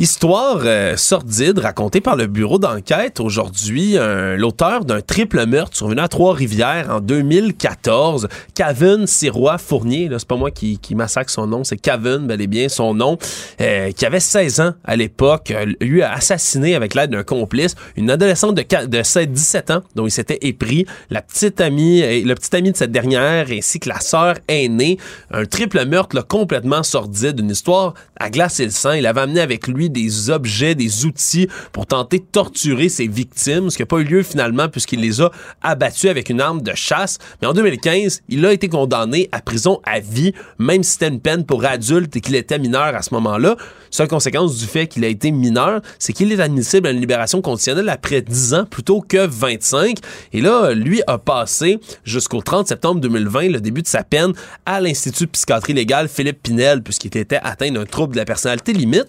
Histoire 0.00 0.62
euh, 0.64 0.96
sordide 0.96 1.58
racontée 1.58 2.00
par 2.00 2.16
le 2.16 2.26
bureau 2.26 2.58
d'enquête 2.58 3.20
aujourd'hui. 3.20 3.98
L'auteur 4.38 4.86
d'un 4.86 5.02
triple 5.02 5.44
meurtre 5.44 5.76
survenu 5.76 6.00
à 6.00 6.08
Trois-Rivières 6.08 6.88
en 6.88 7.00
2014, 7.00 8.26
Kevin 8.54 9.06
Sirois 9.06 9.58
Fournier, 9.58 10.08
c'est 10.16 10.26
pas 10.26 10.36
moi 10.36 10.50
qui, 10.50 10.78
qui 10.78 10.94
massacre 10.94 11.28
son 11.28 11.46
nom, 11.46 11.64
c'est 11.64 11.76
Kevin, 11.76 12.26
bel 12.26 12.40
et 12.40 12.46
bien 12.46 12.70
son 12.70 12.94
nom, 12.94 13.18
euh, 13.60 13.90
qui 13.92 14.06
avait 14.06 14.20
16 14.20 14.60
ans 14.60 14.72
à 14.84 14.96
l'époque, 14.96 15.50
euh, 15.50 15.66
lui 15.82 16.00
a 16.00 16.14
assassiné 16.14 16.74
avec 16.74 16.94
l'aide 16.94 17.10
d'un 17.10 17.22
complice 17.22 17.74
une 17.96 18.10
adolescente 18.10 18.54
de, 18.54 18.86
de 18.86 19.02
7 19.02 19.30
17 19.30 19.70
ans 19.70 19.82
dont 19.96 20.06
il 20.06 20.10
s'était 20.10 20.38
épris, 20.40 20.86
la 21.10 21.20
petite 21.20 21.60
amie, 21.60 22.00
le 22.24 22.34
petit 22.36 22.56
ami 22.56 22.72
de 22.72 22.76
cette 22.78 22.92
dernière 22.92 23.48
ainsi 23.50 23.78
que 23.78 23.90
la 23.90 24.00
sœur 24.00 24.36
aînée. 24.48 24.96
Un 25.30 25.44
triple 25.44 25.84
meurtre 25.84 26.16
là, 26.16 26.22
complètement 26.22 26.82
sordide, 26.82 27.38
une 27.38 27.50
histoire 27.50 27.92
à 28.18 28.30
glacer 28.30 28.64
le 28.64 28.70
sang. 28.70 28.92
Il 28.92 29.06
avait 29.06 29.20
amené 29.20 29.40
avec 29.40 29.68
lui 29.68 29.89
des 29.90 30.30
objets, 30.30 30.74
des 30.74 31.04
outils 31.04 31.48
pour 31.72 31.86
tenter 31.86 32.18
de 32.18 32.24
torturer 32.24 32.88
ses 32.88 33.06
victimes, 33.06 33.70
ce 33.70 33.76
qui 33.76 33.82
n'a 33.82 33.86
pas 33.86 33.98
eu 33.98 34.04
lieu 34.04 34.22
finalement 34.22 34.68
puisqu'il 34.68 35.00
les 35.00 35.20
a 35.20 35.30
abattus 35.62 36.10
avec 36.10 36.30
une 36.30 36.40
arme 36.40 36.62
de 36.62 36.72
chasse. 36.74 37.18
Mais 37.40 37.48
en 37.48 37.52
2015, 37.52 38.22
il 38.28 38.46
a 38.46 38.52
été 38.52 38.68
condamné 38.68 39.28
à 39.32 39.40
prison 39.40 39.80
à 39.84 40.00
vie, 40.00 40.32
même 40.58 40.82
si 40.82 40.92
c'était 40.92 41.08
une 41.08 41.20
peine 41.20 41.44
pour 41.44 41.64
adulte 41.64 42.14
et 42.16 42.20
qu'il 42.20 42.34
était 42.34 42.58
mineur 42.58 42.94
à 42.94 43.02
ce 43.02 43.14
moment-là. 43.14 43.56
Seule 43.90 44.08
conséquence 44.08 44.56
du 44.56 44.66
fait 44.66 44.86
qu'il 44.86 45.04
a 45.04 45.08
été 45.08 45.30
mineur, 45.32 45.80
c'est 45.98 46.12
qu'il 46.12 46.30
est 46.32 46.40
admissible 46.40 46.86
à 46.86 46.90
une 46.92 47.00
libération 47.00 47.42
conditionnelle 47.42 47.88
après 47.88 48.22
10 48.22 48.54
ans 48.54 48.64
plutôt 48.64 49.00
que 49.00 49.26
25. 49.26 49.98
Et 50.32 50.40
là, 50.40 50.72
lui 50.72 51.02
a 51.06 51.18
passé 51.18 51.80
jusqu'au 52.04 52.40
30 52.40 52.68
septembre 52.68 53.00
2020 53.00 53.48
le 53.48 53.60
début 53.60 53.82
de 53.82 53.88
sa 53.88 54.04
peine 54.04 54.32
à 54.64 54.80
l'Institut 54.80 55.24
de 55.24 55.30
psychiatrie 55.30 55.72
légale 55.72 56.08
Philippe 56.08 56.42
Pinel 56.42 56.82
puisqu'il 56.82 57.16
était 57.16 57.40
atteint 57.42 57.70
d'un 57.70 57.84
trouble 57.84 58.14
de 58.14 58.18
la 58.18 58.24
personnalité 58.24 58.72
limite. 58.72 59.06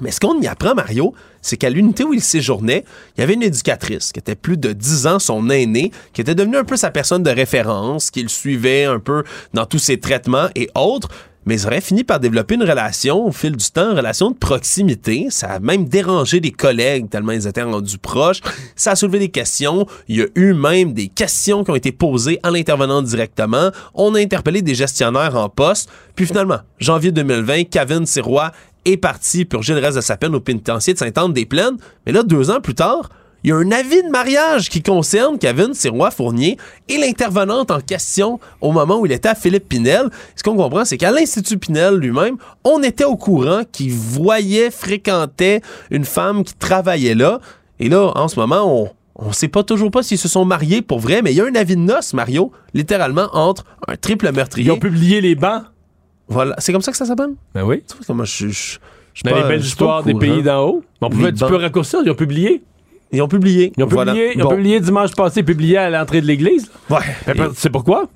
Mais 0.00 0.10
ce 0.10 0.20
qu'on 0.20 0.40
y 0.40 0.46
apprend, 0.46 0.74
Mario, 0.74 1.14
c'est 1.42 1.56
qu'à 1.56 1.70
l'unité 1.70 2.04
où 2.04 2.12
il 2.12 2.22
séjournait, 2.22 2.84
il 3.16 3.20
y 3.20 3.24
avait 3.24 3.34
une 3.34 3.42
éducatrice 3.42 4.12
qui 4.12 4.20
était 4.20 4.34
plus 4.34 4.56
de 4.56 4.72
10 4.72 5.06
ans 5.06 5.18
son 5.18 5.50
aîné, 5.50 5.90
qui 6.12 6.20
était 6.20 6.34
devenue 6.34 6.56
un 6.56 6.64
peu 6.64 6.76
sa 6.76 6.90
personne 6.90 7.22
de 7.22 7.30
référence, 7.30 8.10
qui 8.10 8.22
le 8.22 8.28
suivait 8.28 8.84
un 8.84 8.98
peu 8.98 9.24
dans 9.54 9.66
tous 9.66 9.78
ses 9.78 10.00
traitements 10.00 10.48
et 10.54 10.68
autres. 10.74 11.08
Mais 11.46 11.58
ils 11.58 11.66
auraient 11.66 11.80
fini 11.80 12.04
par 12.04 12.20
développer 12.20 12.56
une 12.56 12.64
relation 12.64 13.26
au 13.26 13.32
fil 13.32 13.56
du 13.56 13.70
temps, 13.70 13.92
une 13.92 13.96
relation 13.96 14.30
de 14.30 14.36
proximité. 14.36 15.28
Ça 15.30 15.48
a 15.48 15.58
même 15.58 15.86
dérangé 15.86 16.38
des 16.38 16.50
collègues 16.50 17.08
tellement 17.08 17.32
ils 17.32 17.46
étaient 17.46 17.62
rendus 17.62 17.96
proches. 17.96 18.40
Ça 18.76 18.90
a 18.90 18.96
soulevé 18.96 19.18
des 19.18 19.30
questions. 19.30 19.86
Il 20.08 20.18
y 20.18 20.22
a 20.22 20.26
eu 20.34 20.52
même 20.52 20.92
des 20.92 21.08
questions 21.08 21.64
qui 21.64 21.70
ont 21.70 21.76
été 21.76 21.92
posées 21.92 22.38
à 22.42 22.50
l'intervenant 22.50 23.00
directement. 23.00 23.70
On 23.94 24.14
a 24.14 24.20
interpellé 24.20 24.60
des 24.60 24.74
gestionnaires 24.74 25.34
en 25.34 25.48
poste. 25.48 25.88
Puis 26.14 26.26
finalement, 26.26 26.58
janvier 26.78 27.10
2020, 27.10 27.64
Kevin 27.64 28.04
Sirois 28.04 28.52
est 28.84 28.96
parti 28.96 29.44
purger 29.44 29.74
le 29.74 29.80
reste 29.80 29.96
de 29.96 30.02
sa 30.02 30.16
peine 30.16 30.34
au 30.34 30.40
pénitencier 30.40 30.94
de 30.94 30.98
Sainte-Anne-des-Plaines. 30.98 31.76
Mais 32.06 32.12
là, 32.12 32.22
deux 32.22 32.50
ans 32.50 32.60
plus 32.60 32.74
tard, 32.74 33.10
il 33.42 33.50
y 33.50 33.52
a 33.52 33.56
un 33.56 33.70
avis 33.72 34.02
de 34.02 34.10
mariage 34.10 34.68
qui 34.68 34.82
concerne 34.82 35.38
Kevin 35.38 35.72
Sirois-Fournier 35.72 36.58
et 36.88 36.98
l'intervenante 36.98 37.70
en 37.70 37.80
question 37.80 38.38
au 38.60 38.70
moment 38.72 39.00
où 39.00 39.06
il 39.06 39.12
était 39.12 39.30
à 39.30 39.34
Philippe 39.34 39.68
Pinel. 39.68 40.10
Ce 40.36 40.42
qu'on 40.42 40.56
comprend, 40.56 40.84
c'est 40.84 40.98
qu'à 40.98 41.10
l'Institut 41.10 41.58
Pinel 41.58 41.94
lui-même, 41.94 42.36
on 42.64 42.82
était 42.82 43.04
au 43.04 43.16
courant 43.16 43.62
qu'il 43.72 43.92
voyait, 43.92 44.70
fréquentait 44.70 45.62
une 45.90 46.04
femme 46.04 46.44
qui 46.44 46.54
travaillait 46.54 47.14
là. 47.14 47.40
Et 47.78 47.88
là, 47.88 48.12
en 48.14 48.28
ce 48.28 48.38
moment, 48.38 48.64
on, 48.66 48.90
on 49.14 49.32
sait 49.32 49.48
pas 49.48 49.62
toujours 49.62 49.90
pas 49.90 50.02
s'ils 50.02 50.18
se 50.18 50.28
sont 50.28 50.44
mariés 50.44 50.82
pour 50.82 50.98
vrai, 50.98 51.22
mais 51.22 51.32
il 51.32 51.36
y 51.36 51.40
a 51.40 51.46
un 51.46 51.54
avis 51.54 51.76
de 51.76 51.80
noces, 51.80 52.12
Mario, 52.12 52.52
littéralement, 52.74 53.28
entre 53.32 53.64
un 53.88 53.96
triple 53.96 54.30
meurtrier. 54.32 54.66
Ils 54.66 54.72
ont 54.72 54.78
publié 54.78 55.22
les 55.22 55.34
bancs. 55.34 55.62
Voilà. 56.30 56.54
C'est 56.58 56.72
comme 56.72 56.80
ça 56.82 56.90
que 56.92 56.96
ça 56.96 57.04
s'appelle? 57.04 57.30
Ben 57.54 57.62
oui. 57.64 57.82
Tu 57.86 57.96
vois 57.96 58.04
comment 58.06 58.24
je 58.24 58.48
suis. 58.48 58.78
Dans 59.24 59.32
pas- 59.32 59.42
les 59.42 59.48
belles 59.48 59.60
histoires 59.60 60.02
des 60.02 60.14
pays 60.14 60.42
d'en 60.42 60.64
haut. 60.66 60.84
On 61.02 61.10
pouvait, 61.10 61.32
tu 61.32 61.44
peux 61.44 61.56
raccourcir, 61.56 62.00
ils 62.04 62.10
ont 62.10 62.14
publié. 62.14 62.62
Ils 63.12 63.20
ont 63.20 63.28
publié. 63.28 63.72
Ils 63.76 63.82
ont 63.84 63.86
Voilà. 63.88 64.12
publié, 64.12 64.32
ils 64.36 64.42
ont 64.42 64.48
Bon. 64.48 64.54
publié 64.56 64.80
dimanche 64.80 65.14
passé, 65.16 65.42
publié 65.42 65.76
à 65.76 65.90
l'entrée 65.90 66.20
de 66.20 66.26
l'église. 66.26 66.70
Ouais. 66.88 66.98
Et- 67.26 67.32
C'est 67.56 67.68
pourquoi? 67.70 68.06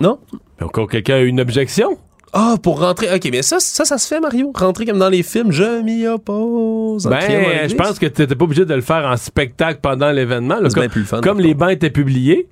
Non? 0.00 0.18
Encore 0.62 0.88
quelqu'un 0.88 1.16
a 1.16 1.20
une 1.20 1.40
objection? 1.40 1.98
Ah, 2.32 2.56
pour 2.62 2.80
rentrer. 2.80 3.12
Ok, 3.14 3.28
mais 3.30 3.42
ça, 3.42 3.58
ça, 3.60 3.84
ça 3.84 3.98
se 3.98 4.06
fait, 4.08 4.20
Mario. 4.20 4.50
Rentrer 4.54 4.86
comme 4.86 4.98
dans 4.98 5.08
les 5.08 5.22
films. 5.22 5.50
Je 5.52 5.82
m'y 5.82 6.06
oppose. 6.06 7.06
Ben, 7.06 7.68
je 7.68 7.74
pense 7.74 7.98
que 7.98 8.06
tu 8.06 8.22
n'étais 8.22 8.34
pas 8.34 8.44
obligé 8.44 8.64
de 8.64 8.74
le 8.74 8.80
faire 8.80 9.04
en 9.06 9.16
spectacle 9.16 9.80
pendant 9.82 10.10
l'événement. 10.10 10.56
Comme, 10.56 10.68
bien 10.72 10.88
plus 10.88 11.04
fun, 11.04 11.20
comme 11.20 11.40
les 11.40 11.54
bancs 11.54 11.70
étaient 11.70 11.90
publiés, 11.90 12.48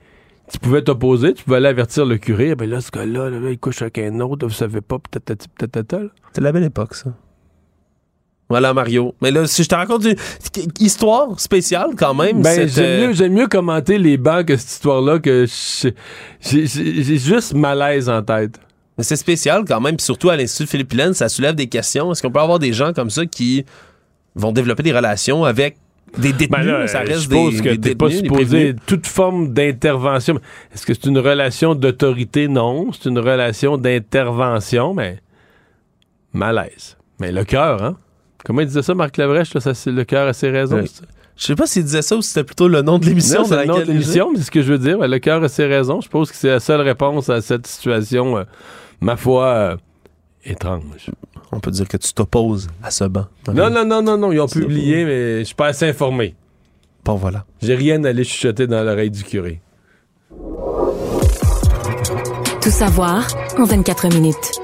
tu 0.51 0.59
pouvais 0.59 0.83
t'opposer, 0.83 1.35
tu 1.35 1.45
pouvais 1.45 1.57
aller 1.59 1.69
avertir 1.69 2.05
le 2.07 2.19
curé. 2.19 2.55
Ben 2.55 2.69
là, 2.69 2.81
ce 2.81 2.91
gars-là, 2.91 3.31
là, 3.31 3.39
là, 3.41 3.51
il 3.51 3.59
couche 3.59 3.83
avec 3.83 3.99
un 3.99 4.21
autre, 4.21 4.47
vous 4.47 4.53
savez 4.53 4.81
pas, 4.81 4.99
peut-être, 4.99 5.47
peut-être, 5.49 5.73
peut-être. 5.73 6.11
C'est 6.33 6.41
la 6.41 6.53
belle 6.53 6.65
époque, 6.65 6.95
ça. 6.95 7.11
Voilà, 8.49 8.75
Mario. 8.75 9.15
Mais 9.23 9.31
là, 9.31 9.47
si 9.47 9.63
je 9.63 9.69
te 9.69 9.75
raconte 9.75 10.05
une 10.05 10.15
histoire 10.79 11.41
spéciale, 11.41 11.91
quand 11.97 12.13
même. 12.13 12.43
Ben, 12.43 12.69
j'aime 12.69 13.07
mieux, 13.09 13.13
j'aime 13.15 13.33
mieux 13.33 13.47
commenter 13.47 13.97
les 13.97 14.19
bancs 14.19 14.45
que 14.45 14.57
cette 14.59 14.69
histoire-là 14.73 15.21
que 15.21 15.47
je- 15.47 15.89
j'ai, 16.41 17.17
juste 17.19 17.55
malaise 17.55 18.11
en 18.11 18.23
tête. 18.23 18.61
Mais 18.99 19.05
c'est 19.05 19.17
spécial 19.17 19.65
quand 19.67 19.81
même, 19.81 19.97
puis 19.97 20.05
surtout 20.05 20.29
à 20.29 20.37
l'Institut 20.37 20.69
Philippe 20.69 20.95
ça 21.15 21.31
soulève 21.31 21.55
des 21.55 21.67
questions. 21.69 22.13
Est-ce 22.13 22.21
qu'on 22.21 22.31
peut 22.31 22.41
avoir 22.41 22.59
des 22.59 22.75
gens 22.75 22.93
comme 22.93 23.09
ça 23.09 23.25
qui 23.25 23.65
vont 24.35 24.53
développer 24.53 24.83
des 24.83 24.93
relations 24.93 25.45
avec 25.45 25.77
des 26.19 26.33
détenus? 26.33 26.49
Ben 26.51 26.63
là, 26.65 26.87
ça 26.87 27.05
je 27.05 27.11
reste 27.11 27.21
suppose 27.23 27.57
des, 27.57 27.63
que 27.63 27.69
des 27.75 27.81
t'es 27.81 27.95
pas 27.95 28.09
détenus, 28.09 28.23
supposé 28.31 28.77
toute 28.87 29.07
forme 29.07 29.53
d'intervention. 29.53 30.39
Est-ce 30.75 30.85
que 30.87 30.95
c'est 30.95 31.07
une 31.07 31.19
relation 31.19 31.75
d'autorité? 31.75 32.49
Non. 32.49 32.91
C'est 32.93 33.09
une 33.09 33.19
relation 33.19 33.77
d'intervention, 33.79 34.95
mais 34.95 35.21
malaise. 36.33 36.97
Mais 37.21 37.33
le 37.33 37.45
cœur, 37.45 37.83
hein? 37.83 37.97
Comment 38.45 38.61
il 38.63 38.67
disait 38.67 38.83
ça, 38.83 38.95
Marc 38.95 39.17
Labrèche? 39.17 39.55
Là, 39.55 39.61
ça, 39.61 39.75
c'est 39.75 39.93
le 39.93 40.05
cœur 40.05 40.27
a 40.29 40.33
ses 40.33 40.51
raisons. 40.51 40.77
Ouais. 40.77 40.87
c'est- 40.87 41.05
Je 41.37 41.47
sais 41.47 41.55
pas 41.55 41.67
s'il 41.67 41.85
disait 41.85 42.03
ça 42.03 42.17
ou 42.17 42.23
si 42.23 42.29
c'était 42.31 42.45
plutôt 42.45 42.69
le 42.69 42.83
nom 42.83 42.99
de 42.99 43.07
l'émission. 43.07 43.41
Non, 43.41 43.45
c'est 43.47 43.55
dans 43.55 43.61
le 43.61 43.67
nom 43.67 43.79
de 43.79 43.85
l'émission, 43.85 44.31
mais 44.33 44.39
c'est 44.39 44.45
ce 44.45 44.51
que 44.51 44.63
je 44.63 44.73
veux 44.73 44.79
dire. 44.79 44.99
Ouais, 44.99 45.09
Le 45.09 45.19
cœur 45.19 45.43
a 45.43 45.49
ses 45.49 45.67
raisons. 45.67 46.01
Je 46.01 46.05
suppose 46.05 46.31
que 46.31 46.37
c'est 46.37 46.49
la 46.51 46.61
seule 46.61 46.81
réponse 46.81 47.29
à 47.31 47.41
cette 47.41 47.67
situation, 47.67 48.37
euh, 48.39 48.45
ma 49.01 49.17
foi, 49.17 49.47
euh, 49.47 49.77
étrange. 50.45 51.11
On 51.53 51.61
peut 51.61 51.71
dire 51.71 51.89
que 51.89 51.97
tu 51.97 52.13
t'opposes 52.13 52.69
à 52.83 52.91
ce 52.91 53.05
banc. 53.05 53.27
Non, 53.53 53.71
non, 53.71 53.85
non, 53.85 54.03
non, 54.03 54.17
non. 54.17 54.33
Ils 54.33 54.41
ont 54.41 54.47
publié, 54.47 55.05
mais 55.05 55.39
je 55.41 55.45
suis 55.45 55.55
pas 55.55 55.69
assez 55.69 55.89
informé. 55.89 56.35
Bon, 57.05 57.17
voilà. 57.17 57.45
J'ai 57.61 57.75
rien 57.75 58.03
à 58.05 58.09
aller 58.11 58.25
chuchoter 58.25 58.67
dans 58.67 58.83
l'oreille 58.85 59.11
du 59.11 59.25
curé. 59.25 59.61
Tout 62.61 62.71
savoir 62.71 63.27
en 63.59 63.65
24 63.65 64.09
minutes. 64.15 64.62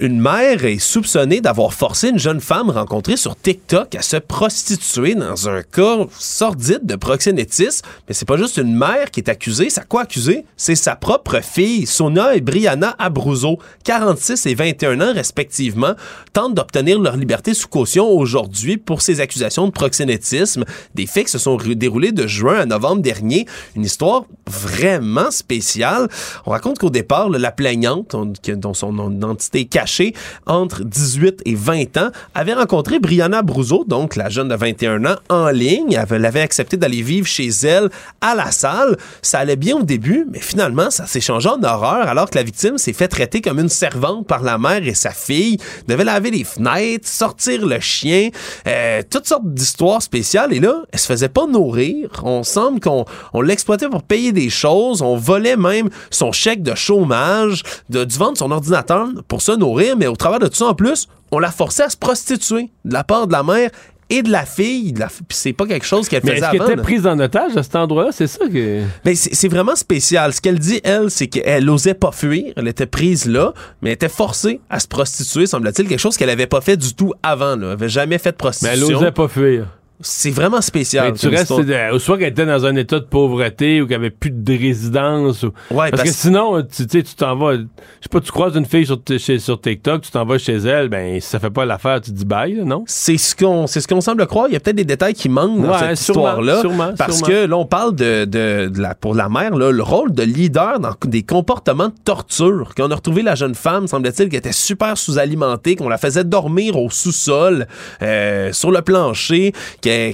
Une- 0.00 0.20
mère 0.20 0.64
est 0.64 0.78
soupçonnée 0.78 1.40
d'avoir 1.40 1.72
forcé 1.72 2.08
une 2.08 2.18
jeune 2.18 2.40
femme 2.40 2.70
rencontrée 2.70 3.16
sur 3.16 3.36
TikTok 3.36 3.94
à 3.94 4.02
se 4.02 4.16
prostituer 4.16 5.14
dans 5.14 5.48
un 5.48 5.62
cas 5.62 5.98
sordide 6.18 6.80
de 6.84 6.96
proxénétisme. 6.96 7.86
Mais 8.08 8.14
c'est 8.14 8.26
pas 8.26 8.36
juste 8.36 8.56
une 8.56 8.74
mère 8.74 9.10
qui 9.10 9.20
est 9.20 9.28
accusée. 9.28 9.68
À 9.76 9.82
quoi 9.84 10.02
accusée? 10.02 10.44
C'est 10.56 10.74
sa 10.74 10.96
propre 10.96 11.40
fille, 11.42 11.86
Sona 11.86 12.34
et 12.34 12.40
Brianna 12.40 12.96
Abruzzo, 12.98 13.58
46 13.84 14.46
et 14.46 14.54
21 14.54 15.00
ans 15.00 15.12
respectivement, 15.14 15.92
tentent 16.32 16.54
d'obtenir 16.54 16.98
leur 17.00 17.16
liberté 17.16 17.54
sous 17.54 17.68
caution 17.68 18.08
aujourd'hui 18.08 18.76
pour 18.76 19.02
ces 19.02 19.20
accusations 19.20 19.66
de 19.66 19.72
proxénétisme. 19.72 20.64
Des 20.94 21.06
faits 21.06 21.26
qui 21.26 21.32
se 21.32 21.38
sont 21.38 21.56
déroulés 21.56 22.12
de 22.12 22.26
juin 22.26 22.58
à 22.58 22.66
novembre 22.66 23.02
dernier. 23.02 23.46
Une 23.76 23.84
histoire 23.84 24.24
vraiment 24.46 25.30
spéciale. 25.30 26.08
On 26.46 26.50
raconte 26.50 26.78
qu'au 26.78 26.90
départ, 26.90 27.28
la 27.28 27.52
plaignante, 27.52 28.16
dont 28.56 28.74
son 28.74 29.10
identité 29.12 29.66
cachée, 29.70 30.14
entre 30.46 30.84
18 30.84 31.42
et 31.44 31.54
20 31.54 31.96
ans, 31.98 32.10
avait 32.34 32.54
rencontré 32.54 32.98
Brianna 32.98 33.42
Bruzo, 33.42 33.84
donc 33.86 34.16
la 34.16 34.28
jeune 34.28 34.48
de 34.48 34.54
21 34.54 35.04
ans, 35.04 35.16
en 35.28 35.48
ligne. 35.50 35.98
Elle 36.10 36.24
avait- 36.24 36.38
accepté 36.38 36.76
d'aller 36.76 37.02
vivre 37.02 37.26
chez 37.26 37.48
elle 37.64 37.90
à 38.20 38.34
la 38.34 38.50
salle. 38.52 38.96
Ça 39.22 39.40
allait 39.40 39.56
bien 39.56 39.76
au 39.76 39.82
début, 39.82 40.24
mais 40.30 40.38
finalement, 40.40 40.90
ça 40.90 41.06
s'est 41.06 41.20
changé 41.20 41.48
en 41.48 41.62
horreur 41.62 42.06
alors 42.08 42.30
que 42.30 42.36
la 42.36 42.44
victime 42.44 42.78
s'est 42.78 42.92
fait 42.92 43.08
traiter 43.08 43.40
comme 43.40 43.58
une 43.58 43.68
servante 43.68 44.26
par 44.26 44.42
la 44.42 44.56
mère 44.56 44.86
et 44.86 44.94
sa 44.94 45.10
fille, 45.10 45.58
devait 45.88 46.04
laver 46.04 46.30
les 46.30 46.44
fenêtres, 46.44 47.08
sortir 47.08 47.66
le 47.66 47.80
chien, 47.80 48.28
euh, 48.66 49.02
toutes 49.10 49.26
sortes 49.26 49.52
d'histoires 49.52 50.00
spéciales. 50.00 50.52
Et 50.52 50.60
là, 50.60 50.82
elle 50.92 50.98
se 50.98 51.06
faisait 51.06 51.28
pas 51.28 51.46
nourrir. 51.46 52.08
On 52.22 52.44
semble 52.44 52.78
qu'on 52.80 53.04
on 53.32 53.40
l'exploitait 53.40 53.88
pour 53.88 54.02
payer 54.04 54.30
des 54.32 54.48
choses. 54.50 55.02
On 55.02 55.16
volait 55.16 55.56
même 55.56 55.88
son 56.10 56.30
chèque 56.32 56.62
de 56.62 56.74
chômage, 56.74 57.62
de, 57.90 58.04
du 58.04 58.16
vendre 58.16 58.38
son 58.38 58.50
ordinateur 58.50 59.08
pour 59.26 59.42
se 59.42 59.52
nourrir. 59.58 59.96
Mais 59.96 60.06
au 60.06 60.16
travers 60.16 60.38
de 60.38 60.46
tout 60.48 60.54
ça, 60.56 60.66
en 60.66 60.74
plus, 60.74 61.08
on 61.30 61.38
la 61.38 61.50
forçait 61.50 61.84
à 61.84 61.90
se 61.90 61.96
prostituer 61.96 62.70
de 62.84 62.92
la 62.94 63.04
part 63.04 63.26
de 63.26 63.32
la 63.32 63.42
mère 63.42 63.70
et 64.10 64.22
de 64.22 64.30
la 64.30 64.46
fille. 64.46 64.94
La 64.96 65.08
c'est 65.28 65.52
pas 65.52 65.66
quelque 65.66 65.84
chose 65.84 66.08
qu'elle 66.08 66.22
Mais 66.24 66.30
faisait 66.36 66.42
est-ce 66.42 66.50
qu'elle 66.52 66.62
avant. 66.62 66.72
était 66.72 66.80
prise 66.82 67.06
en 67.06 67.18
otage 67.20 67.54
à 67.58 67.62
cet 67.62 67.76
endroit-là? 67.76 68.08
C'est 68.10 68.26
ça 68.26 68.46
que. 68.48 68.82
Ben, 69.04 69.14
c'est 69.14 69.48
vraiment 69.48 69.76
spécial. 69.76 70.32
Ce 70.32 70.40
qu'elle 70.40 70.58
dit, 70.58 70.80
elle, 70.82 71.10
c'est 71.10 71.26
qu'elle 71.26 71.68
osait 71.68 71.92
pas 71.92 72.10
fuir. 72.10 72.54
Elle 72.56 72.68
était 72.68 72.86
prise 72.86 73.26
là, 73.26 73.52
mais 73.82 73.90
elle 73.90 73.94
était 73.96 74.08
forcée 74.08 74.60
à 74.70 74.80
se 74.80 74.88
prostituer, 74.88 75.46
semble-t-il. 75.46 75.86
Quelque 75.88 75.98
chose 75.98 76.16
qu'elle 76.16 76.30
avait 76.30 76.46
pas 76.46 76.62
fait 76.62 76.78
du 76.78 76.94
tout 76.94 77.12
avant. 77.22 77.54
Là. 77.56 77.66
Elle 77.66 77.72
avait 77.72 77.88
jamais 77.90 78.16
fait 78.16 78.30
de 78.32 78.36
Mais 78.42 78.68
elle 78.70 78.78
prostitution. 78.80 78.96
osait 78.98 79.12
pas 79.12 79.28
fuir. 79.28 79.66
C'est 80.00 80.30
vraiment 80.30 80.60
spécial. 80.60 81.10
Mais 81.12 81.18
tu 81.18 81.28
restes, 81.28 81.52
de- 81.60 81.98
soit 81.98 82.18
qu'elle 82.18 82.28
était 82.28 82.46
dans 82.46 82.64
un 82.66 82.76
état 82.76 83.00
de 83.00 83.04
pauvreté 83.04 83.82
ou 83.82 83.86
qu'elle 83.86 83.96
avait 83.96 84.10
plus 84.10 84.30
de 84.30 84.52
résidence. 84.56 85.42
Ou... 85.42 85.46
Ouais, 85.70 85.90
parce, 85.90 85.90
parce- 85.90 86.02
que 86.04 86.08
sinon, 86.10 86.62
tu 86.62 86.84
sais, 86.88 87.02
tu 87.02 87.14
t'en 87.16 87.36
vas. 87.36 87.54
Je 87.54 87.58
sais 88.02 88.08
pas, 88.10 88.20
tu 88.20 88.30
croises 88.30 88.54
une 88.56 88.64
fille 88.66 88.86
sur, 88.86 88.98
chez- 89.18 89.38
sur 89.38 89.60
TikTok, 89.60 90.02
tu 90.02 90.10
t'en 90.10 90.24
vas 90.24 90.38
chez 90.38 90.56
elle, 90.56 90.88
ben, 90.88 91.20
si 91.20 91.28
ça 91.28 91.40
fait 91.40 91.50
pas 91.50 91.64
l'affaire, 91.64 92.00
tu 92.00 92.12
dis 92.12 92.24
bye, 92.24 92.54
là, 92.54 92.64
non? 92.64 92.84
C'est 92.86 93.16
ce 93.16 93.34
qu'on 93.34 93.66
c'est 93.66 93.80
ce 93.80 93.88
qu'on 93.88 94.00
semble 94.00 94.24
croire. 94.26 94.46
Il 94.48 94.52
y 94.52 94.56
a 94.56 94.60
peut-être 94.60 94.76
des 94.76 94.84
détails 94.84 95.14
qui 95.14 95.28
manquent 95.28 95.62
dans 95.62 95.78
cette 95.78 96.00
histoire-là. 96.00 96.62
Parce 96.96 97.18
sûrement. 97.18 97.26
que 97.26 97.46
là, 97.46 97.56
on 97.56 97.66
parle 97.66 97.94
de, 97.96 98.24
de, 98.24 98.68
de 98.68 98.80
la, 98.80 98.94
pour 98.94 99.14
la 99.14 99.28
mère, 99.28 99.56
là, 99.56 99.70
le 99.72 99.82
rôle 99.82 100.12
de 100.12 100.22
leader 100.22 100.78
dans 100.80 100.94
des 101.06 101.22
comportements 101.22 101.88
de 101.88 101.94
torture. 102.04 102.72
Qu'on 102.76 102.90
a 102.90 102.94
retrouvé 102.94 103.22
la 103.22 103.34
jeune 103.34 103.54
femme, 103.54 103.88
semble-t-il, 103.88 104.28
qui 104.28 104.36
était 104.36 104.52
super 104.52 104.96
sous-alimentée, 104.96 105.74
qu'on 105.76 105.88
la 105.88 105.98
faisait 105.98 106.24
dormir 106.24 106.76
au 106.76 106.88
sous-sol, 106.90 107.66
euh, 108.02 108.52
sur 108.52 108.70
le 108.70 108.80
plancher, 108.82 109.52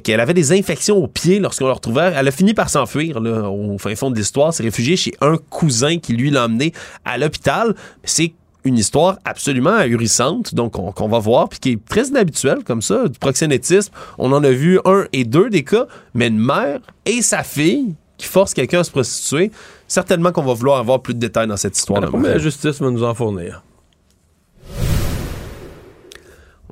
qu'elle 0.03 0.21
avait 0.21 0.35
des 0.35 0.53
infections 0.53 0.97
aux 0.97 1.07
pieds 1.09 1.39
lorsqu'on 1.41 1.67
la 1.67 1.73
retrouvait. 1.75 2.13
Elle 2.17 2.29
a 2.29 2.31
fini 2.31 2.55
par 2.55 2.69
s'enfuir 2.71 3.17
au 3.19 3.77
fin 3.79 3.95
fond 3.95 4.11
de 4.11 4.17
l'histoire, 4.17 4.53
s'est 4.53 4.63
réfugiée 4.63 4.97
chez 4.97 5.13
un 5.21 5.37
cousin 5.51 5.99
qui 5.99 6.13
lui 6.15 6.31
l'a 6.31 6.45
emmené 6.47 6.73
à 7.05 7.19
l'hôpital. 7.19 7.75
C'est 8.05 8.33
une 8.65 8.79
histoire 8.79 9.19
absolument 9.27 9.75
ahurissante, 9.75 10.55
donc 10.55 10.79
on- 10.79 10.91
qu'on 10.93 11.09
va 11.09 11.19
voir, 11.19 11.49
puis 11.51 11.59
qui 11.59 11.71
est 11.73 11.85
très 11.87 12.07
inhabituelle 12.09 12.59
comme 12.65 12.81
ça, 12.81 13.09
du 13.09 13.19
proxénétisme. 13.19 13.93
On 14.19 14.33
en 14.33 14.43
a 14.43 14.51
vu 14.51 14.79
un 14.87 15.05
et 15.13 15.25
deux 15.25 15.51
des 15.51 15.65
cas, 15.65 15.87
mais 16.15 16.29
une 16.29 16.39
mère 16.39 16.79
et 17.05 17.21
sa 17.21 17.43
fille 17.43 17.95
qui 18.17 18.27
forcent 18.27 18.55
quelqu'un 18.55 18.81
à 18.81 18.85
se 18.85 18.91
prostituer, 18.91 19.51
certainement 19.87 20.33
qu'on 20.33 20.43
va 20.45 20.55
vouloir 20.55 20.79
avoir 20.79 21.03
plus 21.03 21.13
de 21.15 21.19
détails 21.19 21.47
dans 21.49 21.57
cette 21.59 21.77
histoire-là. 21.77 22.09
Mais 22.23 22.29
la 22.29 22.39
justice 22.39 22.81
va 22.81 22.91
nous 22.91 23.03
en 23.05 23.13
fournir. 23.13 23.63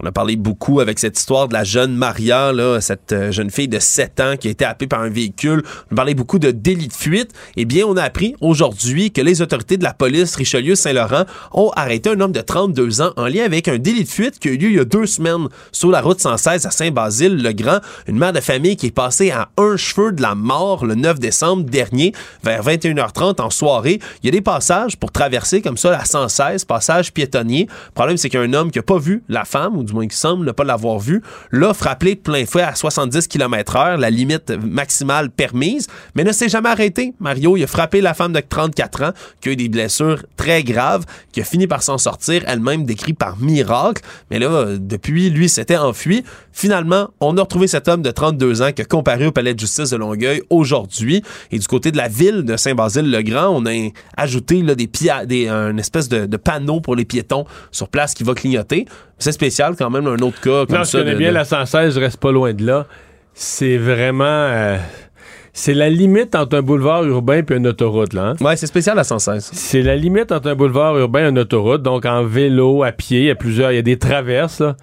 On 0.04 0.08
a 0.08 0.12
parlé 0.12 0.34
beaucoup 0.34 0.80
avec 0.80 0.98
cette 0.98 1.16
histoire 1.16 1.46
de 1.46 1.52
la 1.52 1.62
jeune 1.62 1.94
Maria, 1.94 2.52
là, 2.52 2.80
cette 2.80 3.12
euh, 3.12 3.30
jeune 3.30 3.50
fille 3.50 3.68
de 3.68 3.78
7 3.78 4.18
ans 4.18 4.34
qui 4.36 4.48
a 4.48 4.50
été 4.50 4.64
happée 4.64 4.88
par 4.88 5.00
un 5.00 5.08
véhicule. 5.08 5.62
On 5.90 5.94
a 5.94 5.96
parlé 5.96 6.14
beaucoup 6.14 6.40
de 6.40 6.50
délit 6.50 6.88
de 6.88 6.92
fuite. 6.92 7.30
Eh 7.56 7.64
bien, 7.64 7.86
on 7.86 7.96
a 7.96 8.02
appris 8.02 8.34
aujourd'hui 8.40 9.12
que 9.12 9.20
les 9.20 9.42
autorités 9.42 9.76
de 9.76 9.84
la 9.84 9.94
police 9.94 10.34
Richelieu-Saint-Laurent 10.34 11.22
ont 11.52 11.70
arrêté 11.76 12.10
un 12.10 12.20
homme 12.20 12.32
de 12.32 12.40
32 12.40 13.00
ans 13.00 13.12
en 13.16 13.26
lien 13.26 13.44
avec 13.44 13.68
un 13.68 13.78
délit 13.78 14.02
de 14.02 14.08
fuite 14.08 14.40
qui 14.40 14.48
a 14.48 14.50
eu 14.50 14.56
lieu 14.56 14.70
il 14.70 14.76
y 14.76 14.80
a 14.80 14.84
deux 14.84 15.06
semaines 15.06 15.46
sur 15.70 15.92
la 15.92 16.00
route 16.00 16.20
116 16.20 16.66
à 16.66 16.72
Saint-Basile-le-Grand. 16.72 17.78
Une 18.08 18.18
mère 18.18 18.32
de 18.32 18.40
famille 18.40 18.74
qui 18.74 18.86
est 18.86 18.90
passée 18.90 19.30
à 19.30 19.50
un 19.56 19.76
cheveu 19.76 20.10
de 20.10 20.20
la 20.20 20.34
mort 20.34 20.84
le 20.84 20.96
9 20.96 21.20
décembre 21.20 21.62
dernier 21.62 22.12
vers 22.42 22.64
21h30 22.64 23.40
en 23.40 23.50
soirée. 23.50 24.00
Il 24.24 24.26
y 24.26 24.28
a 24.30 24.32
des 24.32 24.40
passages 24.40 24.96
pour 24.96 25.12
traverser 25.12 25.62
comme 25.62 25.76
ça 25.76 25.92
la 25.92 26.04
116, 26.04 26.64
passage 26.64 27.12
piétonnier. 27.12 27.68
Le 27.86 27.92
problème, 27.92 28.16
c'est 28.16 28.28
qu'il 28.28 28.40
y 28.40 28.42
a 28.42 28.46
un 28.46 28.52
homme 28.52 28.72
qui 28.72 28.80
a 28.80 28.82
pas 28.82 28.98
vu 28.98 29.22
la 29.28 29.44
femme, 29.44 29.76
ou 29.76 29.84
du 29.84 29.91
du 29.92 29.94
moins 29.94 30.08
qui 30.08 30.16
semble 30.16 30.46
ne 30.46 30.52
pas 30.52 30.64
l'avoir 30.64 30.98
vu, 30.98 31.22
l'a 31.52 31.74
frappé 31.74 32.14
de 32.14 32.20
plein 32.20 32.46
fouet 32.46 32.62
à 32.62 32.74
70 32.74 33.28
km 33.28 33.76
heure, 33.76 33.98
la 33.98 34.10
limite 34.10 34.50
maximale 34.50 35.30
permise, 35.30 35.86
mais 36.14 36.24
ne 36.24 36.32
s'est 36.32 36.48
jamais 36.48 36.70
arrêté. 36.70 37.12
Mario, 37.20 37.56
il 37.56 37.64
a 37.64 37.66
frappé 37.66 38.00
la 38.00 38.14
femme 38.14 38.32
de 38.32 38.40
34 38.40 39.02
ans, 39.02 39.12
qui 39.40 39.50
a 39.50 39.52
eu 39.52 39.56
des 39.56 39.68
blessures 39.68 40.24
très 40.36 40.64
graves, 40.64 41.04
qui 41.32 41.40
a 41.40 41.44
fini 41.44 41.66
par 41.66 41.82
s'en 41.82 41.98
sortir, 41.98 42.42
elle-même 42.46 42.84
décrit 42.84 43.12
par 43.12 43.38
miracle. 43.38 44.02
Mais 44.30 44.38
là, 44.38 44.76
depuis, 44.78 45.30
lui 45.30 45.48
s'était 45.48 45.76
enfui. 45.76 46.24
Finalement, 46.52 47.08
on 47.20 47.36
a 47.36 47.42
retrouvé 47.42 47.66
cet 47.66 47.88
homme 47.88 48.02
de 48.02 48.10
32 48.10 48.62
ans 48.62 48.72
qui 48.72 48.82
a 48.82 48.84
comparé 48.84 49.26
au 49.26 49.32
palais 49.32 49.54
de 49.54 49.60
justice 49.60 49.90
de 49.90 49.96
Longueuil 49.96 50.42
aujourd'hui. 50.50 51.22
Et 51.50 51.58
du 51.58 51.66
côté 51.66 51.92
de 51.92 51.96
la 51.96 52.08
ville 52.08 52.42
de 52.42 52.56
Saint-Basile-le-Grand, 52.56 53.48
on 53.48 53.66
a 53.66 53.72
ajouté 54.16 54.62
là, 54.62 54.74
des, 54.74 54.88
des 55.26 55.48
un 55.48 55.76
espèce 55.76 56.08
de, 56.08 56.26
de 56.26 56.36
panneau 56.36 56.80
pour 56.80 56.96
les 56.96 57.04
piétons 57.04 57.44
sur 57.70 57.88
place 57.88 58.14
qui 58.14 58.24
va 58.24 58.34
clignoter. 58.34 58.86
C'est 59.22 59.32
spécial 59.32 59.74
quand 59.78 59.88
même, 59.90 60.06
un 60.06 60.16
autre 60.18 60.40
cas 60.40 60.66
comme 60.66 60.78
non, 60.78 60.84
ça. 60.84 60.98
je 60.98 61.02
connais 61.02 61.14
de- 61.14 61.18
bien 61.18 61.28
de- 61.30 61.34
la 61.34 61.44
116, 61.44 61.94
je 61.94 62.00
reste 62.00 62.18
pas 62.18 62.32
loin 62.32 62.52
de 62.52 62.64
là. 62.66 62.86
C'est 63.34 63.78
vraiment... 63.78 64.24
euh, 64.24 64.76
c'est 65.54 65.74
la 65.74 65.90
limite 65.90 66.34
entre 66.34 66.56
un 66.56 66.62
boulevard 66.62 67.04
urbain 67.04 67.42
et 67.48 67.54
une 67.54 67.66
autoroute, 67.66 68.14
là. 68.14 68.28
hein? 68.30 68.34
Ouais, 68.44 68.56
c'est 68.56 68.66
spécial 68.66 68.96
la 68.96 69.04
116. 69.04 69.50
C'est 69.52 69.82
la 69.82 69.96
limite 69.96 70.32
entre 70.32 70.48
un 70.48 70.54
boulevard 70.54 70.96
urbain 70.98 71.26
et 71.26 71.28
une 71.28 71.38
autoroute. 71.38 71.82
Donc, 71.82 72.04
en 72.06 72.24
vélo, 72.24 72.82
à 72.82 72.90
pied, 72.92 73.20
il 73.20 73.26
y 73.26 73.30
a 73.30 73.34
plusieurs... 73.34 73.70
Il 73.72 73.76
y 73.76 73.78
a 73.78 73.82
des 73.82 73.98
traverses, 73.98 74.60
là. 74.60 74.76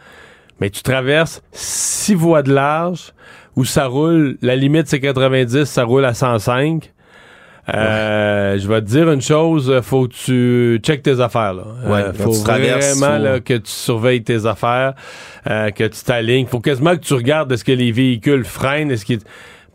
Mais 0.62 0.70
tu 0.70 0.84
traverses 0.84 1.42
six 1.52 2.14
voies 2.16 2.44
de 2.44 2.54
large 2.54 3.14
où 3.56 3.66
ça 3.66 3.88
roule... 3.88 4.38
La 4.42 4.56
limite, 4.56 4.88
c'est 4.88 5.00
90, 5.00 5.66
ça 5.66 5.84
roule 5.84 6.06
à 6.06 6.14
105. 6.14 6.92
Euh, 7.74 8.58
Je 8.58 8.68
vais 8.68 8.82
te 8.82 8.88
dire 8.88 9.12
une 9.12 9.22
chose, 9.22 9.72
faut 9.84 10.08
que 10.08 10.14
tu 10.14 10.80
checkes 10.84 11.04
tes 11.04 11.20
affaires. 11.20 11.54
Là. 11.54 11.64
Ouais, 11.86 12.02
Euh, 12.02 12.12
quand 12.18 12.24
faut 12.24 12.32
vraiment 12.32 13.18
faut- 13.18 13.24
là, 13.24 13.40
que 13.40 13.54
tu 13.56 13.72
surveilles 13.72 14.24
tes 14.24 14.46
affaires, 14.46 14.94
euh, 15.50 15.70
que 15.72 15.84
tu 15.86 16.04
t'alignes. 16.04 16.48
faut 16.48 16.60
quasiment 16.60 16.96
que 16.96 17.02
tu 17.02 17.14
regardes 17.14 17.52
est-ce 17.52 17.64
que 17.64 17.72
les 17.72 17.92
véhicules 17.92 18.44
freinent, 18.46 18.92
est-ce 18.92 19.06
qu'ils 19.06 19.20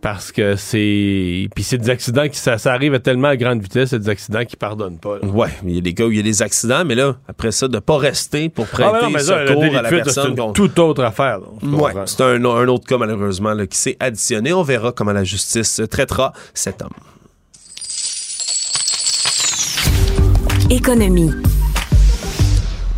parce 0.00 0.32
que 0.32 0.54
c'est 0.56 1.48
puis 1.54 1.64
c'est 1.64 1.78
des 1.78 1.88
accidents 1.88 2.28
qui 2.28 2.36
ça, 2.38 2.58
ça 2.58 2.74
arrive 2.74 2.92
à 2.92 2.98
tellement 2.98 3.28
à 3.28 3.36
grande 3.38 3.62
vitesse, 3.62 3.88
c'est 3.88 3.98
des 4.00 4.10
accidents 4.10 4.44
qui 4.44 4.54
pardonnent 4.54 4.98
pas. 4.98 5.16
là. 5.22 5.26
Ouais, 5.28 5.48
il 5.64 5.76
y 5.76 5.78
a 5.78 5.80
des 5.80 5.94
cas 5.94 6.04
où 6.04 6.10
il 6.10 6.18
y 6.18 6.20
a 6.20 6.22
des 6.22 6.42
accidents, 6.42 6.84
mais 6.84 6.94
là, 6.94 7.16
après 7.26 7.52
ça, 7.52 7.68
de 7.68 7.78
pas 7.78 7.96
rester 7.96 8.50
pour 8.50 8.66
prêter 8.66 8.90
Ah, 8.92 8.98
ben 9.00 9.06
non, 9.06 9.10
mais 9.12 9.18
le 9.20 9.24
secours 9.24 9.62
délit 9.62 9.76
à 9.76 9.80
la 9.82 9.88
fuite, 9.88 10.04
personne. 10.04 10.34
c'est 10.36 10.52
toute 10.52 10.78
autre 10.78 11.02
affaire. 11.04 11.38
là. 11.38 11.46
Ouais, 11.78 11.92
c'est 12.04 12.20
un, 12.20 12.44
un 12.44 12.68
autre 12.68 12.86
cas 12.86 12.98
malheureusement 12.98 13.54
là, 13.54 13.66
qui 13.66 13.78
s'est 13.78 13.96
additionné. 13.98 14.52
On 14.52 14.62
verra 14.62 14.92
comment 14.92 15.12
la 15.12 15.24
justice 15.24 15.80
traitera 15.90 16.34
cet 16.52 16.82
homme. 16.82 16.90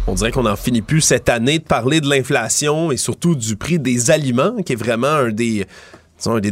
On 0.07 0.15
dirait 0.15 0.31
qu'on 0.31 0.45
n'en 0.45 0.57
finit 0.57 0.81
plus 0.81 1.03
cette 1.03 1.29
année 1.29 1.59
de 1.59 1.65
parler 1.65 2.01
de 2.01 2.09
l'inflation 2.09 2.91
et 2.91 2.97
surtout 2.97 3.35
du 3.35 3.57
prix 3.57 3.79
des 3.79 4.11
aliments, 4.11 4.57
qui 4.65 4.73
est 4.73 4.77
vraiment 4.77 5.09
un 5.09 5.31
des, 5.31 5.67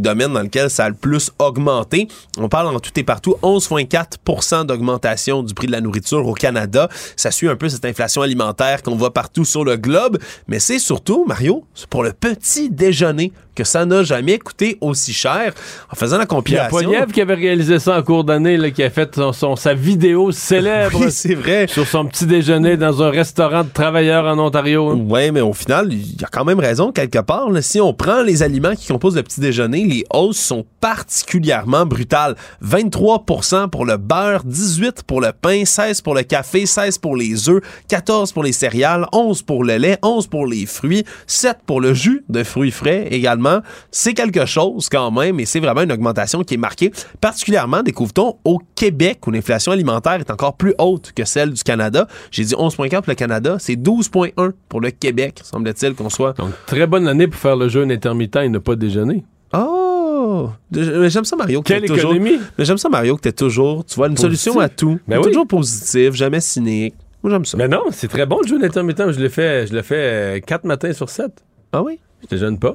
domaines 0.01 0.35
dans 0.35 0.43
lequel 0.43 0.69
ça 0.69 0.85
a 0.85 0.89
le 0.91 0.95
plus 0.95 1.31
augmenté. 1.39 2.09
On 2.37 2.51
parle 2.51 2.67
en 2.67 2.79
tout 2.79 2.91
et 2.97 3.05
partout 3.05 3.37
11,4% 3.43 4.67
d'augmentation 4.67 5.43
du 5.43 5.55
prix 5.55 5.67
de 5.67 5.73
la 5.73 5.81
nourriture 5.81 6.27
au 6.27 6.35
Canada. 6.35 6.91
Ça 7.17 7.31
suit 7.31 7.49
un 7.49 7.57
peu 7.57 7.71
cette 7.71 7.87
inflation 7.87 8.21
alimentaire 8.21 8.83
qu'on 8.83 8.97
voit 8.97 9.15
partout 9.15 9.47
sur 9.47 9.65
le 9.65 9.79
globe, 9.79 10.19
mais 10.47 10.61
c'est 10.61 10.79
surtout, 10.79 11.25
Mario, 11.27 11.65
pour 11.89 12.03
le 12.03 12.13
petit 12.13 12.69
déjeuner 12.69 13.33
que 13.55 13.65
ça 13.65 13.85
n'a 13.87 14.03
jamais 14.03 14.39
coûté 14.39 14.79
aussi 14.81 15.13
cher. 15.13 15.53
En 15.91 15.97
faisant 15.97 16.19
la 16.19 16.27
Puis 16.27 16.37
il 16.47 16.55
y 16.55 16.59
a 16.59 16.67
compilation... 16.69 16.69
Poiliev 16.91 17.13
qui 17.13 17.21
avait 17.21 17.35
réalisé 17.35 17.79
ça 17.79 17.97
en 17.99 18.03
cours 18.03 18.25
d'année, 18.25 18.57
là, 18.57 18.71
qui 18.71 18.83
a 18.83 18.91
fait 18.91 19.15
son, 19.15 19.33
son- 19.33 19.57
sa 19.57 19.75
vidéo 19.75 20.33
célèbre 20.33 20.99
Oui, 21.01 21.11
c'est 21.11 21.35
vrai. 21.35 21.67
sur 21.69 21.87
son 21.87 22.07
petit 22.07 22.27
déjeuner 22.27 22.77
dans 22.77 23.03
un 23.03 23.11
restaurant 23.11 23.63
de 23.65 23.69
travailleurs 23.69 24.25
en 24.27 24.39
Ontario. 24.39 24.91
hein. 24.91 24.99
Ouais, 25.09 25.31
mais 25.31 25.41
au 25.41 25.53
final, 25.53 25.93
il 25.93 26.21
y 26.21 26.25
a 26.25 26.29
quand 26.31 26.45
même 26.45 26.59
raison 26.61 26.93
quelque 26.93 27.21
part. 27.21 27.51
là. 27.51 27.63
Si 27.63 27.81
on 27.81 27.95
prend 27.95 28.23
les 28.23 28.43
aliments 28.43 28.75
qui 28.75 28.89
composent 28.89 29.17
le 29.17 29.23
petit 29.23 29.41
déjeuner, 29.41 29.85
les 29.85 30.05
hausses 30.13 30.39
sont 30.39 30.65
particulièrement 30.81 31.87
brutales. 31.87 32.35
23% 32.65 33.69
pour 33.71 33.85
le 33.85 33.97
beurre, 33.97 34.43
18 34.45 35.03
pour 35.05 35.21
le 35.21 35.33
pain, 35.33 35.65
16 35.65 36.01
pour 36.01 36.15
le 36.15 36.23
café, 36.23 36.67
16 36.67 36.99
pour 36.99 37.17
les 37.17 37.49
œufs, 37.49 37.63
14 37.89 38.33
pour 38.33 38.43
les 38.43 38.53
céréales, 38.53 39.07
11 39.13 39.43
pour 39.43 39.65
le 39.65 39.77
lait, 39.77 39.99
11 40.03 40.27
pour 40.27 40.47
les 40.47 40.67
fruits, 40.67 41.05
7 41.27 41.59
pour 41.67 41.81
le 41.81 41.95
jus 41.95 42.25
de 42.29 42.43
fruits 42.43 42.71
frais 42.71 43.07
également. 43.11 43.44
C'est 43.91 44.15
quelque 44.15 44.47
chose 44.47 44.89
quand 44.89 45.11
même 45.11 45.39
et 45.41 45.45
c'est 45.47 45.61
vraiment 45.61 45.83
une 45.83 45.93
augmentation 45.93 46.43
qui 46.45 46.55
est 46.55 46.59
marquée. 46.59 46.93
Particulièrement, 47.21 47.83
découvre-t-on, 47.83 48.37
au 48.45 48.61
Québec 48.75 49.27
où 49.27 49.31
l'inflation 49.31 49.73
alimentaire 49.73 50.15
est 50.15 50.31
encore 50.31 50.57
plus 50.57 50.75
haute 50.79 51.13
que 51.15 51.25
celle 51.25 51.53
du 51.53 51.63
Canada. 51.63 52.07
J'ai 52.31 52.45
dit 52.45 52.55
11,4 52.55 52.97
pour 53.03 53.05
le 53.09 53.15
Canada, 53.15 53.57
c'est 53.59 53.77
12,1 53.77 54.53
pour 54.69 54.81
le 54.81 54.91
Québec, 54.91 55.41
semble-t-il 55.43 55.95
qu'on 55.95 56.11
soit. 56.11 56.33
Donc, 56.37 56.51
très 56.67 56.87
bonne 56.87 57.07
année 57.09 57.27
pour 57.29 57.41
faire 57.41 57.57
le 57.57 57.69
jeûne 57.69 57.91
intermittent 57.93 58.37
et 58.37 58.49
ne 58.49 58.59
pas 58.59 58.77
déjeuner. 58.77 59.25
Oh! 59.53 60.51
Mais 60.73 61.11
J'aime 61.11 61.25
ça, 61.25 61.37
Mario. 61.37 61.63
que 61.63 61.69
Quelle 61.69 61.83
toujours- 61.85 62.13
économie? 62.15 62.39
Mais 62.59 62.65
j'aime 62.65 62.79
ça, 62.79 62.89
Mario, 62.89 63.17
que 63.17 63.21
t'es 63.23 63.33
toujours, 63.33 63.85
tu 63.85 63.95
vois, 63.97 64.09
une 64.09 64.15
Positif. 64.15 64.41
solution 64.41 64.61
à 64.61 64.69
tout. 64.69 64.99
Ben 65.07 65.19
oui. 65.19 65.25
Toujours 65.25 65.47
positif, 65.47 66.15
jamais 66.15 66.41
cynique. 66.41 66.95
Moi, 67.23 67.31
j'aime 67.33 67.45
ça. 67.45 67.57
Mais 67.57 67.69
non, 67.69 67.83
c'est 67.91 68.09
très 68.09 68.27
bon 68.27 68.39
le 68.43 68.49
jeûne 68.49 68.65
intermittent. 68.65 69.13
Je 69.13 69.21
l'ai 69.21 69.29
fait, 69.29 69.67
je 69.67 69.75
l'ai 69.75 69.83
fait 69.83 70.43
4 70.47 70.65
matins 70.65 70.93
sur 70.93 71.09
7. 71.09 71.31
Ah 71.73 71.83
oui? 71.83 71.99
Je 72.23 72.29
déjeune 72.29 72.59
pas. 72.59 72.75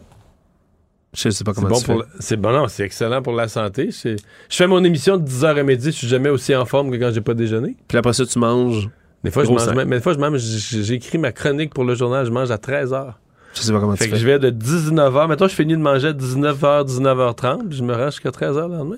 Je 1.14 1.30
sais 1.30 1.44
pas 1.44 1.54
C'est 1.54 1.62
comment 1.62 1.70
bon 1.74 1.80
fais. 1.80 1.96
la- 1.98 2.06
c'est 2.20 2.38
bon, 2.38 2.52
non, 2.52 2.68
c'est 2.68 2.84
excellent 2.84 3.22
pour 3.22 3.34
la 3.34 3.48
santé. 3.48 3.90
C'est- 3.92 4.18
Je 4.50 4.56
fais 4.56 4.68
mon 4.68 4.84
émission 4.84 5.18
de 5.18 5.24
10h 5.24 5.58
à 5.58 5.64
midi, 5.64 5.86
je 5.88 5.90
suis 5.98 6.08
jamais 6.08 6.30
aussi 6.30 6.56
en 6.56 6.66
forme 6.66 6.92
que 6.92 6.98
quand 6.98 7.12
j'ai 7.12 7.22
pas 7.22 7.34
déjeuné. 7.34 7.76
Puis 7.88 7.98
après 7.98 8.14
ça, 8.14 8.26
tu 8.26 8.38
manges. 8.38 8.90
Des 9.24 9.32
fois, 9.32 9.44
je 9.44 9.50
mange, 9.50 9.68
même- 9.74 9.88
mais 9.90 9.98
des 9.98 10.02
fois, 10.04 10.14
je 10.14 10.20
mange, 10.20 10.40
j'écris 10.40 11.18
ma 11.18 11.32
chronique 11.32 11.74
pour 11.74 11.84
le 11.84 11.96
journal, 11.96 12.26
je 12.26 12.32
mange 12.32 12.52
à 12.52 12.58
13h. 12.58 13.20
Je 13.56 13.62
sais 13.62 13.72
pas 13.74 13.80
comment 13.80 13.96
Fait 13.96 14.06
tu 14.06 14.12
que 14.12 14.16
fais. 14.16 14.22
je 14.22 14.26
vais 14.28 14.38
de 14.40 14.52
19h. 14.52 15.28
Maintenant, 15.28 15.48
je 15.48 15.56
finis 15.56 15.74
de 15.74 15.82
manger 15.82 16.10
à 16.10 16.14
19h, 16.14 16.86
19h30, 16.86 17.68
puis 17.68 17.78
je 17.80 17.84
me 17.84 17.94
rends 17.96 18.12
jusqu'à 18.12 18.30
13h 18.32 18.68
le 18.70 18.76
lendemain. 18.78 18.98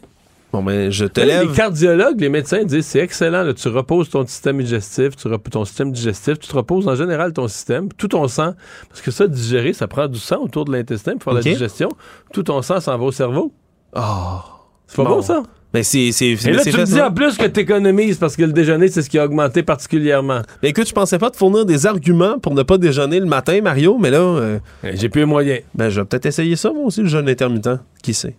Bon, 0.53 0.61
ben, 0.61 0.91
je 0.91 1.05
te 1.05 1.21
lève. 1.21 1.47
Les 1.49 1.53
cardiologues, 1.55 2.19
les 2.19 2.27
médecins 2.29 2.63
disent 2.65 2.85
c'est 2.85 2.99
excellent, 2.99 3.43
là, 3.43 3.53
tu 3.53 3.67
reposes 3.69 4.09
ton 4.09 4.25
système 4.27 4.57
digestif, 4.61 5.15
tu 5.15 5.27
reposes 5.29 5.51
ton 5.51 5.63
système 5.65 5.91
digestif, 5.91 6.39
tu 6.39 6.47
te 6.49 6.55
reposes 6.55 6.87
en 6.89 6.95
général 6.95 7.31
ton 7.31 7.47
système, 7.47 7.87
tout 7.93 8.09
ton 8.09 8.27
sang, 8.27 8.53
parce 8.89 9.01
que 9.01 9.11
ça, 9.11 9.27
digérer, 9.27 9.71
ça 9.73 9.87
prend 9.87 10.07
du 10.07 10.19
sang 10.19 10.39
autour 10.41 10.65
de 10.65 10.73
l'intestin 10.73 11.13
pour 11.13 11.23
faire 11.23 11.33
la 11.33 11.41
digestion. 11.53 11.89
Tout 12.33 12.43
ton 12.43 12.61
sang 12.61 12.79
s'en 12.81 12.97
va 12.97 13.03
au 13.05 13.11
cerveau. 13.11 13.53
Oh. 13.95 14.01
C'est 14.87 14.97
pas 14.97 15.03
Bon. 15.05 15.21
ça? 15.21 15.41
Mais 15.73 15.83
c'est. 15.83 16.11
c'est- 16.11 16.31
Et 16.31 16.51
là, 16.51 16.63
tu 16.65 16.77
me 16.77 16.83
dis 16.83 17.01
en 17.01 17.13
plus 17.13 17.37
que 17.37 17.45
tu 17.45 17.61
économises 17.61 18.17
parce 18.17 18.35
que 18.35 18.43
le 18.43 18.51
déjeuner, 18.51 18.89
c'est 18.89 19.01
ce 19.01 19.09
qui 19.09 19.17
a 19.17 19.23
augmenté 19.23 19.63
particulièrement. 19.63 20.41
Mais 20.61 20.67
écoute, 20.71 20.85
je 20.89 20.91
pensais 20.93 21.17
pas 21.17 21.29
te 21.31 21.37
fournir 21.37 21.65
des 21.65 21.85
arguments 21.85 22.39
pour 22.39 22.53
ne 22.55 22.63
pas 22.63 22.77
déjeuner 22.77 23.21
le 23.21 23.25
matin, 23.25 23.61
Mario, 23.61 23.97
mais 23.97 24.09
là. 24.11 24.17
euh, 24.19 24.59
J'ai 24.83 25.07
plus 25.07 25.21
les 25.21 25.25
moyens. 25.25 25.61
Ben, 25.73 25.87
je 25.89 26.01
vais 26.01 26.05
peut-être 26.05 26.25
essayer 26.25 26.57
ça, 26.57 26.73
moi 26.73 26.83
aussi, 26.87 26.99
le 27.01 27.07
jeûne 27.07 27.29
intermittent. 27.29 27.69
Qui 28.03 28.13
sait? 28.13 28.35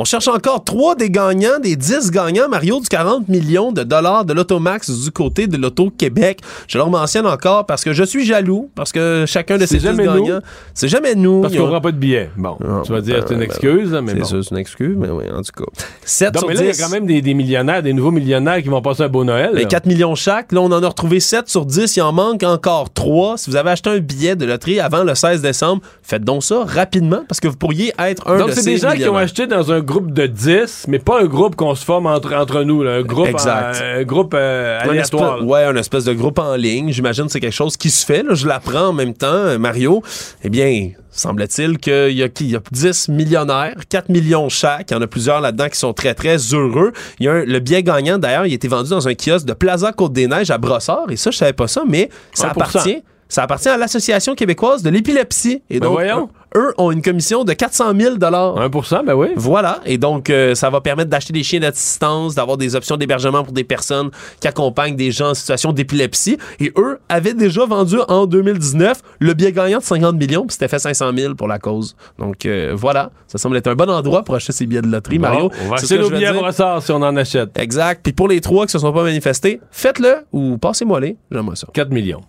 On 0.00 0.04
cherche 0.04 0.28
encore 0.28 0.62
trois 0.62 0.94
des 0.94 1.10
gagnants, 1.10 1.58
des 1.60 1.74
10 1.74 2.12
gagnants, 2.12 2.48
Mario, 2.48 2.78
du 2.78 2.86
40 2.86 3.26
millions 3.28 3.72
de 3.72 3.82
dollars 3.82 4.24
de 4.24 4.32
l'Automax 4.32 4.88
du 4.92 5.10
côté 5.10 5.48
de 5.48 5.56
l'Auto-Québec. 5.56 6.38
Je 6.68 6.78
leur 6.78 6.88
mentionne 6.88 7.26
encore 7.26 7.66
parce 7.66 7.82
que 7.82 7.92
je 7.92 8.04
suis 8.04 8.24
jaloux, 8.24 8.70
parce 8.76 8.92
que 8.92 9.24
chacun 9.26 9.58
de 9.58 9.66
ces 9.66 9.78
10 9.78 9.82
jamais 9.82 10.04
nous. 10.04 10.12
gagnants, 10.12 10.40
c'est 10.72 10.86
jamais 10.86 11.16
nous. 11.16 11.40
Parce 11.40 11.56
qu'on 11.56 11.66
prend 11.66 11.80
pas 11.80 11.90
de 11.90 11.96
billets. 11.96 12.30
Bon, 12.36 12.56
Ah, 12.64 12.82
tu 12.84 12.92
vas 12.92 13.00
dire 13.00 13.24
c'est 13.26 13.34
une 13.34 13.40
ben, 13.40 13.46
excuse, 13.46 13.90
là, 13.90 14.00
mais 14.00 14.12
C'est 14.12 14.18
bon. 14.20 14.24
ça, 14.26 14.36
c'est 14.44 14.50
une 14.52 14.58
excuse, 14.58 14.96
mais 14.96 15.08
oui, 15.10 15.24
en 15.36 15.42
tout 15.42 15.64
cas. 15.64 15.70
7 16.04 16.32
Non, 16.34 16.38
sur 16.38 16.48
mais 16.48 16.54
là, 16.54 16.60
il 16.62 16.68
y 16.68 16.70
10. 16.70 16.80
a 16.80 16.84
quand 16.86 16.92
même 16.92 17.06
des, 17.06 17.20
des 17.20 17.34
millionnaires, 17.34 17.82
des 17.82 17.92
nouveaux 17.92 18.12
millionnaires 18.12 18.62
qui 18.62 18.68
vont 18.68 18.80
passer 18.80 19.02
un 19.02 19.08
beau 19.08 19.24
Noël. 19.24 19.50
Ben, 19.52 19.62
là. 19.62 19.64
4 19.68 19.86
millions 19.86 20.14
chaque. 20.14 20.52
Là, 20.52 20.60
on 20.60 20.70
en 20.70 20.80
a 20.80 20.86
retrouvé 20.88 21.18
7 21.18 21.48
sur 21.48 21.66
10. 21.66 21.96
Il 21.96 22.02
en 22.02 22.12
manque 22.12 22.44
encore 22.44 22.92
3. 22.92 23.36
Si 23.36 23.50
vous 23.50 23.56
avez 23.56 23.70
acheté 23.70 23.90
un 23.90 23.98
billet 23.98 24.36
de 24.36 24.46
loterie 24.46 24.78
avant 24.78 25.02
le 25.02 25.16
16 25.16 25.42
décembre, 25.42 25.82
faites 26.04 26.22
donc 26.22 26.44
ça 26.44 26.62
rapidement 26.64 27.24
parce 27.28 27.40
que 27.40 27.48
vous 27.48 27.56
pourriez 27.56 27.92
être 27.98 28.28
un 28.28 28.38
Donc, 28.38 28.50
de 28.50 28.52
c'est 28.52 28.60
ces 28.62 28.70
des 28.74 28.76
gens 28.78 28.92
qui 28.92 29.08
ont 29.08 29.16
acheté 29.16 29.48
dans 29.48 29.72
un 29.72 29.80
groupe 29.88 30.12
de 30.12 30.26
10, 30.26 30.84
mais 30.88 30.98
pas 30.98 31.20
un 31.20 31.24
groupe 31.24 31.56
qu'on 31.56 31.74
se 31.74 31.84
forme 31.84 32.06
entre, 32.06 32.34
entre 32.34 32.62
nous, 32.62 32.82
là, 32.82 32.96
un 32.96 33.02
groupe, 33.02 33.26
Exact. 33.28 33.80
en- 33.82 34.00
un 34.00 34.02
groupe 34.04 34.34
euh, 34.34 34.78
Un 34.84 34.88
aléatoire. 34.90 35.34
espèce- 35.36 35.48
ouais, 35.50 35.64
un 35.64 35.76
espèce 35.76 36.04
de 36.04 36.12
groupe 36.12 36.38
en 36.38 36.54
ligne. 36.54 36.92
J'imagine 36.92 37.24
que 37.26 37.32
c'est 37.32 37.40
quelque 37.40 37.52
chose 37.52 37.76
qui 37.76 37.90
se 37.90 38.04
fait. 38.06 38.22
là. 38.22 38.34
Je 38.34 38.46
l'apprends 38.46 38.88
en 38.88 38.92
même 38.92 39.14
temps, 39.14 39.26
euh, 39.32 39.58
Mario. 39.58 40.02
Eh 40.44 40.50
bien, 40.50 40.90
semble-t-il 41.10 41.78
qu'il 41.78 42.12
y 42.12 42.22
a, 42.22 42.28
qui? 42.28 42.44
Il 42.44 42.50
y 42.50 42.56
a 42.56 42.60
10 42.70 43.08
millionnaires, 43.08 43.74
4 43.88 44.08
millions 44.08 44.48
chaque. 44.48 44.90
Il 44.90 44.94
y 44.94 44.96
en 44.96 45.02
a 45.02 45.06
plusieurs 45.06 45.40
là-dedans 45.40 45.68
qui 45.68 45.78
sont 45.78 45.92
très, 45.92 46.14
très 46.14 46.36
heureux. 46.54 46.92
Il 47.18 47.26
y 47.26 47.28
a 47.28 47.32
un- 47.32 47.44
le 47.44 47.58
billet 47.58 47.82
gagnant, 47.82 48.18
d'ailleurs, 48.18 48.46
il 48.46 48.52
a 48.52 48.54
été 48.54 48.68
vendu 48.68 48.90
dans 48.90 49.08
un 49.08 49.14
kiosque 49.14 49.46
de 49.46 49.52
Plaza 49.54 49.92
Côte-des-Neiges 49.92 50.50
à 50.50 50.58
Brossard. 50.58 51.06
Et 51.10 51.16
ça, 51.16 51.30
je 51.30 51.36
savais 51.38 51.52
pas 51.52 51.66
ça, 51.68 51.82
mais 51.86 52.10
ça 52.32 52.48
1%. 52.48 52.50
appartient. 52.78 53.02
Ça 53.28 53.42
appartient 53.42 53.68
à 53.68 53.76
l'Association 53.76 54.34
québécoise 54.34 54.82
de 54.82 54.90
l'épilepsie. 54.90 55.62
Et 55.68 55.80
Ben 55.80 55.86
donc, 55.86 55.92
voyons. 55.94 56.30
eux 56.56 56.72
ont 56.78 56.90
une 56.90 57.02
commission 57.02 57.44
de 57.44 57.52
400 57.52 57.92
000 57.98 58.16
1% 58.16 59.04
ben 59.04 59.14
oui. 59.14 59.28
voilà, 59.36 59.80
et 59.84 59.98
donc 59.98 60.30
euh, 60.30 60.54
ça 60.54 60.70
va 60.70 60.80
permettre 60.80 61.10
d'acheter 61.10 61.32
des 61.34 61.42
chiens 61.42 61.60
d'assistance, 61.60 62.34
d'avoir 62.34 62.56
des 62.56 62.74
options 62.74 62.96
d'hébergement 62.96 63.44
pour 63.44 63.52
des 63.52 63.64
personnes 63.64 64.10
qui 64.40 64.48
accompagnent 64.48 64.96
des 64.96 65.10
gens 65.10 65.30
en 65.30 65.34
situation 65.34 65.72
d'épilepsie. 65.72 66.38
Et 66.58 66.72
eux 66.78 66.98
avaient 67.10 67.34
déjà 67.34 67.66
vendu 67.66 67.96
en 68.08 68.26
2019 68.26 69.02
le 69.18 69.34
billet 69.34 69.52
gagnant 69.52 69.78
de 69.78 69.82
50 69.84 70.16
millions, 70.16 70.42
puis 70.46 70.52
c'était 70.54 70.68
fait 70.68 70.78
500 70.78 71.10
000 71.14 71.34
pour 71.34 71.48
la 71.48 71.58
cause. 71.58 71.96
Donc 72.18 72.46
euh, 72.46 72.72
voilà, 72.74 73.10
ça 73.26 73.36
semble 73.38 73.56
être 73.58 73.66
un 73.66 73.74
bon 73.74 73.90
endroit 73.90 74.22
pour 74.24 74.34
acheter 74.36 74.52
ces 74.52 74.66
billets 74.66 74.80
de 74.82 74.88
loterie, 74.88 75.18
Bon, 75.18 75.28
Mario. 75.28 75.50
on 75.66 75.68
va 75.68 75.76
C'est 75.76 75.84
acheter 75.94 75.98
nos 75.98 76.10
billets 76.16 76.32
brossard 76.32 76.82
si 76.82 76.92
on 76.92 76.96
en 77.02 77.14
achète. 77.16 77.58
Exact. 77.58 78.00
Puis 78.02 78.12
pour 78.14 78.28
les 78.28 78.40
trois 78.40 78.64
qui 78.66 78.72
se 78.72 78.78
sont 78.78 78.92
pas 78.92 79.02
manifestés, 79.04 79.60
faites-le 79.70 80.24
ou 80.32 80.56
passez-moi 80.56 80.98
les. 81.00 81.16
J'aimerais 81.30 81.56
ça. 81.56 81.66
4 81.74 81.90
millions. 81.90 82.22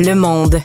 Le 0.00 0.14
Monde. 0.14 0.60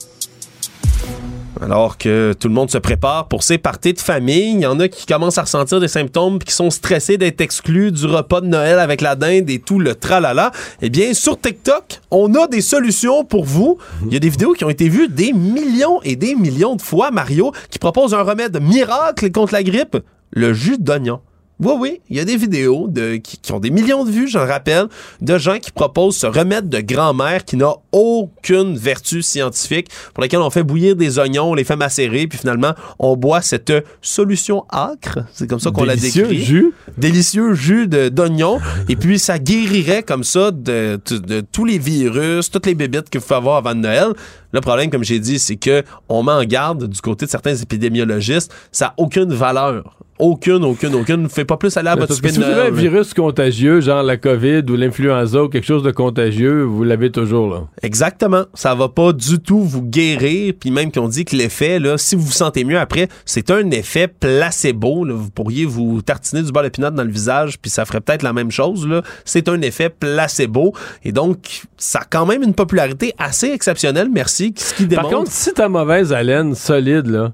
Alors 1.59 1.97
que 1.97 2.33
tout 2.39 2.47
le 2.49 2.53
monde 2.53 2.69
se 2.69 2.77
prépare 2.77 3.27
pour 3.27 3.41
ses 3.41 3.57
parties 3.57 3.93
de 3.93 3.99
famille, 3.99 4.53
il 4.53 4.59
y 4.59 4.65
en 4.67 4.79
a 4.79 4.87
qui 4.87 5.07
commencent 5.07 5.39
à 5.39 5.43
ressentir 5.43 5.79
des 5.79 5.87
symptômes 5.87 6.37
puis 6.37 6.49
qui 6.49 6.53
sont 6.53 6.69
stressés 6.69 7.17
d'être 7.17 7.41
exclus 7.41 7.91
du 7.91 8.05
repas 8.05 8.41
de 8.41 8.45
Noël 8.45 8.77
avec 8.77 9.01
la 9.01 9.15
dinde 9.15 9.49
et 9.49 9.57
tout 9.57 9.79
le 9.79 9.95
tralala. 9.95 10.51
Eh 10.83 10.91
bien, 10.91 11.15
sur 11.15 11.39
TikTok, 11.39 12.01
on 12.11 12.35
a 12.35 12.47
des 12.47 12.61
solutions 12.61 13.23
pour 13.23 13.45
vous. 13.45 13.79
Il 14.05 14.13
y 14.13 14.17
a 14.17 14.19
des 14.19 14.29
vidéos 14.29 14.53
qui 14.53 14.65
ont 14.65 14.69
été 14.69 14.87
vues 14.87 15.07
des 15.07 15.33
millions 15.33 15.99
et 16.03 16.15
des 16.15 16.35
millions 16.35 16.75
de 16.75 16.81
fois, 16.81 17.09
Mario, 17.09 17.53
qui 17.71 17.79
proposent 17.79 18.13
un 18.13 18.21
remède 18.21 18.61
miracle 18.61 19.31
contre 19.31 19.53
la 19.53 19.63
grippe, 19.63 19.97
le 20.29 20.53
jus 20.53 20.77
d'oignon. 20.77 21.21
Oui, 21.63 21.73
oui, 21.79 22.01
il 22.09 22.17
y 22.17 22.19
a 22.19 22.25
des 22.25 22.37
vidéos 22.37 22.87
de, 22.89 23.15
qui, 23.15 23.37
qui 23.37 23.51
ont 23.53 23.59
des 23.59 23.69
millions 23.69 24.03
de 24.03 24.11
vues, 24.11 24.27
j'en 24.27 24.45
rappelle, 24.45 24.87
de 25.21 25.37
gens 25.37 25.57
qui 25.59 25.71
proposent 25.71 26.17
ce 26.17 26.27
remède 26.27 26.69
de 26.69 26.79
grand-mère 26.81 27.45
qui 27.45 27.55
n'a 27.57 27.73
aucune 27.91 28.75
vertu 28.77 29.21
scientifique, 29.21 29.87
pour 30.13 30.21
laquelle 30.21 30.39
on 30.41 30.49
fait 30.49 30.63
bouillir 30.63 30.95
des 30.95 31.19
oignons, 31.19 31.51
on 31.51 31.53
les 31.53 31.63
fait 31.63 31.75
macérer, 31.75 32.27
puis 32.27 32.37
finalement, 32.37 32.73
on 32.99 33.15
boit 33.15 33.41
cette 33.41 33.71
solution 34.01 34.65
acre, 34.69 35.19
c'est 35.33 35.47
comme 35.47 35.59
ça 35.59 35.71
qu'on 35.71 35.83
l'a 35.83 35.95
Délicieux 35.95 36.23
décrit. 36.27 36.43
jus. 36.43 36.73
Délicieux 36.97 37.53
jus 37.53 37.87
d'oignon, 37.87 38.59
et 38.89 38.95
puis 38.95 39.19
ça 39.19 39.39
guérirait 39.39 40.03
comme 40.03 40.23
ça 40.23 40.51
de, 40.51 40.99
de- 41.09 41.17
de 41.17 41.41
tous 41.41 41.65
les 41.65 41.77
virus, 41.77 42.51
toutes 42.51 42.65
les 42.65 42.75
bébites 42.75 43.09
que 43.09 43.17
vous 43.19 43.23
pouvez 43.25 43.37
avoir 43.37 43.57
avant 43.57 43.73
Noël. 43.75 44.07
Le 44.51 44.61
problème, 44.61 44.89
comme 44.89 45.03
j'ai 45.03 45.19
dit, 45.19 45.39
c'est 45.39 45.55
que 45.55 45.83
on 46.09 46.21
met 46.23 46.31
en 46.31 46.43
garde 46.43 46.87
du 46.87 47.01
côté 47.01 47.25
de 47.25 47.31
certains 47.31 47.55
épidémiologistes, 47.55 48.53
ça 48.71 48.85
n'a 48.87 48.93
aucune 48.97 49.33
valeur. 49.33 49.97
Aucune, 50.19 50.63
aucune, 50.63 50.93
aucune. 50.95 51.23
Ne 51.23 51.27
fait 51.27 51.45
pas 51.45 51.57
plus 51.57 51.75
aller 51.75 51.89
à 51.89 51.95
votre 51.95 52.13
si 52.13 52.21
vous 52.21 52.43
avez 52.43 52.67
un 52.67 52.71
virus 52.71 53.13
contagieux, 53.13 53.81
genre 53.81 54.03
la 54.03 54.17
COVID 54.17 54.63
ou 54.69 54.75
l'influenza 54.75 55.43
ou 55.43 55.49
quelque 55.49 55.65
chose 55.65 55.83
de 55.83 55.91
contagieux, 55.91 56.63
vous 56.63 56.83
l'avez 56.83 57.11
toujours 57.11 57.51
là. 57.51 57.63
Exactement. 57.81 58.43
Ça 58.53 58.75
va 58.75 58.89
pas 58.89 59.11
du 59.11 59.39
tout 59.39 59.59
vous 59.59 59.81
guérir. 59.81 60.53
Puis 60.59 60.69
même 60.71 60.91
qu'on 60.91 61.07
dit 61.07 61.25
que 61.25 61.35
l'effet, 61.35 61.79
là, 61.79 61.97
si 61.97 62.15
vous 62.15 62.23
vous 62.23 62.31
sentez 62.31 62.63
mieux 62.63 62.79
après, 62.79 63.07
c'est 63.25 63.49
un 63.49 63.69
effet 63.71 64.07
placebo. 64.07 65.03
là. 65.03 65.15
Vous 65.15 65.31
pourriez 65.31 65.65
vous 65.65 66.01
tartiner 66.01 66.43
du 66.43 66.51
beurre 66.51 66.63
de 66.63 66.69
pinot 66.69 66.91
dans 66.91 67.03
le 67.03 67.11
visage, 67.11 67.59
puis 67.59 67.71
ça 67.71 67.85
ferait 67.85 68.01
peut-être 68.01 68.23
la 68.23 68.33
même 68.33 68.51
chose. 68.51 68.87
là. 68.87 69.01
C'est 69.25 69.49
un 69.49 69.61
effet 69.61 69.89
placebo. 69.89 70.73
Et 71.03 71.11
donc, 71.11 71.63
ça 71.77 71.99
a 71.99 72.05
quand 72.09 72.25
même 72.25 72.43
une 72.43 72.53
popularité 72.53 73.13
assez 73.17 73.47
exceptionnelle, 73.47 74.09
merci. 74.13 74.53
Ce 74.55 74.73
qui 74.73 74.85
Par 74.85 75.07
contre, 75.07 75.31
si 75.31 75.53
t'as 75.53 75.69
mauvaise 75.69 76.13
haleine 76.13 76.55
solide, 76.55 77.07
là, 77.07 77.33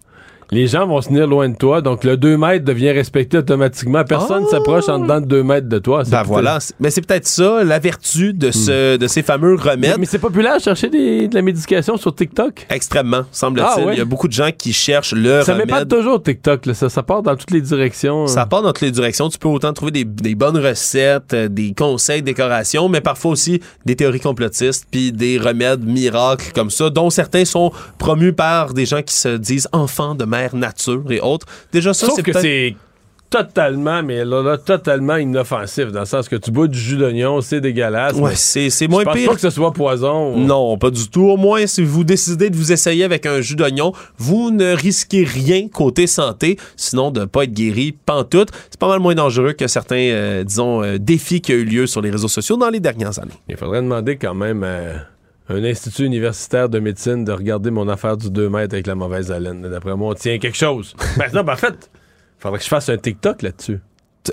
les 0.51 0.65
gens 0.67 0.88
vont 0.88 0.99
se 1.01 1.09
tenir 1.09 1.27
loin 1.27 1.47
de 1.49 1.55
toi, 1.55 1.81
donc 1.81 2.03
le 2.03 2.17
2 2.17 2.38
mètres 2.38 2.65
devient 2.65 2.91
respecté 2.91 3.38
automatiquement. 3.38 4.03
Personne 4.03 4.43
Ah! 4.47 4.51
s'approche 4.51 4.89
en 4.89 4.99
dedans 4.99 5.21
de 5.21 5.27
2 5.27 5.43
mètres 5.43 5.69
de 5.69 5.77
toi. 5.80 6.03
Ben 6.07 6.23
voilà. 6.23 6.57
Mais 6.80 6.89
c'est 6.89 7.01
peut-être 7.05 7.27
ça, 7.27 7.63
la 7.63 7.77
vertu 7.80 8.34
de, 8.34 8.49
ce, 8.51 8.97
de 8.97 9.07
ces 9.07 9.21
fameux 9.21 9.55
remèdes. 9.55 9.95
mais 9.99 10.05
c'est 10.05 10.17
populaire 10.17 10.57
de 10.57 10.61
chercher 10.61 10.89
des- 10.89 11.27
de 11.27 11.35
la 11.35 11.41
médication 11.43 11.97
sur 11.97 12.15
TikTok? 12.15 12.65
Extrêmement, 12.69 13.23
semble-t-il. 13.31 13.67
Ah 13.69 13.85
ouais? 13.85 13.93
Il 13.93 13.97
y 13.99 14.01
a 14.01 14.05
beaucoup 14.05 14.27
de 14.27 14.34
gens 14.34 14.49
qui 14.57 14.73
cherchent 14.73 15.13
le 15.13 15.43
Ça 15.43 15.53
remède. 15.53 15.67
m'épate 15.67 15.88
toujours 15.89 16.21
TikTok, 16.23 16.65
là. 16.65 16.73
Ça, 16.73 16.89
ça 16.89 17.03
part 17.03 17.21
dans 17.21 17.35
toutes 17.35 17.51
les 17.51 17.61
directions. 17.61 18.26
Ça 18.27 18.45
part 18.47 18.61
dans 18.63 18.69
toutes 18.69 18.81
les 18.81 18.91
directions. 18.91 19.30
Tu 19.30 19.38
peux 19.38 19.49
autant 19.49 19.73
trouver 19.73 19.91
des, 19.91 20.03
des 20.03 20.34
bonnes 20.35 20.57
recettes, 20.57 21.34
euh, 21.34 21.47
des 21.47 21.73
conseils, 21.77 22.23
décorations, 22.23 22.89
mais 22.89 23.01
parfois 23.01 23.31
aussi 23.31 23.59
des 23.85 23.95
théories 23.95 24.19
complotistes, 24.19 24.88
puis 24.89 25.11
des 25.11 25.38
remèdes 25.38 25.84
miracles 25.85 26.51
comme 26.55 26.69
ça, 26.71 26.89
dont 26.89 27.09
certains 27.11 27.45
sont 27.45 27.71
promus 27.99 28.34
par 28.34 28.73
des 28.73 28.85
gens 28.88 29.03
qui 29.03 29.13
se 29.13 29.38
disent 29.38 29.67
enfants 29.73 30.15
de 30.15 30.26
mère 30.26 30.39
nature 30.53 31.03
et 31.11 31.20
autres. 31.20 31.45
Déjà 31.72 31.94
ça, 31.94 32.07
c'est 32.16 32.24
que 32.24 32.40
c'est 32.40 32.76
totalement, 33.30 34.02
mais 34.02 34.26
là, 34.26 34.41
là, 34.41 34.57
totalement 34.57 35.16
inoffensif, 35.18 35.91
dans 35.91 35.99
le 35.99 36.06
sens 36.07 36.28
que 36.28 36.36
tu 36.36 36.49
bois 36.49 36.68
du 36.68 36.80
jus 36.80 36.98
d'oignon, 36.98 37.41
c'est 37.41 37.61
dégueulasse. 37.61 38.16
Ouais, 38.16 38.32
c'est 38.36 38.72
c'est 38.72 38.86
je 38.86 38.90
moins 38.90 39.03
pense 39.03 39.14
pire. 39.16 39.30
pas 39.30 39.36
que 39.36 39.41
ce 39.41 39.52
soit 39.52 39.72
poison. 39.72 40.34
ou- 40.34 40.40
Non, 40.40 40.78
pas 40.80 40.90
du 40.90 41.07
tout. 41.10 41.22
Au 41.30 41.38
moins, 41.38 41.68
si 41.68 41.84
vous 41.84 42.03
décidez 42.03 42.49
de 42.49 42.56
vous 42.56 42.72
essayer 42.72 43.03
avec 43.03 43.28
un 43.28 43.40
jus 43.41 43.56
d'oignon, 43.56 43.94
vous 44.18 44.49
ne 44.49 44.74
risquez 44.76 45.24
rien 45.26 45.68
côté 45.68 46.07
santé, 46.07 46.57
sinon 46.76 47.11
de 47.11 47.26
pas 47.26 47.44
être 47.44 47.53
guéri 47.53 47.91
pantoute. 48.03 48.49
C'est 48.72 48.80
pas 48.80 48.88
mal 48.88 48.99
moins 48.99 49.14
dangereux 49.14 49.53
que 49.53 49.68
certains, 49.68 49.95
euh, 50.10 50.44
disons, 50.44 50.82
euh, 50.84 50.98
défis 50.98 51.40
qui 51.41 51.52
ont 51.52 51.57
eu 51.57 51.66
lieu 51.66 51.86
sur 51.86 52.02
les 52.02 52.10
réseaux 52.10 52.28
sociaux 52.28 52.57
dans 52.57 52.70
les 52.70 52.80
dernières 52.80 53.20
années. 53.20 53.30
Il 53.48 53.57
faudrait 53.57 53.82
demander 53.84 54.18
quand 54.18 54.34
même 54.34 54.64
à 54.64 55.06
un 55.49 55.63
institut 55.63 56.05
universitaire 56.05 56.69
de 56.69 56.80
médecine 56.80 57.26
de 57.26 57.31
regarder 57.31 57.71
mon 57.71 57.89
affaire 57.89 58.17
du 58.17 58.30
2 58.30 58.49
mètres 58.49 58.76
avec 58.76 58.88
la 58.88 58.95
mauvaise 58.95 59.31
haleine. 59.31 59.67
D'après 59.67 59.95
moi, 59.95 60.11
on 60.11 60.13
tient 60.13 60.38
quelque 60.38 60.57
chose. 60.57 60.95
ben 61.17 61.30
non, 61.34 61.43
ben 61.43 61.53
en 61.53 61.57
fait, 61.57 61.89
faudrait 62.38 62.59
que 62.59 62.63
je 62.63 62.69
fasse 62.69 62.89
un 62.89 62.97
TikTok 62.97 63.41
là-dessus. 63.41 63.80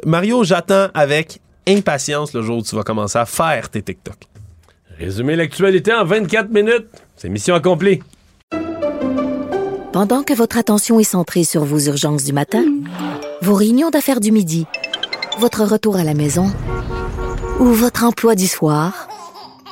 Mario, 0.04 0.44
j'attends 0.44 0.88
avec 0.92 1.40
impatience 1.66 2.34
le 2.34 2.42
jour 2.42 2.58
où 2.58 2.62
tu 2.62 2.76
vas 2.76 2.82
commencer 2.82 3.18
à 3.18 3.24
faire 3.24 3.70
tes 3.70 3.82
TikTok. 3.82 4.16
Résumer 4.98 5.36
l'actualité 5.36 5.92
en 5.92 6.04
24 6.04 6.50
minutes. 6.50 6.86
C'est 7.16 7.28
mission 7.28 7.54
accomplie. 7.54 8.00
Pendant 9.92 10.22
que 10.22 10.34
votre 10.34 10.58
attention 10.58 11.00
est 11.00 11.04
centrée 11.04 11.44
sur 11.44 11.64
vos 11.64 11.78
urgences 11.78 12.24
du 12.24 12.34
matin, 12.34 12.64
vos 13.40 13.54
réunions 13.54 13.88
d'affaires 13.88 14.20
du 14.20 14.32
midi, 14.32 14.66
votre 15.38 15.64
retour 15.64 15.96
à 15.96 16.04
la 16.04 16.12
maison 16.12 16.52
ou 17.58 17.66
votre 17.66 18.04
emploi 18.04 18.34
du 18.34 18.46
soir, 18.46 19.08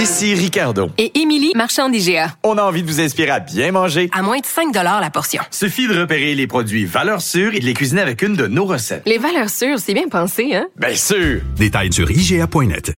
Ici 0.00 0.34
Ricardo. 0.34 0.88
Et 0.96 1.20
Émilie, 1.20 1.52
marchand 1.54 1.90
d'IGA. 1.90 2.34
On 2.42 2.56
a 2.56 2.62
envie 2.62 2.82
de 2.82 2.88
vous 2.88 3.02
inspirer 3.02 3.32
à 3.32 3.38
bien 3.38 3.70
manger. 3.70 4.08
À 4.14 4.22
moins 4.22 4.38
de 4.38 4.46
5 4.46 4.74
la 4.74 5.10
portion. 5.10 5.42
Suffit 5.50 5.88
de 5.88 6.00
repérer 6.00 6.34
les 6.34 6.46
produits 6.46 6.86
valeurs 6.86 7.20
sûres 7.20 7.52
et 7.52 7.60
de 7.60 7.66
les 7.66 7.74
cuisiner 7.74 8.00
avec 8.00 8.22
une 8.22 8.34
de 8.34 8.46
nos 8.46 8.64
recettes. 8.64 9.02
Les 9.04 9.18
valeurs 9.18 9.50
sûres, 9.50 9.78
c'est 9.78 9.92
bien 9.92 10.08
pensé, 10.08 10.54
hein? 10.54 10.68
Bien 10.78 10.94
sûr! 10.94 11.42
Détails 11.54 11.92
sur 11.92 12.10
IGA.net. 12.10 12.94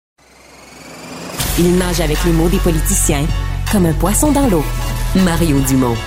Il 1.58 1.76
nage 1.76 2.02
avec 2.02 2.24
les 2.24 2.34
mots 2.34 2.50
des 2.50 2.60
politiciens 2.60 3.26
comme 3.72 3.88
un 3.88 3.94
poisson 3.94 4.32
dans 4.32 4.48
l'eau. 4.48 4.64
Mario 5.26 5.60
Dumont. 5.62 5.98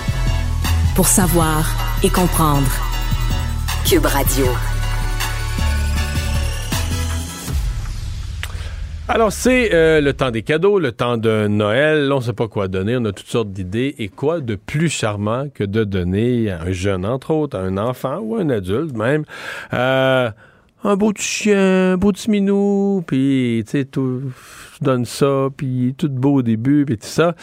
Pour 0.95 1.07
savoir 1.07 1.75
et 2.03 2.09
comprendre. 2.09 2.71
Cube 3.85 4.05
Radio. 4.05 4.45
Alors, 9.07 9.31
c'est 9.31 9.71
euh, 9.71 10.01
le 10.01 10.13
temps 10.13 10.31
des 10.31 10.41
cadeaux, 10.41 10.79
le 10.79 10.91
temps 10.91 11.17
de 11.17 11.47
Noël. 11.47 12.11
On 12.11 12.17
ne 12.17 12.21
sait 12.21 12.33
pas 12.33 12.47
quoi 12.47 12.67
donner. 12.67 12.97
On 12.97 13.05
a 13.05 13.11
toutes 13.11 13.27
sortes 13.27 13.51
d'idées. 13.51 13.93
Et 13.99 14.07
quoi 14.07 14.39
de 14.39 14.55
plus 14.55 14.89
charmant 14.89 15.47
que 15.53 15.63
de 15.63 15.83
donner 15.83 16.49
à 16.49 16.63
un 16.63 16.71
jeune, 16.71 17.05
entre 17.05 17.29
autres, 17.29 17.55
à 17.55 17.61
un 17.61 17.77
enfant 17.77 18.17
ou 18.17 18.35
à 18.35 18.41
un 18.41 18.49
adulte 18.49 18.97
même, 18.97 19.23
euh, 19.73 20.31
un 20.83 20.95
beau 20.95 21.13
petit 21.13 21.23
chien, 21.23 21.93
un 21.93 21.97
beau 21.97 22.11
petit 22.11 22.31
minou, 22.31 23.03
puis, 23.05 23.63
tu 23.65 23.71
sais, 23.71 23.85
tout, 23.85 24.23
tu 24.77 24.83
donnes 24.83 25.05
ça, 25.05 25.47
puis 25.55 25.95
tout 25.97 26.09
beau 26.09 26.35
au 26.35 26.41
début, 26.41 26.85
puis 26.85 26.97
tout 26.97 27.07
ça. 27.07 27.35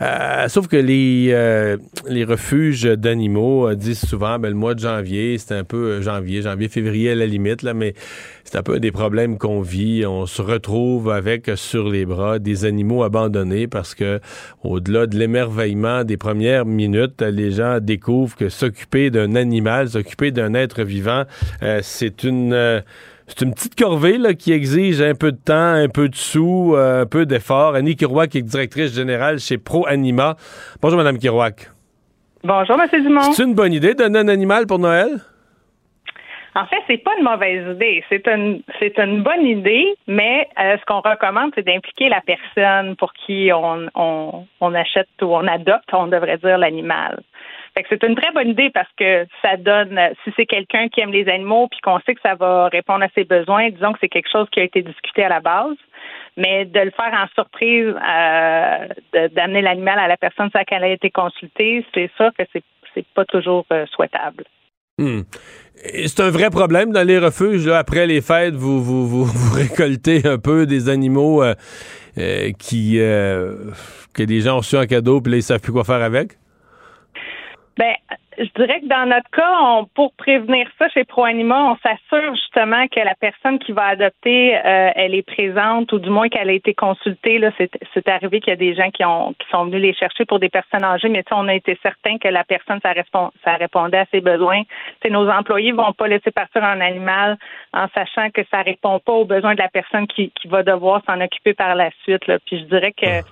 Euh, 0.00 0.48
sauf 0.48 0.68
que 0.68 0.76
les, 0.76 1.28
euh, 1.32 1.76
les 2.08 2.24
refuges 2.24 2.84
d'animaux 2.84 3.68
euh, 3.68 3.74
disent 3.74 4.06
souvent, 4.06 4.38
ben, 4.38 4.48
le 4.48 4.54
mois 4.54 4.74
de 4.74 4.80
janvier, 4.80 5.38
c'est 5.38 5.54
un 5.54 5.64
peu 5.64 5.76
euh, 5.76 6.02
janvier, 6.02 6.42
janvier, 6.42 6.68
février 6.68 7.10
à 7.10 7.14
la 7.14 7.26
limite, 7.26 7.62
là, 7.62 7.74
mais 7.74 7.94
c'est 8.50 8.56
un 8.56 8.62
peu 8.62 8.80
des 8.80 8.92
problèmes 8.92 9.36
qu'on 9.36 9.60
vit. 9.60 10.06
On 10.06 10.24
se 10.24 10.40
retrouve 10.40 11.10
avec 11.10 11.50
euh, 11.50 11.56
sur 11.56 11.88
les 11.90 12.06
bras 12.06 12.38
des 12.38 12.64
animaux 12.64 13.02
abandonnés 13.02 13.66
parce 13.66 13.94
que, 13.94 14.20
au-delà 14.64 15.06
de 15.06 15.18
l'émerveillement 15.18 16.02
des 16.02 16.16
premières 16.16 16.64
minutes, 16.64 17.20
les 17.20 17.50
gens 17.50 17.78
découvrent 17.78 18.36
que 18.36 18.48
s'occuper 18.48 19.10
d'un 19.10 19.34
animal, 19.34 19.90
s'occuper 19.90 20.30
d'un 20.30 20.54
être 20.54 20.82
vivant, 20.82 21.24
euh, 21.62 21.80
c'est 21.82 22.24
une 22.24 22.82
c'est 23.28 23.44
une 23.44 23.54
petite 23.54 23.76
corvée 23.76 24.18
là, 24.18 24.34
qui 24.34 24.52
exige 24.52 25.00
un 25.00 25.14
peu 25.14 25.32
de 25.32 25.38
temps, 25.38 25.74
un 25.74 25.88
peu 25.88 26.08
de 26.08 26.16
sous, 26.16 26.74
euh, 26.74 27.02
un 27.02 27.06
peu 27.06 27.26
d'effort. 27.26 27.74
Annie 27.74 27.94
Kirouac 27.94 28.34
est 28.34 28.42
directrice 28.42 28.94
générale 28.94 29.38
chez 29.38 29.58
Pro 29.58 29.86
Anima. 29.86 30.36
Bonjour, 30.80 30.96
Madame 30.96 31.18
Kirouac. 31.18 31.70
Bonjour, 32.42 32.76
M. 32.80 33.02
Dumont. 33.02 33.32
C'est 33.32 33.44
une 33.44 33.54
bonne 33.54 33.72
idée 33.72 33.94
de 33.94 33.98
donner 33.98 34.18
un 34.20 34.28
animal 34.28 34.66
pour 34.66 34.78
Noël? 34.78 35.20
En 36.54 36.66
fait, 36.66 36.78
c'est 36.88 36.98
pas 36.98 37.12
une 37.18 37.24
mauvaise 37.24 37.76
idée. 37.76 38.02
C'est 38.08 38.26
une, 38.26 38.62
c'est 38.80 38.98
une 38.98 39.22
bonne 39.22 39.44
idée, 39.46 39.94
mais 40.08 40.48
euh, 40.58 40.76
ce 40.78 40.84
qu'on 40.86 41.00
recommande, 41.00 41.52
c'est 41.54 41.64
d'impliquer 41.64 42.08
la 42.08 42.20
personne 42.20 42.96
pour 42.96 43.12
qui 43.12 43.50
on, 43.54 43.86
on, 43.94 44.46
on 44.60 44.74
achète 44.74 45.08
ou 45.22 45.26
on 45.26 45.46
adopte, 45.46 45.92
on 45.92 46.08
devrait 46.08 46.38
dire, 46.38 46.58
l'animal. 46.58 47.20
C'est 47.88 48.02
une 48.02 48.14
très 48.14 48.32
bonne 48.32 48.48
idée 48.48 48.70
parce 48.70 48.90
que 48.98 49.26
ça 49.42 49.56
donne, 49.56 49.98
si 50.24 50.32
c'est 50.36 50.46
quelqu'un 50.46 50.88
qui 50.88 51.00
aime 51.00 51.12
les 51.12 51.28
animaux 51.28 51.68
puis 51.68 51.80
qu'on 51.80 51.98
sait 52.00 52.14
que 52.14 52.20
ça 52.22 52.34
va 52.34 52.68
répondre 52.68 53.04
à 53.04 53.08
ses 53.14 53.24
besoins, 53.24 53.70
disons 53.70 53.92
que 53.92 53.98
c'est 54.00 54.08
quelque 54.08 54.30
chose 54.30 54.48
qui 54.50 54.60
a 54.60 54.64
été 54.64 54.82
discuté 54.82 55.24
à 55.24 55.28
la 55.28 55.40
base. 55.40 55.76
Mais 56.36 56.64
de 56.64 56.80
le 56.80 56.90
faire 56.92 57.12
en 57.12 57.26
surprise, 57.34 57.94
euh, 57.96 59.28
d'amener 59.28 59.60
l'animal 59.60 59.98
à 59.98 60.06
la 60.06 60.16
personne 60.16 60.50
sans 60.52 60.62
qu'elle 60.64 60.84
ait 60.84 60.94
été 60.94 61.10
consultée, 61.10 61.84
c'est 61.92 62.10
sûr 62.16 62.30
que 62.38 62.44
c'est, 62.52 62.62
c'est 62.94 63.06
pas 63.14 63.24
toujours 63.24 63.66
euh, 63.72 63.86
souhaitable. 63.86 64.44
Hmm. 64.98 65.20
C'est 66.06 66.20
un 66.20 66.30
vrai 66.30 66.50
problème 66.50 66.92
dans 66.92 67.06
les 67.06 67.18
refuges. 67.18 67.68
Après 67.68 68.06
les 68.06 68.20
fêtes, 68.20 68.54
vous, 68.54 68.82
vous, 68.82 69.06
vous, 69.24 69.54
récoltez 69.54 70.26
un 70.26 70.38
peu 70.38 70.66
des 70.66 70.88
animaux 70.88 71.42
euh, 71.42 71.54
euh, 72.18 72.50
qui 72.58 72.96
euh, 72.98 73.70
que 74.12 74.24
des 74.24 74.40
gens 74.40 74.56
ont 74.56 74.58
reçus 74.58 74.76
en 74.76 74.86
cadeau, 74.86 75.20
puis 75.20 75.32
là, 75.32 75.38
ils 75.38 75.42
savent 75.42 75.60
plus 75.60 75.72
quoi 75.72 75.84
faire 75.84 76.02
avec? 76.02 76.32
Ben, 77.78 77.94
je 78.36 78.48
dirais 78.56 78.80
que 78.80 78.88
dans 78.88 79.06
notre 79.06 79.30
cas, 79.30 79.52
on, 79.62 79.84
pour 79.94 80.12
prévenir 80.14 80.68
ça 80.80 80.88
chez 80.88 81.04
ProAnima, 81.04 81.72
on 81.72 81.76
s'assure 81.76 82.34
justement 82.34 82.88
que 82.88 82.98
la 82.98 83.14
personne 83.14 83.60
qui 83.60 83.70
va 83.70 83.86
adopter, 83.86 84.56
euh, 84.56 84.90
elle 84.96 85.14
est 85.14 85.22
présente 85.22 85.92
ou 85.92 86.00
du 86.00 86.10
moins 86.10 86.28
qu'elle 86.28 86.50
a 86.50 86.52
été 86.52 86.74
consultée. 86.74 87.38
Là, 87.38 87.52
c'est, 87.56 87.70
c'est 87.94 88.08
arrivé 88.08 88.40
qu'il 88.40 88.50
y 88.50 88.54
a 88.54 88.56
des 88.56 88.74
gens 88.74 88.90
qui 88.90 89.04
ont 89.04 89.32
qui 89.34 89.48
sont 89.50 89.66
venus 89.66 89.80
les 89.80 89.94
chercher 89.94 90.24
pour 90.24 90.40
des 90.40 90.48
personnes 90.48 90.82
âgées, 90.82 91.08
mais 91.08 91.22
on 91.30 91.46
a 91.46 91.54
été 91.54 91.78
certain 91.80 92.18
que 92.18 92.26
la 92.26 92.42
personne 92.42 92.80
ça, 92.82 92.90
répond, 92.90 93.30
ça 93.44 93.54
répondait 93.54 93.98
à 93.98 94.06
ses 94.10 94.20
besoins. 94.20 94.62
T'sais, 95.00 95.10
nos 95.10 95.28
employés 95.28 95.70
vont 95.70 95.92
pas 95.92 96.08
laisser 96.08 96.32
partir 96.32 96.64
un 96.64 96.80
animal 96.80 97.38
en 97.72 97.86
sachant 97.94 98.30
que 98.30 98.42
ça 98.50 98.62
répond 98.62 98.98
pas 98.98 99.12
aux 99.12 99.24
besoins 99.24 99.54
de 99.54 99.60
la 99.60 99.68
personne 99.68 100.08
qui, 100.08 100.32
qui 100.32 100.48
va 100.48 100.64
devoir 100.64 101.00
s'en 101.06 101.20
occuper 101.20 101.54
par 101.54 101.76
la 101.76 101.90
suite. 102.02 102.26
Là. 102.26 102.38
Puis 102.44 102.58
je 102.58 102.64
dirais 102.64 102.92
que 102.92 103.22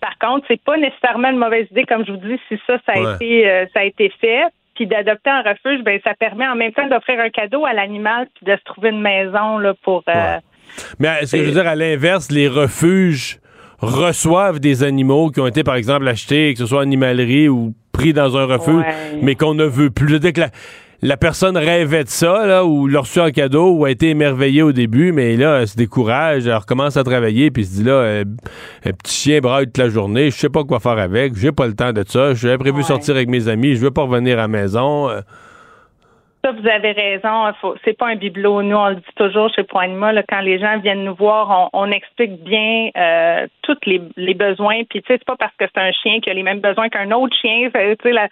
par 0.00 0.16
contre, 0.18 0.46
c'est 0.48 0.62
pas 0.62 0.76
nécessairement 0.76 1.30
une 1.30 1.38
mauvaise 1.38 1.66
idée, 1.70 1.84
comme 1.84 2.04
je 2.06 2.12
vous 2.12 2.18
dis, 2.18 2.38
si 2.48 2.58
ça, 2.66 2.78
ça 2.86 2.92
a 2.94 3.00
Ouais. 3.00 3.14
été 3.16 3.50
euh, 3.50 3.66
ça 3.74 3.80
a 3.80 3.84
été 3.84 4.10
fait. 4.20 4.42
Puis 4.74 4.86
d'adopter 4.86 5.28
un 5.30 5.42
refuge, 5.42 5.82
ben 5.84 6.00
ça 6.02 6.14
permet 6.14 6.46
en 6.48 6.54
même 6.54 6.72
temps 6.72 6.86
d'offrir 6.88 7.20
un 7.20 7.28
cadeau 7.28 7.66
à 7.66 7.74
l'animal 7.74 8.28
puis 8.34 8.46
de 8.50 8.56
se 8.56 8.62
trouver 8.64 8.88
une 8.90 9.02
maison 9.02 9.58
là 9.58 9.74
pour. 9.82 10.02
euh, 10.08 10.38
Mais 10.98 11.08
est-ce 11.20 11.36
que 11.36 11.42
je 11.42 11.48
veux 11.48 11.52
dire, 11.62 11.66
à 11.68 11.74
l'inverse, 11.74 12.30
les 12.30 12.48
refuges 12.48 13.38
reçoivent 13.80 14.60
des 14.60 14.82
animaux 14.82 15.30
qui 15.30 15.40
ont 15.40 15.46
été, 15.46 15.64
par 15.64 15.74
exemple, 15.74 16.06
achetés, 16.08 16.52
que 16.54 16.60
ce 16.60 16.66
soit 16.66 16.78
en 16.78 16.82
animalerie 16.82 17.48
ou 17.48 17.74
pris 17.92 18.12
dans 18.12 18.36
un 18.36 18.44
refuge, 18.46 18.76
Ouais. 18.84 19.18
mais 19.22 19.34
qu'on 19.34 19.54
ne 19.54 19.64
veut 19.64 19.90
plus. 19.90 20.08
Je 20.08 20.12
veux 20.14 20.18
dire 20.20 20.32
que 20.32 20.40
la, 20.40 20.48
la 21.02 21.16
personne 21.16 21.56
rêvait 21.56 22.04
de 22.04 22.08
ça, 22.08 22.46
là, 22.46 22.64
ou 22.64 22.86
l'a 22.86 23.00
reçu 23.00 23.20
en 23.20 23.30
cadeau, 23.30 23.70
ou 23.70 23.84
a 23.84 23.90
été 23.90 24.10
émerveillée 24.10 24.62
au 24.62 24.72
début, 24.72 25.12
mais 25.12 25.36
là, 25.36 25.60
elle 25.60 25.68
se 25.68 25.76
décourage, 25.76 26.46
elle 26.46 26.54
recommence 26.54 26.96
à 26.96 27.04
travailler, 27.04 27.50
puis 27.50 27.64
se 27.64 27.76
dit 27.76 27.84
là, 27.84 27.92
euh, 27.92 28.24
un 28.84 28.92
petit 28.92 29.14
chien 29.14 29.40
braille 29.40 29.66
toute 29.66 29.78
la 29.78 29.88
journée, 29.88 30.30
je 30.30 30.36
sais 30.36 30.48
pas 30.50 30.64
quoi 30.64 30.78
faire 30.80 30.98
avec, 30.98 31.36
j'ai 31.36 31.52
pas 31.52 31.66
le 31.66 31.74
temps 31.74 31.92
de 31.92 32.04
ça, 32.06 32.34
j'avais 32.34 32.58
prévu 32.58 32.82
sortir 32.82 33.14
avec 33.14 33.28
mes 33.28 33.48
amis, 33.48 33.76
je 33.76 33.80
veux 33.80 33.90
pas 33.90 34.02
revenir 34.02 34.38
à 34.38 34.42
la 34.42 34.48
maison. 34.48 35.08
euh, 35.08 35.20
Ça, 36.42 36.52
vous 36.52 36.66
avez 36.66 36.92
raison. 36.92 37.52
Faut, 37.60 37.74
c'est 37.84 37.96
pas 37.96 38.08
un 38.08 38.16
bibelot. 38.16 38.62
Nous, 38.62 38.76
on 38.76 38.88
le 38.88 38.94
dit 38.96 39.14
toujours 39.16 39.52
chez 39.54 39.62
Point 39.62 39.84
Anima, 39.84 40.12
là, 40.12 40.22
quand 40.26 40.40
les 40.40 40.58
gens 40.58 40.78
viennent 40.78 41.04
nous 41.04 41.14
voir, 41.14 41.70
on, 41.72 41.86
on 41.86 41.90
explique 41.90 42.42
bien 42.42 42.88
euh, 42.96 43.46
tous 43.62 43.76
les, 43.84 44.00
les 44.16 44.32
besoins. 44.32 44.82
Puis, 44.88 45.02
tu 45.02 45.06
sais, 45.08 45.18
c'est 45.18 45.24
pas 45.26 45.36
parce 45.36 45.54
que 45.58 45.66
c'est 45.66 45.80
un 45.80 45.92
chien 45.92 46.20
qui 46.20 46.30
a 46.30 46.34
les 46.34 46.42
mêmes 46.42 46.60
besoins 46.60 46.88
qu'un 46.88 47.10
autre 47.10 47.36
chien. 47.36 47.68
Tu 47.74 47.96
sais, 48.02 48.28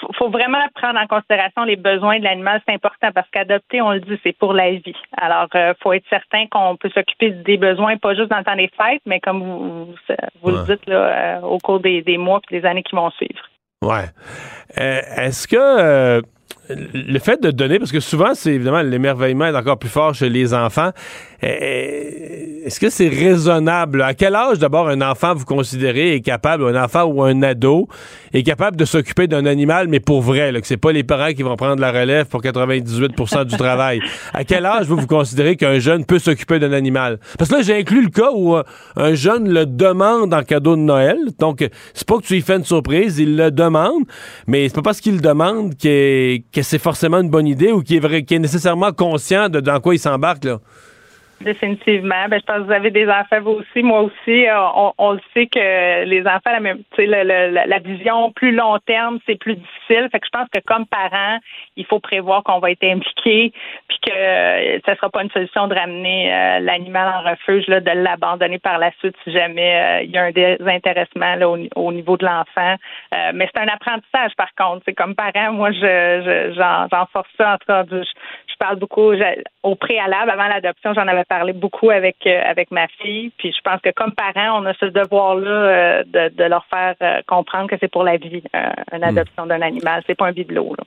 faut, 0.00 0.12
faut 0.14 0.30
vraiment 0.30 0.64
prendre 0.74 0.98
en 0.98 1.06
considération 1.06 1.64
les 1.64 1.76
besoins 1.76 2.18
de 2.18 2.24
l'animal. 2.24 2.62
C'est 2.66 2.74
important 2.74 3.10
parce 3.14 3.28
qu'adopter, 3.30 3.82
on 3.82 3.90
le 3.90 4.00
dit, 4.00 4.18
c'est 4.22 4.36
pour 4.38 4.54
la 4.54 4.70
vie. 4.70 4.96
Alors, 5.20 5.48
euh, 5.54 5.74
faut 5.82 5.92
être 5.92 6.08
certain 6.08 6.46
qu'on 6.50 6.76
peut 6.76 6.90
s'occuper 6.94 7.30
des 7.30 7.58
besoins, 7.58 7.98
pas 7.98 8.14
juste 8.14 8.30
dans 8.30 8.38
le 8.38 8.44
temps 8.44 8.56
des 8.56 8.70
fêtes, 8.74 9.02
mais 9.04 9.20
comme 9.20 9.42
vous, 9.42 9.84
vous, 9.84 9.94
vous 10.42 10.50
le 10.50 10.64
dites 10.64 10.88
là, 10.88 10.96
euh, 10.96 11.40
au 11.42 11.58
cours 11.58 11.80
des, 11.80 12.00
des 12.00 12.16
mois 12.16 12.40
et 12.50 12.60
des 12.60 12.66
années 12.66 12.82
qui 12.82 12.96
vont 12.96 13.10
suivre. 13.10 13.42
Ouais. 13.82 14.06
Euh, 14.78 15.00
Est-ce 15.16 15.46
que 15.46 16.22
le 16.94 17.18
fait 17.18 17.42
de 17.42 17.50
donner, 17.50 17.78
parce 17.78 17.92
que 17.92 18.00
souvent, 18.00 18.34
c'est 18.34 18.54
évidemment 18.54 18.82
l'émerveillement 18.82 19.46
est 19.46 19.56
encore 19.56 19.78
plus 19.78 19.88
fort 19.88 20.14
chez 20.14 20.28
les 20.28 20.54
enfants. 20.54 20.90
euh, 21.42 22.66
Est-ce 22.66 22.78
que 22.78 22.90
c'est 22.90 23.08
raisonnable? 23.08 24.02
À 24.02 24.14
quel 24.14 24.34
âge, 24.34 24.58
d'abord, 24.58 24.88
un 24.88 25.00
enfant, 25.00 25.34
vous 25.34 25.44
considérez, 25.44 26.14
est 26.14 26.20
capable, 26.20 26.64
un 26.76 26.82
enfant 26.84 27.04
ou 27.04 27.22
un 27.22 27.42
ado, 27.42 27.88
est 28.32 28.42
capable 28.42 28.76
de 28.76 28.84
s'occuper 28.84 29.26
d'un 29.26 29.46
animal, 29.46 29.88
mais 29.88 30.00
pour 30.00 30.20
vrai, 30.22 30.52
là, 30.52 30.60
que 30.60 30.66
c'est 30.66 30.76
pas 30.76 30.92
les 30.92 31.02
parents 31.04 31.32
qui 31.32 31.42
vont 31.42 31.56
prendre 31.56 31.80
la 31.80 31.90
relève 31.90 32.26
pour 32.26 32.42
98% 32.42 33.44
du 33.44 33.56
travail. 33.56 34.00
À 34.32 34.44
quel 34.44 34.66
âge, 34.66 34.86
vous, 34.86 34.96
vous 34.96 35.06
considérez 35.06 35.56
qu'un 35.56 35.78
jeune 35.78 36.04
peut 36.04 36.18
s'occuper 36.18 36.58
d'un 36.58 36.72
animal? 36.72 37.18
Parce 37.38 37.50
que 37.50 37.56
là, 37.56 37.62
j'ai 37.62 37.76
inclus 37.78 38.02
le 38.02 38.10
cas 38.10 38.30
où 38.34 38.56
euh, 38.56 38.62
un 38.96 39.14
jeune 39.14 39.48
le 39.52 39.66
demande 39.66 40.32
en 40.34 40.42
cadeau 40.42 40.76
de 40.76 40.82
Noël. 40.82 41.16
Donc, 41.38 41.66
c'est 41.94 42.06
pas 42.06 42.18
que 42.18 42.22
tu 42.22 42.34
lui 42.34 42.42
fais 42.42 42.56
une 42.56 42.64
surprise, 42.64 43.18
il 43.18 43.36
le 43.36 43.50
demande, 43.50 44.04
mais 44.46 44.68
c'est 44.68 44.74
pas 44.74 44.82
parce 44.82 45.00
qu'il 45.00 45.14
le 45.14 45.20
demande 45.20 45.76
que, 45.76 46.38
c'est 46.62 46.78
forcément 46.78 47.20
une 47.20 47.30
bonne 47.30 47.46
idée 47.46 47.72
ou 47.72 47.82
qu'il 47.82 47.96
est, 47.96 48.00
vrai, 48.00 48.22
qu'il 48.22 48.36
est 48.36 48.40
nécessairement 48.40 48.92
conscient 48.92 49.48
de 49.48 49.60
dans 49.60 49.80
quoi 49.80 49.94
il 49.94 49.98
s'embarque. 49.98 50.46
Définitivement. 51.42 52.26
Ben, 52.28 52.38
je 52.38 52.44
pense 52.44 52.58
que 52.58 52.62
vous 52.64 52.72
avez 52.72 52.90
des 52.90 53.08
enfants, 53.08 53.40
vous 53.40 53.52
aussi, 53.62 53.82
moi 53.82 54.02
aussi. 54.02 54.46
Euh, 54.46 54.60
On, 54.74 54.92
on 54.98 55.12
le 55.12 55.20
sait 55.32 55.46
que 55.46 56.04
les 56.04 56.20
enfants, 56.26 56.52
la, 56.52 56.60
même, 56.60 56.82
le- 56.98 57.22
la, 57.22 57.66
la 57.66 57.78
vision 57.78 58.30
plus 58.32 58.52
long 58.52 58.76
terme, 58.84 59.18
c'est 59.24 59.36
plus 59.36 59.56
difficile. 59.56 60.08
Fait 60.12 60.20
que 60.20 60.26
je 60.26 60.38
pense 60.38 60.48
que 60.52 60.60
comme 60.66 60.84
parents, 60.86 61.38
il 61.76 61.86
faut 61.86 61.98
prévoir 61.98 62.42
qu'on 62.42 62.58
va 62.58 62.70
être 62.70 62.84
impliqué, 62.84 63.52
puis 63.88 63.98
que 64.06 64.12
euh, 64.12 64.78
ça 64.84 64.94
sera 64.96 65.08
pas 65.08 65.22
une 65.22 65.30
solution 65.30 65.66
de 65.66 65.74
ramener 65.74 66.30
euh, 66.30 66.58
l'animal 66.60 67.08
en 67.08 67.30
refuge, 67.30 67.66
là, 67.68 67.80
de 67.80 67.90
l'abandonner 67.90 68.58
par 68.58 68.76
la 68.78 68.90
suite 68.98 69.16
si 69.24 69.32
jamais 69.32 70.04
il 70.04 70.10
y 70.10 70.18
a 70.18 70.24
un 70.24 70.32
désintéressement 70.32 71.36
là, 71.36 71.48
au, 71.48 71.56
au 71.74 71.90
niveau 71.92 72.18
de 72.18 72.26
l'enfant. 72.26 72.74
Euh, 73.14 73.30
mais 73.32 73.48
c'est 73.54 73.60
un 73.62 73.68
apprentissage, 73.68 74.32
par 74.36 74.54
contre. 74.58 74.82
C'est 74.84 74.94
comme 74.94 75.14
parent, 75.14 75.52
moi, 75.52 75.72
je, 75.72 75.78
je 75.80 76.52
j'en, 76.54 76.86
j'en 76.92 77.06
force 77.06 77.30
ça. 77.38 77.54
En 77.54 77.56
tout 77.56 77.66
cas, 77.66 77.84
je, 77.90 78.02
je 78.02 78.49
parle 78.60 78.76
beaucoup 78.78 79.10
au 79.62 79.74
préalable, 79.74 80.30
avant 80.30 80.46
l'adoption, 80.46 80.92
j'en 80.94 81.08
avais 81.08 81.24
parlé 81.24 81.52
beaucoup 81.52 81.90
avec 81.90 82.16
euh, 82.26 82.40
avec 82.52 82.70
ma 82.70 82.86
fille. 83.00 83.32
Puis 83.38 83.52
je 83.56 83.60
pense 83.68 83.80
que 83.80 83.90
comme 83.96 84.12
parents, 84.12 84.62
on 84.62 84.66
a 84.66 84.74
ce 84.74 84.86
devoir-là 84.86 85.50
euh, 85.50 86.04
de, 86.06 86.34
de 86.36 86.44
leur 86.44 86.64
faire 86.66 86.94
euh, 87.02 87.22
comprendre 87.26 87.68
que 87.70 87.76
c'est 87.80 87.90
pour 87.90 88.04
la 88.04 88.16
vie, 88.18 88.42
une 88.92 89.02
adoption 89.02 89.46
d'un 89.46 89.62
animal. 89.62 90.02
C'est 90.06 90.14
pas 90.14 90.26
un 90.28 90.32
bibelot. 90.32 90.74
Là. 90.78 90.84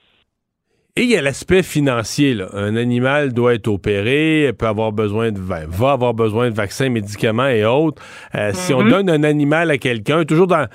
Et 0.96 1.02
il 1.02 1.10
y 1.10 1.18
a 1.18 1.22
l'aspect 1.24 1.64
financier. 1.64 2.36
Là. 2.36 2.46
Un 2.54 2.76
animal 2.76 3.34
doit 3.34 3.56
être 3.56 3.68
opéré, 3.68 4.52
peut 4.58 4.68
avoir 4.68 4.92
besoin 4.92 5.32
de 5.32 5.40
va 5.40 5.92
avoir 5.92 6.14
besoin 6.14 6.52
de 6.52 6.56
vaccins, 6.56 6.90
médicaments 6.90 7.48
et 7.48 7.66
autres. 7.66 8.02
Euh, 8.36 8.52
Si 8.54 8.74
on 8.76 8.84
Mhm. 8.84 8.90
donne 8.92 9.10
un 9.10 9.24
animal 9.24 9.72
à 9.72 9.78
quelqu'un, 9.80 10.24
toujours 10.24 10.48
dans 10.48 10.68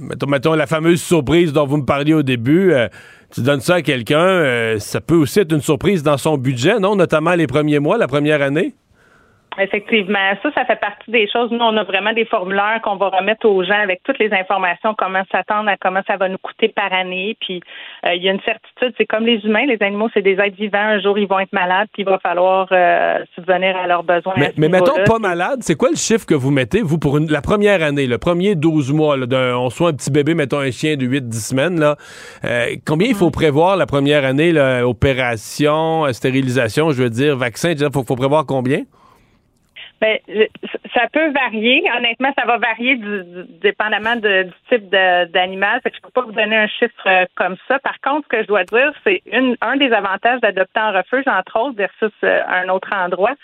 mettons, 0.00 0.26
mettons 0.26 0.54
la 0.54 0.66
fameuse 0.66 1.02
surprise 1.02 1.52
dont 1.52 1.66
vous 1.66 1.78
me 1.78 1.84
parliez 1.86 2.14
au 2.14 2.22
début, 2.22 2.72
euh, 2.72 2.88
tu 3.32 3.40
donnes 3.40 3.60
ça 3.60 3.76
à 3.76 3.82
quelqu'un, 3.82 4.18
euh, 4.18 4.78
ça 4.78 5.00
peut 5.00 5.16
aussi 5.16 5.40
être 5.40 5.52
une 5.52 5.60
surprise 5.60 6.02
dans 6.02 6.16
son 6.16 6.36
budget, 6.38 6.78
non? 6.78 6.96
Notamment 6.96 7.34
les 7.34 7.46
premiers 7.46 7.78
mois, 7.78 7.98
la 7.98 8.08
première 8.08 8.42
année? 8.42 8.74
Effectivement, 9.58 10.18
ça, 10.42 10.50
ça 10.54 10.64
fait 10.64 10.80
partie 10.80 11.10
des 11.10 11.28
choses. 11.30 11.50
Nous, 11.50 11.58
on 11.60 11.76
a 11.76 11.84
vraiment 11.84 12.12
des 12.12 12.24
formulaires 12.26 12.80
qu'on 12.82 12.96
va 12.96 13.08
remettre 13.08 13.46
aux 13.48 13.64
gens 13.64 13.80
avec 13.82 14.00
toutes 14.04 14.18
les 14.18 14.30
informations, 14.32 14.94
comment 14.96 15.22
s'attendre 15.32 15.68
à 15.70 15.76
comment 15.80 16.00
ça 16.06 16.16
va 16.16 16.28
nous 16.28 16.38
coûter 16.38 16.68
par 16.68 16.92
année. 16.92 17.36
Puis, 17.40 17.62
euh, 18.06 18.14
il 18.14 18.22
y 18.22 18.28
a 18.28 18.32
une 18.32 18.40
certitude, 18.42 18.94
c'est 18.98 19.06
comme 19.06 19.24
les 19.24 19.38
humains, 19.44 19.64
les 19.66 19.78
animaux, 19.80 20.08
c'est 20.12 20.22
des 20.22 20.32
êtres 20.40 20.56
vivants. 20.56 20.78
Un 20.78 21.00
jour, 21.00 21.18
ils 21.18 21.26
vont 21.26 21.38
être 21.40 21.52
malades, 21.52 21.88
puis 21.92 22.02
il 22.02 22.08
va 22.08 22.18
falloir 22.18 22.68
euh, 22.72 23.18
subvenir 23.34 23.76
à 23.76 23.86
leurs 23.86 24.02
besoins. 24.04 24.34
Mais, 24.36 24.52
mais 24.56 24.68
mettons 24.68 24.92
pas 25.06 25.18
malade, 25.18 25.58
c'est 25.62 25.74
quoi 25.76 25.88
le 25.90 25.96
chiffre 25.96 26.26
que 26.26 26.34
vous 26.34 26.50
mettez, 26.50 26.82
vous, 26.82 26.98
pour 26.98 27.16
une- 27.16 27.30
la 27.30 27.40
première 27.40 27.82
année, 27.82 28.06
le 28.06 28.18
premier 28.18 28.54
12 28.56 28.92
mois, 28.92 29.16
là, 29.16 29.26
d'un- 29.26 29.56
on 29.56 29.70
soit 29.70 29.88
un 29.88 29.92
petit 29.94 30.10
bébé, 30.10 30.34
mettons 30.34 30.58
un 30.60 30.70
chien 30.70 30.96
de 30.96 31.06
8-10 31.06 31.40
semaines, 31.48 31.80
là, 31.80 31.96
euh, 32.44 32.66
combien 32.86 33.08
il 33.08 33.14
faut 33.14 33.30
prévoir 33.30 33.76
la 33.76 33.86
première 33.86 34.24
année, 34.24 34.52
là, 34.52 34.86
opération, 34.86 36.04
euh, 36.06 36.12
stérilisation, 36.12 36.90
je 36.90 37.02
veux 37.02 37.10
dire, 37.10 37.36
vaccin, 37.36 37.70
il 37.70 37.78
faut, 37.92 38.02
faut 38.04 38.16
prévoir 38.16 38.44
combien? 38.46 38.82
Ben, 40.00 40.18
ça 40.94 41.08
peut 41.10 41.30
varier. 41.30 41.82
Honnêtement, 41.96 42.32
ça 42.38 42.44
va 42.44 42.58
varier 42.58 42.96
du, 42.96 43.24
du- 43.24 43.44
dépendamment 43.60 44.16
du 44.16 44.50
type 44.68 44.90
d'animal. 44.90 45.80
Je 45.84 46.00
peux 46.02 46.10
pas 46.10 46.22
vous 46.22 46.32
donner 46.32 46.56
un 46.56 46.66
chiffre 46.66 47.06
euh, 47.06 47.24
comme 47.34 47.56
ça. 47.66 47.78
Par 47.78 47.98
contre, 48.00 48.26
ce 48.30 48.36
que 48.36 48.42
je 48.42 48.46
dois 48.46 48.64
dire, 48.64 48.92
c'est 49.04 49.22
un 49.62 49.76
des 49.76 49.92
avantages 49.92 50.40
d'adopter 50.40 50.80
en 50.80 50.92
refuge, 50.92 51.24
entre 51.26 51.58
autres, 51.58 51.76
versus 51.76 52.12
euh, 52.24 52.42
un 52.46 52.68
autre 52.68 52.92
endroit, 52.92 53.34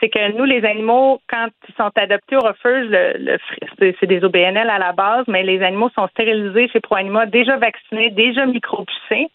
c'est 0.00 0.08
que 0.08 0.36
nous, 0.36 0.44
les 0.44 0.64
animaux, 0.64 1.20
quand 1.28 1.48
ils 1.68 1.74
sont 1.74 1.90
adoptés 1.96 2.36
au 2.36 2.40
refuge, 2.40 2.88
le, 2.88 3.14
le 3.18 3.38
c'est 4.00 4.06
des 4.06 4.24
OBNL 4.24 4.68
à 4.70 4.78
la 4.78 4.92
base, 4.92 5.24
mais 5.28 5.42
les 5.42 5.62
animaux 5.62 5.90
sont 5.94 6.06
stérilisés 6.08 6.68
chez 6.68 6.80
ProAnima, 6.80 7.26
déjà 7.26 7.56
vaccinés, 7.56 8.10
déjà 8.10 8.46
micropoussés. 8.46 9.28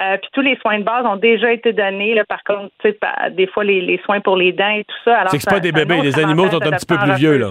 Euh, 0.00 0.16
puis 0.18 0.30
tous 0.32 0.40
les 0.42 0.56
soins 0.56 0.78
de 0.78 0.84
base 0.84 1.04
ont 1.06 1.16
déjà 1.16 1.52
été 1.52 1.72
donnés. 1.72 2.14
Là, 2.14 2.24
par 2.24 2.42
contre, 2.44 2.70
tu 2.80 2.88
sais, 2.88 2.92
par- 2.94 3.30
des 3.30 3.46
fois, 3.46 3.64
les, 3.64 3.80
les 3.80 3.98
soins 4.04 4.20
pour 4.20 4.36
les 4.36 4.52
dents 4.52 4.68
et 4.70 4.84
tout 4.84 4.96
ça. 5.04 5.24
C'est 5.28 5.36
que 5.38 5.42
c'est 5.42 5.50
pas 5.50 5.60
des 5.60 5.72
bébés, 5.72 6.00
les 6.02 6.18
animaux 6.18 6.48
sont 6.48 6.62
un 6.62 6.70
petit 6.72 6.86
peu 6.86 6.96
plus 6.98 7.14
vieux, 7.14 7.36
là. 7.38 7.50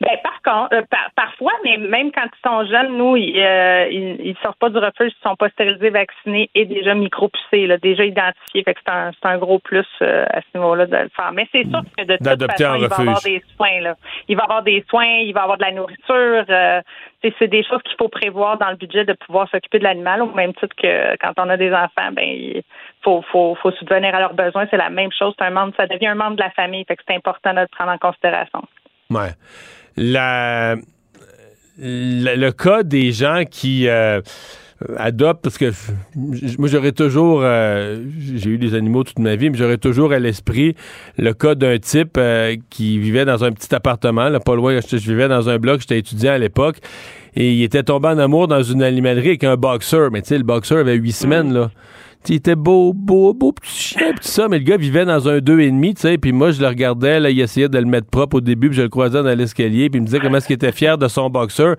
Ben, 0.00 0.16
par 0.22 0.40
contre, 0.42 0.74
euh, 0.76 0.82
par- 0.90 1.10
parfois, 1.14 1.52
mais 1.64 1.76
même 1.76 2.10
quand 2.12 2.24
ils 2.24 2.48
sont 2.48 2.64
jeunes, 2.66 2.96
nous, 2.96 3.16
ils, 3.16 3.38
euh, 3.40 3.86
ils, 3.90 4.20
ils 4.26 4.36
sortent 4.42 4.58
pas 4.58 4.68
du 4.70 4.78
refuge, 4.78 5.12
ils 5.18 5.22
sont 5.28 5.36
pas 5.36 5.48
stérilisés, 5.50 5.90
vaccinés 5.90 6.50
et 6.54 6.64
déjà 6.64 6.94
micropoussés, 6.94 7.66
là, 7.66 7.76
déjà 7.78 8.04
identifiés. 8.04 8.62
Fait 8.64 8.74
que 8.74 8.80
c'est 8.84 8.92
un, 8.92 9.10
c'est 9.12 9.28
un 9.28 9.38
gros 9.38 9.58
plus 9.58 9.86
euh, 10.02 10.24
à 10.30 10.40
ce 10.40 10.58
niveau-là 10.58 10.86
de 10.86 10.96
le 10.96 11.08
faire. 11.14 11.32
Mais 11.32 11.46
c'est 11.52 11.64
sûr 11.68 11.82
que 11.96 12.04
de 12.04 12.16
toute 12.16 12.24
façon, 12.46 12.74
il 12.76 12.80
va 12.88 12.96
avoir 13.02 13.22
des 13.22 13.42
soins. 13.56 13.80
Là. 13.80 13.94
Il 14.28 14.36
va 14.36 14.42
avoir 14.44 14.62
des 14.62 14.84
soins, 14.88 15.06
il 15.06 15.32
va 15.32 15.42
avoir 15.42 15.58
de 15.58 15.62
la 15.64 15.72
nourriture. 15.72 16.44
euh, 16.48 16.80
c'est- 17.22 17.34
c'est 17.38 17.48
des 17.48 17.62
choses 17.64 17.82
qu'il 17.84 17.96
faut 17.98 18.08
prévoir 18.08 18.58
dans 18.58 18.70
le 18.70 18.76
budget 18.76 19.04
de 19.04 19.12
pouvoir 19.12 19.48
s'occuper 19.50 19.78
de 19.78 19.84
l'animal, 19.84 20.22
au 20.22 20.32
même 20.32 20.52
titre 20.54 20.74
que 20.76 21.16
quand 21.18 21.32
on 21.38 21.48
a 21.48 21.56
des 21.56 21.72
enfants, 21.72 22.10
ben 22.12 22.24
il 22.26 22.62
faut, 23.02 23.22
faut, 23.30 23.54
faut 23.56 23.70
subvenir 23.72 24.14
à 24.14 24.20
leurs 24.20 24.34
besoins. 24.34 24.66
C'est 24.70 24.76
la 24.76 24.90
même 24.90 25.10
chose. 25.12 25.34
C'est 25.38 25.44
un 25.44 25.50
membre, 25.50 25.72
ça 25.76 25.86
devient 25.86 26.08
un 26.08 26.14
membre 26.16 26.36
de 26.36 26.42
la 26.42 26.50
famille. 26.50 26.84
Fait 26.86 26.96
que 26.96 27.02
c'est 27.06 27.14
important 27.16 27.54
de 27.54 27.60
le 27.60 27.66
prendre 27.68 27.92
en 27.92 27.98
considération. 27.98 28.62
Ouais. 29.14 29.32
La, 29.96 30.76
la- 31.78 32.36
le 32.36 32.50
cas 32.52 32.82
des 32.82 33.12
gens 33.12 33.42
qui. 33.50 33.88
euh, 33.88 34.20
adopte, 34.96 35.44
parce 35.44 35.58
que 35.58 35.70
moi, 36.16 36.66
j'aurais 36.68 36.90
toujours, 36.90 37.42
euh, 37.44 38.02
j'ai 38.34 38.50
eu 38.50 38.58
des 38.58 38.74
animaux 38.74 39.04
toute 39.04 39.20
ma 39.20 39.36
vie, 39.36 39.48
mais 39.48 39.56
j'aurais 39.56 39.78
toujours 39.78 40.12
à 40.12 40.18
l'esprit 40.18 40.74
le 41.18 41.32
cas 41.34 41.54
d'un 41.54 41.78
type 41.78 42.16
euh, 42.18 42.56
qui 42.68 42.98
vivait 42.98 43.24
dans 43.24 43.44
un 43.44 43.52
petit 43.52 43.72
appartement, 43.76 44.28
là, 44.28 44.40
pas 44.40 44.56
loin, 44.56 44.80
je, 44.80 44.96
je 44.96 45.08
vivais 45.12 45.28
dans 45.28 45.48
un 45.48 45.58
bloc, 45.58 45.82
j'étais 45.82 46.00
étudiant 46.00 46.32
à 46.32 46.38
l'époque, 46.38 46.78
et 47.36 47.52
il 47.52 47.62
était 47.62 47.84
tombé 47.84 48.08
en 48.08 48.18
amour 48.18 48.48
dans 48.48 48.64
une 48.64 48.82
animalerie 48.82 49.28
avec 49.28 49.44
un 49.44 49.54
boxeur, 49.56 50.10
mais 50.10 50.20
tu 50.20 50.30
sais, 50.30 50.38
le 50.38 50.42
boxeur 50.42 50.78
avait 50.78 50.96
huit 50.96 51.12
semaines, 51.12 51.52
là. 51.52 51.70
Il 52.28 52.36
était 52.36 52.54
beau, 52.54 52.92
beau, 52.94 53.34
beau 53.34 53.50
petit 53.52 53.70
chien, 53.72 54.12
pis 54.12 54.20
tout 54.20 54.28
ça, 54.28 54.46
mais 54.48 54.58
le 54.58 54.64
gars 54.64 54.76
vivait 54.76 55.04
dans 55.04 55.28
un 55.28 55.40
deux 55.40 55.58
et 55.60 55.66
demi, 55.70 55.92
tu 55.94 56.02
sais, 56.02 56.18
puis 56.18 56.30
moi, 56.32 56.52
je 56.52 56.60
le 56.60 56.68
regardais, 56.68 57.18
là, 57.18 57.30
il 57.30 57.40
essayait 57.40 57.68
de 57.68 57.78
le 57.78 57.84
mettre 57.84 58.06
propre 58.08 58.36
au 58.36 58.40
début, 58.40 58.68
puis 58.68 58.76
je 58.76 58.82
le 58.82 58.88
croisais 58.88 59.22
dans 59.22 59.36
l'escalier, 59.36 59.90
puis 59.90 59.98
il 59.98 60.02
me 60.02 60.06
disait 60.06 60.20
comment 60.20 60.36
est-ce 60.36 60.46
qu'il 60.46 60.54
était 60.54 60.70
fier 60.72 60.96
de 60.98 61.08
son 61.08 61.28
boxeur. 61.30 61.74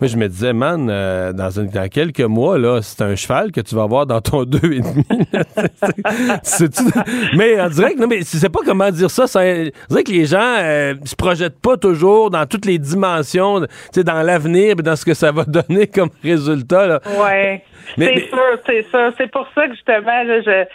Moi, 0.00 0.08
je 0.08 0.16
me 0.16 0.28
disais, 0.28 0.52
man, 0.52 0.88
euh, 0.90 1.32
dans, 1.32 1.50
une- 1.50 1.68
dans 1.68 1.88
quelques 1.88 2.20
mois, 2.22 2.58
là, 2.58 2.80
c'est 2.82 3.02
un 3.02 3.14
cheval 3.14 3.52
que 3.52 3.60
tu 3.60 3.74
vas 3.76 3.84
avoir 3.84 4.04
dans 4.06 4.20
ton 4.20 4.42
deux 4.44 4.72
et 4.72 4.80
demi. 4.80 5.04
là. 5.32 6.40
C'est- 6.42 6.74
c'est- 6.74 7.36
mais 7.36 7.60
on 7.60 7.68
dirait 7.68 7.94
que, 7.94 8.00
non, 8.00 8.06
mais 8.08 8.18
je 8.18 8.24
sais 8.24 8.48
pas 8.48 8.60
comment 8.64 8.90
dire 8.90 9.10
ça, 9.10 9.26
ça 9.26 9.40
on 9.40 9.70
dirait 9.90 10.02
que 10.04 10.12
les 10.12 10.26
gens 10.26 10.56
euh, 10.58 10.94
se 11.04 11.14
projettent 11.14 11.60
pas 11.60 11.76
toujours 11.76 12.30
dans 12.30 12.46
toutes 12.46 12.66
les 12.66 12.78
dimensions, 12.78 13.60
tu 13.60 13.66
sais, 13.92 14.04
dans 14.04 14.22
l'avenir, 14.22 14.76
dans 14.76 14.96
ce 14.96 15.04
que 15.04 15.14
ça 15.14 15.30
va 15.30 15.44
donner 15.44 15.86
comme 15.86 16.10
résultat, 16.22 16.86
là. 16.86 17.00
Ouais. 17.22 17.62
Mais- 17.98 18.06
c'est 18.06 18.14
mais- 18.14 18.28
sûr, 18.28 18.58
c'est 18.66 18.86
ça. 18.90 19.10
C'est 19.18 19.30
pour 19.30 19.46
ça 19.54 19.68
que 19.68 19.74
justement, 19.86 20.22
là, 20.22 20.40
je 20.40 20.66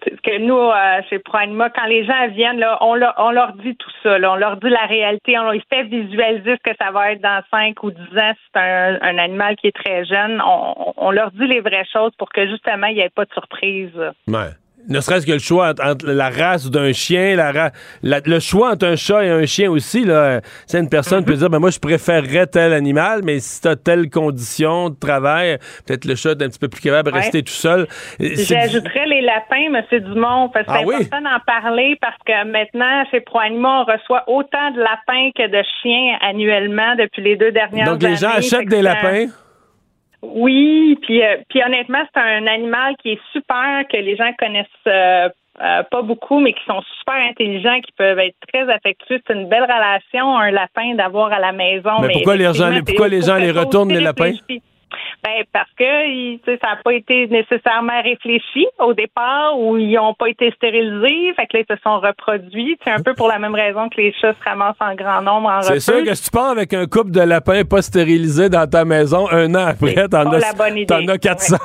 que 0.00 0.38
nous, 0.38 0.54
euh, 0.54 1.02
chez 1.08 1.18
ProAnima, 1.18 1.70
quand 1.70 1.86
les 1.86 2.04
gens 2.04 2.28
viennent, 2.28 2.58
là, 2.58 2.78
on, 2.80 2.94
leur, 2.94 3.14
on 3.18 3.30
leur 3.30 3.52
dit 3.54 3.74
tout 3.76 3.90
ça. 4.02 4.18
là. 4.18 4.32
on 4.32 4.36
leur 4.36 4.56
dit 4.56 4.68
la 4.68 4.86
réalité. 4.86 5.38
On 5.38 5.50
leur 5.50 5.60
fait 5.68 5.84
visualiser 5.84 6.56
ce 6.56 6.70
que 6.70 6.76
ça 6.80 6.90
va 6.90 7.12
être 7.12 7.20
dans 7.20 7.42
5 7.50 7.82
ou 7.82 7.90
10 7.90 8.00
ans 8.00 8.32
si 8.34 8.50
c'est 8.54 8.60
un, 8.60 8.98
un 9.02 9.18
animal 9.18 9.56
qui 9.56 9.66
est 9.66 9.76
très 9.76 10.04
jeune. 10.04 10.40
On, 10.40 10.94
on 10.96 11.10
leur 11.10 11.30
dit 11.32 11.46
les 11.46 11.60
vraies 11.60 11.86
choses 11.92 12.12
pour 12.16 12.28
que 12.28 12.46
justement, 12.46 12.86
il 12.86 12.94
n'y 12.94 13.00
ait 13.00 13.10
pas 13.10 13.24
de 13.24 13.32
surprise. 13.32 13.90
Ouais. 14.28 14.50
Ne 14.88 15.00
serait-ce 15.00 15.26
que 15.26 15.32
le 15.32 15.38
choix 15.38 15.68
entre, 15.70 15.84
entre 15.84 16.06
la 16.06 16.30
race 16.30 16.70
d'un 16.70 16.92
chien, 16.92 17.36
la, 17.36 17.52
ra- 17.52 17.70
la- 18.02 18.20
le 18.24 18.40
choix 18.40 18.72
entre 18.72 18.86
un 18.86 18.96
chat 18.96 19.24
et 19.24 19.30
un 19.30 19.44
chien 19.46 19.70
aussi. 19.70 20.04
Là, 20.04 20.40
c'est 20.66 20.78
une 20.78 20.88
personne 20.88 21.24
peut 21.24 21.34
dire 21.34 21.50
ben 21.50 21.58
moi 21.58 21.70
je 21.70 21.78
préférerais 21.78 22.46
tel 22.46 22.72
animal, 22.72 23.20
mais 23.22 23.38
si 23.40 23.60
tu 23.60 23.68
as 23.68 23.76
telle 23.76 24.08
condition 24.10 24.88
de 24.90 24.96
travail, 24.98 25.58
peut-être 25.86 26.04
le 26.06 26.14
chat 26.14 26.30
est 26.30 26.42
un 26.42 26.48
petit 26.48 26.58
peu 26.58 26.68
plus 26.68 26.80
capable 26.80 27.10
de 27.10 27.14
Ouais. 27.14 27.20
rester 27.20 27.42
tout 27.42 27.52
seul. 27.52 27.86
C'est- 28.18 28.34
J'ajouterais 28.54 29.06
les 29.06 29.20
lapins, 29.20 29.56
M. 29.74 29.82
Dumont, 30.04 30.48
parce 30.48 30.66
que 30.66 30.72
c'est 30.72 30.78
Ah 30.78 30.84
oui? 30.86 30.94
important 30.96 31.20
d'en 31.22 31.40
parler 31.46 31.96
parce 32.00 32.16
que 32.26 32.46
maintenant, 32.50 33.04
chez 33.10 33.20
ProAnima, 33.20 33.84
on 33.86 33.92
reçoit 33.92 34.24
autant 34.26 34.70
de 34.74 34.78
lapins 34.78 35.30
que 35.36 35.48
de 35.50 35.62
chiens 35.82 36.16
annuellement 36.22 36.94
depuis 36.96 37.22
les 37.22 37.36
deux 37.36 37.52
dernières 37.52 37.88
années. 37.88 37.98
Donc 37.98 38.02
les 38.02 38.16
gens 38.16 38.30
achètent 38.30 38.68
des 38.68 38.76
c'est 38.76 38.82
lapins? 38.82 39.26
Oui, 40.22 40.98
puis, 41.02 41.22
euh, 41.22 41.36
puis 41.48 41.62
honnêtement, 41.64 42.02
c'est 42.12 42.20
un 42.20 42.46
animal 42.46 42.96
qui 43.02 43.12
est 43.12 43.20
super, 43.32 43.84
que 43.90 43.96
les 43.96 44.16
gens 44.16 44.30
connaissent 44.38 44.66
euh, 44.88 45.28
euh, 45.60 45.82
pas 45.90 46.02
beaucoup, 46.02 46.40
mais 46.40 46.52
qui 46.52 46.64
sont 46.66 46.80
super 46.98 47.14
intelligents, 47.14 47.80
qui 47.80 47.92
peuvent 47.92 48.18
être 48.18 48.36
très 48.52 48.68
affectueux. 48.72 49.20
C'est 49.26 49.34
une 49.34 49.48
belle 49.48 49.62
relation, 49.62 50.36
un 50.36 50.50
lapin 50.50 50.94
d'avoir 50.94 51.32
à 51.32 51.38
la 51.38 51.52
maison. 51.52 52.00
Mais 52.00 52.08
pourquoi 52.14 52.36
les 52.36 52.44
gens- 52.52 52.70
pourquoi 52.84 53.08
les 53.08 53.22
gens 53.22 53.36
les 53.36 53.50
retournent, 53.52 53.92
les 53.92 54.00
lapins? 54.00 54.32
Ben, 55.24 55.42
parce 55.52 55.70
que 55.76 55.84
ça 56.60 56.68
n'a 56.68 56.76
pas 56.82 56.92
été 56.94 57.26
nécessairement 57.26 58.00
réfléchi 58.02 58.66
au 58.78 58.94
départ 58.94 59.58
ou 59.58 59.76
ils 59.76 59.92
n'ont 59.94 60.14
pas 60.14 60.28
été 60.28 60.50
stérilisés. 60.52 61.32
Fait 61.34 61.46
que 61.46 61.56
là, 61.56 61.64
ils 61.68 61.76
se 61.76 61.82
sont 61.82 61.98
reproduits. 61.98 62.78
C'est 62.84 62.90
un 62.92 63.02
peu 63.02 63.14
pour 63.14 63.28
la 63.28 63.38
même 63.38 63.54
raison 63.54 63.88
que 63.88 63.96
les 64.00 64.12
chats 64.20 64.34
se 64.34 64.44
ramassent 64.48 64.76
en 64.80 64.94
grand 64.94 65.22
nombre 65.22 65.48
en 65.48 65.62
C'est 65.62 65.80
sûr 65.80 66.04
que 66.04 66.14
si 66.14 66.24
tu 66.24 66.30
pars 66.30 66.50
avec 66.50 66.72
un 66.72 66.86
couple 66.86 67.10
de 67.10 67.20
lapins 67.20 67.64
pas 67.64 67.82
stérilisés 67.82 68.48
dans 68.48 68.68
ta 68.68 68.84
maison, 68.84 69.28
un 69.30 69.52
an 69.54 69.66
après, 69.66 70.08
t'en 70.08 70.30
as, 70.32 70.52
t'en 70.86 71.08
as 71.08 71.18
400. 71.18 71.56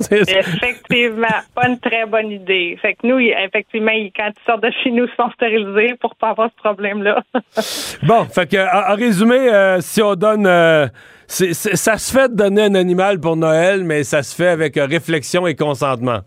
C'est 0.00 0.24
ça. 0.24 0.38
Effectivement, 0.38 1.26
pas 1.54 1.68
une 1.68 1.78
très 1.80 2.06
bonne 2.06 2.30
idée. 2.30 2.78
Fait 2.80 2.94
que 2.94 3.06
nous, 3.06 3.18
effectivement, 3.18 3.92
quand 4.16 4.28
ils 4.28 4.44
sortent 4.46 4.62
de 4.62 4.70
chez 4.82 4.90
nous, 4.90 5.04
ils 5.06 5.16
sont 5.16 5.30
stérilisés 5.32 5.94
pour 6.00 6.14
pas 6.16 6.28
avoir 6.30 6.50
ce 6.56 6.62
problème-là. 6.62 7.22
Bon, 8.02 8.24
fait 8.24 8.48
que, 8.50 8.56
en, 8.56 8.92
en 8.92 8.96
résumé, 8.96 9.36
euh, 9.36 9.80
si 9.80 10.00
on 10.02 10.14
donne. 10.14 10.46
euh, 10.46 10.86
c'est- 11.30 11.76
ça 11.76 11.96
se 11.96 12.12
fait 12.12 12.28
de 12.28 12.34
donner 12.34 12.62
un 12.62 12.74
animal 12.74 13.20
pour 13.20 13.36
Noël, 13.36 13.84
mais 13.84 14.04
ça 14.04 14.22
se 14.22 14.34
fait 14.34 14.48
avec 14.48 14.74
réflexion 14.76 15.46
et 15.46 15.54
consentement. 15.54 16.20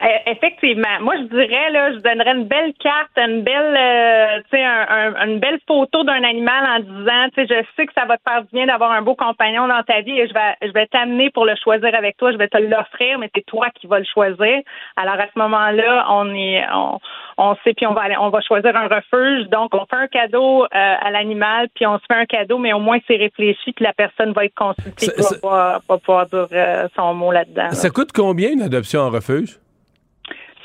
Eh, 0.00 0.30
Effectivement. 0.30 1.00
Moi, 1.00 1.14
je 1.16 1.22
dirais, 1.24 1.70
là, 1.72 1.92
je 1.92 1.98
donnerais 1.98 2.32
une 2.32 2.44
belle 2.44 2.72
carte, 2.78 3.10
une 3.16 3.42
belle, 3.42 3.76
euh, 3.76 4.38
tu 4.50 4.56
sais, 4.56 4.64
un- 4.64 4.86
un- 5.16 5.26
une 5.26 5.38
belle 5.40 5.58
photo 5.66 6.04
d'un 6.04 6.22
animal 6.22 6.64
en 6.64 6.78
disant, 6.80 7.28
tu 7.34 7.46
sais, 7.46 7.46
je 7.54 7.64
sais 7.76 7.86
que 7.86 7.92
ça 7.94 8.04
va 8.04 8.16
te 8.16 8.22
faire 8.28 8.42
du 8.42 8.48
bien 8.52 8.66
d'avoir 8.66 8.92
un 8.92 9.02
beau 9.02 9.14
compagnon 9.14 9.66
dans 9.66 9.82
ta 9.82 10.00
vie 10.02 10.18
et 10.20 10.28
je 10.28 10.34
vais, 10.34 10.54
je 10.68 10.72
vais 10.72 10.86
t'amener 10.86 11.30
pour 11.30 11.44
le 11.46 11.54
choisir 11.56 11.94
avec 11.94 12.16
toi, 12.16 12.30
je 12.32 12.36
vais 12.36 12.48
te 12.48 12.58
l'offrir, 12.58 13.18
mais 13.18 13.30
c'est 13.34 13.44
toi 13.46 13.68
qui 13.74 13.86
vas 13.86 13.98
le 13.98 14.04
choisir. 14.04 14.60
Alors, 14.96 15.14
à 15.14 15.26
ce 15.32 15.38
moment-là, 15.38 16.06
on 16.10 16.32
est, 16.34 16.64
on, 16.72 16.98
on 17.38 17.56
sait, 17.64 17.74
puis 17.74 17.86
on 17.86 17.94
va 17.94 18.02
aller, 18.02 18.16
on 18.18 18.28
va 18.30 18.40
choisir 18.40 18.76
un 18.76 18.86
refuge. 18.88 19.48
Donc, 19.48 19.74
on 19.74 19.84
fait 19.86 19.96
un 19.96 20.06
cadeau 20.08 20.64
euh, 20.64 20.66
à 20.72 21.10
l'animal, 21.10 21.68
puis 21.74 21.86
on 21.86 21.98
se 21.98 22.04
fait 22.06 22.18
un 22.18 22.26
cadeau, 22.26 22.58
mais 22.58 22.72
au 22.72 22.78
moins 22.80 22.98
c'est 23.06 23.16
réfléchi, 23.16 23.72
puis 23.72 23.84
la 23.84 23.92
personne 23.92 24.32
va 24.32 24.44
être 24.44 24.54
consultée, 24.54 25.06
Ça- 25.06 25.12
puis 25.12 25.22
va, 25.22 25.28
ça- 25.28 25.34
pouvoir- 25.40 25.80
va 25.88 25.98
pouvoir 25.98 26.26
dire 26.26 26.46
euh, 26.52 26.88
son 26.94 27.14
mot 27.14 27.32
là-dedans. 27.32 27.62
là. 27.64 27.70
Ça 27.70 27.90
coûte 27.90 28.10
combien 28.14 28.50
une 28.50 28.62
adoption 28.62 29.00
en 29.00 29.10
refuge? 29.10 29.58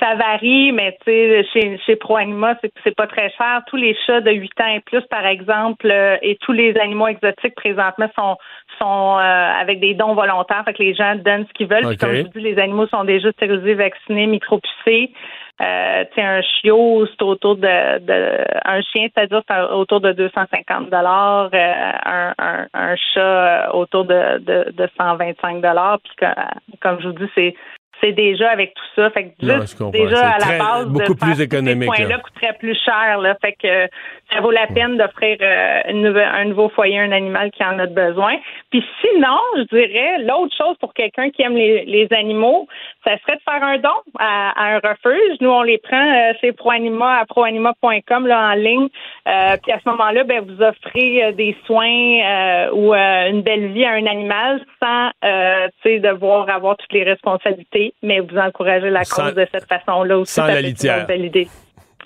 Ça 0.04 0.16
varie, 0.16 0.74
mais 0.74 0.98
tu 1.06 1.12
sais, 1.12 1.46
chez, 1.54 1.78
chez 1.86 1.96
ProAnima, 1.96 2.56
c'est, 2.84 2.94
pas 2.96 3.08
très 3.08 3.30
cher. 3.38 3.62
Tous 3.68 3.78
les 3.78 3.96
chats 4.06 4.20
de 4.20 4.32
8 4.32 4.52
ans 4.60 4.68
et 4.76 4.82
plus, 4.82 5.02
par 5.10 5.26
exemple, 5.26 5.90
euh, 5.90 6.18
et 6.22 6.36
tous 6.42 6.52
les 6.52 6.76
animaux 6.78 7.08
exotiques 7.08 7.56
présentement 7.56 8.10
sont 8.18 8.36
sont 8.80 9.18
euh, 9.18 9.22
avec 9.62 9.80
des 9.80 9.94
dons 9.94 10.14
volontaires, 10.14 10.64
fait 10.66 10.74
que 10.74 10.84
les 10.84 10.94
gens 10.94 11.16
donnent 11.16 11.46
ce 11.48 11.54
qu'ils 11.54 11.68
veulent. 11.68 11.84
Puis 11.88 11.98
comme 11.98 12.10
je 12.16 12.22
vous 12.24 12.40
dis, 12.40 12.42
les 12.42 12.60
animaux 12.60 12.88
sont 12.88 13.06
déjà 13.06 13.32
stérilisés, 13.32 13.76
vaccinés, 13.76 14.28
micropucés. 14.28 15.12
Euh, 15.62 16.04
un 16.18 16.42
chiot, 16.42 17.06
c'est 17.08 17.22
autour 17.24 17.56
de, 17.56 18.00
de 18.00 18.44
un 18.66 18.82
chien, 18.82 19.08
c'est-à-dire 19.16 19.42
c'est 19.48 19.62
autour 19.72 20.02
de 20.02 20.12
250 20.12 20.90
dollars, 20.90 21.50
un, 21.54 22.34
un, 22.40 22.68
un 22.74 22.96
chat 22.96 23.22
euh, 23.22 23.72
autour 23.72 24.04
de, 24.04 24.40
de, 24.40 24.72
de 24.72 24.90
125 24.98 25.62
dollars. 25.62 26.00
Puis 26.04 26.14
que- 26.18 26.78
comme 26.82 27.00
je 27.02 27.08
vous 27.08 27.14
dis, 27.14 27.32
c'est 27.36 27.56
c'est 28.04 28.12
déjà 28.12 28.50
avec 28.50 28.74
tout 28.74 28.84
ça. 29.02 29.10
Fait 29.12 29.30
que 29.30 29.46
Non, 29.46 29.62
juste 29.62 29.78
comprends. 29.78 29.92
déjà 29.92 30.32
à 30.32 30.40
la 30.40 30.58
base 30.58 30.88
beaucoup 30.88 31.14
de 31.14 31.20
plus 31.20 31.32
tous 31.32 31.38
ces 31.38 31.44
économique, 31.44 31.88
points-là 31.88 32.10
là. 32.10 32.20
coûterait 32.20 32.58
plus 32.60 32.78
cher. 32.84 33.20
Là. 33.20 33.38
Fait 33.42 33.54
que 33.54 33.88
ça 34.34 34.42
vaut 34.42 34.52
la 34.52 34.68
peine 34.68 34.98
d'offrir 34.98 35.38
euh, 35.42 35.82
un 35.86 36.46
nouveau 36.46 36.70
foyer 36.70 37.00
à 37.00 37.04
un 37.04 37.12
animal 37.12 37.52
qui 37.52 37.64
en 37.64 37.78
a 37.80 37.86
besoin. 37.86 38.36
Puis 38.72 38.84
sinon, 39.02 39.38
je 39.58 39.64
dirais, 39.76 40.20
l'autre 40.20 40.56
chose 40.58 40.76
pour 40.80 40.94
quelqu'un 40.94 41.30
qui 41.30 41.42
aime 41.44 41.56
les, 41.56 41.86
les 41.86 42.08
animaux, 42.12 42.68
ça 43.06 43.18
serait 43.20 43.36
de 43.38 43.42
faire 43.50 43.64
un 43.64 43.78
don 43.78 43.90
à, 44.20 44.52
à 44.60 44.76
un 44.76 44.80
refuge. 44.80 45.38
Nous, 45.42 45.50
on 45.50 45.62
les 45.62 45.78
prend 45.78 45.98
euh, 46.14 46.34
chez 46.42 46.52
ProAnima 46.52 47.20
à 47.20 47.26
proanima.com 47.26 48.28
là, 48.28 48.50
en 48.52 48.54
ligne. 48.54 48.88
Euh, 49.28 49.58
puis 49.62 49.72
à 49.72 49.80
ce 49.84 49.90
moment-là, 49.90 50.24
ben, 50.24 50.42
vous 50.42 50.62
offrez 50.62 51.24
euh, 51.26 51.32
des 51.32 51.56
soins 51.66 51.86
euh, 51.88 52.70
ou 52.74 52.94
euh, 52.94 53.30
une 53.30 53.42
belle 53.42 53.68
vie 53.74 53.86
à 53.86 53.92
un 53.92 54.06
animal 54.06 54.62
sans 54.82 55.10
euh, 55.24 55.68
tu 55.84 55.90
sais, 55.90 56.00
devoir 56.00 56.50
avoir 56.50 56.78
toutes 56.78 56.94
les 56.94 57.04
responsabilités, 57.04 57.94
mais 58.02 58.20
vous 58.20 58.38
encouragez 58.38 58.90
la 58.90 59.04
Sans- 59.04 59.24
cause 59.26 59.36
de 59.36 59.48
cette 59.54 59.68
façon-là 59.68 60.18
aussi. 60.18 60.34
sans 60.34 60.48
la 60.48 60.62
litière. 60.62 61.00
une 61.02 61.06
belle 61.06 61.26
idée. 61.26 61.48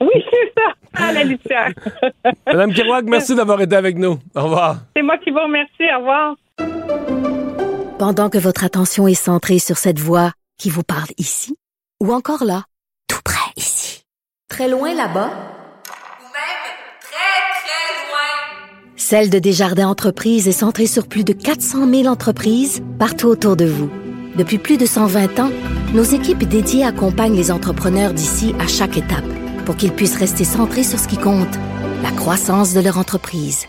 Oui, 0.02 0.24
c'est 0.30 0.54
ça, 0.56 1.08
à 1.08 1.12
la 1.12 1.24
litière. 1.24 1.72
Madame 2.46 2.74
Kerouac, 2.74 3.06
merci 3.06 3.36
d'avoir 3.36 3.62
été 3.62 3.76
avec 3.76 3.98
nous. 3.98 4.20
Au 4.36 4.44
revoir. 4.44 4.78
C'est 4.96 5.02
moi 5.02 5.18
qui 5.18 5.32
vous 5.32 5.40
remercie. 5.40 5.84
Au 5.96 6.00
revoir. 6.00 6.36
Pendant 7.98 8.30
que 8.30 8.38
votre 8.38 8.64
attention 8.64 9.08
est 9.08 9.16
centrée 9.16 9.60
sur 9.60 9.78
cette 9.78 10.00
voix 10.00 10.32
qui 10.60 10.70
vous 10.70 10.84
parle 10.84 11.10
ici, 11.18 11.56
ou 12.04 12.14
encore 12.14 12.44
là, 12.44 12.64
tout 13.08 13.22
près 13.24 13.52
ici, 13.56 14.04
très 14.50 14.70
loin 14.70 14.94
là-bas, 14.94 15.30
Ou 15.30 16.26
même 16.30 16.68
très, 17.02 17.40
très 17.64 18.08
loin. 18.08 18.96
Celle 18.96 19.30
de 19.32 19.40
Desjardins 19.40 19.88
Entreprises 19.88 20.48
est 20.48 20.52
centrée 20.52 20.86
sur 20.86 21.08
plus 21.08 21.24
de 21.24 21.34
400 21.34 21.90
000 21.90 22.06
entreprises 22.08 22.84
partout 23.00 23.28
autour 23.28 23.56
de 23.56 23.66
vous. 23.66 23.90
Depuis 24.36 24.60
plus 24.60 24.78
de 24.78 24.86
120 24.86 25.40
ans, 25.40 25.50
nos 25.96 26.04
équipes 26.04 26.44
dédiées 26.44 26.86
accompagnent 26.86 27.36
les 27.36 27.52
entrepreneurs 27.52 28.14
d'ici 28.14 28.54
à 28.60 28.68
chaque 28.68 28.98
étape 28.98 29.26
pour 29.68 29.76
qu'ils 29.76 29.92
puissent 29.92 30.16
rester 30.16 30.46
centrés 30.46 30.86
sur 30.86 30.98
ce 30.98 31.10
qui 31.10 31.18
compte, 31.18 31.54
la 32.02 32.12
croissance 32.12 32.74
de 32.74 32.80
leur 32.80 32.98
entreprise. 32.98 33.66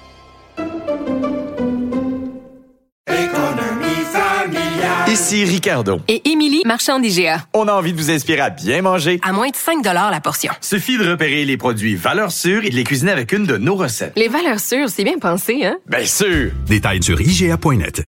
Ici 5.08 5.44
Ricardo. 5.44 5.98
Et 6.06 6.30
Émilie, 6.30 6.62
marchand 6.64 7.00
d'IGA. 7.00 7.38
On 7.52 7.66
a 7.66 7.72
envie 7.72 7.92
de 7.92 7.98
vous 7.98 8.12
inspirer 8.12 8.42
à 8.42 8.50
bien 8.50 8.80
manger. 8.80 9.18
À 9.24 9.32
moins 9.32 9.48
de 9.48 9.56
5 9.56 9.84
la 9.84 10.20
portion. 10.20 10.52
Suffit 10.60 10.98
de 10.98 11.10
repérer 11.10 11.44
les 11.44 11.56
produits 11.56 11.96
valeurs 11.96 12.30
sûres 12.30 12.64
et 12.64 12.70
de 12.70 12.76
les 12.76 12.84
cuisiner 12.84 13.10
avec 13.10 13.32
une 13.32 13.44
de 13.44 13.56
nos 13.56 13.74
recettes. 13.74 14.12
Les 14.14 14.28
valeurs 14.28 14.60
sûres, 14.60 14.90
c'est 14.90 15.02
bien 15.02 15.18
pensé, 15.18 15.64
hein? 15.64 15.78
Bien 15.88 16.04
sûr! 16.04 16.52
Détails 16.68 17.02
sur 17.02 17.20
IGA.net. 17.20 18.04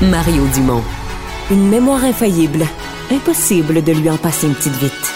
Mario 0.00 0.46
Dumont. 0.54 0.82
Une 1.50 1.68
mémoire 1.68 2.02
infaillible. 2.04 2.64
Impossible 3.10 3.84
de 3.84 3.92
lui 3.92 4.08
en 4.08 4.16
passer 4.16 4.46
une 4.46 4.54
petite 4.54 4.76
vite. 4.76 5.12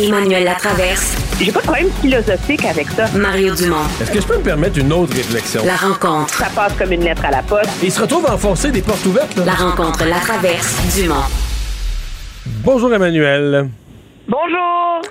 Emmanuel 0.00 0.44
Latraverse. 0.44 1.16
J'ai 1.40 1.50
pas 1.50 1.60
de 1.60 1.64
problème 1.64 1.90
philosophique 2.00 2.64
avec 2.64 2.88
ça. 2.88 3.06
Mario 3.16 3.54
Dumont. 3.54 3.82
Est-ce 4.00 4.12
que 4.12 4.20
je 4.20 4.26
peux 4.26 4.36
me 4.38 4.42
permettre 4.42 4.78
une 4.78 4.92
autre 4.92 5.14
réflexion? 5.14 5.62
La 5.64 5.74
rencontre. 5.74 6.34
Ça 6.34 6.46
passe 6.54 6.72
comme 6.74 6.92
une 6.92 7.02
lettre 7.02 7.24
à 7.24 7.30
la 7.32 7.42
poste. 7.42 7.70
Il 7.82 7.90
se 7.90 8.00
retrouve 8.00 8.24
à 8.26 8.34
enfoncer 8.34 8.70
des 8.70 8.82
portes 8.82 9.04
ouvertes. 9.06 9.36
Là. 9.36 9.44
La 9.46 9.54
rencontre, 9.54 10.04
la 10.04 10.20
traverse, 10.20 10.76
Dumont. 10.96 11.14
Bonjour 12.64 12.94
Emmanuel. 12.94 13.68
Bonjour. 14.28 15.02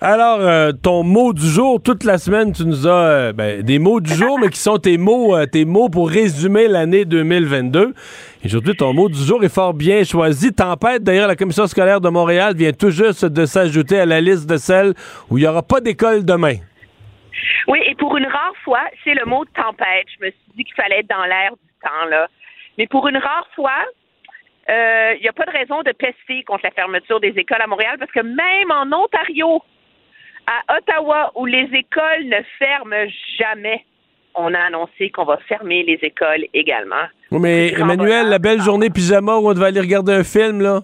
Alors, 0.00 0.38
euh, 0.40 0.72
ton 0.72 1.02
mot 1.02 1.32
du 1.32 1.48
jour, 1.48 1.80
toute 1.82 2.04
la 2.04 2.18
semaine, 2.18 2.52
tu 2.52 2.66
nous 2.66 2.86
as 2.86 2.90
euh, 2.90 3.32
ben, 3.32 3.62
des 3.62 3.78
mots 3.78 4.00
du 4.00 4.14
jour, 4.14 4.38
mais 4.38 4.50
qui 4.50 4.60
sont 4.60 4.76
tes 4.76 4.98
mots, 4.98 5.34
euh, 5.34 5.46
tes 5.46 5.64
mots 5.64 5.88
pour 5.88 6.10
résumer 6.10 6.68
l'année 6.68 7.06
2022. 7.06 7.94
Aujourd'hui, 8.46 8.76
ton 8.76 8.94
mot 8.94 9.08
du 9.08 9.18
jour 9.18 9.42
est 9.42 9.52
fort 9.52 9.74
bien 9.74 10.04
choisi. 10.04 10.54
Tempête, 10.54 11.02
d'ailleurs, 11.02 11.26
la 11.26 11.34
commission 11.34 11.66
scolaire 11.66 12.00
de 12.00 12.08
Montréal 12.08 12.54
vient 12.54 12.70
tout 12.70 12.90
juste 12.90 13.24
de 13.24 13.44
s'ajouter 13.44 13.98
à 13.98 14.06
la 14.06 14.20
liste 14.20 14.48
de 14.48 14.56
celles 14.56 14.94
où 15.28 15.36
il 15.36 15.40
n'y 15.40 15.48
aura 15.48 15.64
pas 15.64 15.80
d'école 15.80 16.24
demain. 16.24 16.54
Oui, 17.66 17.80
et 17.84 17.96
pour 17.96 18.16
une 18.16 18.26
rare 18.26 18.54
fois, 18.62 18.84
c'est 19.02 19.14
le 19.14 19.24
mot 19.24 19.44
tempête. 19.46 20.06
Je 20.16 20.26
me 20.26 20.30
suis 20.30 20.52
dit 20.56 20.62
qu'il 20.62 20.76
fallait 20.76 21.00
être 21.00 21.08
dans 21.08 21.24
l'air 21.24 21.50
du 21.50 21.72
temps, 21.82 22.06
là. 22.08 22.28
Mais 22.78 22.86
pour 22.86 23.08
une 23.08 23.16
rare 23.16 23.48
fois, 23.56 23.82
il 24.68 25.18
n'y 25.20 25.28
a 25.28 25.32
pas 25.32 25.46
de 25.46 25.50
raison 25.58 25.82
de 25.82 25.90
pester 25.90 26.44
contre 26.44 26.62
la 26.62 26.70
fermeture 26.70 27.18
des 27.18 27.34
écoles 27.36 27.62
à 27.62 27.66
Montréal 27.66 27.96
parce 27.98 28.12
que 28.12 28.20
même 28.20 28.70
en 28.70 28.96
Ontario, 28.96 29.60
à 30.46 30.76
Ottawa, 30.76 31.32
où 31.34 31.46
les 31.46 31.68
écoles 31.72 32.26
ne 32.26 32.42
ferment 32.60 33.10
jamais, 33.40 33.84
on 34.36 34.54
a 34.54 34.60
annoncé 34.60 35.10
qu'on 35.10 35.24
va 35.24 35.38
fermer 35.48 35.82
les 35.82 35.98
écoles 36.02 36.44
également. 36.54 37.04
Oui, 37.30 37.38
mais 37.40 37.72
Emmanuel, 37.72 38.28
la 38.28 38.38
belle 38.38 38.60
journée 38.60 38.90
pyjama 38.90 39.36
où 39.36 39.48
on 39.48 39.54
devait 39.54 39.66
aller 39.66 39.80
regarder 39.80 40.12
un 40.12 40.24
film, 40.24 40.60
là. 40.60 40.80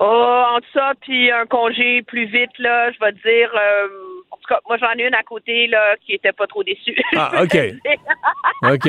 Oh, 0.00 0.44
entre 0.54 0.66
ça, 0.72 0.92
puis 1.00 1.30
un 1.32 1.46
congé 1.46 2.02
plus 2.02 2.26
vite, 2.26 2.56
là, 2.58 2.92
je 2.92 2.98
vais 3.00 3.12
te 3.12 3.28
dire. 3.28 3.50
euh, 3.52 3.88
en 4.30 4.36
tout 4.36 4.48
cas, 4.48 4.60
moi, 4.68 4.76
j'en 4.78 4.92
ai 4.92 5.06
une 5.08 5.14
à 5.14 5.24
côté, 5.24 5.66
là, 5.66 5.96
qui 6.06 6.12
était 6.14 6.32
pas 6.32 6.46
trop 6.46 6.62
déçue. 6.62 6.96
Ah, 7.16 7.42
OK. 7.42 7.56
OK. 8.72 8.88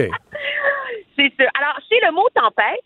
C'est 1.17 1.33
ça. 1.37 1.45
Alors, 1.59 1.79
c'est 1.89 1.99
le 2.05 2.11
mot 2.11 2.27
tempête. 2.35 2.83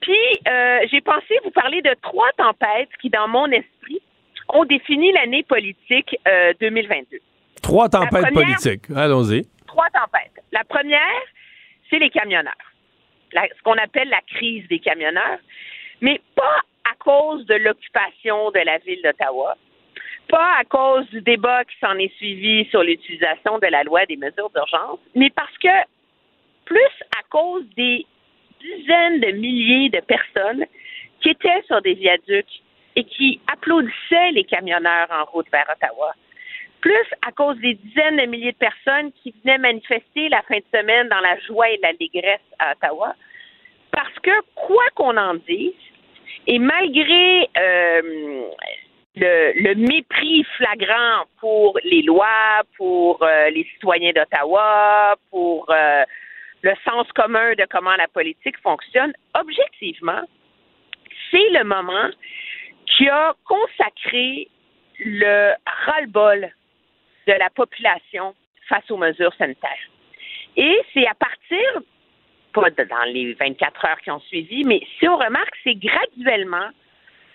Puis, 0.00 0.16
euh, 0.48 0.78
j'ai 0.90 1.00
pensé 1.00 1.38
vous 1.44 1.50
parler 1.52 1.82
de 1.82 1.94
trois 2.02 2.30
tempêtes 2.36 2.90
qui, 3.00 3.10
dans 3.10 3.28
mon 3.28 3.46
esprit, 3.46 4.00
ont 4.48 4.64
défini 4.64 5.12
l'année 5.12 5.44
politique 5.44 6.16
euh, 6.26 6.52
2022. 6.60 7.18
Trois 7.62 7.88
tempêtes 7.88 8.10
première- 8.10 8.32
politiques. 8.32 8.90
Allons-y. 8.94 9.46
Trois 9.66 9.88
tempêtes. 9.90 10.42
La 10.52 10.64
première, 10.64 11.22
c'est 11.90 11.98
les 11.98 12.10
camionneurs. 12.10 12.54
La- 13.32 13.48
ce 13.48 13.62
qu'on 13.62 13.76
appelle 13.78 14.08
la 14.08 14.20
crise 14.34 14.66
des 14.68 14.78
camionneurs. 14.78 15.38
Mais 16.00 16.20
pas 16.34 16.60
à 16.84 16.94
cause 16.98 17.44
de 17.46 17.54
l'occupation 17.54 18.50
de 18.50 18.60
la 18.60 18.78
ville 18.78 19.00
d'Ottawa, 19.02 19.56
pas 20.28 20.52
à 20.60 20.64
cause 20.64 21.08
du 21.10 21.20
débat 21.22 21.64
qui 21.64 21.74
s'en 21.80 21.96
est 21.98 22.14
suivi 22.16 22.66
sur 22.70 22.82
l'utilisation 22.82 23.58
de 23.58 23.66
la 23.66 23.82
loi 23.82 24.04
des 24.06 24.16
mesures 24.16 24.50
d'urgence, 24.50 24.98
mais 25.14 25.30
parce 25.30 25.56
que 25.58 25.68
plus 26.66 26.92
à 27.18 27.22
cause 27.30 27.64
des 27.76 28.04
dizaines 28.60 29.20
de 29.20 29.30
milliers 29.32 29.88
de 29.88 30.00
personnes 30.00 30.64
qui 31.22 31.30
étaient 31.30 31.62
sur 31.66 31.80
des 31.82 31.94
viaducs 31.94 32.62
et 32.96 33.04
qui 33.04 33.40
applaudissaient 33.52 34.32
les 34.32 34.44
camionneurs 34.44 35.08
en 35.10 35.24
route 35.26 35.46
vers 35.50 35.66
Ottawa. 35.70 36.12
Plus 36.86 37.08
à 37.26 37.32
cause 37.32 37.58
des 37.58 37.74
dizaines 37.74 38.16
de 38.16 38.26
milliers 38.26 38.52
de 38.52 38.58
personnes 38.58 39.10
qui 39.20 39.34
venaient 39.42 39.58
manifester 39.58 40.28
la 40.28 40.40
fin 40.42 40.58
de 40.58 40.64
semaine 40.72 41.08
dans 41.08 41.18
la 41.18 41.36
joie 41.40 41.68
et 41.68 41.80
l'allégresse 41.82 42.46
à 42.60 42.74
Ottawa. 42.74 43.12
Parce 43.90 44.16
que, 44.22 44.30
quoi 44.54 44.84
qu'on 44.94 45.16
en 45.16 45.34
dise, 45.34 45.72
et 46.46 46.60
malgré 46.60 47.50
euh, 47.58 48.42
le, 49.16 49.74
mépris 49.74 50.44
flagrant 50.56 51.24
pour 51.40 51.76
les 51.82 52.02
lois, 52.02 52.62
pour 52.76 53.20
euh, 53.20 53.50
les 53.50 53.64
citoyens 53.74 54.12
d'Ottawa, 54.12 55.16
pour 55.32 55.68
euh, 55.70 56.04
le 56.62 56.72
sens 56.84 57.10
commun 57.16 57.54
de 57.54 57.66
comment 57.68 57.96
la 57.96 58.06
politique 58.06 58.58
fonctionne, 58.62 59.12
objectivement, 59.34 60.22
c'est 61.32 61.50
le 61.50 61.64
moment 61.64 62.10
qui 62.86 63.08
a 63.08 63.34
consacré 63.44 64.48
le 65.00 65.50
ras-le-bol 65.84 66.48
de 67.26 67.32
la 67.32 67.50
population 67.50 68.34
face 68.68 68.90
aux 68.90 68.96
mesures 68.96 69.34
sanitaires. 69.36 69.90
Et 70.56 70.80
c'est 70.94 71.06
à 71.06 71.14
partir, 71.14 71.82
pas 72.52 72.70
dans 72.70 73.12
les 73.12 73.34
24 73.34 73.84
heures 73.84 74.00
qui 74.00 74.10
ont 74.10 74.20
suivi, 74.20 74.64
mais 74.64 74.80
si 74.98 75.08
on 75.08 75.16
remarque, 75.16 75.54
c'est 75.62 75.74
graduellement, 75.74 76.70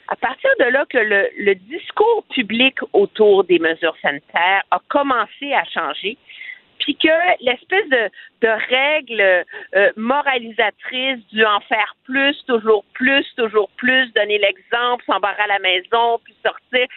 à 0.07 0.15
partir 0.15 0.49
de 0.59 0.65
là 0.65 0.85
que 0.89 0.97
le, 0.97 1.55
discours 1.55 2.25
public 2.33 2.77
autour 2.93 3.43
des 3.43 3.59
mesures 3.59 3.95
sanitaires 4.01 4.63
a 4.71 4.79
commencé 4.89 5.53
à 5.53 5.63
changer, 5.65 6.17
puis 6.79 6.95
que 6.95 7.43
l'espèce 7.43 7.87
de, 7.89 8.09
règle 8.69 9.45
euh, 9.75 9.91
moralisatrice 9.95 11.19
du 11.31 11.45
en 11.45 11.59
faire 11.61 11.95
plus, 12.03 12.35
toujours 12.47 12.83
plus, 12.93 13.25
toujours 13.37 13.69
plus, 13.77 14.11
donner 14.13 14.39
l'exemple, 14.39 15.03
s'embarrer 15.05 15.43
à 15.43 15.47
la 15.47 15.59
maison, 15.59 16.19
puis 16.23 16.35
sortir, 16.43 16.87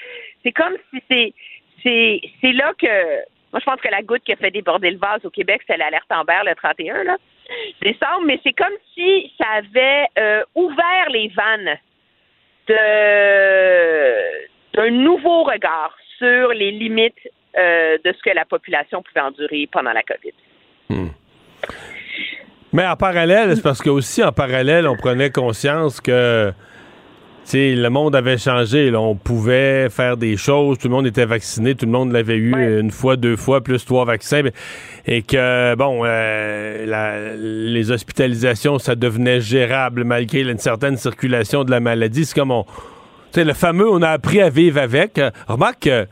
c'est 0.43 0.53
comme 0.53 0.77
si 0.91 1.03
c'est 1.11 1.35
c'est 1.85 2.53
là 2.53 2.73
que 2.79 3.17
moi 3.53 3.61
je 3.61 3.65
pense 3.65 3.81
que 3.81 3.91
la 3.91 4.03
goutte 4.03 4.25
qui 4.25 4.33
a 4.33 4.37
fait 4.37 4.51
déborder 4.51 4.91
le 4.91 4.99
vase 4.99 5.25
au 5.25 5.31
Québec, 5.31 5.63
c'est 5.67 5.77
l'alerte 5.77 6.11
Amber 6.11 6.41
le 6.45 6.55
31 6.55 7.05
là 7.05 7.17
décembre, 7.83 8.23
mais 8.25 8.41
c'est 8.43 8.55
comme 8.55 8.73
si 8.95 9.33
ça 9.39 9.47
avait 9.59 10.07
euh, 10.19 10.43
ouvert 10.55 11.11
les 11.11 11.29
vannes 11.29 11.77
d'un 14.75 14.91
nouveau 14.91 15.45
regard 15.45 15.95
sur 16.17 16.49
les 16.49 16.71
limites 16.71 17.29
euh, 17.59 17.99
de 18.03 18.13
ce 18.13 18.23
que 18.23 18.35
la 18.35 18.47
population 18.47 19.03
pouvait 19.03 19.21
endurer 19.21 19.69
pendant 19.71 19.93
la 19.93 20.03
COVID. 20.03 20.33
Mais 22.73 22.87
en 22.89 22.97
parallèle, 22.97 23.55
c'est 23.55 23.63
parce 23.63 23.81
que 23.81 23.89
aussi 23.89 24.25
en 24.25 24.33
parallèle, 24.33 24.89
on 24.89 24.97
prenait 24.97 25.31
conscience 25.31 26.01
que 26.01 26.53
tu 27.45 27.51
sais, 27.51 27.75
le 27.75 27.91
monde 27.91 28.17
avait 28.17 28.39
changé. 28.39 28.91
là. 28.91 29.01
On 29.01 29.15
pouvait 29.15 29.89
faire 29.91 30.17
des 30.17 30.37
choses. 30.37 30.79
Tout 30.79 30.89
le 30.89 30.95
monde 30.95 31.07
était 31.07 31.27
vacciné. 31.27 31.75
Tout 31.75 31.87
le 31.87 31.93
monde 31.93 32.11
l'avait 32.13 32.37
eu 32.37 32.55
une 32.81 32.91
fois, 32.91 33.17
deux 33.17 33.37
fois, 33.37 33.61
plus 33.63 33.85
trois 33.85 34.05
vaccins. 34.05 34.43
Et 35.07 35.23
que, 35.23 35.75
bon, 35.77 36.01
euh, 36.05 36.87
la- 36.87 37.37
les 37.37 37.91
hospitalisations, 37.91 38.79
ça 38.79 38.95
devenait 38.95 39.41
gérable 39.41 40.05
malgré 40.05 40.41
une 40.41 40.59
certaine 40.59 40.97
circulation 40.97 41.65
de 41.65 41.71
la 41.71 41.81
maladie. 41.81 42.25
C'est 42.25 42.35
comme 42.35 42.51
on. 42.51 42.65
Tu 42.65 43.41
sais, 43.41 43.45
le 43.45 43.53
fameux, 43.53 43.91
on 43.91 44.01
a 44.03 44.09
appris 44.11 44.41
à 44.41 44.49
vivre 44.49 44.81
avec. 44.81 45.21
Remarque 45.47 45.81
que. 45.83 46.07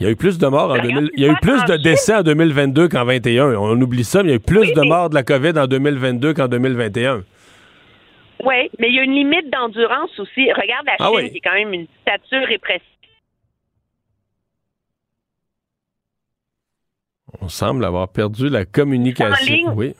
Il 0.00 0.04
y 0.04 0.06
a 0.06 0.12
eu 0.12 0.16
plus 0.16 0.38
de 0.38 0.46
morts 0.46 0.70
en 0.70 0.78
2000 0.80 1.10
Il 1.14 1.22
y 1.22 1.28
a 1.28 1.32
eu 1.32 1.36
plus 1.42 1.62
de 1.66 1.76
décès 1.76 2.14
en 2.14 2.22
2022 2.22 2.88
qu'en 2.88 3.04
21. 3.04 3.52
On 3.56 3.78
oublie 3.82 4.02
ça, 4.04 4.22
mais 4.22 4.28
il 4.28 4.30
y 4.30 4.32
a 4.32 4.36
eu 4.36 4.40
plus 4.40 4.72
de 4.72 4.80
morts 4.80 5.10
de 5.10 5.14
la 5.14 5.22
COVID 5.22 5.52
en 5.58 5.66
2022 5.66 6.32
qu'en 6.32 6.48
2021. 6.48 7.20
Oui, 8.44 8.70
mais 8.78 8.88
il 8.88 8.94
y 8.94 8.98
a 8.98 9.02
une 9.02 9.14
limite 9.14 9.50
d'endurance 9.50 10.18
aussi. 10.18 10.52
Regarde 10.52 10.86
la 10.86 10.96
Chine, 10.96 11.06
Ah 11.06 11.12
oui. 11.12 11.30
qui 11.30 11.36
est 11.38 11.40
quand 11.40 11.52
même 11.54 11.72
une 11.72 11.86
dictature 11.86 12.46
répressive. 12.46 12.86
On 17.40 17.48
semble 17.48 17.84
avoir 17.84 18.08
perdu 18.08 18.48
la 18.48 18.64
communication. 18.64 19.72
Oui. 19.74 19.94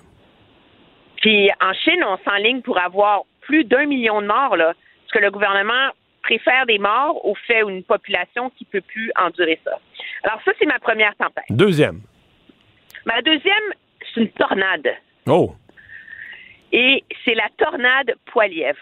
Puis 1.16 1.50
en 1.60 1.72
Chine, 1.74 2.02
on 2.04 2.18
s'enligne 2.24 2.62
pour 2.62 2.78
avoir 2.78 3.22
plus 3.42 3.64
d'un 3.64 3.86
million 3.86 4.20
de 4.20 4.26
morts, 4.26 4.56
là, 4.56 4.74
parce 4.74 5.12
que 5.12 5.18
le 5.18 5.30
gouvernement 5.30 5.90
préfère 6.22 6.66
des 6.66 6.78
morts 6.78 7.24
au 7.24 7.34
fait 7.46 7.60
une 7.62 7.82
population 7.82 8.50
qui 8.50 8.64
peut 8.64 8.80
plus 8.80 9.10
endurer 9.18 9.58
ça? 9.64 9.78
Alors 10.22 10.40
ça, 10.44 10.52
c'est 10.58 10.66
ma 10.66 10.78
première 10.78 11.14
tempête. 11.16 11.44
Deuxième. 11.50 12.00
Ma 13.06 13.22
deuxième, 13.22 13.54
c'est 14.14 14.20
une 14.22 14.30
tornade. 14.32 14.88
Oh. 15.26 15.54
Et 16.72 17.04
c'est 17.24 17.34
la 17.34 17.48
tornade 17.58 18.14
Poilièvre 18.26 18.78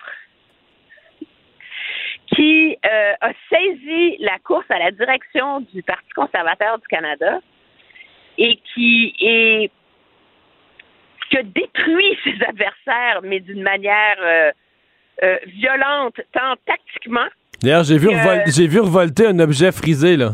qui 2.35 2.77
euh, 2.85 3.13
a 3.21 3.31
saisi 3.51 4.17
la 4.21 4.39
course 4.41 4.67
à 4.71 4.79
la 4.79 4.91
direction 4.91 5.61
du 5.73 5.83
Parti 5.83 6.09
conservateur 6.15 6.79
du 6.79 6.87
Canada 6.89 7.41
et 8.37 8.59
qui 8.75 9.15
est 9.21 9.71
qui 11.31 11.37
a 11.39 11.43
détruit 11.43 12.19
ses 12.25 12.43
adversaires, 12.47 13.21
mais 13.23 13.41
d'une 13.41 13.63
manière 13.63 14.17
euh, 14.23 14.51
euh, 15.23 15.37
violente, 15.47 16.21
tant 16.33 16.55
tactiquement. 16.67 17.27
D'ailleurs, 17.63 17.85
j'ai 17.85 17.99
vu, 17.99 18.09
revol- 18.09 18.55
j'ai 18.55 18.67
vu 18.67 18.81
revolter 18.81 19.29
un 19.29 19.39
objet 19.41 19.73
frisé, 19.73 20.17
là. 20.17 20.31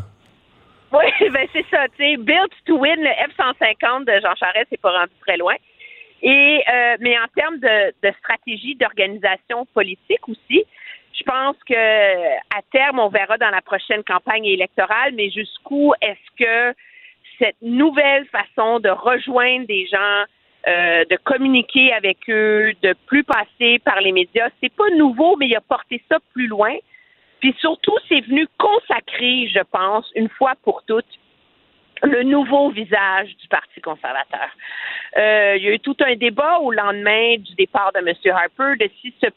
Oui, 0.92 1.06
ben 1.32 1.48
c'est 1.52 1.64
ça, 1.70 1.86
tu 1.96 2.04
sais, 2.04 2.16
Built 2.18 2.52
to 2.66 2.78
Win, 2.78 2.96
le 3.00 3.10
F-150 3.30 4.04
de 4.04 4.20
Jean 4.20 4.34
Charest, 4.36 4.66
c'est 4.70 4.80
pas 4.80 4.92
rendu 4.96 5.12
très 5.26 5.36
loin. 5.36 5.54
Euh, 6.24 6.96
mais 7.00 7.18
en 7.18 7.26
termes 7.36 7.58
de, 7.58 7.94
de 8.02 8.14
stratégie 8.18 8.74
d'organisation 8.76 9.66
politique 9.74 10.26
aussi, 10.28 10.64
je 11.18 11.22
pense 11.22 11.56
que 11.68 11.74
à 11.74 12.62
terme, 12.72 12.98
on 12.98 13.08
verra 13.08 13.38
dans 13.38 13.50
la 13.50 13.60
prochaine 13.60 14.02
campagne 14.04 14.46
électorale, 14.46 15.12
mais 15.14 15.30
jusqu'où 15.30 15.92
est-ce 16.00 16.44
que 16.44 16.76
cette 17.38 17.60
nouvelle 17.62 18.26
façon 18.26 18.80
de 18.80 18.88
rejoindre 18.88 19.66
des 19.66 19.86
gens, 19.86 20.24
euh, 20.66 21.04
de 21.04 21.16
communiquer 21.24 21.92
avec 21.92 22.18
eux, 22.28 22.72
de 22.82 22.94
plus 23.06 23.24
passer 23.24 23.78
par 23.84 24.00
les 24.00 24.12
médias, 24.12 24.48
c'est 24.62 24.72
pas 24.72 24.88
nouveau, 24.96 25.36
mais 25.36 25.46
il 25.46 25.56
a 25.56 25.60
porté 25.60 26.02
ça 26.08 26.18
plus 26.32 26.46
loin. 26.46 26.74
Puis 27.40 27.54
surtout, 27.60 27.96
c'est 28.08 28.22
venu 28.22 28.46
consacrer, 28.58 29.48
je 29.48 29.60
pense, 29.70 30.10
une 30.14 30.30
fois 30.30 30.54
pour 30.62 30.82
toutes, 30.86 31.04
le 32.02 32.22
nouveau 32.22 32.70
visage 32.70 33.36
du 33.36 33.48
Parti 33.48 33.80
conservateur. 33.80 34.48
Euh, 35.16 35.54
il 35.56 35.62
y 35.62 35.68
a 35.68 35.72
eu 35.72 35.80
tout 35.80 35.96
un 36.00 36.16
débat 36.16 36.58
au 36.58 36.72
lendemain 36.72 37.36
du 37.38 37.54
départ 37.54 37.92
de 37.92 38.00
M. 38.00 38.14
Harper 38.34 38.76
de 38.84 38.90
si 39.00 39.14
ce, 39.22 39.28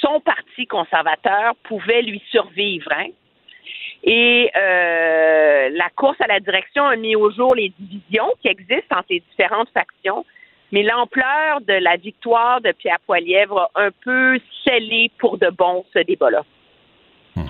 son 0.00 0.20
Parti 0.20 0.66
conservateur 0.66 1.54
pouvait 1.64 2.02
lui 2.02 2.22
survivre. 2.30 2.90
hein. 2.92 3.08
Et 4.04 4.50
euh, 4.56 5.70
la 5.72 5.90
course 5.90 6.20
à 6.20 6.28
la 6.28 6.40
direction 6.40 6.86
a 6.86 6.96
mis 6.96 7.16
au 7.16 7.30
jour 7.32 7.54
les 7.54 7.72
divisions 7.78 8.32
qui 8.40 8.48
existent 8.48 8.96
entre 8.96 9.08
les 9.10 9.22
différentes 9.30 9.70
factions. 9.70 10.24
Mais 10.70 10.82
l'ampleur 10.82 11.60
de 11.62 11.72
la 11.72 11.96
victoire 11.96 12.60
de 12.60 12.72
Pierre 12.72 13.00
Poilievre 13.06 13.70
a 13.74 13.82
un 13.84 13.90
peu 14.04 14.38
scellé 14.64 15.10
pour 15.18 15.38
de 15.38 15.48
bon 15.48 15.84
ce 15.92 16.00
débat-là. 16.00 16.44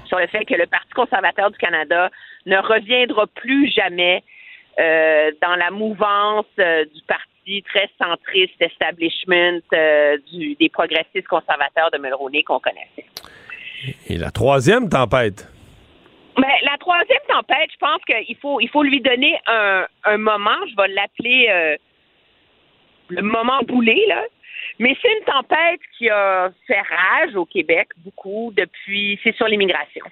Sur 0.09 0.19
le 0.19 0.27
fait 0.27 0.45
que 0.45 0.55
le 0.55 0.67
Parti 0.67 0.91
conservateur 0.95 1.51
du 1.51 1.59
Canada 1.59 2.11
ne 2.47 2.57
reviendra 2.57 3.27
plus 3.29 3.71
jamais 3.71 4.25
euh, 4.79 5.31
dans 5.43 5.55
la 5.57 5.71
mouvance 5.71 6.47
euh, 6.59 6.85
du 6.87 7.03
parti 7.07 7.63
très 7.69 7.89
centriste 7.99 8.61
establishment 8.61 9.61
euh, 9.73 10.17
du- 10.33 10.55
des 10.57 10.69
progressistes 10.69 11.27
conservateurs 11.29 11.91
de 11.93 11.99
Mulroney 11.99 12.43
qu'on 12.43 12.59
connaissait. 12.61 13.07
Et 14.09 14.17
la 14.17 14.31
troisième 14.31 14.89
tempête? 14.89 15.47
Mais 16.39 16.55
la 16.63 16.77
troisième 16.79 17.21
tempête, 17.29 17.69
je 17.73 17.79
pense 17.79 18.01
qu'il 18.05 18.37
faut, 18.37 18.61
il 18.61 18.69
faut 18.69 18.83
lui 18.83 19.01
donner 19.01 19.39
un, 19.47 19.87
un 20.05 20.19
moment. 20.19 20.57
Je 20.71 20.77
vais 20.77 20.89
l'appeler 20.89 21.77
le 23.09 23.23
moment 23.23 23.61
boulé, 23.67 24.05
là. 24.09 24.23
Mais 24.79 24.97
c'est 25.01 25.13
une 25.13 25.25
tempête 25.25 25.81
qui 25.97 26.09
a 26.11 26.51
fait 26.67 26.81
rage 26.81 27.35
au 27.35 27.45
Québec 27.45 27.89
beaucoup 27.99 28.53
depuis. 28.57 29.19
C'est 29.23 29.35
sur 29.37 29.49
l'immigration. 29.49 30.05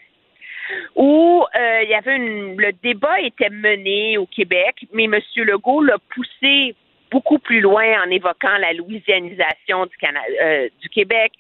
Où 0.97 1.45
euh, 1.55 1.83
il 1.85 1.91
y 1.91 1.95
avait 1.95 2.17
une, 2.17 2.57
le 2.57 2.73
débat 2.73 3.21
était 3.21 3.51
mené 3.51 4.19
au 4.19 4.27
Québec, 4.27 4.85
mais 4.93 5.05
M. 5.05 5.21
Legault 5.37 5.83
l'a 5.83 5.99
poussé 6.15 6.75
beaucoup 7.11 7.39
plus 7.39 7.61
loin 7.61 8.03
en 8.05 8.11
évoquant 8.11 8.57
la 8.59 8.73
louisianisation 8.73 9.87
du, 9.87 9.97
Cana- 9.97 10.21
euh, 10.43 10.69
du 10.81 10.89
Québec, 10.89 11.33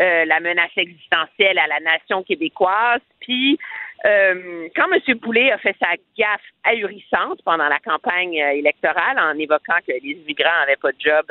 euh, 0.00 0.24
la 0.24 0.40
menace 0.40 0.76
existentielle 0.76 1.58
à 1.58 1.68
la 1.68 1.78
nation 1.78 2.24
québécoise. 2.24 3.00
Puis, 3.20 3.56
euh, 4.04 4.68
quand 4.74 4.86
M. 4.92 5.14
Boulay 5.18 5.52
a 5.52 5.58
fait 5.58 5.76
sa 5.80 5.90
gaffe 6.18 6.40
ahurissante 6.64 7.40
pendant 7.44 7.68
la 7.68 7.78
campagne 7.78 8.42
euh, 8.42 8.50
électorale 8.50 9.16
en 9.18 9.38
évoquant 9.38 9.78
que 9.86 9.92
les 9.92 10.12
immigrants 10.12 10.58
n'avaient 10.60 10.76
pas 10.76 10.90
de 10.90 11.00
job 11.00 11.24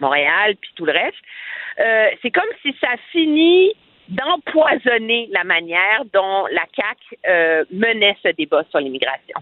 Montréal, 0.00 0.56
puis 0.60 0.70
tout 0.74 0.84
le 0.84 0.92
reste, 0.92 1.16
euh, 1.78 2.10
c'est 2.22 2.30
comme 2.30 2.50
si 2.62 2.74
ça 2.80 2.90
finit 3.12 3.74
d'empoisonner 4.08 5.28
la 5.32 5.44
manière 5.44 6.04
dont 6.12 6.46
la 6.52 6.64
CAQ 6.74 7.18
euh, 7.26 7.64
menait 7.72 8.16
ce 8.22 8.28
débat 8.28 8.62
sur 8.70 8.78
l'immigration. 8.78 9.40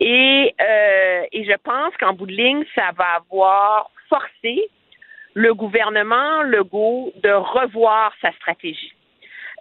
Et, 0.00 0.54
euh, 0.60 1.24
et 1.32 1.44
je 1.44 1.56
pense 1.64 1.96
qu'en 1.98 2.12
bout 2.12 2.26
de 2.26 2.32
ligne, 2.32 2.64
ça 2.74 2.90
va 2.96 3.16
avoir 3.16 3.90
forcé 4.08 4.68
le 5.34 5.54
gouvernement 5.54 6.42
Legault 6.42 7.12
de 7.22 7.30
revoir 7.30 8.12
sa 8.20 8.32
stratégie. 8.32 8.92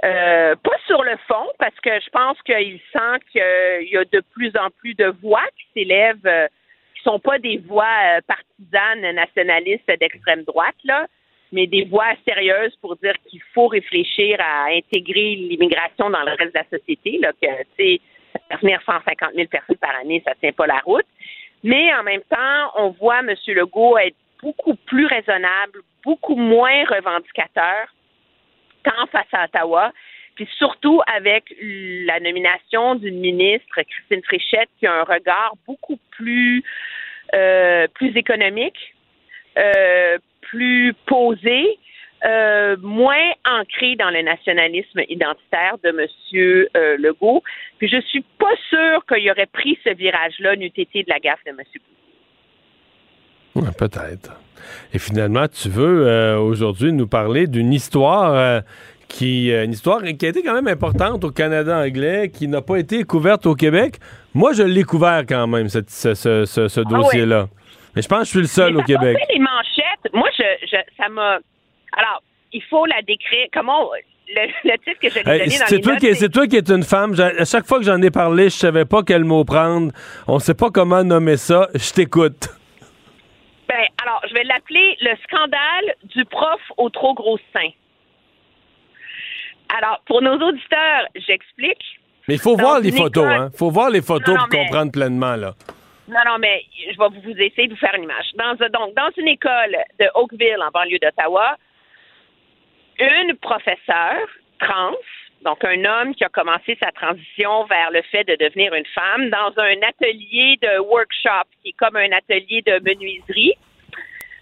Euh, 0.03 0.55
pas 0.55 0.77
sur 0.88 1.03
le 1.03 1.15
fond, 1.27 1.47
parce 1.59 1.79
que 1.79 1.91
je 1.99 2.09
pense 2.09 2.41
qu'il 2.41 2.79
sent 2.91 3.19
qu'il 3.31 3.89
y 3.89 3.97
a 3.97 4.03
de 4.03 4.23
plus 4.33 4.51
en 4.57 4.69
plus 4.79 4.95
de 4.95 5.13
voix 5.21 5.45
qui 5.57 5.67
s'élèvent, 5.73 6.25
euh, 6.25 6.47
qui 7.02 7.10
sont 7.10 7.19
pas 7.19 7.40
des 7.40 7.57
voix 7.57 7.86
euh, 7.86 8.22
partisanes 8.28 9.15
nationalistes 9.15 9.88
d'extrême 9.99 10.44
droite, 10.44 10.76
là, 10.84 11.07
mais 11.52 11.68
des 11.68 11.86
voix 11.86 12.14
sérieuses 12.28 12.76
pour 12.82 12.95
dire 12.98 13.14
qu'il 13.28 13.41
faut 13.53 13.68
réfléchir 13.68 14.38
à 14.40 14.65
intégrer 14.68 15.36
l'immigration 15.36 16.10
dans 16.10 16.23
le 16.23 16.32
reste 16.32 16.53
de 16.53 16.60
la 16.60 16.78
société, 16.78 17.19
là, 17.19 17.32
que, 17.34 17.48
tu 17.78 17.99
sais, 17.99 18.02
venir 18.61 18.82
150 18.86 19.34
000 19.36 19.48
personnes 19.48 19.78
par 19.78 19.95
année, 20.02 20.22
ça 20.26 20.34
tient 20.36 20.53
pas 20.53 20.68
la 20.68 20.80
route. 20.80 21.06
Mais 21.64 21.94
en 21.94 22.03
même 22.03 22.22
temps, 22.30 22.72
on 22.76 22.90
voit 22.90 23.19
M. 23.19 23.36
Legault 23.48 23.98
être 23.98 24.15
beaucoup 24.41 24.76
plus 24.76 25.06
raisonnable, 25.06 25.82
beaucoup 26.03 26.36
moins 26.36 26.84
revendicateur, 26.86 27.88
tant 28.84 29.06
face 29.11 29.28
à 29.34 29.45
Ottawa, 29.45 29.91
puis 30.35 30.47
surtout 30.57 31.01
avec 31.13 31.53
la 31.59 32.19
nomination 32.19 32.95
d'une 32.95 33.19
ministre, 33.19 33.81
Christine 33.81 34.23
Fréchette, 34.23 34.69
qui 34.79 34.87
a 34.87 34.93
un 34.93 35.03
regard 35.03 35.53
beaucoup 35.67 35.99
plus, 36.11 36.63
euh, 37.33 37.87
plus 37.93 38.15
économique, 38.15 38.95
euh, 39.57 40.17
plus 40.41 40.93
posé, 41.05 41.77
euh, 42.23 42.77
moins 42.81 43.31
ancré 43.45 43.95
dans 43.95 44.09
le 44.09 44.21
nationalisme 44.21 45.01
identitaire 45.09 45.77
de 45.83 45.89
M. 45.89 46.97
Legault. 46.99 47.43
Puis 47.77 47.89
je 47.89 47.99
suis 48.01 48.23
pas 48.39 48.55
sûre 48.69 49.05
qu'il 49.07 49.29
aurait 49.29 49.47
pris 49.47 49.77
ce 49.83 49.93
virage-là 49.93 50.55
n'eût 50.55 50.71
été 50.75 51.03
de 51.03 51.09
la 51.09 51.19
gaffe 51.19 51.43
de 51.45 51.51
M. 51.51 51.57
Ouais, 53.55 53.71
Peut-être. 53.77 54.39
Et 54.93 54.99
finalement, 54.99 55.47
tu 55.47 55.69
veux 55.69 56.37
aujourd'hui 56.37 56.93
nous 56.93 57.07
parler 57.07 57.47
d'une 57.47 57.73
histoire 57.73 58.61
qui, 59.11 59.51
euh, 59.51 59.65
une 59.65 59.71
histoire 59.73 60.01
qui 60.01 60.25
a 60.25 60.29
été 60.29 60.41
quand 60.43 60.53
même 60.53 60.67
importante 60.67 61.23
au 61.23 61.31
Canada 61.31 61.77
anglais, 61.77 62.29
qui 62.33 62.47
n'a 62.47 62.61
pas 62.61 62.77
été 62.77 63.03
couverte 63.03 63.45
au 63.45 63.55
Québec. 63.55 63.97
Moi, 64.33 64.53
je 64.53 64.63
l'ai 64.63 64.83
couvert 64.83 65.23
quand 65.27 65.47
même, 65.47 65.67
ce, 65.69 65.79
ce- 65.88 66.45
ce- 66.45 66.67
ce 66.67 66.81
dossier-là. 66.81 67.47
Mais 67.95 68.01
je 68.01 68.07
pense 68.07 68.19
que 68.19 68.25
je 68.25 68.29
suis 68.29 68.39
le 68.39 68.47
seul 68.47 68.73
Mais 68.73 68.79
au 68.81 68.83
Québec. 68.83 69.17
les 69.33 69.39
manchettes. 69.39 70.13
Moi, 70.13 70.29
je, 70.38 70.43
je, 70.65 70.77
ça 70.97 71.09
m'a. 71.09 71.39
Alors, 71.97 72.23
il 72.53 72.63
faut 72.69 72.85
la 72.85 73.01
décrire. 73.01 73.47
Comment. 73.53 73.89
Le, 74.33 74.47
le 74.63 74.77
titre 74.77 74.99
que 75.01 75.09
je 75.09 75.15
lui 75.19 75.29
ai 75.29 75.29
Hey, 75.33 75.39
donné 75.39 75.59
dans 75.59 75.65
c'est 75.67 75.75
les 75.75 75.81
toi, 75.81 75.91
notes, 75.93 76.01
qui, 76.01 76.15
c'est 76.15 76.29
toi 76.29 76.47
qui 76.47 76.55
es 76.55 76.71
une 76.71 76.83
femme. 76.83 77.13
À 77.19 77.43
chaque 77.43 77.65
fois 77.67 77.79
que 77.79 77.83
j'en 77.83 78.01
ai 78.01 78.11
parlé, 78.11 78.45
je 78.45 78.55
savais 78.55 78.85
pas 78.85 79.03
quel 79.03 79.25
mot 79.25 79.43
prendre. 79.43 79.91
On 80.25 80.39
sait 80.39 80.53
pas 80.53 80.69
comment 80.69 81.03
nommer 81.03 81.35
ça. 81.35 81.67
Je 81.75 81.91
t'écoute. 81.91 82.47
Ben, 83.67 83.85
alors, 84.03 84.21
je 84.29 84.33
vais 84.33 84.43
l'appeler 84.45 84.95
le 85.01 85.11
scandale 85.27 85.95
du 86.15 86.23
prof 86.25 86.59
au 86.77 86.89
trop 86.89 87.13
gros 87.13 87.38
sein. 87.53 87.69
Alors, 89.77 90.02
pour 90.06 90.22
nos 90.22 90.35
auditeurs, 90.35 91.07
j'explique. 91.15 91.99
Mais 92.27 92.35
il 92.35 92.39
faut 92.39 92.56
voir 92.56 92.80
les 92.80 92.91
photos, 92.91 93.26
hein. 93.26 93.49
faut 93.56 93.72
voir 93.72 93.89
les 93.89 94.02
photos 94.02 94.38
pour 94.38 94.49
comprendre 94.49 94.91
pleinement, 94.91 95.35
là. 95.35 95.53
Non, 96.07 96.19
non, 96.26 96.38
mais 96.39 96.64
je 96.91 96.98
vais 96.98 97.19
vous, 97.22 97.31
essayer 97.39 97.68
de 97.68 97.73
vous 97.73 97.80
faire 97.80 97.95
une 97.95 98.03
image. 98.03 98.26
Dans, 98.35 98.56
un- 98.60 98.69
donc, 98.69 98.93
dans 98.95 99.10
une 99.18 99.30
école 99.30 99.77
de 99.99 100.07
Oakville, 100.15 100.57
en 100.61 100.69
banlieue 100.72 100.99
d'Ottawa, 100.99 101.56
une 102.99 103.35
professeure 103.38 104.27
trans, 104.60 104.95
donc 105.43 105.64
un 105.64 105.84
homme 105.85 106.14
qui 106.14 106.23
a 106.23 106.30
commencé 106.30 106.77
sa 106.84 106.91
transition 106.91 107.64
vers 107.65 107.91
le 107.91 108.02
fait 108.03 108.23
de 108.26 108.35
devenir 108.35 108.73
une 108.73 108.85
femme, 108.93 109.30
dans 109.30 109.53
un 109.57 109.76
atelier 109.88 110.60
de 110.61 110.80
workshop, 110.80 111.48
qui 111.64 111.69
est 111.69 111.77
comme 111.77 111.95
un 111.95 112.11
atelier 112.11 112.61
de 112.61 112.80
menuiserie, 112.84 113.53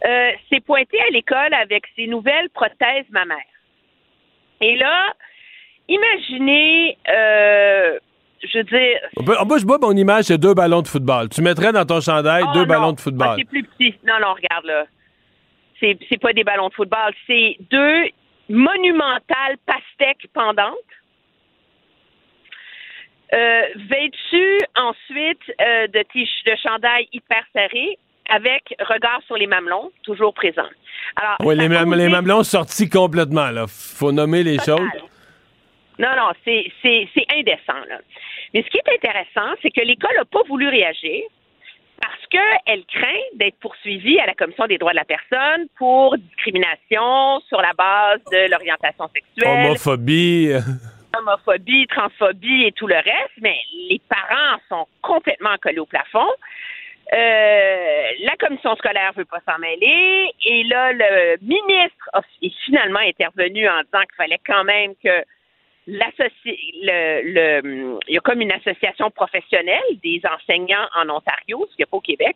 euh, 0.06 0.32
s'est 0.52 0.62
pointé 0.62 1.00
à 1.02 1.10
l'école 1.12 1.54
avec 1.54 1.84
ses 1.96 2.08
nouvelles 2.08 2.50
prothèses 2.50 3.10
mammaires. 3.12 3.38
Et 4.62 4.76
là, 4.76 5.14
imaginez, 5.88 6.98
euh, 7.10 8.00
je 8.44 8.58
veux 8.58 8.64
dire, 8.66 9.00
bas, 9.46 9.58
je 9.60 9.66
vois 9.66 9.78
mon 9.80 9.96
image, 9.96 10.26
c'est 10.26 10.38
deux 10.38 10.54
ballons 10.54 10.82
de 10.82 10.88
football. 10.88 11.30
Tu 11.30 11.42
mettrais 11.42 11.72
dans 11.72 11.86
ton 11.86 12.02
chandail 12.02 12.44
Oh, 12.48 12.52
deux 12.54 12.62
non. 12.62 12.66
ballons 12.68 12.92
de 12.92 12.98
Ah, 13.00 13.04
football. 13.04 13.36
c'est 13.38 13.48
plus 13.50 13.64
petit. 13.64 13.96
Non, 14.06 14.16
non, 14.22 14.34
regarde 14.34 14.66
là. 14.66 14.86
C'est, 15.80 15.98
c'est 16.10 16.20
pas 16.20 16.34
des 16.34 16.44
ballons 16.44 16.68
de 16.70 16.74
football. 16.74 17.14
C'est 17.26 17.56
deux 17.72 18.06
monumentales 18.50 19.58
pastèques 19.66 20.28
pendantes. 20.34 20.76
Euh, 23.32 23.62
vêtues 23.76 24.58
ensuite 24.76 25.42
euh, 25.62 25.86
de, 25.88 26.02
t- 26.12 26.28
de 26.48 26.56
chandail 26.64 27.08
hyper 27.14 27.44
serré 27.54 27.98
avec 28.30 28.76
regard 28.80 29.22
sur 29.26 29.36
les 29.36 29.48
mamelons, 29.48 29.92
toujours 30.04 30.34
présent. 30.34 30.68
Alors, 31.16 31.38
oui, 31.44 31.56
les, 31.56 31.68
les 31.68 32.10
mamelons 32.10 32.44
sortis 32.44 32.90
complètement, 32.90 33.50
là. 33.50 33.66
Faut 33.68 34.12
nommer 34.12 34.44
les 34.44 34.58
choses. 34.60 34.80
Non, 36.00 36.10
non, 36.16 36.32
c'est, 36.46 36.72
indécent, 37.36 37.86
là. 37.90 38.00
Mais 38.54 38.64
ce 38.64 38.70
qui 38.70 38.78
est 38.78 38.96
intéressant, 38.96 39.54
c'est 39.62 39.70
que 39.70 39.82
l'école 39.82 40.16
n'a 40.16 40.26
pas 40.26 40.44
voulu 40.48 40.68
réagir 40.68 41.24
parce 42.02 42.26
qu'elle 42.30 42.86
craint 42.86 43.24
d'être 43.36 43.60
poursuivie 43.60 44.20
à 44.20 44.26
la 44.26 44.34
Commission 44.34 44.66
des 44.68 44.78
droits 44.78 44.94
de 44.94 44.98
la 44.98 45.06
personne 45.06 45.68
pour 45.78 46.18
discrimination 46.18 47.42
sur 47.50 47.62
la 47.62 47.74
base 47.74 48.22
de 48.32 48.50
l'orientation 48.50 49.10
sexuelle, 49.14 49.66
Homophobie. 49.66 50.54
homophobie, 51.18 51.88
transphobie 51.88 52.66
et 52.66 52.72
tout 52.72 52.88
le 52.88 52.96
reste, 52.96 53.38
mais 53.42 53.58
les 53.90 54.02
parents 54.08 54.58
sont 54.70 54.88
complètement 55.02 55.56
collés 55.62 55.80
au 55.80 55.86
plafond. 55.86 56.30
Euh, 57.12 58.08
la 58.20 58.36
commission 58.38 58.76
scolaire 58.76 59.14
veut 59.16 59.26
pas 59.26 59.40
s'en 59.48 59.58
mêler 59.58 60.32
et 60.46 60.64
là 60.66 60.94
le 60.94 61.38
ministre 61.42 62.08
est 62.44 62.54
finalement 62.66 63.00
intervenu 63.00 63.68
en 63.68 63.82
disant 63.82 64.02
qu'il 64.02 64.16
fallait 64.16 64.40
quand 64.46 64.64
même 64.64 64.94
que 65.04 65.24
le, 65.88 67.62
le- 67.64 68.00
il 68.08 68.14
y 68.14 68.18
a 68.18 68.22
comme 68.22 68.42
une 68.42 68.52
association 68.52 69.10
professionnelle 69.10 69.82
des 70.04 70.22
enseignants 70.24 70.88
en 70.96 71.10
Ontario, 71.10 71.66
ce 71.72 71.76
qu'il 71.76 71.84
n'y 71.84 71.84
a 71.86 71.88
pas 71.88 71.98
au 71.98 72.02
Québec, 72.02 72.36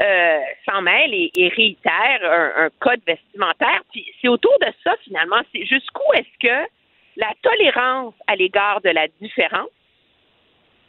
euh, 0.00 0.38
s'en 0.66 0.80
mêle 0.80 1.12
et, 1.12 1.30
et 1.36 1.48
réitère 1.48 2.20
un, 2.22 2.64
un 2.64 2.70
code 2.80 3.02
vestimentaire. 3.06 3.82
Puis 3.92 4.06
c'est 4.22 4.28
autour 4.28 4.56
de 4.60 4.72
ça 4.82 4.94
finalement, 5.04 5.42
c'est 5.52 5.66
jusqu'où 5.66 6.02
est-ce 6.14 6.38
que 6.48 6.70
la 7.16 7.30
tolérance 7.42 8.14
à 8.26 8.36
l'égard 8.36 8.80
de 8.80 8.88
la 8.88 9.06
différence 9.20 9.68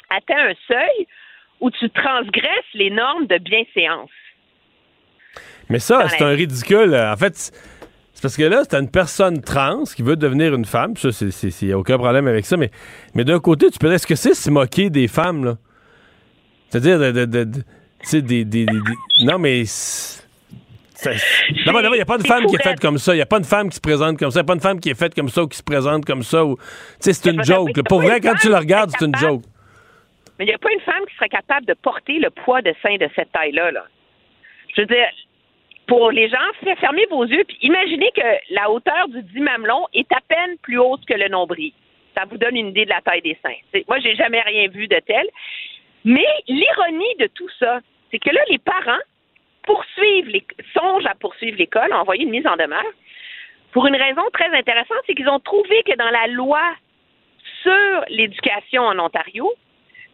atteint 0.09 0.51
un 0.51 0.53
seuil 0.69 1.07
où 1.61 1.71
tu 1.71 1.89
transgresses 1.89 2.73
les 2.73 2.89
normes 2.89 3.27
de 3.27 3.37
bienséance. 3.37 4.09
Mais 5.69 5.79
ça, 5.79 6.07
c'est 6.09 6.23
un 6.23 6.29
ridicule. 6.29 6.95
En 6.95 7.17
fait, 7.17 7.51
c'est 8.15 8.21
parce 8.21 8.37
que 8.37 8.43
là, 8.43 8.63
c'est 8.69 8.77
une 8.77 8.89
personne 8.89 9.41
trans 9.41 9.83
qui 9.83 10.03
veut 10.03 10.15
devenir 10.15 10.53
une 10.53 10.65
femme. 10.65 10.95
Ça, 10.95 11.09
il 11.11 11.67
n'y 11.67 11.73
a 11.73 11.77
aucun 11.77 11.97
problème 11.97 12.27
avec 12.27 12.45
ça. 12.45 12.55
Mais, 12.55 12.71
mais 13.13 13.23
d'un 13.23 13.39
côté, 13.39 13.69
tu 13.71 13.79
peux 13.79 13.87
dire, 13.87 13.95
est-ce 13.95 14.07
que 14.07 14.15
c'est 14.15 14.33
se 14.33 14.49
moquer 14.49 14.89
des 14.89 15.07
femmes, 15.07 15.43
là? 15.43 15.57
C'est-à-dire, 16.69 16.99
de, 16.99 17.11
de, 17.11 17.25
de, 17.25 17.63
des, 18.11 18.21
des, 18.21 18.45
des, 18.45 18.65
Non, 19.21 19.37
mais. 19.39 19.63
D'abord, 21.65 21.81
il 21.83 21.91
n'y 21.91 22.01
a 22.01 22.05
pas 22.05 22.17
de 22.17 22.25
femme 22.25 22.45
qui 22.45 22.55
est 22.55 22.63
faite 22.63 22.79
comme 22.79 22.97
ça. 22.97 23.13
Il 23.13 23.17
n'y 23.17 23.21
a 23.21 23.25
pas 23.25 23.39
de 23.39 23.45
femme 23.45 23.69
qui 23.69 23.75
se 23.75 23.81
présente 23.81 24.17
comme 24.17 24.31
ça. 24.31 24.39
Il 24.39 24.43
n'y 24.43 24.45
a 24.45 24.47
pas 24.47 24.55
de 24.55 24.61
femme 24.61 24.79
qui 24.79 24.89
est 24.89 24.97
faite 24.97 25.13
comme 25.13 25.29
ça 25.29 25.43
ou 25.43 25.47
qui 25.47 25.57
se 25.57 25.63
présente 25.63 26.05
comme 26.05 26.23
ça. 26.23 26.45
Ou... 26.45 26.57
C'est 26.99 27.25
une 27.25 27.43
joke. 27.43 27.81
Pour 27.87 28.01
vrai, 28.01 28.21
quand 28.21 28.35
tu 28.35 28.49
le 28.49 28.55
regardes, 28.55 28.91
c'est 28.97 29.05
une 29.05 29.15
joke. 29.15 29.43
Mais 30.37 30.45
il 30.45 30.47
n'y 30.49 30.53
a 30.53 30.57
pas 30.57 30.71
une 30.71 30.81
femme 30.81 31.05
qui 31.07 31.15
serait 31.15 31.29
capable 31.29 31.65
de 31.65 31.73
porter 31.73 32.19
le 32.19 32.29
poids 32.29 32.61
de 32.61 32.73
sein 32.81 32.95
de 32.95 33.09
cette 33.15 33.31
taille-là. 33.31 33.71
Là. 33.71 33.85
Je 34.75 34.81
veux 34.81 34.87
dire, 34.87 35.07
pour 35.87 36.11
les 36.11 36.29
gens, 36.29 36.37
fermez 36.79 37.05
vos 37.09 37.25
yeux 37.25 37.43
puis 37.47 37.57
imaginez 37.61 38.11
que 38.15 38.53
la 38.53 38.69
hauteur 38.69 39.07
du 39.07 39.21
dit 39.21 39.39
mamelon 39.39 39.85
est 39.93 40.11
à 40.11 40.19
peine 40.27 40.57
plus 40.61 40.79
haute 40.79 41.05
que 41.05 41.13
le 41.13 41.29
nombril. 41.29 41.71
Ça 42.15 42.25
vous 42.25 42.37
donne 42.37 42.55
une 42.55 42.69
idée 42.69 42.85
de 42.85 42.89
la 42.89 43.01
taille 43.01 43.21
des 43.21 43.37
seins. 43.41 43.81
Moi, 43.87 43.99
j'ai 43.99 44.15
jamais 44.15 44.41
rien 44.41 44.67
vu 44.67 44.87
de 44.87 44.99
tel. 45.05 45.27
Mais 46.03 46.25
l'ironie 46.47 47.15
de 47.19 47.27
tout 47.27 47.49
ça, 47.59 47.79
c'est 48.11 48.19
que 48.19 48.29
là, 48.29 48.41
les 48.49 48.59
parents 48.59 49.01
poursuivent 49.63 50.27
les, 50.27 50.45
songent 50.73 51.07
à 51.07 51.15
poursuivre 51.15 51.57
l'école, 51.57 51.91
ont 51.91 51.97
envoyé 51.97 52.23
une 52.23 52.29
mise 52.29 52.45
en 52.47 52.55
demeure, 52.55 52.85
pour 53.75 53.87
une 53.87 53.95
raison 53.95 54.21
très 54.31 54.47
intéressante, 54.55 54.99
c'est 55.05 55.15
qu'ils 55.15 55.27
ont 55.27 55.39
trouvé 55.39 55.83
que 55.83 55.97
dans 55.97 56.09
la 56.09 56.27
loi 56.27 56.61
sur 57.61 58.05
l'éducation 58.09 58.83
en 58.83 58.97
Ontario, 58.99 59.51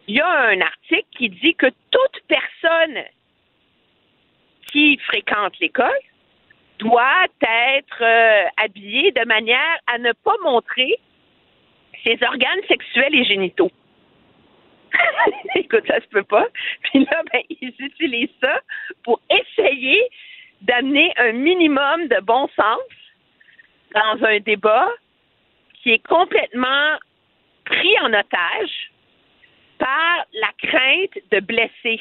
il 0.08 0.16
y 0.16 0.20
a 0.20 0.28
un 0.28 0.60
article 0.60 1.06
qui 1.16 1.28
dit 1.28 1.54
que 1.54 1.66
toute 1.90 2.20
personne 2.28 3.04
qui 4.70 4.98
fréquente 4.98 5.58
l'école 5.60 5.90
doit 6.78 7.26
être 7.42 8.02
euh, 8.02 8.44
habillée 8.56 9.12
de 9.12 9.24
manière 9.26 9.78
à 9.86 9.98
ne 9.98 10.12
pas 10.12 10.34
montrer 10.42 10.98
ses 12.02 12.18
organes 12.22 12.62
sexuels 12.66 13.14
et 13.14 13.24
génitaux. 13.24 13.70
Écoute, 15.54 15.84
ça 15.86 16.00
se 16.00 16.06
peut 16.08 16.24
pas. 16.24 16.46
Puis 16.82 17.04
là, 17.04 17.22
ben, 17.32 17.42
ils 17.48 17.74
utilisent 17.78 18.36
ça 18.40 18.60
pour 19.04 19.20
essayer 19.30 20.02
d'amener 20.62 21.12
un 21.16 21.32
minimum 21.32 22.08
de 22.08 22.20
bon 22.20 22.48
sens 22.56 22.80
dans 23.94 24.24
un 24.26 24.40
débat 24.40 24.88
qui 25.82 25.90
est 25.90 26.06
complètement 26.06 26.98
pris 27.64 27.98
en 28.00 28.12
otage 28.12 28.91
par 29.82 30.26
la 30.34 30.50
crainte 30.58 31.18
de 31.32 31.40
blesser. 31.40 32.00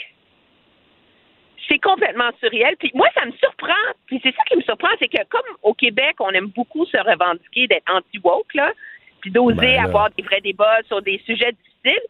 C'est 1.68 1.80
complètement 1.80 2.30
surréel. 2.40 2.76
Puis 2.78 2.92
moi, 2.94 3.08
ça 3.16 3.26
me 3.26 3.32
surprend. 3.32 3.88
Puis 4.06 4.20
c'est 4.22 4.36
ça 4.36 4.44
qui 4.48 4.58
me 4.58 4.62
surprend, 4.62 4.90
c'est 5.00 5.08
que 5.08 5.24
comme 5.30 5.56
au 5.64 5.74
Québec, 5.74 6.16
on 6.20 6.30
aime 6.30 6.52
beaucoup 6.56 6.86
se 6.86 6.98
revendiquer 6.98 7.66
d'être 7.66 7.92
anti-woke, 7.92 8.54
là, 8.54 8.72
puis 9.22 9.32
d'oser 9.32 9.56
Ben 9.56 9.86
avoir 9.86 10.12
des 10.12 10.22
vrais 10.22 10.42
débats 10.42 10.80
sur 10.88 11.02
des 11.02 11.20
sujets 11.26 11.54
difficiles, 11.54 12.04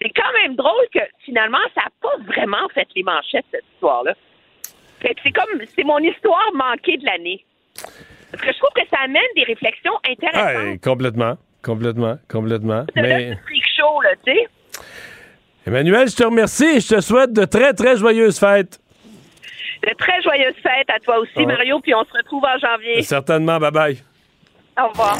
c'est 0.00 0.10
quand 0.10 0.32
même 0.42 0.56
drôle 0.56 0.86
que 0.94 1.00
finalement, 1.24 1.58
ça 1.74 1.82
n'a 1.82 1.90
pas 2.00 2.16
vraiment 2.32 2.66
fait 2.72 2.88
les 2.96 3.02
manchettes, 3.02 3.44
cette 3.50 3.64
histoire-là. 3.74 4.14
Fait 5.00 5.14
que 5.14 5.20
c'est 5.22 5.32
comme, 5.32 5.60
c'est 5.76 5.84
mon 5.84 5.98
histoire 5.98 6.50
manquée 6.54 6.96
de 6.96 7.04
l'année. 7.04 7.44
Parce 8.30 8.42
que 8.42 8.52
je 8.52 8.58
trouve 8.58 8.72
que 8.74 8.88
ça 8.88 9.02
amène 9.04 9.22
des 9.36 9.44
réflexions 9.44 9.98
intéressantes. 10.08 10.78
Ah, 10.78 10.78
complètement. 10.82 11.36
Complètement. 11.62 12.16
Complètement. 12.30 12.86
C'est 12.94 13.02
Mais. 13.02 13.32
un 13.32 13.36
freak 13.36 13.64
show, 13.76 14.00
là, 14.00 14.10
tu 14.24 14.32
sais. 14.32 14.48
Emmanuel, 15.66 16.08
je 16.08 16.16
te 16.16 16.24
remercie 16.24 16.64
et 16.76 16.80
je 16.80 16.88
te 16.96 17.00
souhaite 17.00 17.32
de 17.32 17.44
très, 17.44 17.72
très 17.74 17.96
joyeuses 17.96 18.38
fêtes. 18.38 18.80
De 19.82 19.94
très 19.98 20.20
joyeuses 20.22 20.56
fêtes 20.62 20.88
à 20.94 20.98
toi 21.00 21.18
aussi, 21.18 21.32
Ah. 21.36 21.46
Mario, 21.46 21.80
puis 21.80 21.94
on 21.94 22.04
se 22.04 22.12
retrouve 22.16 22.42
en 22.44 22.58
janvier. 22.58 23.02
Certainement. 23.02 23.58
Bye 23.58 23.70
bye. 23.70 24.02
Au 24.78 24.88
revoir. 24.88 25.18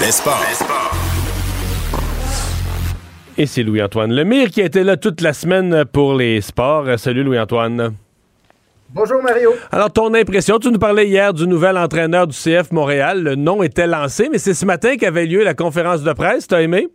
Les 0.00 0.10
sports. 0.12 0.42
Et 3.36 3.46
c'est 3.46 3.62
Louis-Antoine 3.62 4.12
Lemire 4.12 4.48
qui 4.50 4.62
a 4.62 4.64
été 4.64 4.82
là 4.82 4.96
toute 4.96 5.20
la 5.20 5.32
semaine 5.32 5.84
pour 5.84 6.14
les 6.14 6.40
sports. 6.40 6.86
Salut 6.98 7.22
Louis-Antoine. 7.22 7.94
Bonjour 8.92 9.22
Mario. 9.22 9.52
Alors, 9.70 9.92
ton 9.92 10.12
impression, 10.14 10.58
tu 10.58 10.68
nous 10.70 10.78
parlais 10.78 11.06
hier 11.06 11.32
du 11.32 11.46
nouvel 11.46 11.76
entraîneur 11.78 12.26
du 12.26 12.36
CF 12.36 12.72
Montréal. 12.72 13.22
Le 13.22 13.34
nom 13.36 13.62
était 13.62 13.86
lancé, 13.86 14.28
mais 14.30 14.38
c'est 14.38 14.54
ce 14.54 14.66
matin 14.66 14.96
qu'avait 14.96 15.26
lieu 15.26 15.44
la 15.44 15.54
conférence 15.54 16.02
de 16.02 16.12
presse. 16.12 16.48
T'as 16.48 16.60
aimé? 16.62 16.88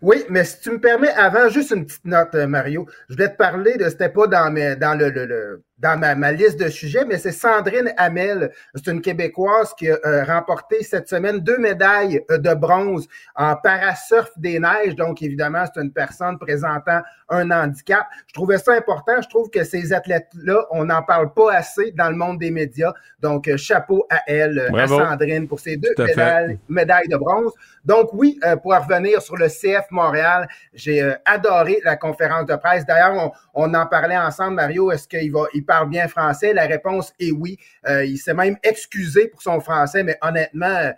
Oui, 0.00 0.22
mais 0.28 0.44
si 0.44 0.60
tu 0.60 0.70
me 0.70 0.78
permets, 0.80 1.10
avant, 1.16 1.48
juste 1.48 1.70
une 1.70 1.84
petite 1.86 2.04
note, 2.04 2.34
euh, 2.34 2.46
Mario. 2.46 2.86
Je 3.08 3.14
voulais 3.14 3.28
te 3.30 3.36
parler 3.36 3.76
de, 3.76 3.84
c'était 3.88 4.08
pas 4.10 4.26
dans, 4.26 4.50
mes, 4.52 4.76
dans 4.76 4.98
le, 4.98 5.10
le- 5.10 5.24
le- 5.26 5.62
dans 5.84 5.98
ma, 5.98 6.14
ma 6.14 6.32
liste 6.32 6.58
de 6.58 6.70
sujets, 6.70 7.04
mais 7.04 7.18
c'est 7.18 7.30
Sandrine 7.30 7.92
Hamel. 7.98 8.50
C'est 8.74 8.90
une 8.90 9.02
Québécoise 9.02 9.74
qui 9.74 9.90
a 9.90 9.98
euh, 10.06 10.24
remporté 10.24 10.82
cette 10.82 11.10
semaine 11.10 11.40
deux 11.40 11.58
médailles 11.58 12.22
euh, 12.30 12.38
de 12.38 12.54
bronze 12.54 13.06
en 13.36 13.54
parasurf 13.54 14.30
des 14.38 14.58
neiges. 14.58 14.96
Donc, 14.96 15.20
évidemment, 15.20 15.64
c'est 15.66 15.82
une 15.82 15.92
personne 15.92 16.38
présentant 16.38 17.02
un 17.28 17.50
handicap. 17.50 18.06
Je 18.28 18.32
trouvais 18.32 18.56
ça 18.56 18.72
important. 18.72 19.20
Je 19.20 19.28
trouve 19.28 19.50
que 19.50 19.62
ces 19.62 19.92
athlètes-là, 19.92 20.64
on 20.70 20.86
n'en 20.86 21.02
parle 21.02 21.34
pas 21.34 21.52
assez 21.52 21.92
dans 21.92 22.08
le 22.08 22.16
monde 22.16 22.38
des 22.38 22.50
médias. 22.50 22.94
Donc, 23.20 23.46
euh, 23.46 23.58
chapeau 23.58 24.06
à 24.08 24.22
elle, 24.26 24.70
à. 24.74 24.88
Sandrine, 24.88 25.46
pour 25.46 25.60
ces 25.60 25.76
deux 25.76 25.92
médailles 25.98 26.58
médaille 26.68 27.08
de 27.08 27.16
bronze. 27.16 27.52
Donc 27.84 28.10
oui, 28.14 28.38
euh, 28.44 28.56
pour 28.56 28.74
revenir 28.74 29.20
sur 29.20 29.36
le 29.36 29.48
CF 29.48 29.90
Montréal, 29.90 30.48
j'ai 30.72 31.14
adoré 31.26 31.80
la 31.84 31.96
conférence 31.96 32.46
de 32.46 32.56
presse. 32.56 32.86
D'ailleurs, 32.86 33.34
on, 33.54 33.64
on 33.66 33.74
en 33.74 33.86
parlait 33.86 34.16
ensemble, 34.16 34.54
Mario. 34.54 34.90
Est-ce 34.90 35.06
qu'il 35.06 35.30
va, 35.32 35.44
il 35.52 35.64
parle 35.64 35.73
bien 35.86 36.08
français? 36.08 36.52
La 36.52 36.66
réponse 36.66 37.12
est 37.18 37.30
oui. 37.30 37.58
Euh, 37.86 38.04
il 38.04 38.18
s'est 38.18 38.34
même 38.34 38.56
excusé 38.62 39.28
pour 39.28 39.42
son 39.42 39.60
français, 39.60 40.02
mais 40.02 40.18
honnêtement. 40.22 40.66
euh, 40.66 40.92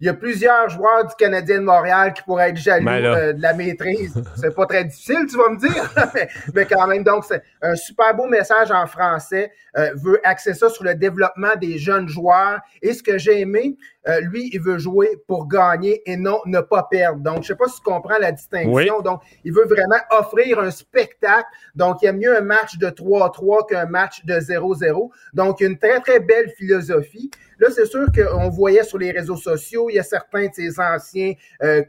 il 0.00 0.06
y 0.06 0.08
a 0.08 0.14
plusieurs 0.14 0.68
joueurs 0.70 1.06
du 1.06 1.14
Canadien 1.14 1.58
de 1.58 1.64
Montréal 1.64 2.14
qui 2.14 2.22
pourraient 2.22 2.50
être 2.50 2.56
jaloux 2.56 2.86
Ben 2.86 3.04
euh, 3.04 3.32
de 3.34 3.42
la 3.42 3.52
maîtrise. 3.52 4.14
C'est 4.34 4.54
pas 4.54 4.64
très 4.64 4.84
difficile, 4.84 5.26
tu 5.28 5.36
vas 5.36 5.50
me 5.50 5.58
dire, 5.58 5.92
mais, 6.14 6.28
mais 6.54 6.64
quand 6.64 6.86
même. 6.86 7.04
Donc, 7.04 7.24
c'est 7.26 7.42
un 7.60 7.76
super 7.76 8.14
beau 8.14 8.26
message 8.26 8.70
en 8.70 8.86
français. 8.86 9.52
Euh, 9.76 9.90
veut 10.02 10.18
axer 10.24 10.54
ça 10.54 10.70
sur 10.70 10.84
le 10.84 10.94
développement 10.94 11.54
des 11.60 11.76
jeunes 11.76 12.08
joueurs. 12.08 12.60
Et 12.80 12.94
ce 12.94 13.02
que 13.02 13.18
j'ai 13.18 13.40
aimé, 13.40 13.76
euh, 14.08 14.20
lui, 14.20 14.50
il 14.52 14.60
veut 14.60 14.78
jouer 14.78 15.18
pour 15.26 15.48
gagner 15.48 16.02
et 16.10 16.16
non 16.16 16.40
ne 16.46 16.60
pas 16.60 16.86
perdre. 16.90 17.20
Donc, 17.20 17.42
je 17.42 17.48
sais 17.48 17.54
pas 17.54 17.68
si 17.68 17.76
tu 17.76 17.82
comprends 17.82 18.18
la 18.18 18.32
distinction. 18.32 18.72
Oui. 18.72 19.04
Donc, 19.04 19.20
il 19.44 19.52
veut 19.52 19.66
vraiment 19.66 20.00
offrir 20.10 20.58
un 20.58 20.70
spectacle. 20.70 21.48
Donc, 21.74 21.98
il 22.02 22.06
y 22.06 22.08
a 22.08 22.12
mieux 22.12 22.36
un 22.36 22.40
match 22.40 22.78
de 22.78 22.88
3-3 22.88 23.68
qu'un 23.68 23.86
match 23.86 24.24
de 24.24 24.34
0-0. 24.34 25.10
Donc, 25.34 25.60
il 25.60 25.64
y 25.64 25.66
a 25.66 25.70
une 25.70 25.78
très, 25.78 26.00
très 26.00 26.20
belle 26.20 26.50
philosophie. 26.56 27.30
Là, 27.58 27.68
c'est 27.70 27.84
sûr 27.84 28.06
qu'on 28.10 28.48
voyait 28.48 28.84
sur 28.84 28.96
les 28.96 29.10
réseaux 29.10 29.36
sociaux, 29.36 29.90
il 29.90 29.96
y 29.96 29.98
a 29.98 30.02
certains 30.02 30.46
de 30.46 30.54
ces 30.54 30.80
anciens 30.80 31.34
euh, 31.62 31.82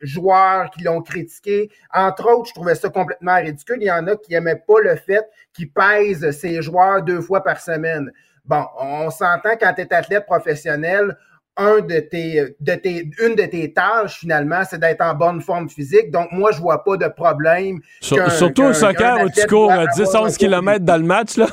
joueurs 0.00 0.70
qui 0.70 0.84
l'ont 0.84 1.02
critiqué. 1.02 1.70
Entre 1.92 2.30
autres, 2.30 2.50
je 2.50 2.54
trouvais 2.54 2.76
ça 2.76 2.88
complètement 2.88 3.34
ridicule. 3.34 3.78
Il 3.80 3.86
y 3.86 3.90
en 3.90 4.06
a 4.06 4.14
qui 4.14 4.34
aimaient 4.34 4.62
pas 4.64 4.80
le 4.80 4.94
fait 4.94 5.28
qu'ils 5.52 5.72
pèsent 5.72 6.30
ces 6.30 6.62
joueurs 6.62 7.02
deux 7.02 7.20
fois 7.20 7.42
par 7.42 7.60
semaine. 7.60 8.12
Bon, 8.44 8.64
on 8.78 9.10
s'entend 9.10 9.56
quand 9.60 9.74
tu 9.74 9.82
es 9.82 9.92
athlète 9.92 10.24
professionnel, 10.24 11.18
un 11.58 11.80
de 11.80 12.00
tes, 12.00 12.56
de 12.60 12.74
tes, 12.74 13.10
une 13.20 13.34
de 13.34 13.44
tes 13.44 13.72
tâches, 13.72 14.20
finalement, 14.20 14.62
c'est 14.68 14.78
d'être 14.78 15.02
en 15.02 15.14
bonne 15.14 15.40
forme 15.42 15.68
physique. 15.68 16.10
Donc, 16.10 16.28
moi, 16.32 16.52
je 16.52 16.60
vois 16.60 16.82
pas 16.84 16.96
de 16.96 17.08
problème. 17.08 17.80
Sur- 18.00 18.30
surtout 18.30 18.64
au 18.64 18.72
soccer 18.72 19.22
où 19.24 19.28
tu 19.28 19.46
cours 19.46 19.72
doit 19.72 19.82
à 19.82 19.86
10-11 19.86 20.08
avoir 20.08 20.24
un 20.24 20.30
km 20.30 20.84
dans 20.84 20.96
le 20.96 21.04
match, 21.04 21.36
là. 21.36 21.46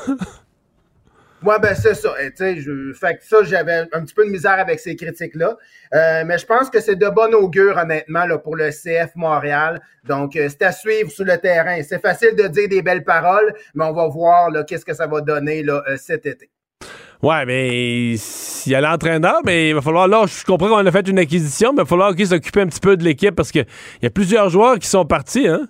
Ouais, 1.42 1.58
ben 1.60 1.74
c'est 1.74 1.94
ça. 1.94 2.14
Et, 2.20 2.30
tu 2.30 2.38
sais, 2.38 2.56
je, 2.60 2.92
fait 2.94 3.18
que 3.18 3.24
ça, 3.24 3.42
j'avais 3.44 3.84
un 3.92 4.02
petit 4.04 4.14
peu 4.14 4.24
de 4.24 4.30
misère 4.30 4.58
avec 4.58 4.80
ces 4.80 4.96
critiques-là. 4.96 5.56
Euh, 5.94 6.24
mais 6.24 6.38
je 6.38 6.46
pense 6.46 6.70
que 6.70 6.80
c'est 6.80 6.96
de 6.96 7.08
bon 7.08 7.32
augure, 7.34 7.76
honnêtement, 7.76 8.24
là, 8.24 8.38
pour 8.38 8.56
le 8.56 8.70
CF 8.70 9.14
Montréal. 9.14 9.80
Donc, 10.04 10.34
euh, 10.34 10.48
c'est 10.48 10.62
à 10.62 10.72
suivre 10.72 11.10
sur 11.10 11.24
le 11.24 11.36
terrain. 11.36 11.80
C'est 11.82 12.00
facile 12.00 12.34
de 12.36 12.48
dire 12.48 12.68
des 12.68 12.82
belles 12.82 13.04
paroles, 13.04 13.52
mais 13.74 13.84
on 13.84 13.92
va 13.92 14.08
voir 14.08 14.50
là, 14.50 14.64
qu'est-ce 14.64 14.84
que 14.84 14.94
ça 14.94 15.06
va 15.06 15.20
donner 15.20 15.62
là, 15.62 15.82
euh, 15.88 15.96
cet 15.96 16.26
été. 16.26 16.50
Ouais, 17.22 17.46
mais 17.46 18.14
il 18.14 18.72
y 18.72 18.74
a 18.74 18.80
l'entraîneur, 18.80 19.40
mais 19.44 19.70
il 19.70 19.74
va 19.74 19.80
falloir, 19.80 20.06
là, 20.06 20.26
je 20.26 20.44
comprends 20.44 20.68
qu'on 20.68 20.84
a 20.84 20.92
fait 20.92 21.08
une 21.08 21.18
acquisition, 21.18 21.72
mais 21.72 21.78
il 21.78 21.84
va 21.84 21.86
falloir 21.86 22.14
qu'il 22.14 22.26
s'occupe 22.26 22.56
un 22.58 22.66
petit 22.66 22.80
peu 22.80 22.96
de 22.96 23.04
l'équipe 23.04 23.34
parce 23.34 23.50
qu'il 23.50 23.66
y 24.02 24.06
a 24.06 24.10
plusieurs 24.10 24.50
joueurs 24.50 24.78
qui 24.78 24.88
sont 24.88 25.04
partis, 25.04 25.48
hein? 25.48 25.66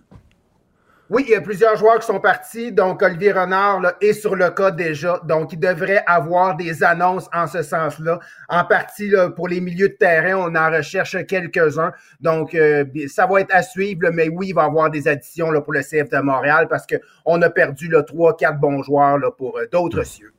Oui, 1.09 1.25
il 1.29 1.31
y 1.31 1.37
a 1.37 1.41
plusieurs 1.41 1.77
joueurs 1.77 2.01
qui 2.01 2.07
sont 2.07 2.19
partis. 2.19 2.73
Donc, 2.73 3.01
Olivier 3.01 3.31
Renard 3.31 3.81
là, 3.81 3.95
est 4.01 4.13
sur 4.13 4.35
le 4.35 4.51
cas 4.51 4.73
déjà. 4.73 5.21
Donc, 5.23 5.53
il 5.53 5.61
devrait 5.61 6.03
avoir 6.05 6.57
des 6.57 6.83
annonces 6.83 7.29
en 7.33 7.47
ce 7.47 7.63
sens-là. 7.63 8.19
En 8.49 8.65
partie, 8.65 9.09
là, 9.09 9.31
pour 9.31 9.47
les 9.47 9.61
milieux 9.61 9.91
de 9.91 9.95
terrain, 9.95 10.35
on 10.35 10.57
en 10.57 10.69
recherche 10.69 11.17
quelques-uns. 11.27 11.93
Donc, 12.21 12.57
euh, 12.57 12.85
ça 13.07 13.25
va 13.27 13.41
être 13.41 13.55
à 13.55 13.63
suivre. 13.63 14.11
mais 14.13 14.29
oui, 14.29 14.49
il 14.49 14.55
va 14.55 14.63
y 14.63 14.67
avoir 14.67 14.91
des 14.91 15.07
additions 15.07 15.53
là, 15.53 15.61
pour 15.61 15.75
le 15.75 15.83
CF 15.83 16.11
de 16.11 16.19
Montréal 16.19 16.67
parce 16.69 16.85
qu'on 16.89 17.41
a 17.41 17.51
perdu 17.51 17.89
là, 17.89 18.03
trois, 18.03 18.37
quatre 18.37 18.59
bons 18.59 18.83
joueurs 18.83 19.19
là, 19.19 19.31
pour 19.31 19.59
euh, 19.59 19.67
d'autres 19.71 20.03
cieux. 20.03 20.33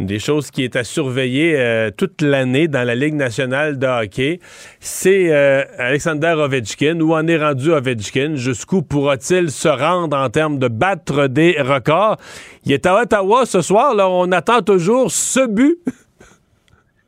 Une 0.00 0.06
des 0.06 0.18
choses 0.18 0.50
qui 0.50 0.64
est 0.64 0.74
à 0.76 0.84
surveiller 0.84 1.54
euh, 1.56 1.90
toute 1.94 2.22
l'année 2.22 2.66
dans 2.66 2.82
la 2.82 2.94
Ligue 2.94 3.14
nationale 3.14 3.78
de 3.78 3.86
hockey, 3.86 4.40
c'est 4.80 5.32
euh, 5.32 5.64
Alexander 5.78 6.34
Ovechkin. 6.38 6.98
Où 7.00 7.12
en 7.12 7.26
est 7.26 7.36
rendu 7.36 7.72
Ovechkin? 7.72 8.36
Jusqu'où 8.36 8.82
pourra-t-il 8.82 9.50
se 9.50 9.68
rendre 9.68 10.16
en 10.16 10.30
termes 10.30 10.58
de 10.58 10.68
battre 10.68 11.26
des 11.26 11.56
records? 11.60 12.16
Il 12.64 12.72
est 12.72 12.86
à 12.86 13.02
Ottawa 13.02 13.44
ce 13.44 13.60
soir. 13.60 13.94
Là, 13.94 14.08
on 14.08 14.32
attend 14.32 14.62
toujours 14.62 15.10
ce 15.10 15.46
but 15.46 15.78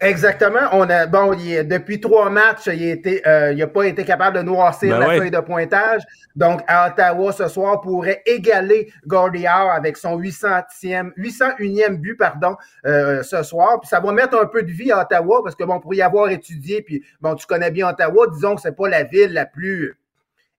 Exactement. 0.05 0.69
On 0.73 0.89
a 0.91 1.07
bon, 1.07 1.35
depuis 1.35 2.01
trois 2.01 2.31
matchs, 2.31 2.67
il 2.67 3.01
n'a 3.03 3.31
euh, 3.31 3.67
pas 3.67 3.85
été 3.85 4.05
capable 4.05 4.37
de 4.37 4.43
noircir 4.43 4.99
ben 4.99 5.07
la 5.07 5.17
feuille 5.17 5.31
de 5.31 5.41
pointage. 5.41 6.03
Donc, 6.37 6.63
à 6.67 6.89
Ottawa 6.89 7.33
ce 7.33 7.49
soir 7.49 7.81
pourrait 7.81 8.23
égaler 8.27 8.93
Gordy 9.07 9.47
Howe 9.47 9.71
avec 9.71 9.97
son 9.97 10.19
800e, 10.19 11.13
801e 11.17 11.97
but, 11.97 12.17
pardon, 12.17 12.57
euh, 12.87 13.23
ce 13.23 13.43
soir. 13.43 13.81
Puis 13.81 13.89
ça 13.89 14.01
va 14.01 14.13
mettre 14.13 14.37
un 14.39 14.47
peu 14.47 14.63
de 14.63 14.71
vie 14.71 14.93
à 14.93 15.03
Ottawa 15.03 15.41
parce 15.43 15.55
que 15.55 15.65
bon, 15.65 15.81
pour 15.81 15.95
y 15.95 16.03
avoir 16.03 16.29
étudié, 16.29 16.83
puis 16.83 17.03
bon, 17.21 17.35
tu 17.35 17.47
connais 17.47 17.71
bien 17.71 17.89
Ottawa, 17.89 18.27
disons 18.33 18.57
que 18.57 18.61
c'est 18.61 18.77
pas 18.77 18.89
la 18.89 19.05
ville 19.05 19.33
la 19.33 19.47
plus 19.47 19.97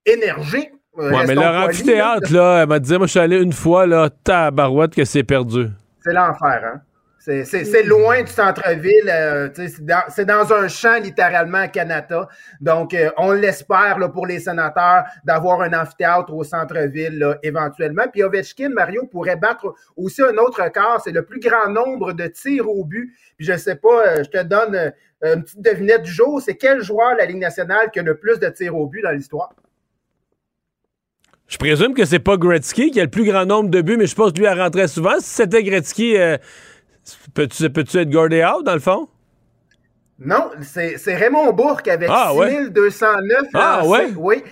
énergique. 0.06 0.72
Euh, 0.98 1.12
ouais, 1.12 1.26
mais 1.28 1.36
leur 1.36 1.68
amphithéâtre, 1.68 2.32
là, 2.32 2.62
elle 2.62 2.70
m'a 2.70 2.80
dit, 2.80 2.98
moi, 2.98 3.06
je 3.06 3.12
suis 3.12 3.20
allé 3.20 3.42
une 3.42 3.52
fois, 3.52 3.86
là, 3.86 4.10
tabarouette 4.24 4.96
que 4.96 5.04
c'est 5.04 5.24
perdu. 5.24 5.68
C'est 6.02 6.14
l'enfer, 6.14 6.62
hein? 6.64 6.82
C'est 7.26 7.84
loin 7.84 8.22
du 8.22 8.32
centre-ville. 8.32 9.10
Euh, 9.10 9.50
c'est 10.10 10.26
dans, 10.26 10.54
un 10.54 10.68
champ 10.68 11.00
littéralement 11.02 11.58
à 11.58 11.68
Canada. 11.68 12.30
Donc, 12.62 12.94
euh, 12.94 13.10
on 13.18 13.32
l'espère 13.32 13.98
pour 14.14 14.28
les 14.28 14.40
sénateurs 14.40 15.06
d'avoir 15.24 15.62
un 15.62 15.74
amphithéâtre 15.74 16.32
au 16.32 16.44
centre-ville 16.44 17.40
éventuellement. 17.42 18.04
Puis 18.12 18.22
Ovechkin, 18.22 18.70
Mario, 18.70 19.08
pourrait 19.08 19.38
battre 19.38 19.74
aussi 19.98 20.22
un 20.22 20.38
autre 20.38 20.64
record. 20.64 21.02
C'est 21.04 21.12
le 21.12 21.24
plus 21.24 21.40
grand 21.40 21.70
nombre 21.70 22.14
de 22.14 22.28
tirs 22.28 22.70
au 22.70 22.86
but. 22.86 23.12
Puis 23.38 23.48
je 23.48 23.58
sais 23.58 23.76
pas, 23.76 24.08
euh, 24.08 24.24
je 24.24 24.30
te 24.30 24.44
donne 24.44 24.94
une 25.24 25.44
petite 25.44 25.62
devinette 25.62 26.04
du 26.04 26.12
jour. 26.12 26.40
C'est 26.40 26.56
quel 26.56 26.84
joueur 26.84 27.14
de 27.14 27.18
la 27.18 27.26
Ligue 27.26 27.40
nationale 27.40 27.90
qui 27.92 28.00
a 28.00 28.04
le 28.04 28.18
plus 28.18 28.38
de 28.38 28.50
tirs 28.50 28.76
au 28.76 28.86
but 28.86 29.02
dans 29.02 29.12
l'histoire? 29.12 29.56
Je 31.48 31.58
présume 31.58 31.94
que 31.96 32.06
c'est 32.06 32.20
pas 32.20 32.38
Gretzky 32.38 32.92
qui 32.92 33.00
a 33.00 33.04
le 33.04 33.10
plus 33.10 33.26
grand 33.26 33.46
nombre 33.46 33.70
de 33.70 33.82
buts, 33.82 33.98
mais 33.98 34.08
je 34.08 34.16
pense 34.16 34.32
que 34.32 34.40
lui 34.40 34.48
a 34.48 34.56
rentré 34.56 34.88
souvent. 34.88 35.20
Si 35.20 35.30
c'était 35.30 35.64
Gretzky 35.64 36.18
Peux-tu 37.36 37.70
peut 37.70 37.82
être 37.82 38.10
Gordy 38.10 38.42
Out, 38.44 38.64
dans 38.66 38.74
le 38.74 38.80
fond? 38.80 39.10
Non, 40.18 40.52
c'est 40.62 41.16
Raymond 41.16 41.52
Bourque 41.52 41.90
avec 41.90 42.08
ah, 42.10 42.32
6209 42.34 43.42
Ah 43.54 43.86
ouais? 43.86 44.14
Oui. 44.16 44.44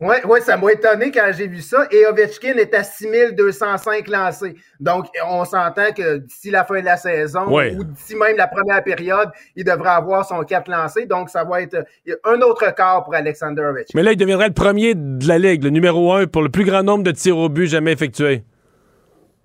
Oui, 0.00 0.14
ouais, 0.24 0.40
ça 0.40 0.56
m'a 0.56 0.72
étonné 0.72 1.10
quand 1.10 1.30
j'ai 1.36 1.48
vu 1.48 1.60
ça. 1.60 1.86
Et 1.90 2.06
Ovechkin 2.06 2.56
est 2.56 2.72
à 2.74 2.84
6205 2.84 4.06
lancés. 4.08 4.54
Donc, 4.78 5.06
on 5.26 5.44
s'entend 5.44 5.92
que 5.92 6.18
d'ici 6.18 6.50
la 6.50 6.64
fin 6.64 6.80
de 6.80 6.84
la 6.84 6.96
saison 6.96 7.46
ou 7.48 7.84
d'ici 7.84 8.14
même 8.14 8.36
la 8.36 8.46
première 8.46 8.82
période, 8.84 9.30
il 9.56 9.64
devrait 9.64 9.90
avoir 9.90 10.24
son 10.24 10.42
4 10.42 10.68
lancés. 10.68 11.06
Donc, 11.06 11.30
ça 11.30 11.42
va 11.42 11.62
être 11.62 11.84
un 12.24 12.40
autre 12.42 12.72
quart 12.74 13.04
pour 13.04 13.14
Alexander 13.14 13.62
Ovechkin. 13.62 13.92
Mais 13.94 14.02
là, 14.04 14.12
il 14.12 14.16
deviendrait 14.16 14.48
le 14.48 14.54
premier 14.54 14.94
de 14.94 15.26
la 15.26 15.38
Ligue, 15.38 15.64
le 15.64 15.70
numéro 15.70 16.12
un 16.12 16.26
pour 16.26 16.42
le 16.42 16.48
plus 16.48 16.64
grand 16.64 16.82
nombre 16.82 17.04
de 17.04 17.12
tirs 17.12 17.36
au 17.36 17.48
but 17.48 17.66
jamais 17.66 17.92
effectués. 17.92 18.44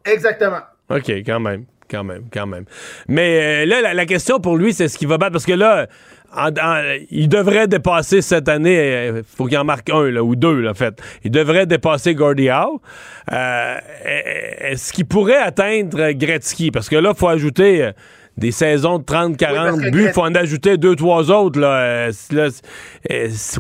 Exactement. 0.06 0.62
OK, 0.90 1.10
quand 1.10 1.40
même 1.40 1.66
quand 1.94 2.04
même, 2.04 2.24
quand 2.34 2.48
même. 2.48 2.66
Mais 3.08 3.64
euh, 3.64 3.66
là, 3.68 3.94
la, 3.94 4.06
question 4.06 4.40
pour 4.40 4.58
lui, 4.58 4.74
c'est 4.74 4.88
ce 4.88 4.98
qu'il 4.98 5.08
va 5.08 5.20
battre. 5.20 5.34
Parce 5.34 5.46
que 5.46 5.54
là, 5.54 5.86
il 7.12 7.30
devrait 7.30 7.68
dépasser 7.68 8.22
cette 8.24 8.50
année, 8.50 8.74
il 8.74 9.18
euh, 9.18 9.22
faut 9.24 9.46
qu'il 9.46 9.58
en 9.60 9.64
marque 9.64 9.92
un 9.92 10.16
ou 10.18 10.36
deux, 10.36 10.68
en 10.68 10.74
fait. 10.74 11.00
Il 11.24 11.30
devrait 11.30 11.68
dépasser 11.68 12.16
Gordy 12.16 12.50
Howe. 12.50 12.82
Euh, 13.32 13.78
est-ce 14.60 14.92
qu'il 14.92 15.06
pourrait 15.06 15.38
atteindre 15.38 16.12
Gretzky? 16.12 16.72
Parce 16.72 16.90
que 16.90 16.96
là, 16.96 17.12
il 17.14 17.18
faut 17.18 17.28
ajouter 17.28 17.92
des 18.36 18.50
saisons 18.50 18.98
de 18.98 19.04
30-40 19.04 19.92
buts, 19.92 20.06
il 20.08 20.12
faut 20.12 20.24
en 20.24 20.34
ajouter 20.34 20.78
deux, 20.78 20.96
trois 20.96 21.30
autres. 21.30 21.60
Là, 21.60 22.10
là 22.32 22.48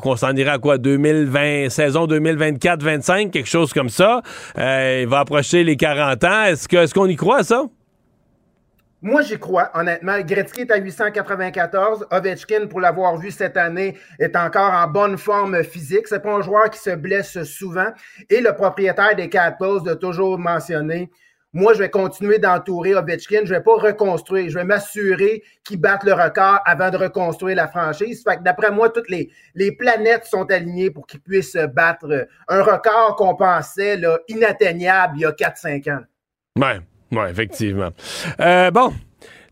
qu'on 0.01 0.15
s'en 0.15 0.35
irait 0.35 0.49
à 0.49 0.57
quoi? 0.57 0.79
2020, 0.79 1.69
saison 1.69 2.07
2024-25, 2.07 3.29
quelque 3.29 3.47
chose 3.47 3.71
comme 3.71 3.89
ça. 3.89 4.23
il 4.57 5.05
va 5.05 5.19
approcher 5.19 5.63
les 5.63 5.75
40 5.75 6.23
ans. 6.23 6.43
Est-ce 6.45 6.67
qu'on 6.67 6.81
est 6.81 6.93
qu'on 6.93 7.05
y 7.05 7.15
croit, 7.15 7.43
ça? 7.43 7.65
Moi, 9.05 9.21
j'y 9.21 9.37
crois, 9.37 9.69
honnêtement. 9.73 10.17
Gretzky 10.21 10.61
est 10.61 10.71
à 10.71 10.77
894. 10.77 12.07
Ovechkin, 12.09 12.67
pour 12.67 12.79
l'avoir 12.79 13.17
vu 13.17 13.31
cette 13.31 13.57
année, 13.57 13.97
est 14.17 14.33
encore 14.37 14.71
en 14.71 14.87
bonne 14.87 15.17
forme 15.17 15.61
physique. 15.61 16.07
C'est 16.07 16.21
pas 16.21 16.33
un 16.33 16.41
joueur 16.41 16.69
qui 16.69 16.79
se 16.79 16.91
blesse 16.91 17.43
souvent. 17.43 17.91
Et 18.29 18.39
le 18.39 18.53
propriétaire 18.53 19.13
des 19.13 19.27
Capitals 19.27 19.83
de 19.83 19.93
toujours 19.93 20.39
mentionner 20.39 21.11
moi, 21.55 21.73
je 21.73 21.79
vais 21.79 21.89
continuer 21.89 22.39
d'entourer 22.39 22.95
Ovechkin. 22.95 23.41
Je 23.43 23.53
vais 23.53 23.61
pas 23.61 23.75
reconstruire. 23.75 24.49
Je 24.49 24.55
vais 24.57 24.63
m'assurer 24.63 25.43
qu'il 25.63 25.79
batte 25.79 26.03
le 26.03 26.13
record 26.13 26.59
avant 26.65 26.89
de 26.89 26.97
reconstruire 26.97 27.57
la 27.57 27.67
franchise. 27.67 28.23
Fait 28.27 28.37
que 28.37 28.41
d'après 28.41 28.71
moi, 28.71 28.89
toutes 28.89 29.09
les, 29.09 29.29
les 29.53 29.71
planètes 29.71 30.25
sont 30.25 30.49
alignées 30.49 30.89
pour 30.89 31.05
qu'il 31.05 31.19
puisse 31.19 31.55
battre 31.55 32.27
un 32.47 32.63
record 32.63 33.15
qu'on 33.17 33.35
pensait 33.35 33.97
là, 33.97 34.17
inatteignable 34.29 35.13
il 35.17 35.21
y 35.21 35.25
a 35.25 35.31
4-5 35.31 35.91
ans. 35.93 36.03
Ouais. 36.57 36.79
Oui, 37.13 37.29
effectivement. 37.29 37.89
Euh, 38.39 38.71
bon. 38.71 38.93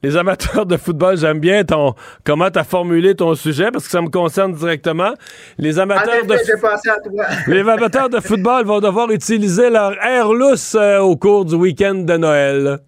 Les 0.04 0.18
amateurs 0.18 0.66
de 0.66 0.78
football, 0.78 1.16
j'aime 1.16 1.40
bien 1.40 1.64
ton 1.64 1.94
comment 2.24 2.50
tu 2.50 2.58
as 2.58 2.64
formulé 2.64 3.14
ton 3.14 3.36
sujet 3.36 3.70
parce 3.70 3.86
que 3.86 3.92
ça 3.92 4.02
me 4.02 4.10
concerne 4.10 4.52
directement. 4.54 5.14
Les 5.60 5.78
amateurs 5.78 6.26
de 6.26 6.34
les 7.52 7.70
amateurs 7.70 8.10
de 8.10 8.20
football 8.20 8.66
vont 8.66 8.80
devoir 8.80 9.12
utiliser 9.12 9.70
leur 9.70 9.94
air 10.04 10.34
lousse 10.34 10.74
euh, 10.74 10.98
au 10.98 11.16
cours 11.16 11.46
du 11.46 11.54
week-end 11.54 11.94
de 11.94 12.18
Noël. 12.18 12.80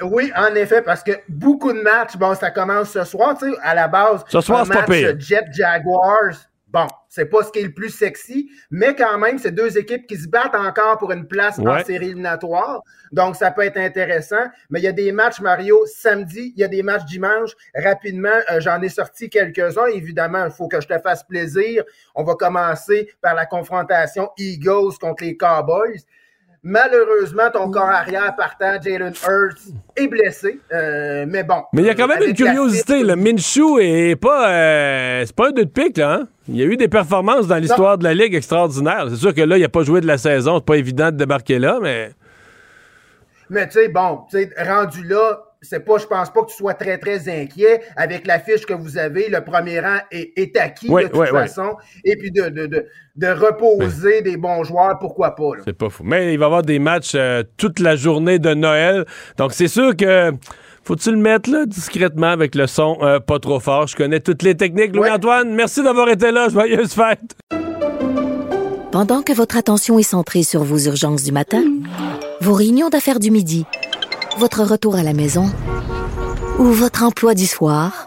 Oui, 0.00 0.32
en 0.34 0.54
effet, 0.54 0.80
parce 0.80 1.02
que 1.02 1.12
beaucoup 1.28 1.74
de 1.74 1.82
matchs, 1.82 2.16
bon, 2.16 2.34
ça 2.34 2.52
commence 2.52 2.90
ce 2.90 3.04
soir, 3.04 3.36
tu 3.36 3.50
sais, 3.50 3.58
à 3.62 3.74
la 3.74 3.88
base. 3.88 4.24
Ce 4.28 4.40
soir, 4.40 4.64
c'est 4.64 4.72
pas 4.72 4.84
pire. 4.84 5.14
Jet 5.18 5.44
Jaguars, 5.52 6.48
Bon, 6.70 6.86
c'est 7.08 7.26
pas 7.26 7.42
ce 7.42 7.50
qui 7.50 7.60
est 7.60 7.64
le 7.64 7.72
plus 7.72 7.88
sexy, 7.90 8.50
mais 8.70 8.94
quand 8.94 9.18
même, 9.18 9.38
c'est 9.38 9.50
deux 9.50 9.78
équipes 9.78 10.06
qui 10.06 10.16
se 10.16 10.28
battent 10.28 10.54
encore 10.54 10.98
pour 10.98 11.10
une 11.12 11.26
place 11.26 11.58
en 11.58 11.82
série 11.82 12.06
éliminatoire. 12.06 12.82
Donc, 13.12 13.36
ça 13.36 13.50
peut 13.50 13.62
être 13.62 13.78
intéressant. 13.78 14.46
Mais 14.70 14.80
il 14.80 14.84
y 14.84 14.88
a 14.88 14.92
des 14.92 15.10
matchs, 15.12 15.40
Mario, 15.40 15.84
samedi, 15.86 16.52
il 16.54 16.60
y 16.60 16.64
a 16.64 16.68
des 16.68 16.82
matchs 16.82 17.04
dimanche. 17.04 17.52
Rapidement, 17.74 18.28
euh, 18.50 18.60
j'en 18.60 18.80
ai 18.82 18.88
sorti 18.88 19.30
quelques-uns. 19.30 19.86
Évidemment, 19.86 20.44
il 20.44 20.50
faut 20.50 20.68
que 20.68 20.80
je 20.80 20.86
te 20.86 20.98
fasse 20.98 21.24
plaisir. 21.24 21.82
On 22.14 22.24
va 22.24 22.34
commencer 22.34 23.10
par 23.22 23.34
la 23.34 23.46
confrontation 23.46 24.28
Eagles 24.36 24.98
contre 25.00 25.24
les 25.24 25.36
Cowboys. 25.36 26.02
Malheureusement, 26.62 27.50
ton 27.52 27.70
corps 27.70 27.88
arrière 27.88 28.34
partant, 28.36 28.82
Jalen 28.82 29.14
Hurts, 29.26 29.72
est 29.96 30.08
blessé. 30.08 30.60
Euh, 30.72 31.24
mais 31.26 31.44
bon. 31.44 31.62
Mais 31.72 31.82
il 31.82 31.86
y 31.86 31.90
a 31.90 31.94
quand 31.94 32.08
même 32.08 32.22
une 32.22 32.34
curiosité. 32.34 33.02
Le 33.04 33.16
Minshew 33.16 33.78
est 33.80 34.16
pas, 34.16 34.50
euh, 34.50 35.24
c'est 35.24 35.34
pas 35.34 35.48
un 35.48 35.52
deux 35.52 35.64
de 35.64 35.70
pique, 35.70 35.96
là. 35.96 36.14
Hein? 36.14 36.28
Il 36.48 36.56
y 36.56 36.62
a 36.62 36.64
eu 36.64 36.76
des 36.76 36.88
performances 36.88 37.46
dans 37.46 37.56
l'histoire 37.56 37.98
de 37.98 38.04
la 38.04 38.14
Ligue 38.14 38.34
extraordinaires. 38.34 39.06
C'est 39.10 39.16
sûr 39.16 39.34
que 39.34 39.42
là, 39.42 39.58
il 39.58 39.60
n'a 39.60 39.68
pas 39.68 39.82
joué 39.82 40.00
de 40.00 40.06
la 40.06 40.16
saison. 40.16 40.56
C'est 40.56 40.64
pas 40.64 40.76
évident 40.76 41.10
de 41.10 41.16
débarquer 41.16 41.58
là, 41.58 41.78
mais. 41.82 42.10
Mais 43.50 43.66
tu 43.66 43.74
sais, 43.74 43.88
bon, 43.88 44.20
tu 44.30 44.38
sais, 44.38 44.50
rendu 44.58 45.04
là, 45.04 45.40
c'est 45.62 45.80
pas, 45.80 45.98
je 45.98 46.06
pense 46.06 46.30
pas 46.32 46.42
que 46.42 46.50
tu 46.50 46.56
sois 46.56 46.74
très, 46.74 46.98
très 46.98 47.28
inquiet 47.28 47.80
avec 47.96 48.26
la 48.26 48.38
fiche 48.38 48.64
que 48.64 48.74
vous 48.74 48.96
avez. 48.98 49.28
Le 49.28 49.42
premier 49.42 49.80
rang 49.80 49.98
est, 50.10 50.56
acquis 50.56 50.88
de 50.88 51.08
toute 51.08 51.26
façon. 51.26 51.76
Et 52.04 52.16
puis 52.16 52.30
de, 52.30 52.48
de, 52.48 52.66
de, 52.66 52.86
de 53.16 53.26
reposer 53.26 54.22
des 54.22 54.36
bons 54.36 54.64
joueurs, 54.64 54.98
pourquoi 54.98 55.34
pas. 55.34 55.50
C'est 55.64 55.76
pas 55.76 55.90
fou. 55.90 56.04
Mais 56.04 56.34
il 56.34 56.38
va 56.38 56.44
y 56.44 56.46
avoir 56.46 56.62
des 56.62 56.78
matchs 56.78 57.14
euh, 57.14 57.42
toute 57.56 57.80
la 57.80 57.96
journée 57.96 58.38
de 58.38 58.54
Noël. 58.54 59.04
Donc 59.36 59.52
c'est 59.52 59.68
sûr 59.68 59.96
que 59.96 60.32
faut-tu 60.88 61.10
le 61.10 61.18
mettre 61.18 61.50
là, 61.50 61.66
discrètement 61.66 62.28
avec 62.28 62.54
le 62.54 62.66
son 62.66 62.96
euh, 63.02 63.20
pas 63.20 63.38
trop 63.38 63.60
fort? 63.60 63.86
Je 63.88 63.94
connais 63.94 64.20
toutes 64.20 64.42
les 64.42 64.56
techniques. 64.56 64.96
Louis-Antoine, 64.96 65.54
merci 65.54 65.82
d'avoir 65.82 66.08
été 66.08 66.30
là. 66.30 66.48
Joyeuse 66.48 66.94
fête. 66.94 67.36
Pendant 68.90 69.20
que 69.20 69.34
votre 69.34 69.58
attention 69.58 69.98
est 69.98 70.02
centrée 70.02 70.42
sur 70.42 70.64
vos 70.64 70.78
urgences 70.78 71.24
du 71.24 71.30
matin, 71.30 71.62
vos 72.40 72.54
réunions 72.54 72.88
d'affaires 72.88 73.18
du 73.18 73.30
midi, 73.30 73.66
votre 74.38 74.62
retour 74.62 74.96
à 74.96 75.02
la 75.02 75.12
maison 75.12 75.50
ou 76.58 76.64
votre 76.64 77.02
emploi 77.02 77.34
du 77.34 77.44
soir, 77.44 78.06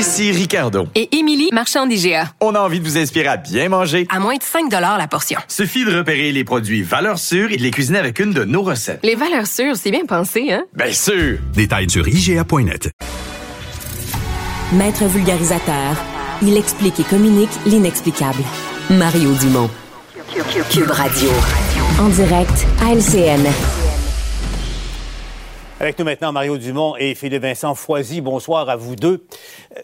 Ici 0.00 0.32
Ricardo. 0.32 0.86
Et 0.94 1.14
Émilie, 1.18 1.50
marchand 1.52 1.86
d'IGA. 1.86 2.32
On 2.40 2.54
a 2.54 2.60
envie 2.60 2.80
de 2.80 2.84
vous 2.86 2.96
inspirer 2.96 3.26
à 3.28 3.36
bien 3.36 3.68
manger. 3.68 4.06
À 4.08 4.18
moins 4.18 4.36
de 4.36 4.42
5 4.42 4.70
la 4.70 5.06
portion. 5.06 5.38
Suffit 5.46 5.84
de 5.84 5.94
repérer 5.94 6.32
les 6.32 6.42
produits 6.42 6.80
valeurs 6.80 7.18
sûres 7.18 7.52
et 7.52 7.58
de 7.58 7.62
les 7.62 7.70
cuisiner 7.70 7.98
avec 7.98 8.18
une 8.18 8.32
de 8.32 8.44
nos 8.44 8.62
recettes. 8.62 9.00
Les 9.02 9.14
valeurs 9.14 9.46
sûres, 9.46 9.76
c'est 9.76 9.90
bien 9.90 10.06
pensé, 10.06 10.52
hein? 10.52 10.64
Bien 10.74 10.90
sûr! 10.90 11.36
Détails 11.52 11.90
sur 11.90 12.08
IGA.net. 12.08 12.88
Maître 14.72 15.04
vulgarisateur, 15.04 16.02
il 16.40 16.56
explique 16.56 16.98
et 16.98 17.04
communique 17.04 17.50
l'inexplicable. 17.66 18.42
Mario 18.88 19.34
Dumont. 19.34 19.68
Cube 20.70 20.90
Radio. 20.92 21.28
En 22.00 22.08
direct 22.08 22.66
à 22.82 22.94
LCN. 22.94 23.46
Avec 25.82 25.98
nous 25.98 26.04
maintenant 26.04 26.30
Mario 26.30 26.58
Dumont 26.58 26.94
et 26.98 27.14
Philippe 27.14 27.40
Vincent 27.40 27.74
Foisy. 27.74 28.20
Bonsoir 28.20 28.68
à 28.68 28.76
vous 28.76 28.96
deux. 28.96 29.24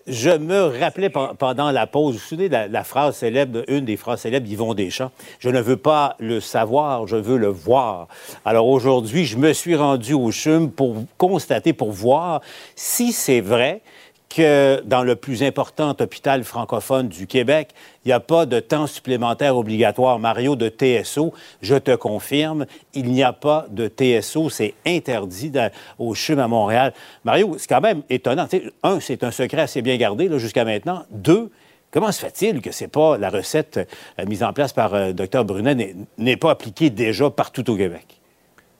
Je 0.06 0.28
me 0.28 0.78
rappelais 0.78 1.08
pendant 1.08 1.70
la 1.70 1.86
pause, 1.86 2.16
vous 2.16 2.20
vous 2.20 2.24
souvenez 2.26 2.50
de 2.50 2.70
la, 2.70 2.84
phrase 2.84 3.16
célèbre, 3.16 3.62
une 3.68 3.86
des 3.86 3.96
phrases 3.96 4.20
célèbres 4.20 4.46
d'Yvon 4.46 4.74
Deschamps, 4.74 5.10
Je 5.38 5.48
ne 5.48 5.58
veux 5.58 5.78
pas 5.78 6.14
le 6.18 6.40
savoir, 6.40 7.06
je 7.06 7.16
veux 7.16 7.38
le 7.38 7.46
voir. 7.46 8.08
Alors 8.44 8.68
aujourd'hui, 8.68 9.24
je 9.24 9.38
me 9.38 9.54
suis 9.54 9.74
rendu 9.74 10.12
au 10.12 10.30
CHUM 10.30 10.70
pour 10.70 10.96
constater, 11.16 11.72
pour 11.72 11.92
voir 11.92 12.42
si 12.74 13.10
c'est 13.14 13.40
vrai 13.40 13.80
que 14.28 14.82
dans 14.84 15.02
le 15.02 15.16
plus 15.16 15.42
important 15.42 15.94
hôpital 15.98 16.44
francophone 16.44 17.08
du 17.08 17.26
Québec, 17.26 17.70
il 18.04 18.08
n'y 18.08 18.12
a 18.12 18.20
pas 18.20 18.46
de 18.46 18.60
temps 18.60 18.86
supplémentaire 18.86 19.56
obligatoire. 19.56 20.18
Mario, 20.18 20.56
de 20.56 20.68
TSO, 20.68 21.32
je 21.62 21.76
te 21.76 21.94
confirme, 21.94 22.66
il 22.94 23.10
n'y 23.10 23.22
a 23.22 23.32
pas 23.32 23.66
de 23.70 23.88
TSO. 23.88 24.50
C'est 24.50 24.74
interdit 24.86 25.52
au 25.98 26.14
CHUM 26.14 26.38
à 26.38 26.48
Montréal. 26.48 26.92
Mario, 27.24 27.56
c'est 27.58 27.68
quand 27.68 27.80
même 27.80 28.02
étonnant. 28.10 28.46
un, 28.82 29.00
c'est 29.00 29.24
un 29.24 29.30
secret 29.30 29.62
assez 29.62 29.82
bien 29.82 29.96
gardé 29.96 30.28
jusqu'à 30.38 30.64
maintenant. 30.64 31.04
Deux, 31.10 31.50
Comment 31.92 32.12
se 32.12 32.20
fait-il 32.20 32.60
que 32.60 32.72
c'est 32.72 32.88
pas 32.88 33.16
la 33.16 33.30
recette 33.30 33.78
euh, 34.18 34.26
mise 34.26 34.42
en 34.42 34.52
place 34.52 34.72
par 34.74 34.92
euh, 34.92 35.12
Dr 35.12 35.44
Brunet 35.44 35.94
n'est 36.18 36.36
pas 36.36 36.50
appliquée 36.50 36.90
déjà 36.90 37.30
partout 37.30 37.70
au 37.70 37.76
Québec? 37.76 38.15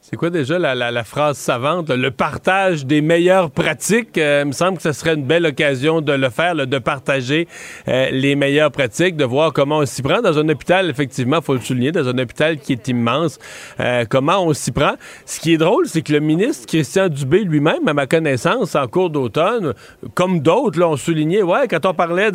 C'est 0.08 0.14
quoi 0.14 0.30
déjà 0.30 0.56
la, 0.56 1.02
phrase 1.02 1.36
savante? 1.36 1.90
Le 1.90 2.12
partage 2.12 2.86
des 2.86 3.00
meilleures 3.00 3.50
pratiques. 3.50 4.16
Euh, 4.18 4.42
il 4.44 4.46
me 4.46 4.52
semble 4.52 4.76
que 4.76 4.84
ce 4.84 4.92
serait 4.92 5.14
une 5.14 5.24
belle 5.24 5.44
occasion 5.44 6.00
de 6.00 6.12
le 6.12 6.30
faire, 6.30 6.54
de 6.54 6.78
partager 6.78 7.48
euh, 7.88 8.10
les 8.12 8.36
meilleures 8.36 8.70
pratiques, 8.70 9.16
de 9.16 9.24
voir 9.24 9.52
comment 9.52 9.78
on 9.78 9.84
s'y 9.84 10.02
prend 10.02 10.22
dans 10.22 10.38
un 10.38 10.48
hôpital, 10.48 10.88
effectivement, 10.90 11.38
il 11.38 11.42
faut 11.42 11.54
le 11.54 11.60
souligner, 11.60 11.90
dans 11.90 12.06
un 12.06 12.16
hôpital 12.18 12.58
qui 12.58 12.74
est 12.74 12.86
immense, 12.86 13.40
euh, 13.80 14.04
comment 14.08 14.46
on 14.46 14.54
s'y 14.54 14.70
prend. 14.70 14.92
Ce 15.24 15.40
qui 15.40 15.54
est 15.54 15.58
drôle, 15.58 15.88
c'est 15.88 16.02
que 16.02 16.12
le 16.12 16.20
ministre 16.20 16.68
Christian 16.68 17.08
Dubé 17.08 17.42
lui-même, 17.42 17.88
à 17.88 17.92
ma 17.92 18.06
connaissance, 18.06 18.76
en 18.76 18.86
cours 18.86 19.10
d'automne, 19.10 19.74
comme 20.14 20.38
d'autres, 20.38 20.78
l'ont 20.78 20.96
souligné, 20.96 21.42
ouais, 21.42 21.66
quand 21.68 21.84
on 21.84 21.94
parlait 21.94 22.30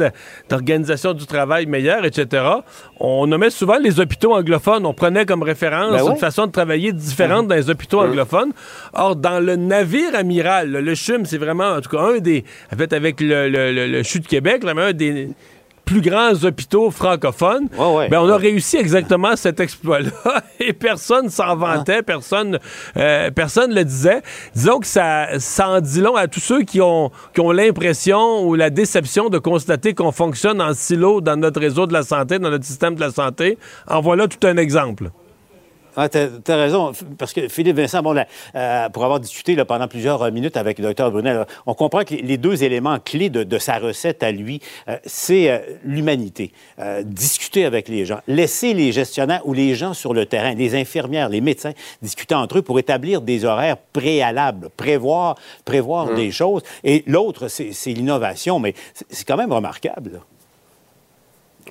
d'organisation 0.50 1.14
du 1.14 1.26
travail 1.26 1.68
meilleure, 1.68 2.04
etc., 2.04 2.44
on 3.00 3.28
nommait 3.28 3.50
souvent 3.50 3.78
les 3.78 4.02
hôpitaux 4.02 4.34
anglophones. 4.34 4.86
On 4.86 4.94
prenait 4.94 5.26
comme 5.26 5.42
référence 5.42 5.92
ben 5.92 6.12
une 6.12 6.18
façon 6.18 6.48
de 6.48 6.52
travailler 6.52 6.92
différente 6.92 7.48
dans 7.48 7.61
hôpitaux 7.70 8.00
anglophones. 8.00 8.52
Or, 8.94 9.16
dans 9.16 9.40
le 9.40 9.56
navire 9.56 10.16
amiral, 10.16 10.72
le 10.72 10.96
CHUM, 10.96 11.26
c'est 11.26 11.38
vraiment, 11.38 11.72
en 11.72 11.82
tout 11.82 11.90
cas, 11.90 12.02
un 12.02 12.20
des, 12.20 12.44
en 12.74 12.78
fait, 12.78 12.94
avec 12.94 13.22
le, 13.22 13.50
le, 13.50 14.04
CHU 14.04 14.20
de 14.20 14.28
Québec, 14.28 14.64
là, 14.64 14.74
un 14.76 14.94
des 14.94 15.30
plus 15.86 16.02
grands 16.02 16.34
hôpitaux 16.44 16.90
francophones, 16.90 17.68
ben, 17.70 18.20
on 18.22 18.30
a 18.30 18.38
réussi 18.38 18.78
exactement 18.78 19.36
cet 19.36 19.60
exploit-là 19.60 20.42
et 20.60 20.72
personne 20.72 21.30
s'en 21.30 21.56
vantait, 21.56 21.98
ah. 22.00 22.04
personne 22.04 22.60
euh, 22.96 23.30
personne 23.32 23.74
le 23.74 23.84
disait. 23.84 24.22
Disons 24.56 24.80
que 24.80 24.88
ça, 24.88 25.40
ça 25.40 25.70
en 25.70 25.82
dit 25.82 26.00
long 26.00 26.16
à 26.16 26.28
tous 26.28 26.40
ceux 26.40 26.62
qui 26.62 26.80
ont, 26.80 27.12
qui 27.34 27.42
ont 27.42 27.52
l'impression 27.52 28.48
ou 28.48 28.56
la 28.56 28.70
déception 28.70 29.30
de 29.30 29.38
constater 29.38 29.94
qu'on 29.94 30.12
fonctionne 30.12 30.62
en 30.62 30.74
silo 30.74 31.20
dans 31.20 31.36
notre 31.36 31.60
réseau 31.60 31.88
de 31.88 31.94
la 31.94 32.04
santé, 32.04 32.40
dans 32.40 32.50
notre 32.50 32.66
système 32.66 32.96
de 32.96 33.02
la 33.02 33.12
santé. 33.12 33.58
En 33.88 34.00
voilà 34.00 34.28
tout 34.28 34.48
un 34.48 34.56
exemple. 34.58 35.12
Ah, 35.96 36.08
tu 36.08 36.18
as, 36.18 36.56
raison, 36.56 36.94
parce 37.18 37.34
que 37.34 37.50
Philippe 37.50 37.76
Vincent, 37.76 38.02
bon, 38.02 38.16
euh, 38.56 38.90
pour 38.90 39.04
avoir 39.04 39.20
discuté 39.20 39.56
là, 39.56 39.66
pendant 39.66 39.88
plusieurs 39.88 40.32
minutes 40.32 40.56
avec 40.56 40.80
le 40.80 40.86
docteur 40.86 41.12
Brunel, 41.12 41.46
on 41.66 41.74
comprend 41.74 42.04
que 42.04 42.16
les 42.16 42.38
deux 42.38 42.64
éléments 42.64 42.98
clés 43.00 43.30
de, 43.30 43.60
sa 43.60 43.78
recette 43.78 44.24
à 44.24 44.32
lui, 44.32 44.62
euh, 44.88 44.98
c'est 45.06 45.50
euh, 45.50 45.60
l'humanité. 45.84 46.54
discuter 47.04 47.66
avec 47.66 47.90
les 47.90 48.06
gens, 48.06 48.20
laisser 48.28 48.74
les 48.74 48.92
gestionnaires 48.92 49.42
ou 49.46 49.54
les 49.54 49.76
gens 49.76 49.94
sur 49.94 50.14
le 50.14 50.26
terrain, 50.26 50.54
les 50.54 50.76
infirmières, 50.76 51.30
les 51.30 51.42
médecins, 51.42 51.74
discuter 52.02 52.36
entre 52.36 52.60
eux 52.60 52.62
pour 52.62 52.80
établir 52.80 53.22
des 53.22 53.46
horaires 53.46 53.78
préalables, 53.78 54.70
prévoir, 54.78 55.36
prévoir 55.66 56.08
mmh. 56.08 56.16
des 56.16 56.32
choses. 56.32 56.62
Et 56.84 57.04
l'autre, 57.08 57.48
c'est 57.50 57.92
l'innovation, 57.92 58.60
mais 58.60 58.74
c'est 59.10 59.28
quand 59.28 59.38
même 59.38 59.52
remarquable. 59.52 60.22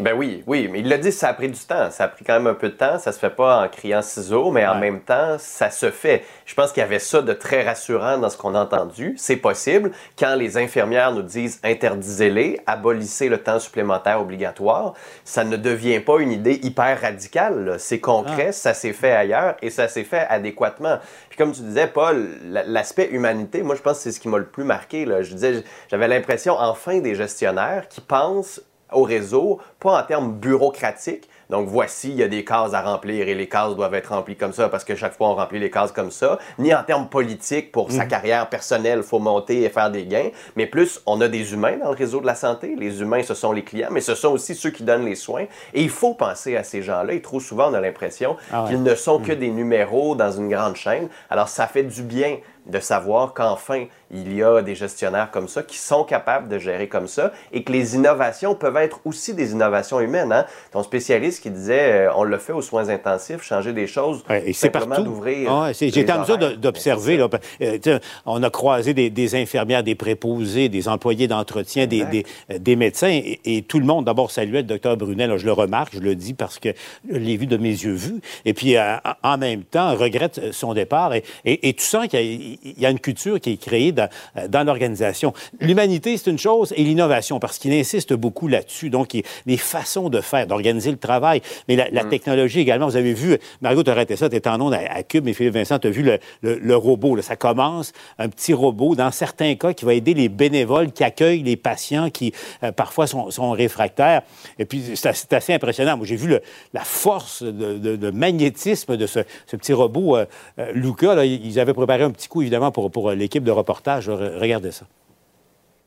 Ben 0.00 0.14
oui, 0.16 0.42
oui, 0.46 0.68
mais 0.70 0.80
il 0.80 0.88
l'a 0.88 0.98
dit, 0.98 1.12
ça 1.12 1.28
a 1.28 1.34
pris 1.34 1.48
du 1.48 1.58
temps. 1.58 1.90
Ça 1.90 2.04
a 2.04 2.08
pris 2.08 2.24
quand 2.24 2.34
même 2.34 2.46
un 2.46 2.54
peu 2.54 2.68
de 2.68 2.74
temps. 2.74 2.98
Ça 2.98 3.12
se 3.12 3.18
fait 3.18 3.30
pas 3.30 3.62
en 3.62 3.68
criant 3.68 4.02
ciseaux, 4.02 4.50
mais 4.50 4.66
en 4.66 4.76
même 4.76 5.00
temps, 5.00 5.36
ça 5.38 5.70
se 5.70 5.90
fait. 5.90 6.24
Je 6.46 6.54
pense 6.54 6.72
qu'il 6.72 6.80
y 6.80 6.84
avait 6.84 6.98
ça 6.98 7.22
de 7.22 7.32
très 7.32 7.62
rassurant 7.62 8.18
dans 8.18 8.30
ce 8.30 8.36
qu'on 8.36 8.54
a 8.54 8.60
entendu. 8.60 9.14
C'est 9.18 9.36
possible. 9.36 9.92
Quand 10.18 10.34
les 10.34 10.56
infirmières 10.56 11.12
nous 11.12 11.22
disent 11.22 11.60
interdisez-les, 11.62 12.60
abolissez 12.66 13.28
le 13.28 13.38
temps 13.38 13.58
supplémentaire 13.58 14.20
obligatoire, 14.20 14.94
ça 15.24 15.44
ne 15.44 15.56
devient 15.56 16.00
pas 16.00 16.18
une 16.18 16.32
idée 16.32 16.60
hyper 16.62 17.00
radicale. 17.00 17.76
C'est 17.78 18.00
concret, 18.00 18.48
ah. 18.48 18.52
ça 18.52 18.74
s'est 18.74 18.92
fait 18.92 19.12
ailleurs 19.12 19.56
et 19.62 19.70
ça 19.70 19.88
s'est 19.88 20.04
fait 20.04 20.26
adéquatement. 20.28 20.98
Puis 21.28 21.36
comme 21.36 21.52
tu 21.52 21.62
disais, 21.62 21.86
Paul, 21.86 22.28
l'aspect 22.44 23.08
humanité, 23.10 23.62
moi 23.62 23.74
je 23.74 23.82
pense 23.82 23.98
que 23.98 24.02
c'est 24.04 24.12
ce 24.12 24.20
qui 24.20 24.28
m'a 24.28 24.38
le 24.38 24.46
plus 24.46 24.64
marqué. 24.64 25.04
Là. 25.04 25.22
Je 25.22 25.32
disais, 25.32 25.62
j'avais 25.88 26.08
l'impression 26.08 26.54
enfin 26.58 27.00
des 27.00 27.14
gestionnaires 27.14 27.88
qui 27.88 28.00
pensent 28.00 28.60
au 28.92 29.02
réseau, 29.02 29.58
pas 29.78 30.00
en 30.00 30.02
termes 30.02 30.32
bureaucratiques. 30.32 31.28
Donc 31.50 31.68
voici, 31.68 32.10
il 32.10 32.16
y 32.16 32.22
a 32.22 32.28
des 32.28 32.44
cases 32.44 32.74
à 32.74 32.80
remplir 32.80 33.28
et 33.28 33.34
les 33.34 33.48
cases 33.48 33.74
doivent 33.74 33.94
être 33.94 34.14
remplies 34.14 34.36
comme 34.36 34.52
ça 34.52 34.68
parce 34.68 34.84
que 34.84 34.94
chaque 34.94 35.14
fois 35.14 35.28
on 35.30 35.34
remplit 35.34 35.58
les 35.58 35.70
cases 35.70 35.90
comme 35.90 36.12
ça, 36.12 36.38
ni 36.58 36.72
en 36.72 36.84
termes 36.84 37.08
politiques 37.08 37.72
pour 37.72 37.90
sa 37.90 38.04
mhm. 38.04 38.08
carrière 38.08 38.48
personnelle, 38.48 39.00
il 39.00 39.04
faut 39.04 39.18
monter 39.18 39.64
et 39.64 39.68
faire 39.68 39.90
des 39.90 40.04
gains, 40.04 40.30
mais 40.54 40.66
plus 40.66 41.00
on 41.06 41.20
a 41.20 41.26
des 41.26 41.52
humains 41.52 41.76
dans 41.76 41.90
le 41.90 41.96
réseau 41.96 42.20
de 42.20 42.26
la 42.26 42.36
santé. 42.36 42.76
Les 42.78 43.00
humains, 43.00 43.22
ce 43.24 43.34
sont 43.34 43.50
les 43.50 43.64
clients, 43.64 43.88
mais 43.90 44.00
ce 44.00 44.14
sont 44.14 44.28
aussi 44.28 44.54
ceux 44.54 44.70
qui 44.70 44.84
donnent 44.84 45.04
les 45.04 45.16
soins. 45.16 45.46
Et 45.74 45.82
il 45.82 45.90
faut 45.90 46.14
penser 46.14 46.56
à 46.56 46.62
ces 46.62 46.82
gens-là. 46.82 47.12
Et 47.14 47.20
trop 47.20 47.40
souvent, 47.40 47.70
on 47.70 47.74
a 47.74 47.80
l'impression 47.80 48.36
ah 48.52 48.66
qu'ils 48.68 48.82
ne 48.82 48.94
sont 48.94 49.18
que 49.18 49.32
mhm. 49.32 49.38
des 49.38 49.50
numéros 49.50 50.14
dans 50.14 50.30
une 50.30 50.48
grande 50.48 50.76
chaîne. 50.76 51.08
Alors 51.30 51.48
ça 51.48 51.66
fait 51.66 51.82
du 51.82 52.02
bien 52.02 52.38
de 52.70 52.80
savoir 52.80 53.34
qu'enfin, 53.34 53.86
il 54.12 54.34
y 54.34 54.42
a 54.42 54.60
des 54.62 54.74
gestionnaires 54.74 55.30
comme 55.30 55.48
ça 55.48 55.62
qui 55.62 55.76
sont 55.76 56.04
capables 56.04 56.48
de 56.48 56.58
gérer 56.58 56.88
comme 56.88 57.06
ça 57.06 57.32
et 57.52 57.62
que 57.62 57.72
les 57.72 57.94
innovations 57.94 58.54
peuvent 58.54 58.76
être 58.76 59.00
aussi 59.04 59.34
des 59.34 59.52
innovations 59.52 60.00
humaines. 60.00 60.32
Hein? 60.32 60.46
Ton 60.72 60.82
spécialiste 60.82 61.42
qui 61.42 61.50
disait 61.50 62.06
euh, 62.06 62.12
on 62.16 62.24
le 62.24 62.38
fait 62.38 62.52
aux 62.52 62.62
soins 62.62 62.88
intensifs, 62.88 63.42
changer 63.42 63.72
des 63.72 63.86
choses, 63.86 64.24
et 64.30 64.52
c'est 64.52 64.70
partout 64.70 65.02
d'ouvrir. 65.02 65.52
Ah, 65.52 65.72
J'étais 65.72 66.10
en 66.12 66.20
mesure 66.20 66.38
d'observer. 66.56 67.24
Euh, 67.60 67.98
on 68.26 68.42
a 68.42 68.50
croisé 68.50 68.94
des, 68.94 69.34
infirmières, 69.34 69.82
des 69.82 69.94
préposés, 69.94 70.68
des 70.68 70.88
employés 70.88 71.28
d'entretien, 71.28 71.86
des, 71.86 72.24
des, 72.48 72.76
médecins 72.76 73.20
et, 73.44 73.64
tout 73.68 73.78
le 73.78 73.84
monde 73.84 74.06
d'abord 74.06 74.30
saluait 74.30 74.62
le 74.62 74.66
docteur 74.66 74.96
Brunel. 74.96 75.36
je 75.36 75.44
le 75.44 75.52
remarque, 75.52 75.94
je 75.94 76.00
le 76.00 76.14
dis 76.14 76.34
parce 76.34 76.58
que 76.58 76.70
je 77.08 77.16
l'ai 77.16 77.36
vu 77.36 77.46
de 77.46 77.56
mes 77.56 77.70
yeux 77.70 77.92
vus. 77.92 78.20
Et 78.44 78.54
puis 78.54 78.76
euh, 78.76 78.96
en 79.22 79.38
même 79.38 79.62
temps, 79.62 79.94
regrette 79.94 80.52
son 80.52 80.74
départ. 80.74 81.14
Et, 81.14 81.22
et 81.44 81.72
tu 81.74 81.84
sens 81.84 82.08
qu'il 82.08 82.58
y, 82.64 82.86
a 82.86 82.90
une 82.90 83.00
culture 83.00 83.40
qui 83.40 83.52
est 83.52 83.56
créée 83.56 83.94
euh, 83.98 84.48
dans, 84.48 84.64
l'organisation. 84.64 85.32
L'humanité, 85.60 86.16
c'est 86.16 86.30
une 86.30 86.38
chose, 86.38 86.72
et 86.76 86.84
l'innovation, 86.84 87.40
parce 87.40 87.58
qu'il 87.58 87.72
insiste 87.72 88.12
beaucoup 88.12 88.48
là-dessus. 88.48 88.90
Donc, 88.90 89.16
les 89.46 89.56
façons 89.56 90.08
de 90.08 90.20
faire, 90.20 90.46
d'organiser 90.46 90.90
le 90.90 90.98
travail, 90.98 91.42
mais 91.68 91.76
la, 91.76 92.04
mm. 92.04 92.08
technologie 92.08 92.60
également. 92.60 92.86
Vous 92.86 92.96
avez 92.96 93.14
vu, 93.14 93.38
Margot, 93.60 93.82
tu 93.82 93.90
arrêté 93.90 94.16
ça, 94.16 94.28
tu 94.28 94.40
en 94.48 94.60
onde 94.60 94.74
à, 94.74 95.02
Cube, 95.02 95.24
mais 95.24 95.32
Philippe 95.32 95.54
Vincent, 95.54 95.78
tu 95.78 95.88
as 95.88 95.90
vu 95.90 96.18
le, 96.42 96.76
robot. 96.76 97.20
Ça 97.22 97.36
commence, 97.36 97.92
un 98.18 98.28
petit 98.28 98.52
robot, 98.52 98.94
dans 98.94 99.10
certains 99.10 99.54
cas, 99.54 99.72
qui 99.72 99.84
va 99.84 99.94
aider 99.94 100.14
les 100.14 100.28
bénévoles 100.28 100.92
qui 100.92 101.04
accueillent 101.04 101.42
les 101.42 101.56
patients 101.56 102.10
qui, 102.10 102.32
euh, 102.62 102.72
parfois, 102.72 103.06
sont, 103.06 103.50
réfractaires. 103.50 104.22
Et 104.58 104.64
puis, 104.64 104.92
c'est 104.94 105.32
assez 105.32 105.52
impressionnant. 105.52 105.96
Moi, 105.96 106.06
j'ai 106.06 106.16
vu 106.16 106.34
la 106.72 106.84
force 106.84 107.42
de, 107.42 108.10
magnétisme 108.10 108.96
de 108.96 109.06
ce, 109.06 109.20
petit 109.50 109.72
robot. 109.72 110.16
Euh, 110.16 110.26
Luca, 110.72 111.24
ils 111.24 111.58
avaient 111.58 111.74
préparé 111.74 112.04
un 112.04 112.10
petit 112.10 112.28
coup, 112.28 112.42
évidemment, 112.50 112.72
pour, 112.72 112.90
pour 112.90 113.12
l'équipe 113.12 113.44
de 113.44 113.52
reportage. 113.52 114.08
Regardez 114.08 114.72
ça. 114.72 114.84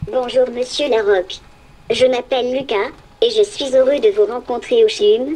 Bonjour, 0.09 0.49
monsieur 0.49 0.87
Larocque. 0.89 1.39
Je 1.89 2.05
m'appelle 2.05 2.53
Lucas 2.53 2.91
et 3.21 3.29
je 3.29 3.43
suis 3.43 3.75
heureux 3.75 3.99
de 3.99 4.09
vous 4.09 4.25
rencontrer 4.25 4.85
au 4.85 4.87
CHUM. 4.87 5.35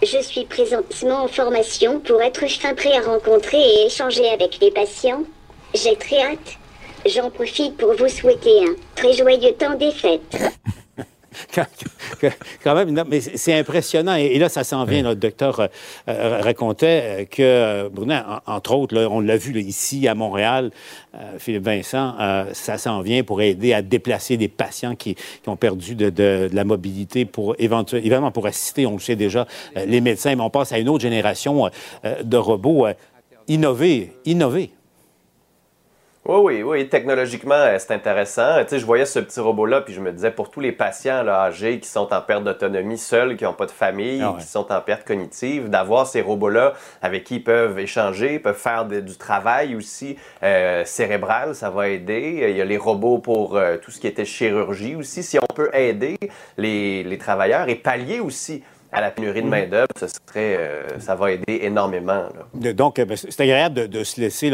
Je 0.00 0.22
suis 0.22 0.44
présentement 0.44 1.24
en 1.24 1.28
formation 1.28 1.98
pour 1.98 2.22
être 2.22 2.46
fin 2.48 2.74
prêt 2.74 2.96
à 2.96 3.00
rencontrer 3.00 3.60
et 3.60 3.86
échanger 3.86 4.28
avec 4.28 4.60
les 4.60 4.70
patients. 4.70 5.24
J'ai 5.74 5.96
très 5.96 6.22
hâte. 6.22 6.58
J'en 7.04 7.30
profite 7.30 7.76
pour 7.76 7.94
vous 7.94 8.08
souhaiter 8.08 8.62
un 8.62 8.74
très 8.94 9.12
joyeux 9.12 9.52
temps 9.52 9.74
des 9.74 9.90
fêtes. 9.90 10.36
quand 12.64 12.74
même, 12.74 12.90
non, 12.90 13.04
mais 13.08 13.20
c'est 13.20 13.58
impressionnant. 13.58 14.14
Et, 14.14 14.38
là, 14.38 14.48
ça 14.48 14.64
s'en 14.64 14.84
vient. 14.84 15.02
Notre 15.02 15.20
docteur 15.20 15.60
euh, 15.60 15.66
euh, 16.08 16.40
racontait 16.40 17.28
que 17.30 17.88
Brunet, 17.88 18.20
entre 18.46 18.74
autres, 18.74 18.96
on 19.04 19.20
l'a 19.20 19.36
vu 19.36 19.58
ici 19.60 20.08
à 20.08 20.14
Montréal, 20.14 20.70
Philippe 21.38 21.64
Vincent, 21.64 22.14
ça 22.52 22.78
s'en 22.78 23.00
vient 23.00 23.22
pour 23.22 23.42
aider 23.42 23.72
à 23.72 23.82
déplacer 23.82 24.36
des 24.36 24.48
patients 24.48 24.94
qui, 24.94 25.16
ont 25.46 25.56
perdu 25.56 25.94
de, 25.94 26.48
la 26.52 26.64
mobilité 26.64 27.24
pour 27.24 27.54
éventuellement 27.58 28.30
pour 28.30 28.46
assister, 28.46 28.86
on 28.86 28.94
le 28.94 29.00
sait 29.00 29.16
déjà, 29.16 29.46
les 29.74 30.00
médecins. 30.00 30.34
Mais 30.36 30.42
on 30.42 30.50
passe 30.50 30.72
à 30.72 30.78
une 30.78 30.88
autre 30.88 31.02
génération 31.02 31.68
de 32.04 32.36
robots. 32.36 32.86
innover, 33.48 34.12
innover. 34.24 34.70
Oui, 36.26 36.36
oui, 36.36 36.62
oui. 36.62 36.88
Technologiquement, 36.88 37.54
euh, 37.54 37.76
c'est 37.78 37.94
intéressant. 37.94 38.62
Tu 38.64 38.68
sais, 38.68 38.78
je 38.78 38.84
voyais 38.84 39.06
ce 39.06 39.20
petit 39.20 39.40
robot-là, 39.40 39.80
puis 39.80 39.94
je 39.94 40.02
me 40.02 40.12
disais, 40.12 40.30
pour 40.30 40.50
tous 40.50 40.60
les 40.60 40.70
patients 40.70 41.22
là, 41.22 41.44
âgés 41.44 41.80
qui 41.80 41.88
sont 41.88 42.12
en 42.12 42.20
perte 42.20 42.44
d'autonomie, 42.44 42.98
seuls, 42.98 43.38
qui 43.38 43.44
n'ont 43.44 43.54
pas 43.54 43.64
de 43.64 43.70
famille, 43.70 44.20
ah 44.22 44.36
qui 44.38 44.46
sont 44.46 44.70
en 44.70 44.82
perte 44.82 45.06
cognitive, 45.06 45.70
d'avoir 45.70 46.06
ces 46.06 46.20
robots-là 46.20 46.74
avec 47.00 47.24
qui 47.24 47.36
ils 47.36 47.42
peuvent 47.42 47.78
échanger, 47.78 48.38
peuvent 48.38 48.54
faire 48.54 48.84
du 48.84 49.16
travail 49.16 49.74
aussi 49.74 50.16
euh, 50.42 50.84
cérébral, 50.84 51.54
ça 51.54 51.70
va 51.70 51.88
aider. 51.88 52.44
Il 52.50 52.56
y 52.56 52.60
a 52.60 52.66
les 52.66 52.76
robots 52.76 53.18
pour 53.18 53.56
euh, 53.56 53.78
tout 53.78 53.90
ce 53.90 53.98
qui 53.98 54.06
était 54.06 54.26
chirurgie 54.26 54.96
aussi. 54.96 55.22
Si 55.22 55.38
on 55.38 55.54
peut 55.54 55.70
aider 55.74 56.18
les, 56.58 57.02
les 57.02 57.18
travailleurs 57.18 57.70
et 57.70 57.76
pallier 57.76 58.20
aussi 58.20 58.62
à 58.92 59.00
la 59.00 59.10
pénurie 59.10 59.42
de 59.42 59.46
mm. 59.46 59.50
main-d'œuvre, 59.50 59.88
ce 59.98 60.06
serait, 60.06 60.56
euh, 60.58 60.98
ça 60.98 61.14
va 61.14 61.32
aider 61.32 61.60
énormément. 61.62 62.24
Donc, 62.54 62.98
euh, 62.98 63.04
ben, 63.04 63.16
c'est 63.16 63.40
agréable 63.40 63.88
de, 63.88 64.04
se 64.04 64.20
laisser 64.20 64.52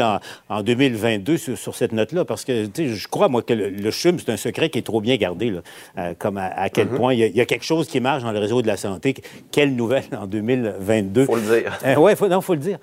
en 0.49 0.61
2022 0.61 1.37
sur, 1.37 1.75
cette 1.75 1.91
note-là, 1.91 2.25
parce 2.25 2.45
que 2.45 2.65
je 2.75 3.07
crois, 3.07 3.29
moi, 3.29 3.41
que 3.41 3.53
le, 3.53 3.91
CHUM, 3.91 4.19
c'est 4.19 4.31
un 4.31 4.37
secret 4.37 4.69
qui 4.69 4.79
est 4.79 4.83
trop 4.83 5.01
bien 5.01 5.15
gardé, 5.15 5.53
euh, 5.97 6.13
comme 6.19 6.37
à, 6.37 6.69
quel 6.69 6.87
mm-hmm. 6.87 6.95
point 6.95 7.13
il 7.13 7.35
y, 7.35 7.41
a, 7.41 7.45
quelque 7.45 7.65
chose 7.65 7.87
qui 7.87 7.99
marche 7.99 8.23
dans 8.23 8.31
le 8.31 8.39
réseau 8.39 8.61
de 8.61 8.67
la 8.67 8.77
santé. 8.77 9.15
Quelle 9.51 9.75
nouvelle 9.75 10.03
en 10.15 10.27
2022. 10.27 11.25
Faut 11.25 11.35
le 11.35 11.41
dire. 11.41 11.79
oui, 11.97 12.11
non, 12.29 12.41
faut 12.41 12.53
le 12.53 12.59
dire. 12.59 12.79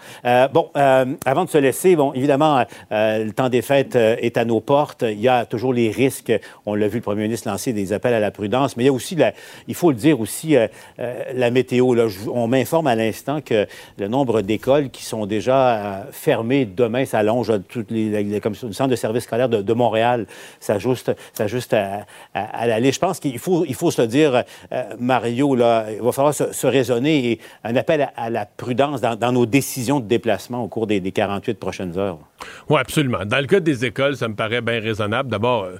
bon, 0.52 0.70
avant 0.74 1.44
de 1.44 1.50
se 1.50 1.58
laisser, 1.58 1.94
bon, 1.96 2.12
évidemment, 2.14 2.64
le 2.90 3.30
temps 3.30 3.48
des 3.48 3.62
fêtes 3.62 3.96
est 3.96 4.36
à 4.36 4.44
nos 4.44 4.60
portes. 4.60 5.02
Il 5.02 5.20
y 5.20 5.28
a 5.28 5.44
toujours 5.44 5.72
les 5.72 5.90
risques. 5.90 6.32
On 6.66 6.74
l'a 6.74 6.88
vu, 6.88 6.98
le 6.98 7.02
premier 7.02 7.22
ministre 7.22 7.48
lancer 7.48 7.72
des 7.72 7.92
appels 7.92 8.14
à 8.14 8.20
la 8.20 8.30
prudence, 8.30 8.76
mais 8.76 8.84
il 8.84 8.86
y 8.86 8.90
a 8.90 8.92
aussi, 8.92 9.14
la, 9.14 9.32
il 9.68 9.74
faut 9.74 9.90
le 9.90 9.96
dire 9.96 10.20
aussi, 10.20 10.56
la 10.98 11.43
la 11.44 11.50
météo. 11.50 11.94
On 12.32 12.48
m'informe 12.48 12.86
à 12.86 12.94
l'instant 12.94 13.40
que 13.40 13.66
le 13.98 14.08
nombre 14.08 14.40
d'écoles 14.40 14.90
qui 14.90 15.04
sont 15.04 15.26
déjà 15.26 15.76
euh, 15.76 16.02
fermées 16.10 16.64
demain 16.64 17.04
s'allonge 17.04 17.50
à 17.50 17.58
toutes 17.58 17.90
les, 17.90 18.40
comme 18.40 18.54
le 18.62 18.72
centre 18.72 18.90
de 18.90 18.96
services 18.96 19.24
scolaires 19.24 19.48
de, 19.48 19.74
Montréal 19.74 20.26
s'ajuste, 20.60 21.12
s'ajuste 21.32 21.74
à, 21.74 22.06
à, 22.32 22.66
l'aller. 22.66 22.92
Je 22.92 22.98
pense 22.98 23.20
qu'il 23.20 23.38
faut, 23.38 23.64
il 23.66 23.74
faut 23.74 23.90
se 23.90 24.02
dire, 24.02 24.44
euh, 24.72 24.82
Mario, 24.98 25.54
là, 25.54 25.86
il 25.92 26.00
va 26.00 26.12
falloir 26.12 26.34
se, 26.34 26.66
raisonner 26.66 27.32
et 27.32 27.40
un 27.64 27.76
appel 27.76 28.08
à, 28.16 28.30
la 28.30 28.46
prudence 28.46 29.00
dans, 29.00 29.32
nos 29.32 29.46
décisions 29.46 30.00
de 30.00 30.06
déplacement 30.06 30.62
au 30.64 30.68
cours 30.68 30.86
des, 30.86 31.00
des 31.00 31.12
48 31.12 31.58
prochaines 31.58 31.98
heures. 31.98 32.18
Oui, 32.68 32.78
absolument. 32.78 33.24
Dans 33.24 33.40
le 33.40 33.46
cas 33.46 33.60
des 33.60 33.84
écoles, 33.84 34.16
ça 34.16 34.28
me 34.28 34.34
paraît 34.34 34.60
bien 34.60 34.80
raisonnable. 34.80 35.28
D'abord, 35.28 35.64
euh, 35.64 35.76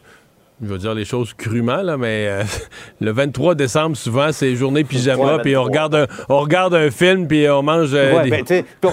je 0.62 0.72
vais 0.72 0.78
dire 0.78 0.94
les 0.94 1.04
choses 1.04 1.34
crûment, 1.34 1.82
là, 1.82 1.96
mais 1.96 2.26
euh, 2.28 2.42
le 3.00 3.12
23 3.12 3.54
décembre, 3.54 3.96
souvent, 3.96 4.30
c'est 4.32 4.54
journée 4.54 4.84
pyjama, 4.84 5.38
puis 5.38 5.56
on 5.56 5.64
regarde, 5.64 5.94
un, 5.94 6.06
on 6.28 6.40
regarde 6.40 6.74
un 6.74 6.90
film, 6.90 7.26
puis 7.26 7.48
on 7.48 7.62
mange. 7.62 7.90
Euh, 7.92 8.22
ouais, 8.22 8.30
ben, 8.30 8.92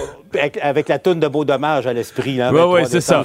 avec, 0.62 0.88
la 0.88 0.98
toune 0.98 1.20
de 1.20 1.28
beau 1.28 1.44
dommage 1.44 1.86
à 1.86 1.92
l'esprit. 1.92 2.40
Oui, 2.40 2.60
oui, 2.66 2.80
c'est 2.86 3.00
ça. 3.00 3.22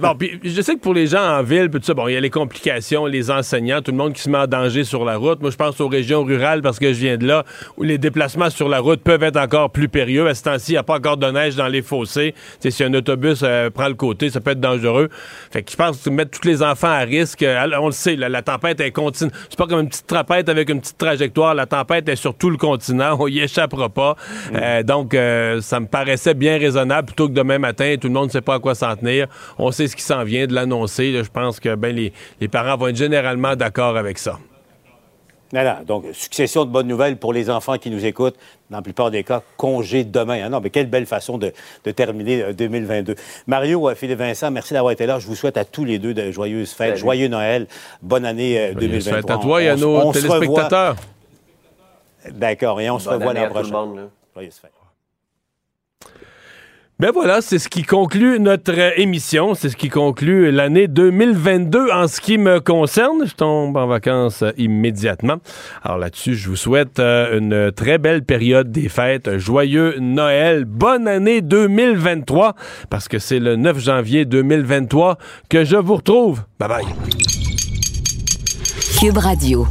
bon, 0.00 0.16
je 0.42 0.60
sais 0.60 0.74
que 0.74 0.80
pour 0.80 0.94
les 0.94 1.06
gens 1.06 1.22
en 1.22 1.42
ville, 1.42 1.70
tout 1.70 1.80
ça, 1.82 1.94
bon, 1.94 2.08
il 2.08 2.14
y 2.14 2.16
a 2.16 2.20
les 2.20 2.30
complications, 2.30 3.06
les 3.06 3.30
enseignants, 3.30 3.80
tout 3.80 3.90
le 3.90 3.96
monde 3.96 4.12
qui 4.12 4.22
se 4.22 4.28
met 4.30 4.38
en 4.38 4.46
danger 4.46 4.84
sur 4.84 5.04
la 5.04 5.16
route. 5.16 5.40
Moi, 5.40 5.50
je 5.50 5.56
pense 5.56 5.80
aux 5.80 5.88
régions 5.88 6.24
rurales 6.24 6.62
parce 6.62 6.78
que 6.78 6.92
je 6.92 6.98
viens 6.98 7.16
de 7.16 7.26
là, 7.26 7.44
où 7.76 7.82
les 7.82 7.98
déplacements 7.98 8.50
sur 8.50 8.68
la 8.68 8.80
route 8.80 9.00
peuvent 9.02 9.22
être 9.22 9.36
encore 9.36 9.70
plus 9.70 9.88
périlleux. 9.88 10.26
À 10.26 10.34
ce 10.34 10.42
temps-ci, 10.42 10.72
il 10.72 10.74
n'y 10.74 10.78
a 10.78 10.82
pas 10.82 10.96
encore 10.96 11.16
de 11.16 11.30
neige 11.30 11.56
dans 11.56 11.68
les 11.68 11.82
fossés. 11.82 12.34
T'sais, 12.58 12.70
si 12.70 12.84
un 12.84 12.92
autobus 12.94 13.40
euh, 13.42 13.70
prend 13.70 13.88
le 13.88 13.94
côté, 13.94 14.30
ça 14.30 14.40
peut 14.40 14.52
être 14.52 14.60
dangereux. 14.60 15.08
Fait 15.50 15.62
que 15.62 15.70
je 15.70 15.76
pense 15.76 16.02
que 16.02 16.10
mettre 16.10 16.38
tous 16.38 16.46
les 16.46 16.62
enfants 16.62 16.88
à 16.88 17.00
risque, 17.00 17.13
euh, 17.42 17.68
on 17.80 17.86
le 17.86 17.92
sait, 17.92 18.16
la 18.16 18.42
tempête 18.42 18.80
est 18.80 18.90
continue. 18.90 19.30
C'est 19.48 19.58
pas 19.58 19.66
comme 19.66 19.80
une 19.80 19.88
petite 19.88 20.06
trapète 20.06 20.48
avec 20.48 20.68
une 20.68 20.80
petite 20.80 20.98
trajectoire. 20.98 21.54
La 21.54 21.66
tempête 21.66 22.08
est 22.08 22.16
sur 22.16 22.34
tout 22.34 22.50
le 22.50 22.56
continent. 22.56 23.16
On 23.20 23.28
y 23.28 23.40
échappera 23.40 23.88
pas. 23.88 24.16
Mm. 24.52 24.56
Euh, 24.56 24.82
donc, 24.82 25.16
ça 25.62 25.80
me 25.80 25.86
paraissait 25.86 26.34
bien 26.34 26.58
raisonnable 26.58 27.06
plutôt 27.06 27.28
que 27.28 27.34
demain 27.34 27.58
matin, 27.58 27.94
tout 28.00 28.08
le 28.08 28.14
monde 28.14 28.26
ne 28.26 28.32
sait 28.32 28.40
pas 28.40 28.54
à 28.54 28.58
quoi 28.58 28.74
s'en 28.74 28.94
tenir. 28.96 29.26
On 29.58 29.70
sait 29.70 29.86
ce 29.86 29.96
qui 29.96 30.02
s'en 30.02 30.24
vient, 30.24 30.46
de 30.46 30.54
l'annoncer. 30.54 31.12
Je 31.12 31.30
pense 31.30 31.60
que 31.60 31.74
ben, 31.74 31.94
les, 31.94 32.48
parents 32.48 32.76
vont 32.76 32.88
être 32.88 32.96
généralement 32.96 33.56
d'accord 33.56 33.96
avec 33.96 34.18
ça. 34.18 34.38
Donc 35.86 36.04
succession 36.12 36.64
de 36.64 36.70
bonnes 36.70 36.88
nouvelles 36.88 37.16
pour 37.16 37.32
les 37.32 37.48
enfants 37.50 37.78
qui 37.78 37.90
nous 37.90 38.04
écoutent. 38.04 38.36
Dans 38.70 38.78
la 38.78 38.82
plupart 38.82 39.10
des 39.10 39.22
cas, 39.22 39.42
congé 39.56 40.04
demain. 40.04 40.40
Ah 40.44 40.48
non, 40.48 40.60
mais 40.60 40.70
quelle 40.70 40.86
belle 40.86 41.06
façon 41.06 41.38
de, 41.38 41.52
terminer 41.92 42.52
2022. 42.54 43.12
Euh, 43.12 43.14
Mario, 43.46 43.88
euh, 43.88 43.94
Philippe 43.94 44.18
Vincent, 44.18 44.50
merci 44.50 44.72
d'avoir 44.72 44.92
été 44.92 45.06
là. 45.06 45.18
Je 45.18 45.26
vous 45.26 45.34
souhaite 45.34 45.56
à 45.56 45.64
tous 45.64 45.84
les 45.84 45.98
deux 45.98 46.14
de 46.14 46.30
joyeuses 46.30 46.72
fêtes, 46.72 46.96
joyeux 46.96 47.28
Noël, 47.28 47.66
bonne 48.02 48.24
année 48.24 48.72
2023. 48.74 49.12
Fêtes 49.12 49.30
à 49.30 49.38
toi 49.38 49.62
et 49.62 49.68
à 49.68 49.76
nos 49.76 50.12
téléspectateurs. 50.12 50.96
D'accord, 52.30 52.80
et 52.80 52.90
on 52.90 52.98
se 52.98 53.08
revoit 53.08 53.34
la 53.34 53.48
prochaine. 53.48 54.08
Joyeuses 54.34 54.58
fêtes. 54.60 54.83
Ben 57.00 57.10
voilà, 57.12 57.40
c'est 57.40 57.58
ce 57.58 57.68
qui 57.68 57.82
conclut 57.82 58.38
notre 58.38 58.78
euh, 58.78 58.92
émission, 58.96 59.54
c'est 59.54 59.68
ce 59.68 59.76
qui 59.76 59.88
conclut 59.88 60.52
l'année 60.52 60.86
2022 60.86 61.90
en 61.90 62.06
ce 62.06 62.20
qui 62.20 62.38
me 62.38 62.60
concerne. 62.60 63.26
Je 63.26 63.34
tombe 63.34 63.76
en 63.76 63.88
vacances 63.88 64.42
euh, 64.42 64.52
immédiatement. 64.58 65.38
Alors 65.82 65.98
là-dessus, 65.98 66.36
je 66.36 66.48
vous 66.48 66.54
souhaite 66.54 67.00
euh, 67.00 67.40
une 67.40 67.72
très 67.72 67.98
belle 67.98 68.22
période 68.22 68.70
des 68.70 68.88
fêtes, 68.88 69.38
joyeux 69.38 69.96
Noël, 69.98 70.66
bonne 70.66 71.08
année 71.08 71.40
2023 71.40 72.54
parce 72.90 73.08
que 73.08 73.18
c'est 73.18 73.40
le 73.40 73.56
9 73.56 73.80
janvier 73.80 74.24
2023 74.24 75.18
que 75.48 75.64
je 75.64 75.76
vous 75.76 75.96
retrouve. 75.96 76.44
Bye 76.60 76.68
bye. 76.68 76.84
Cube 79.00 79.18
Radio. 79.18 79.66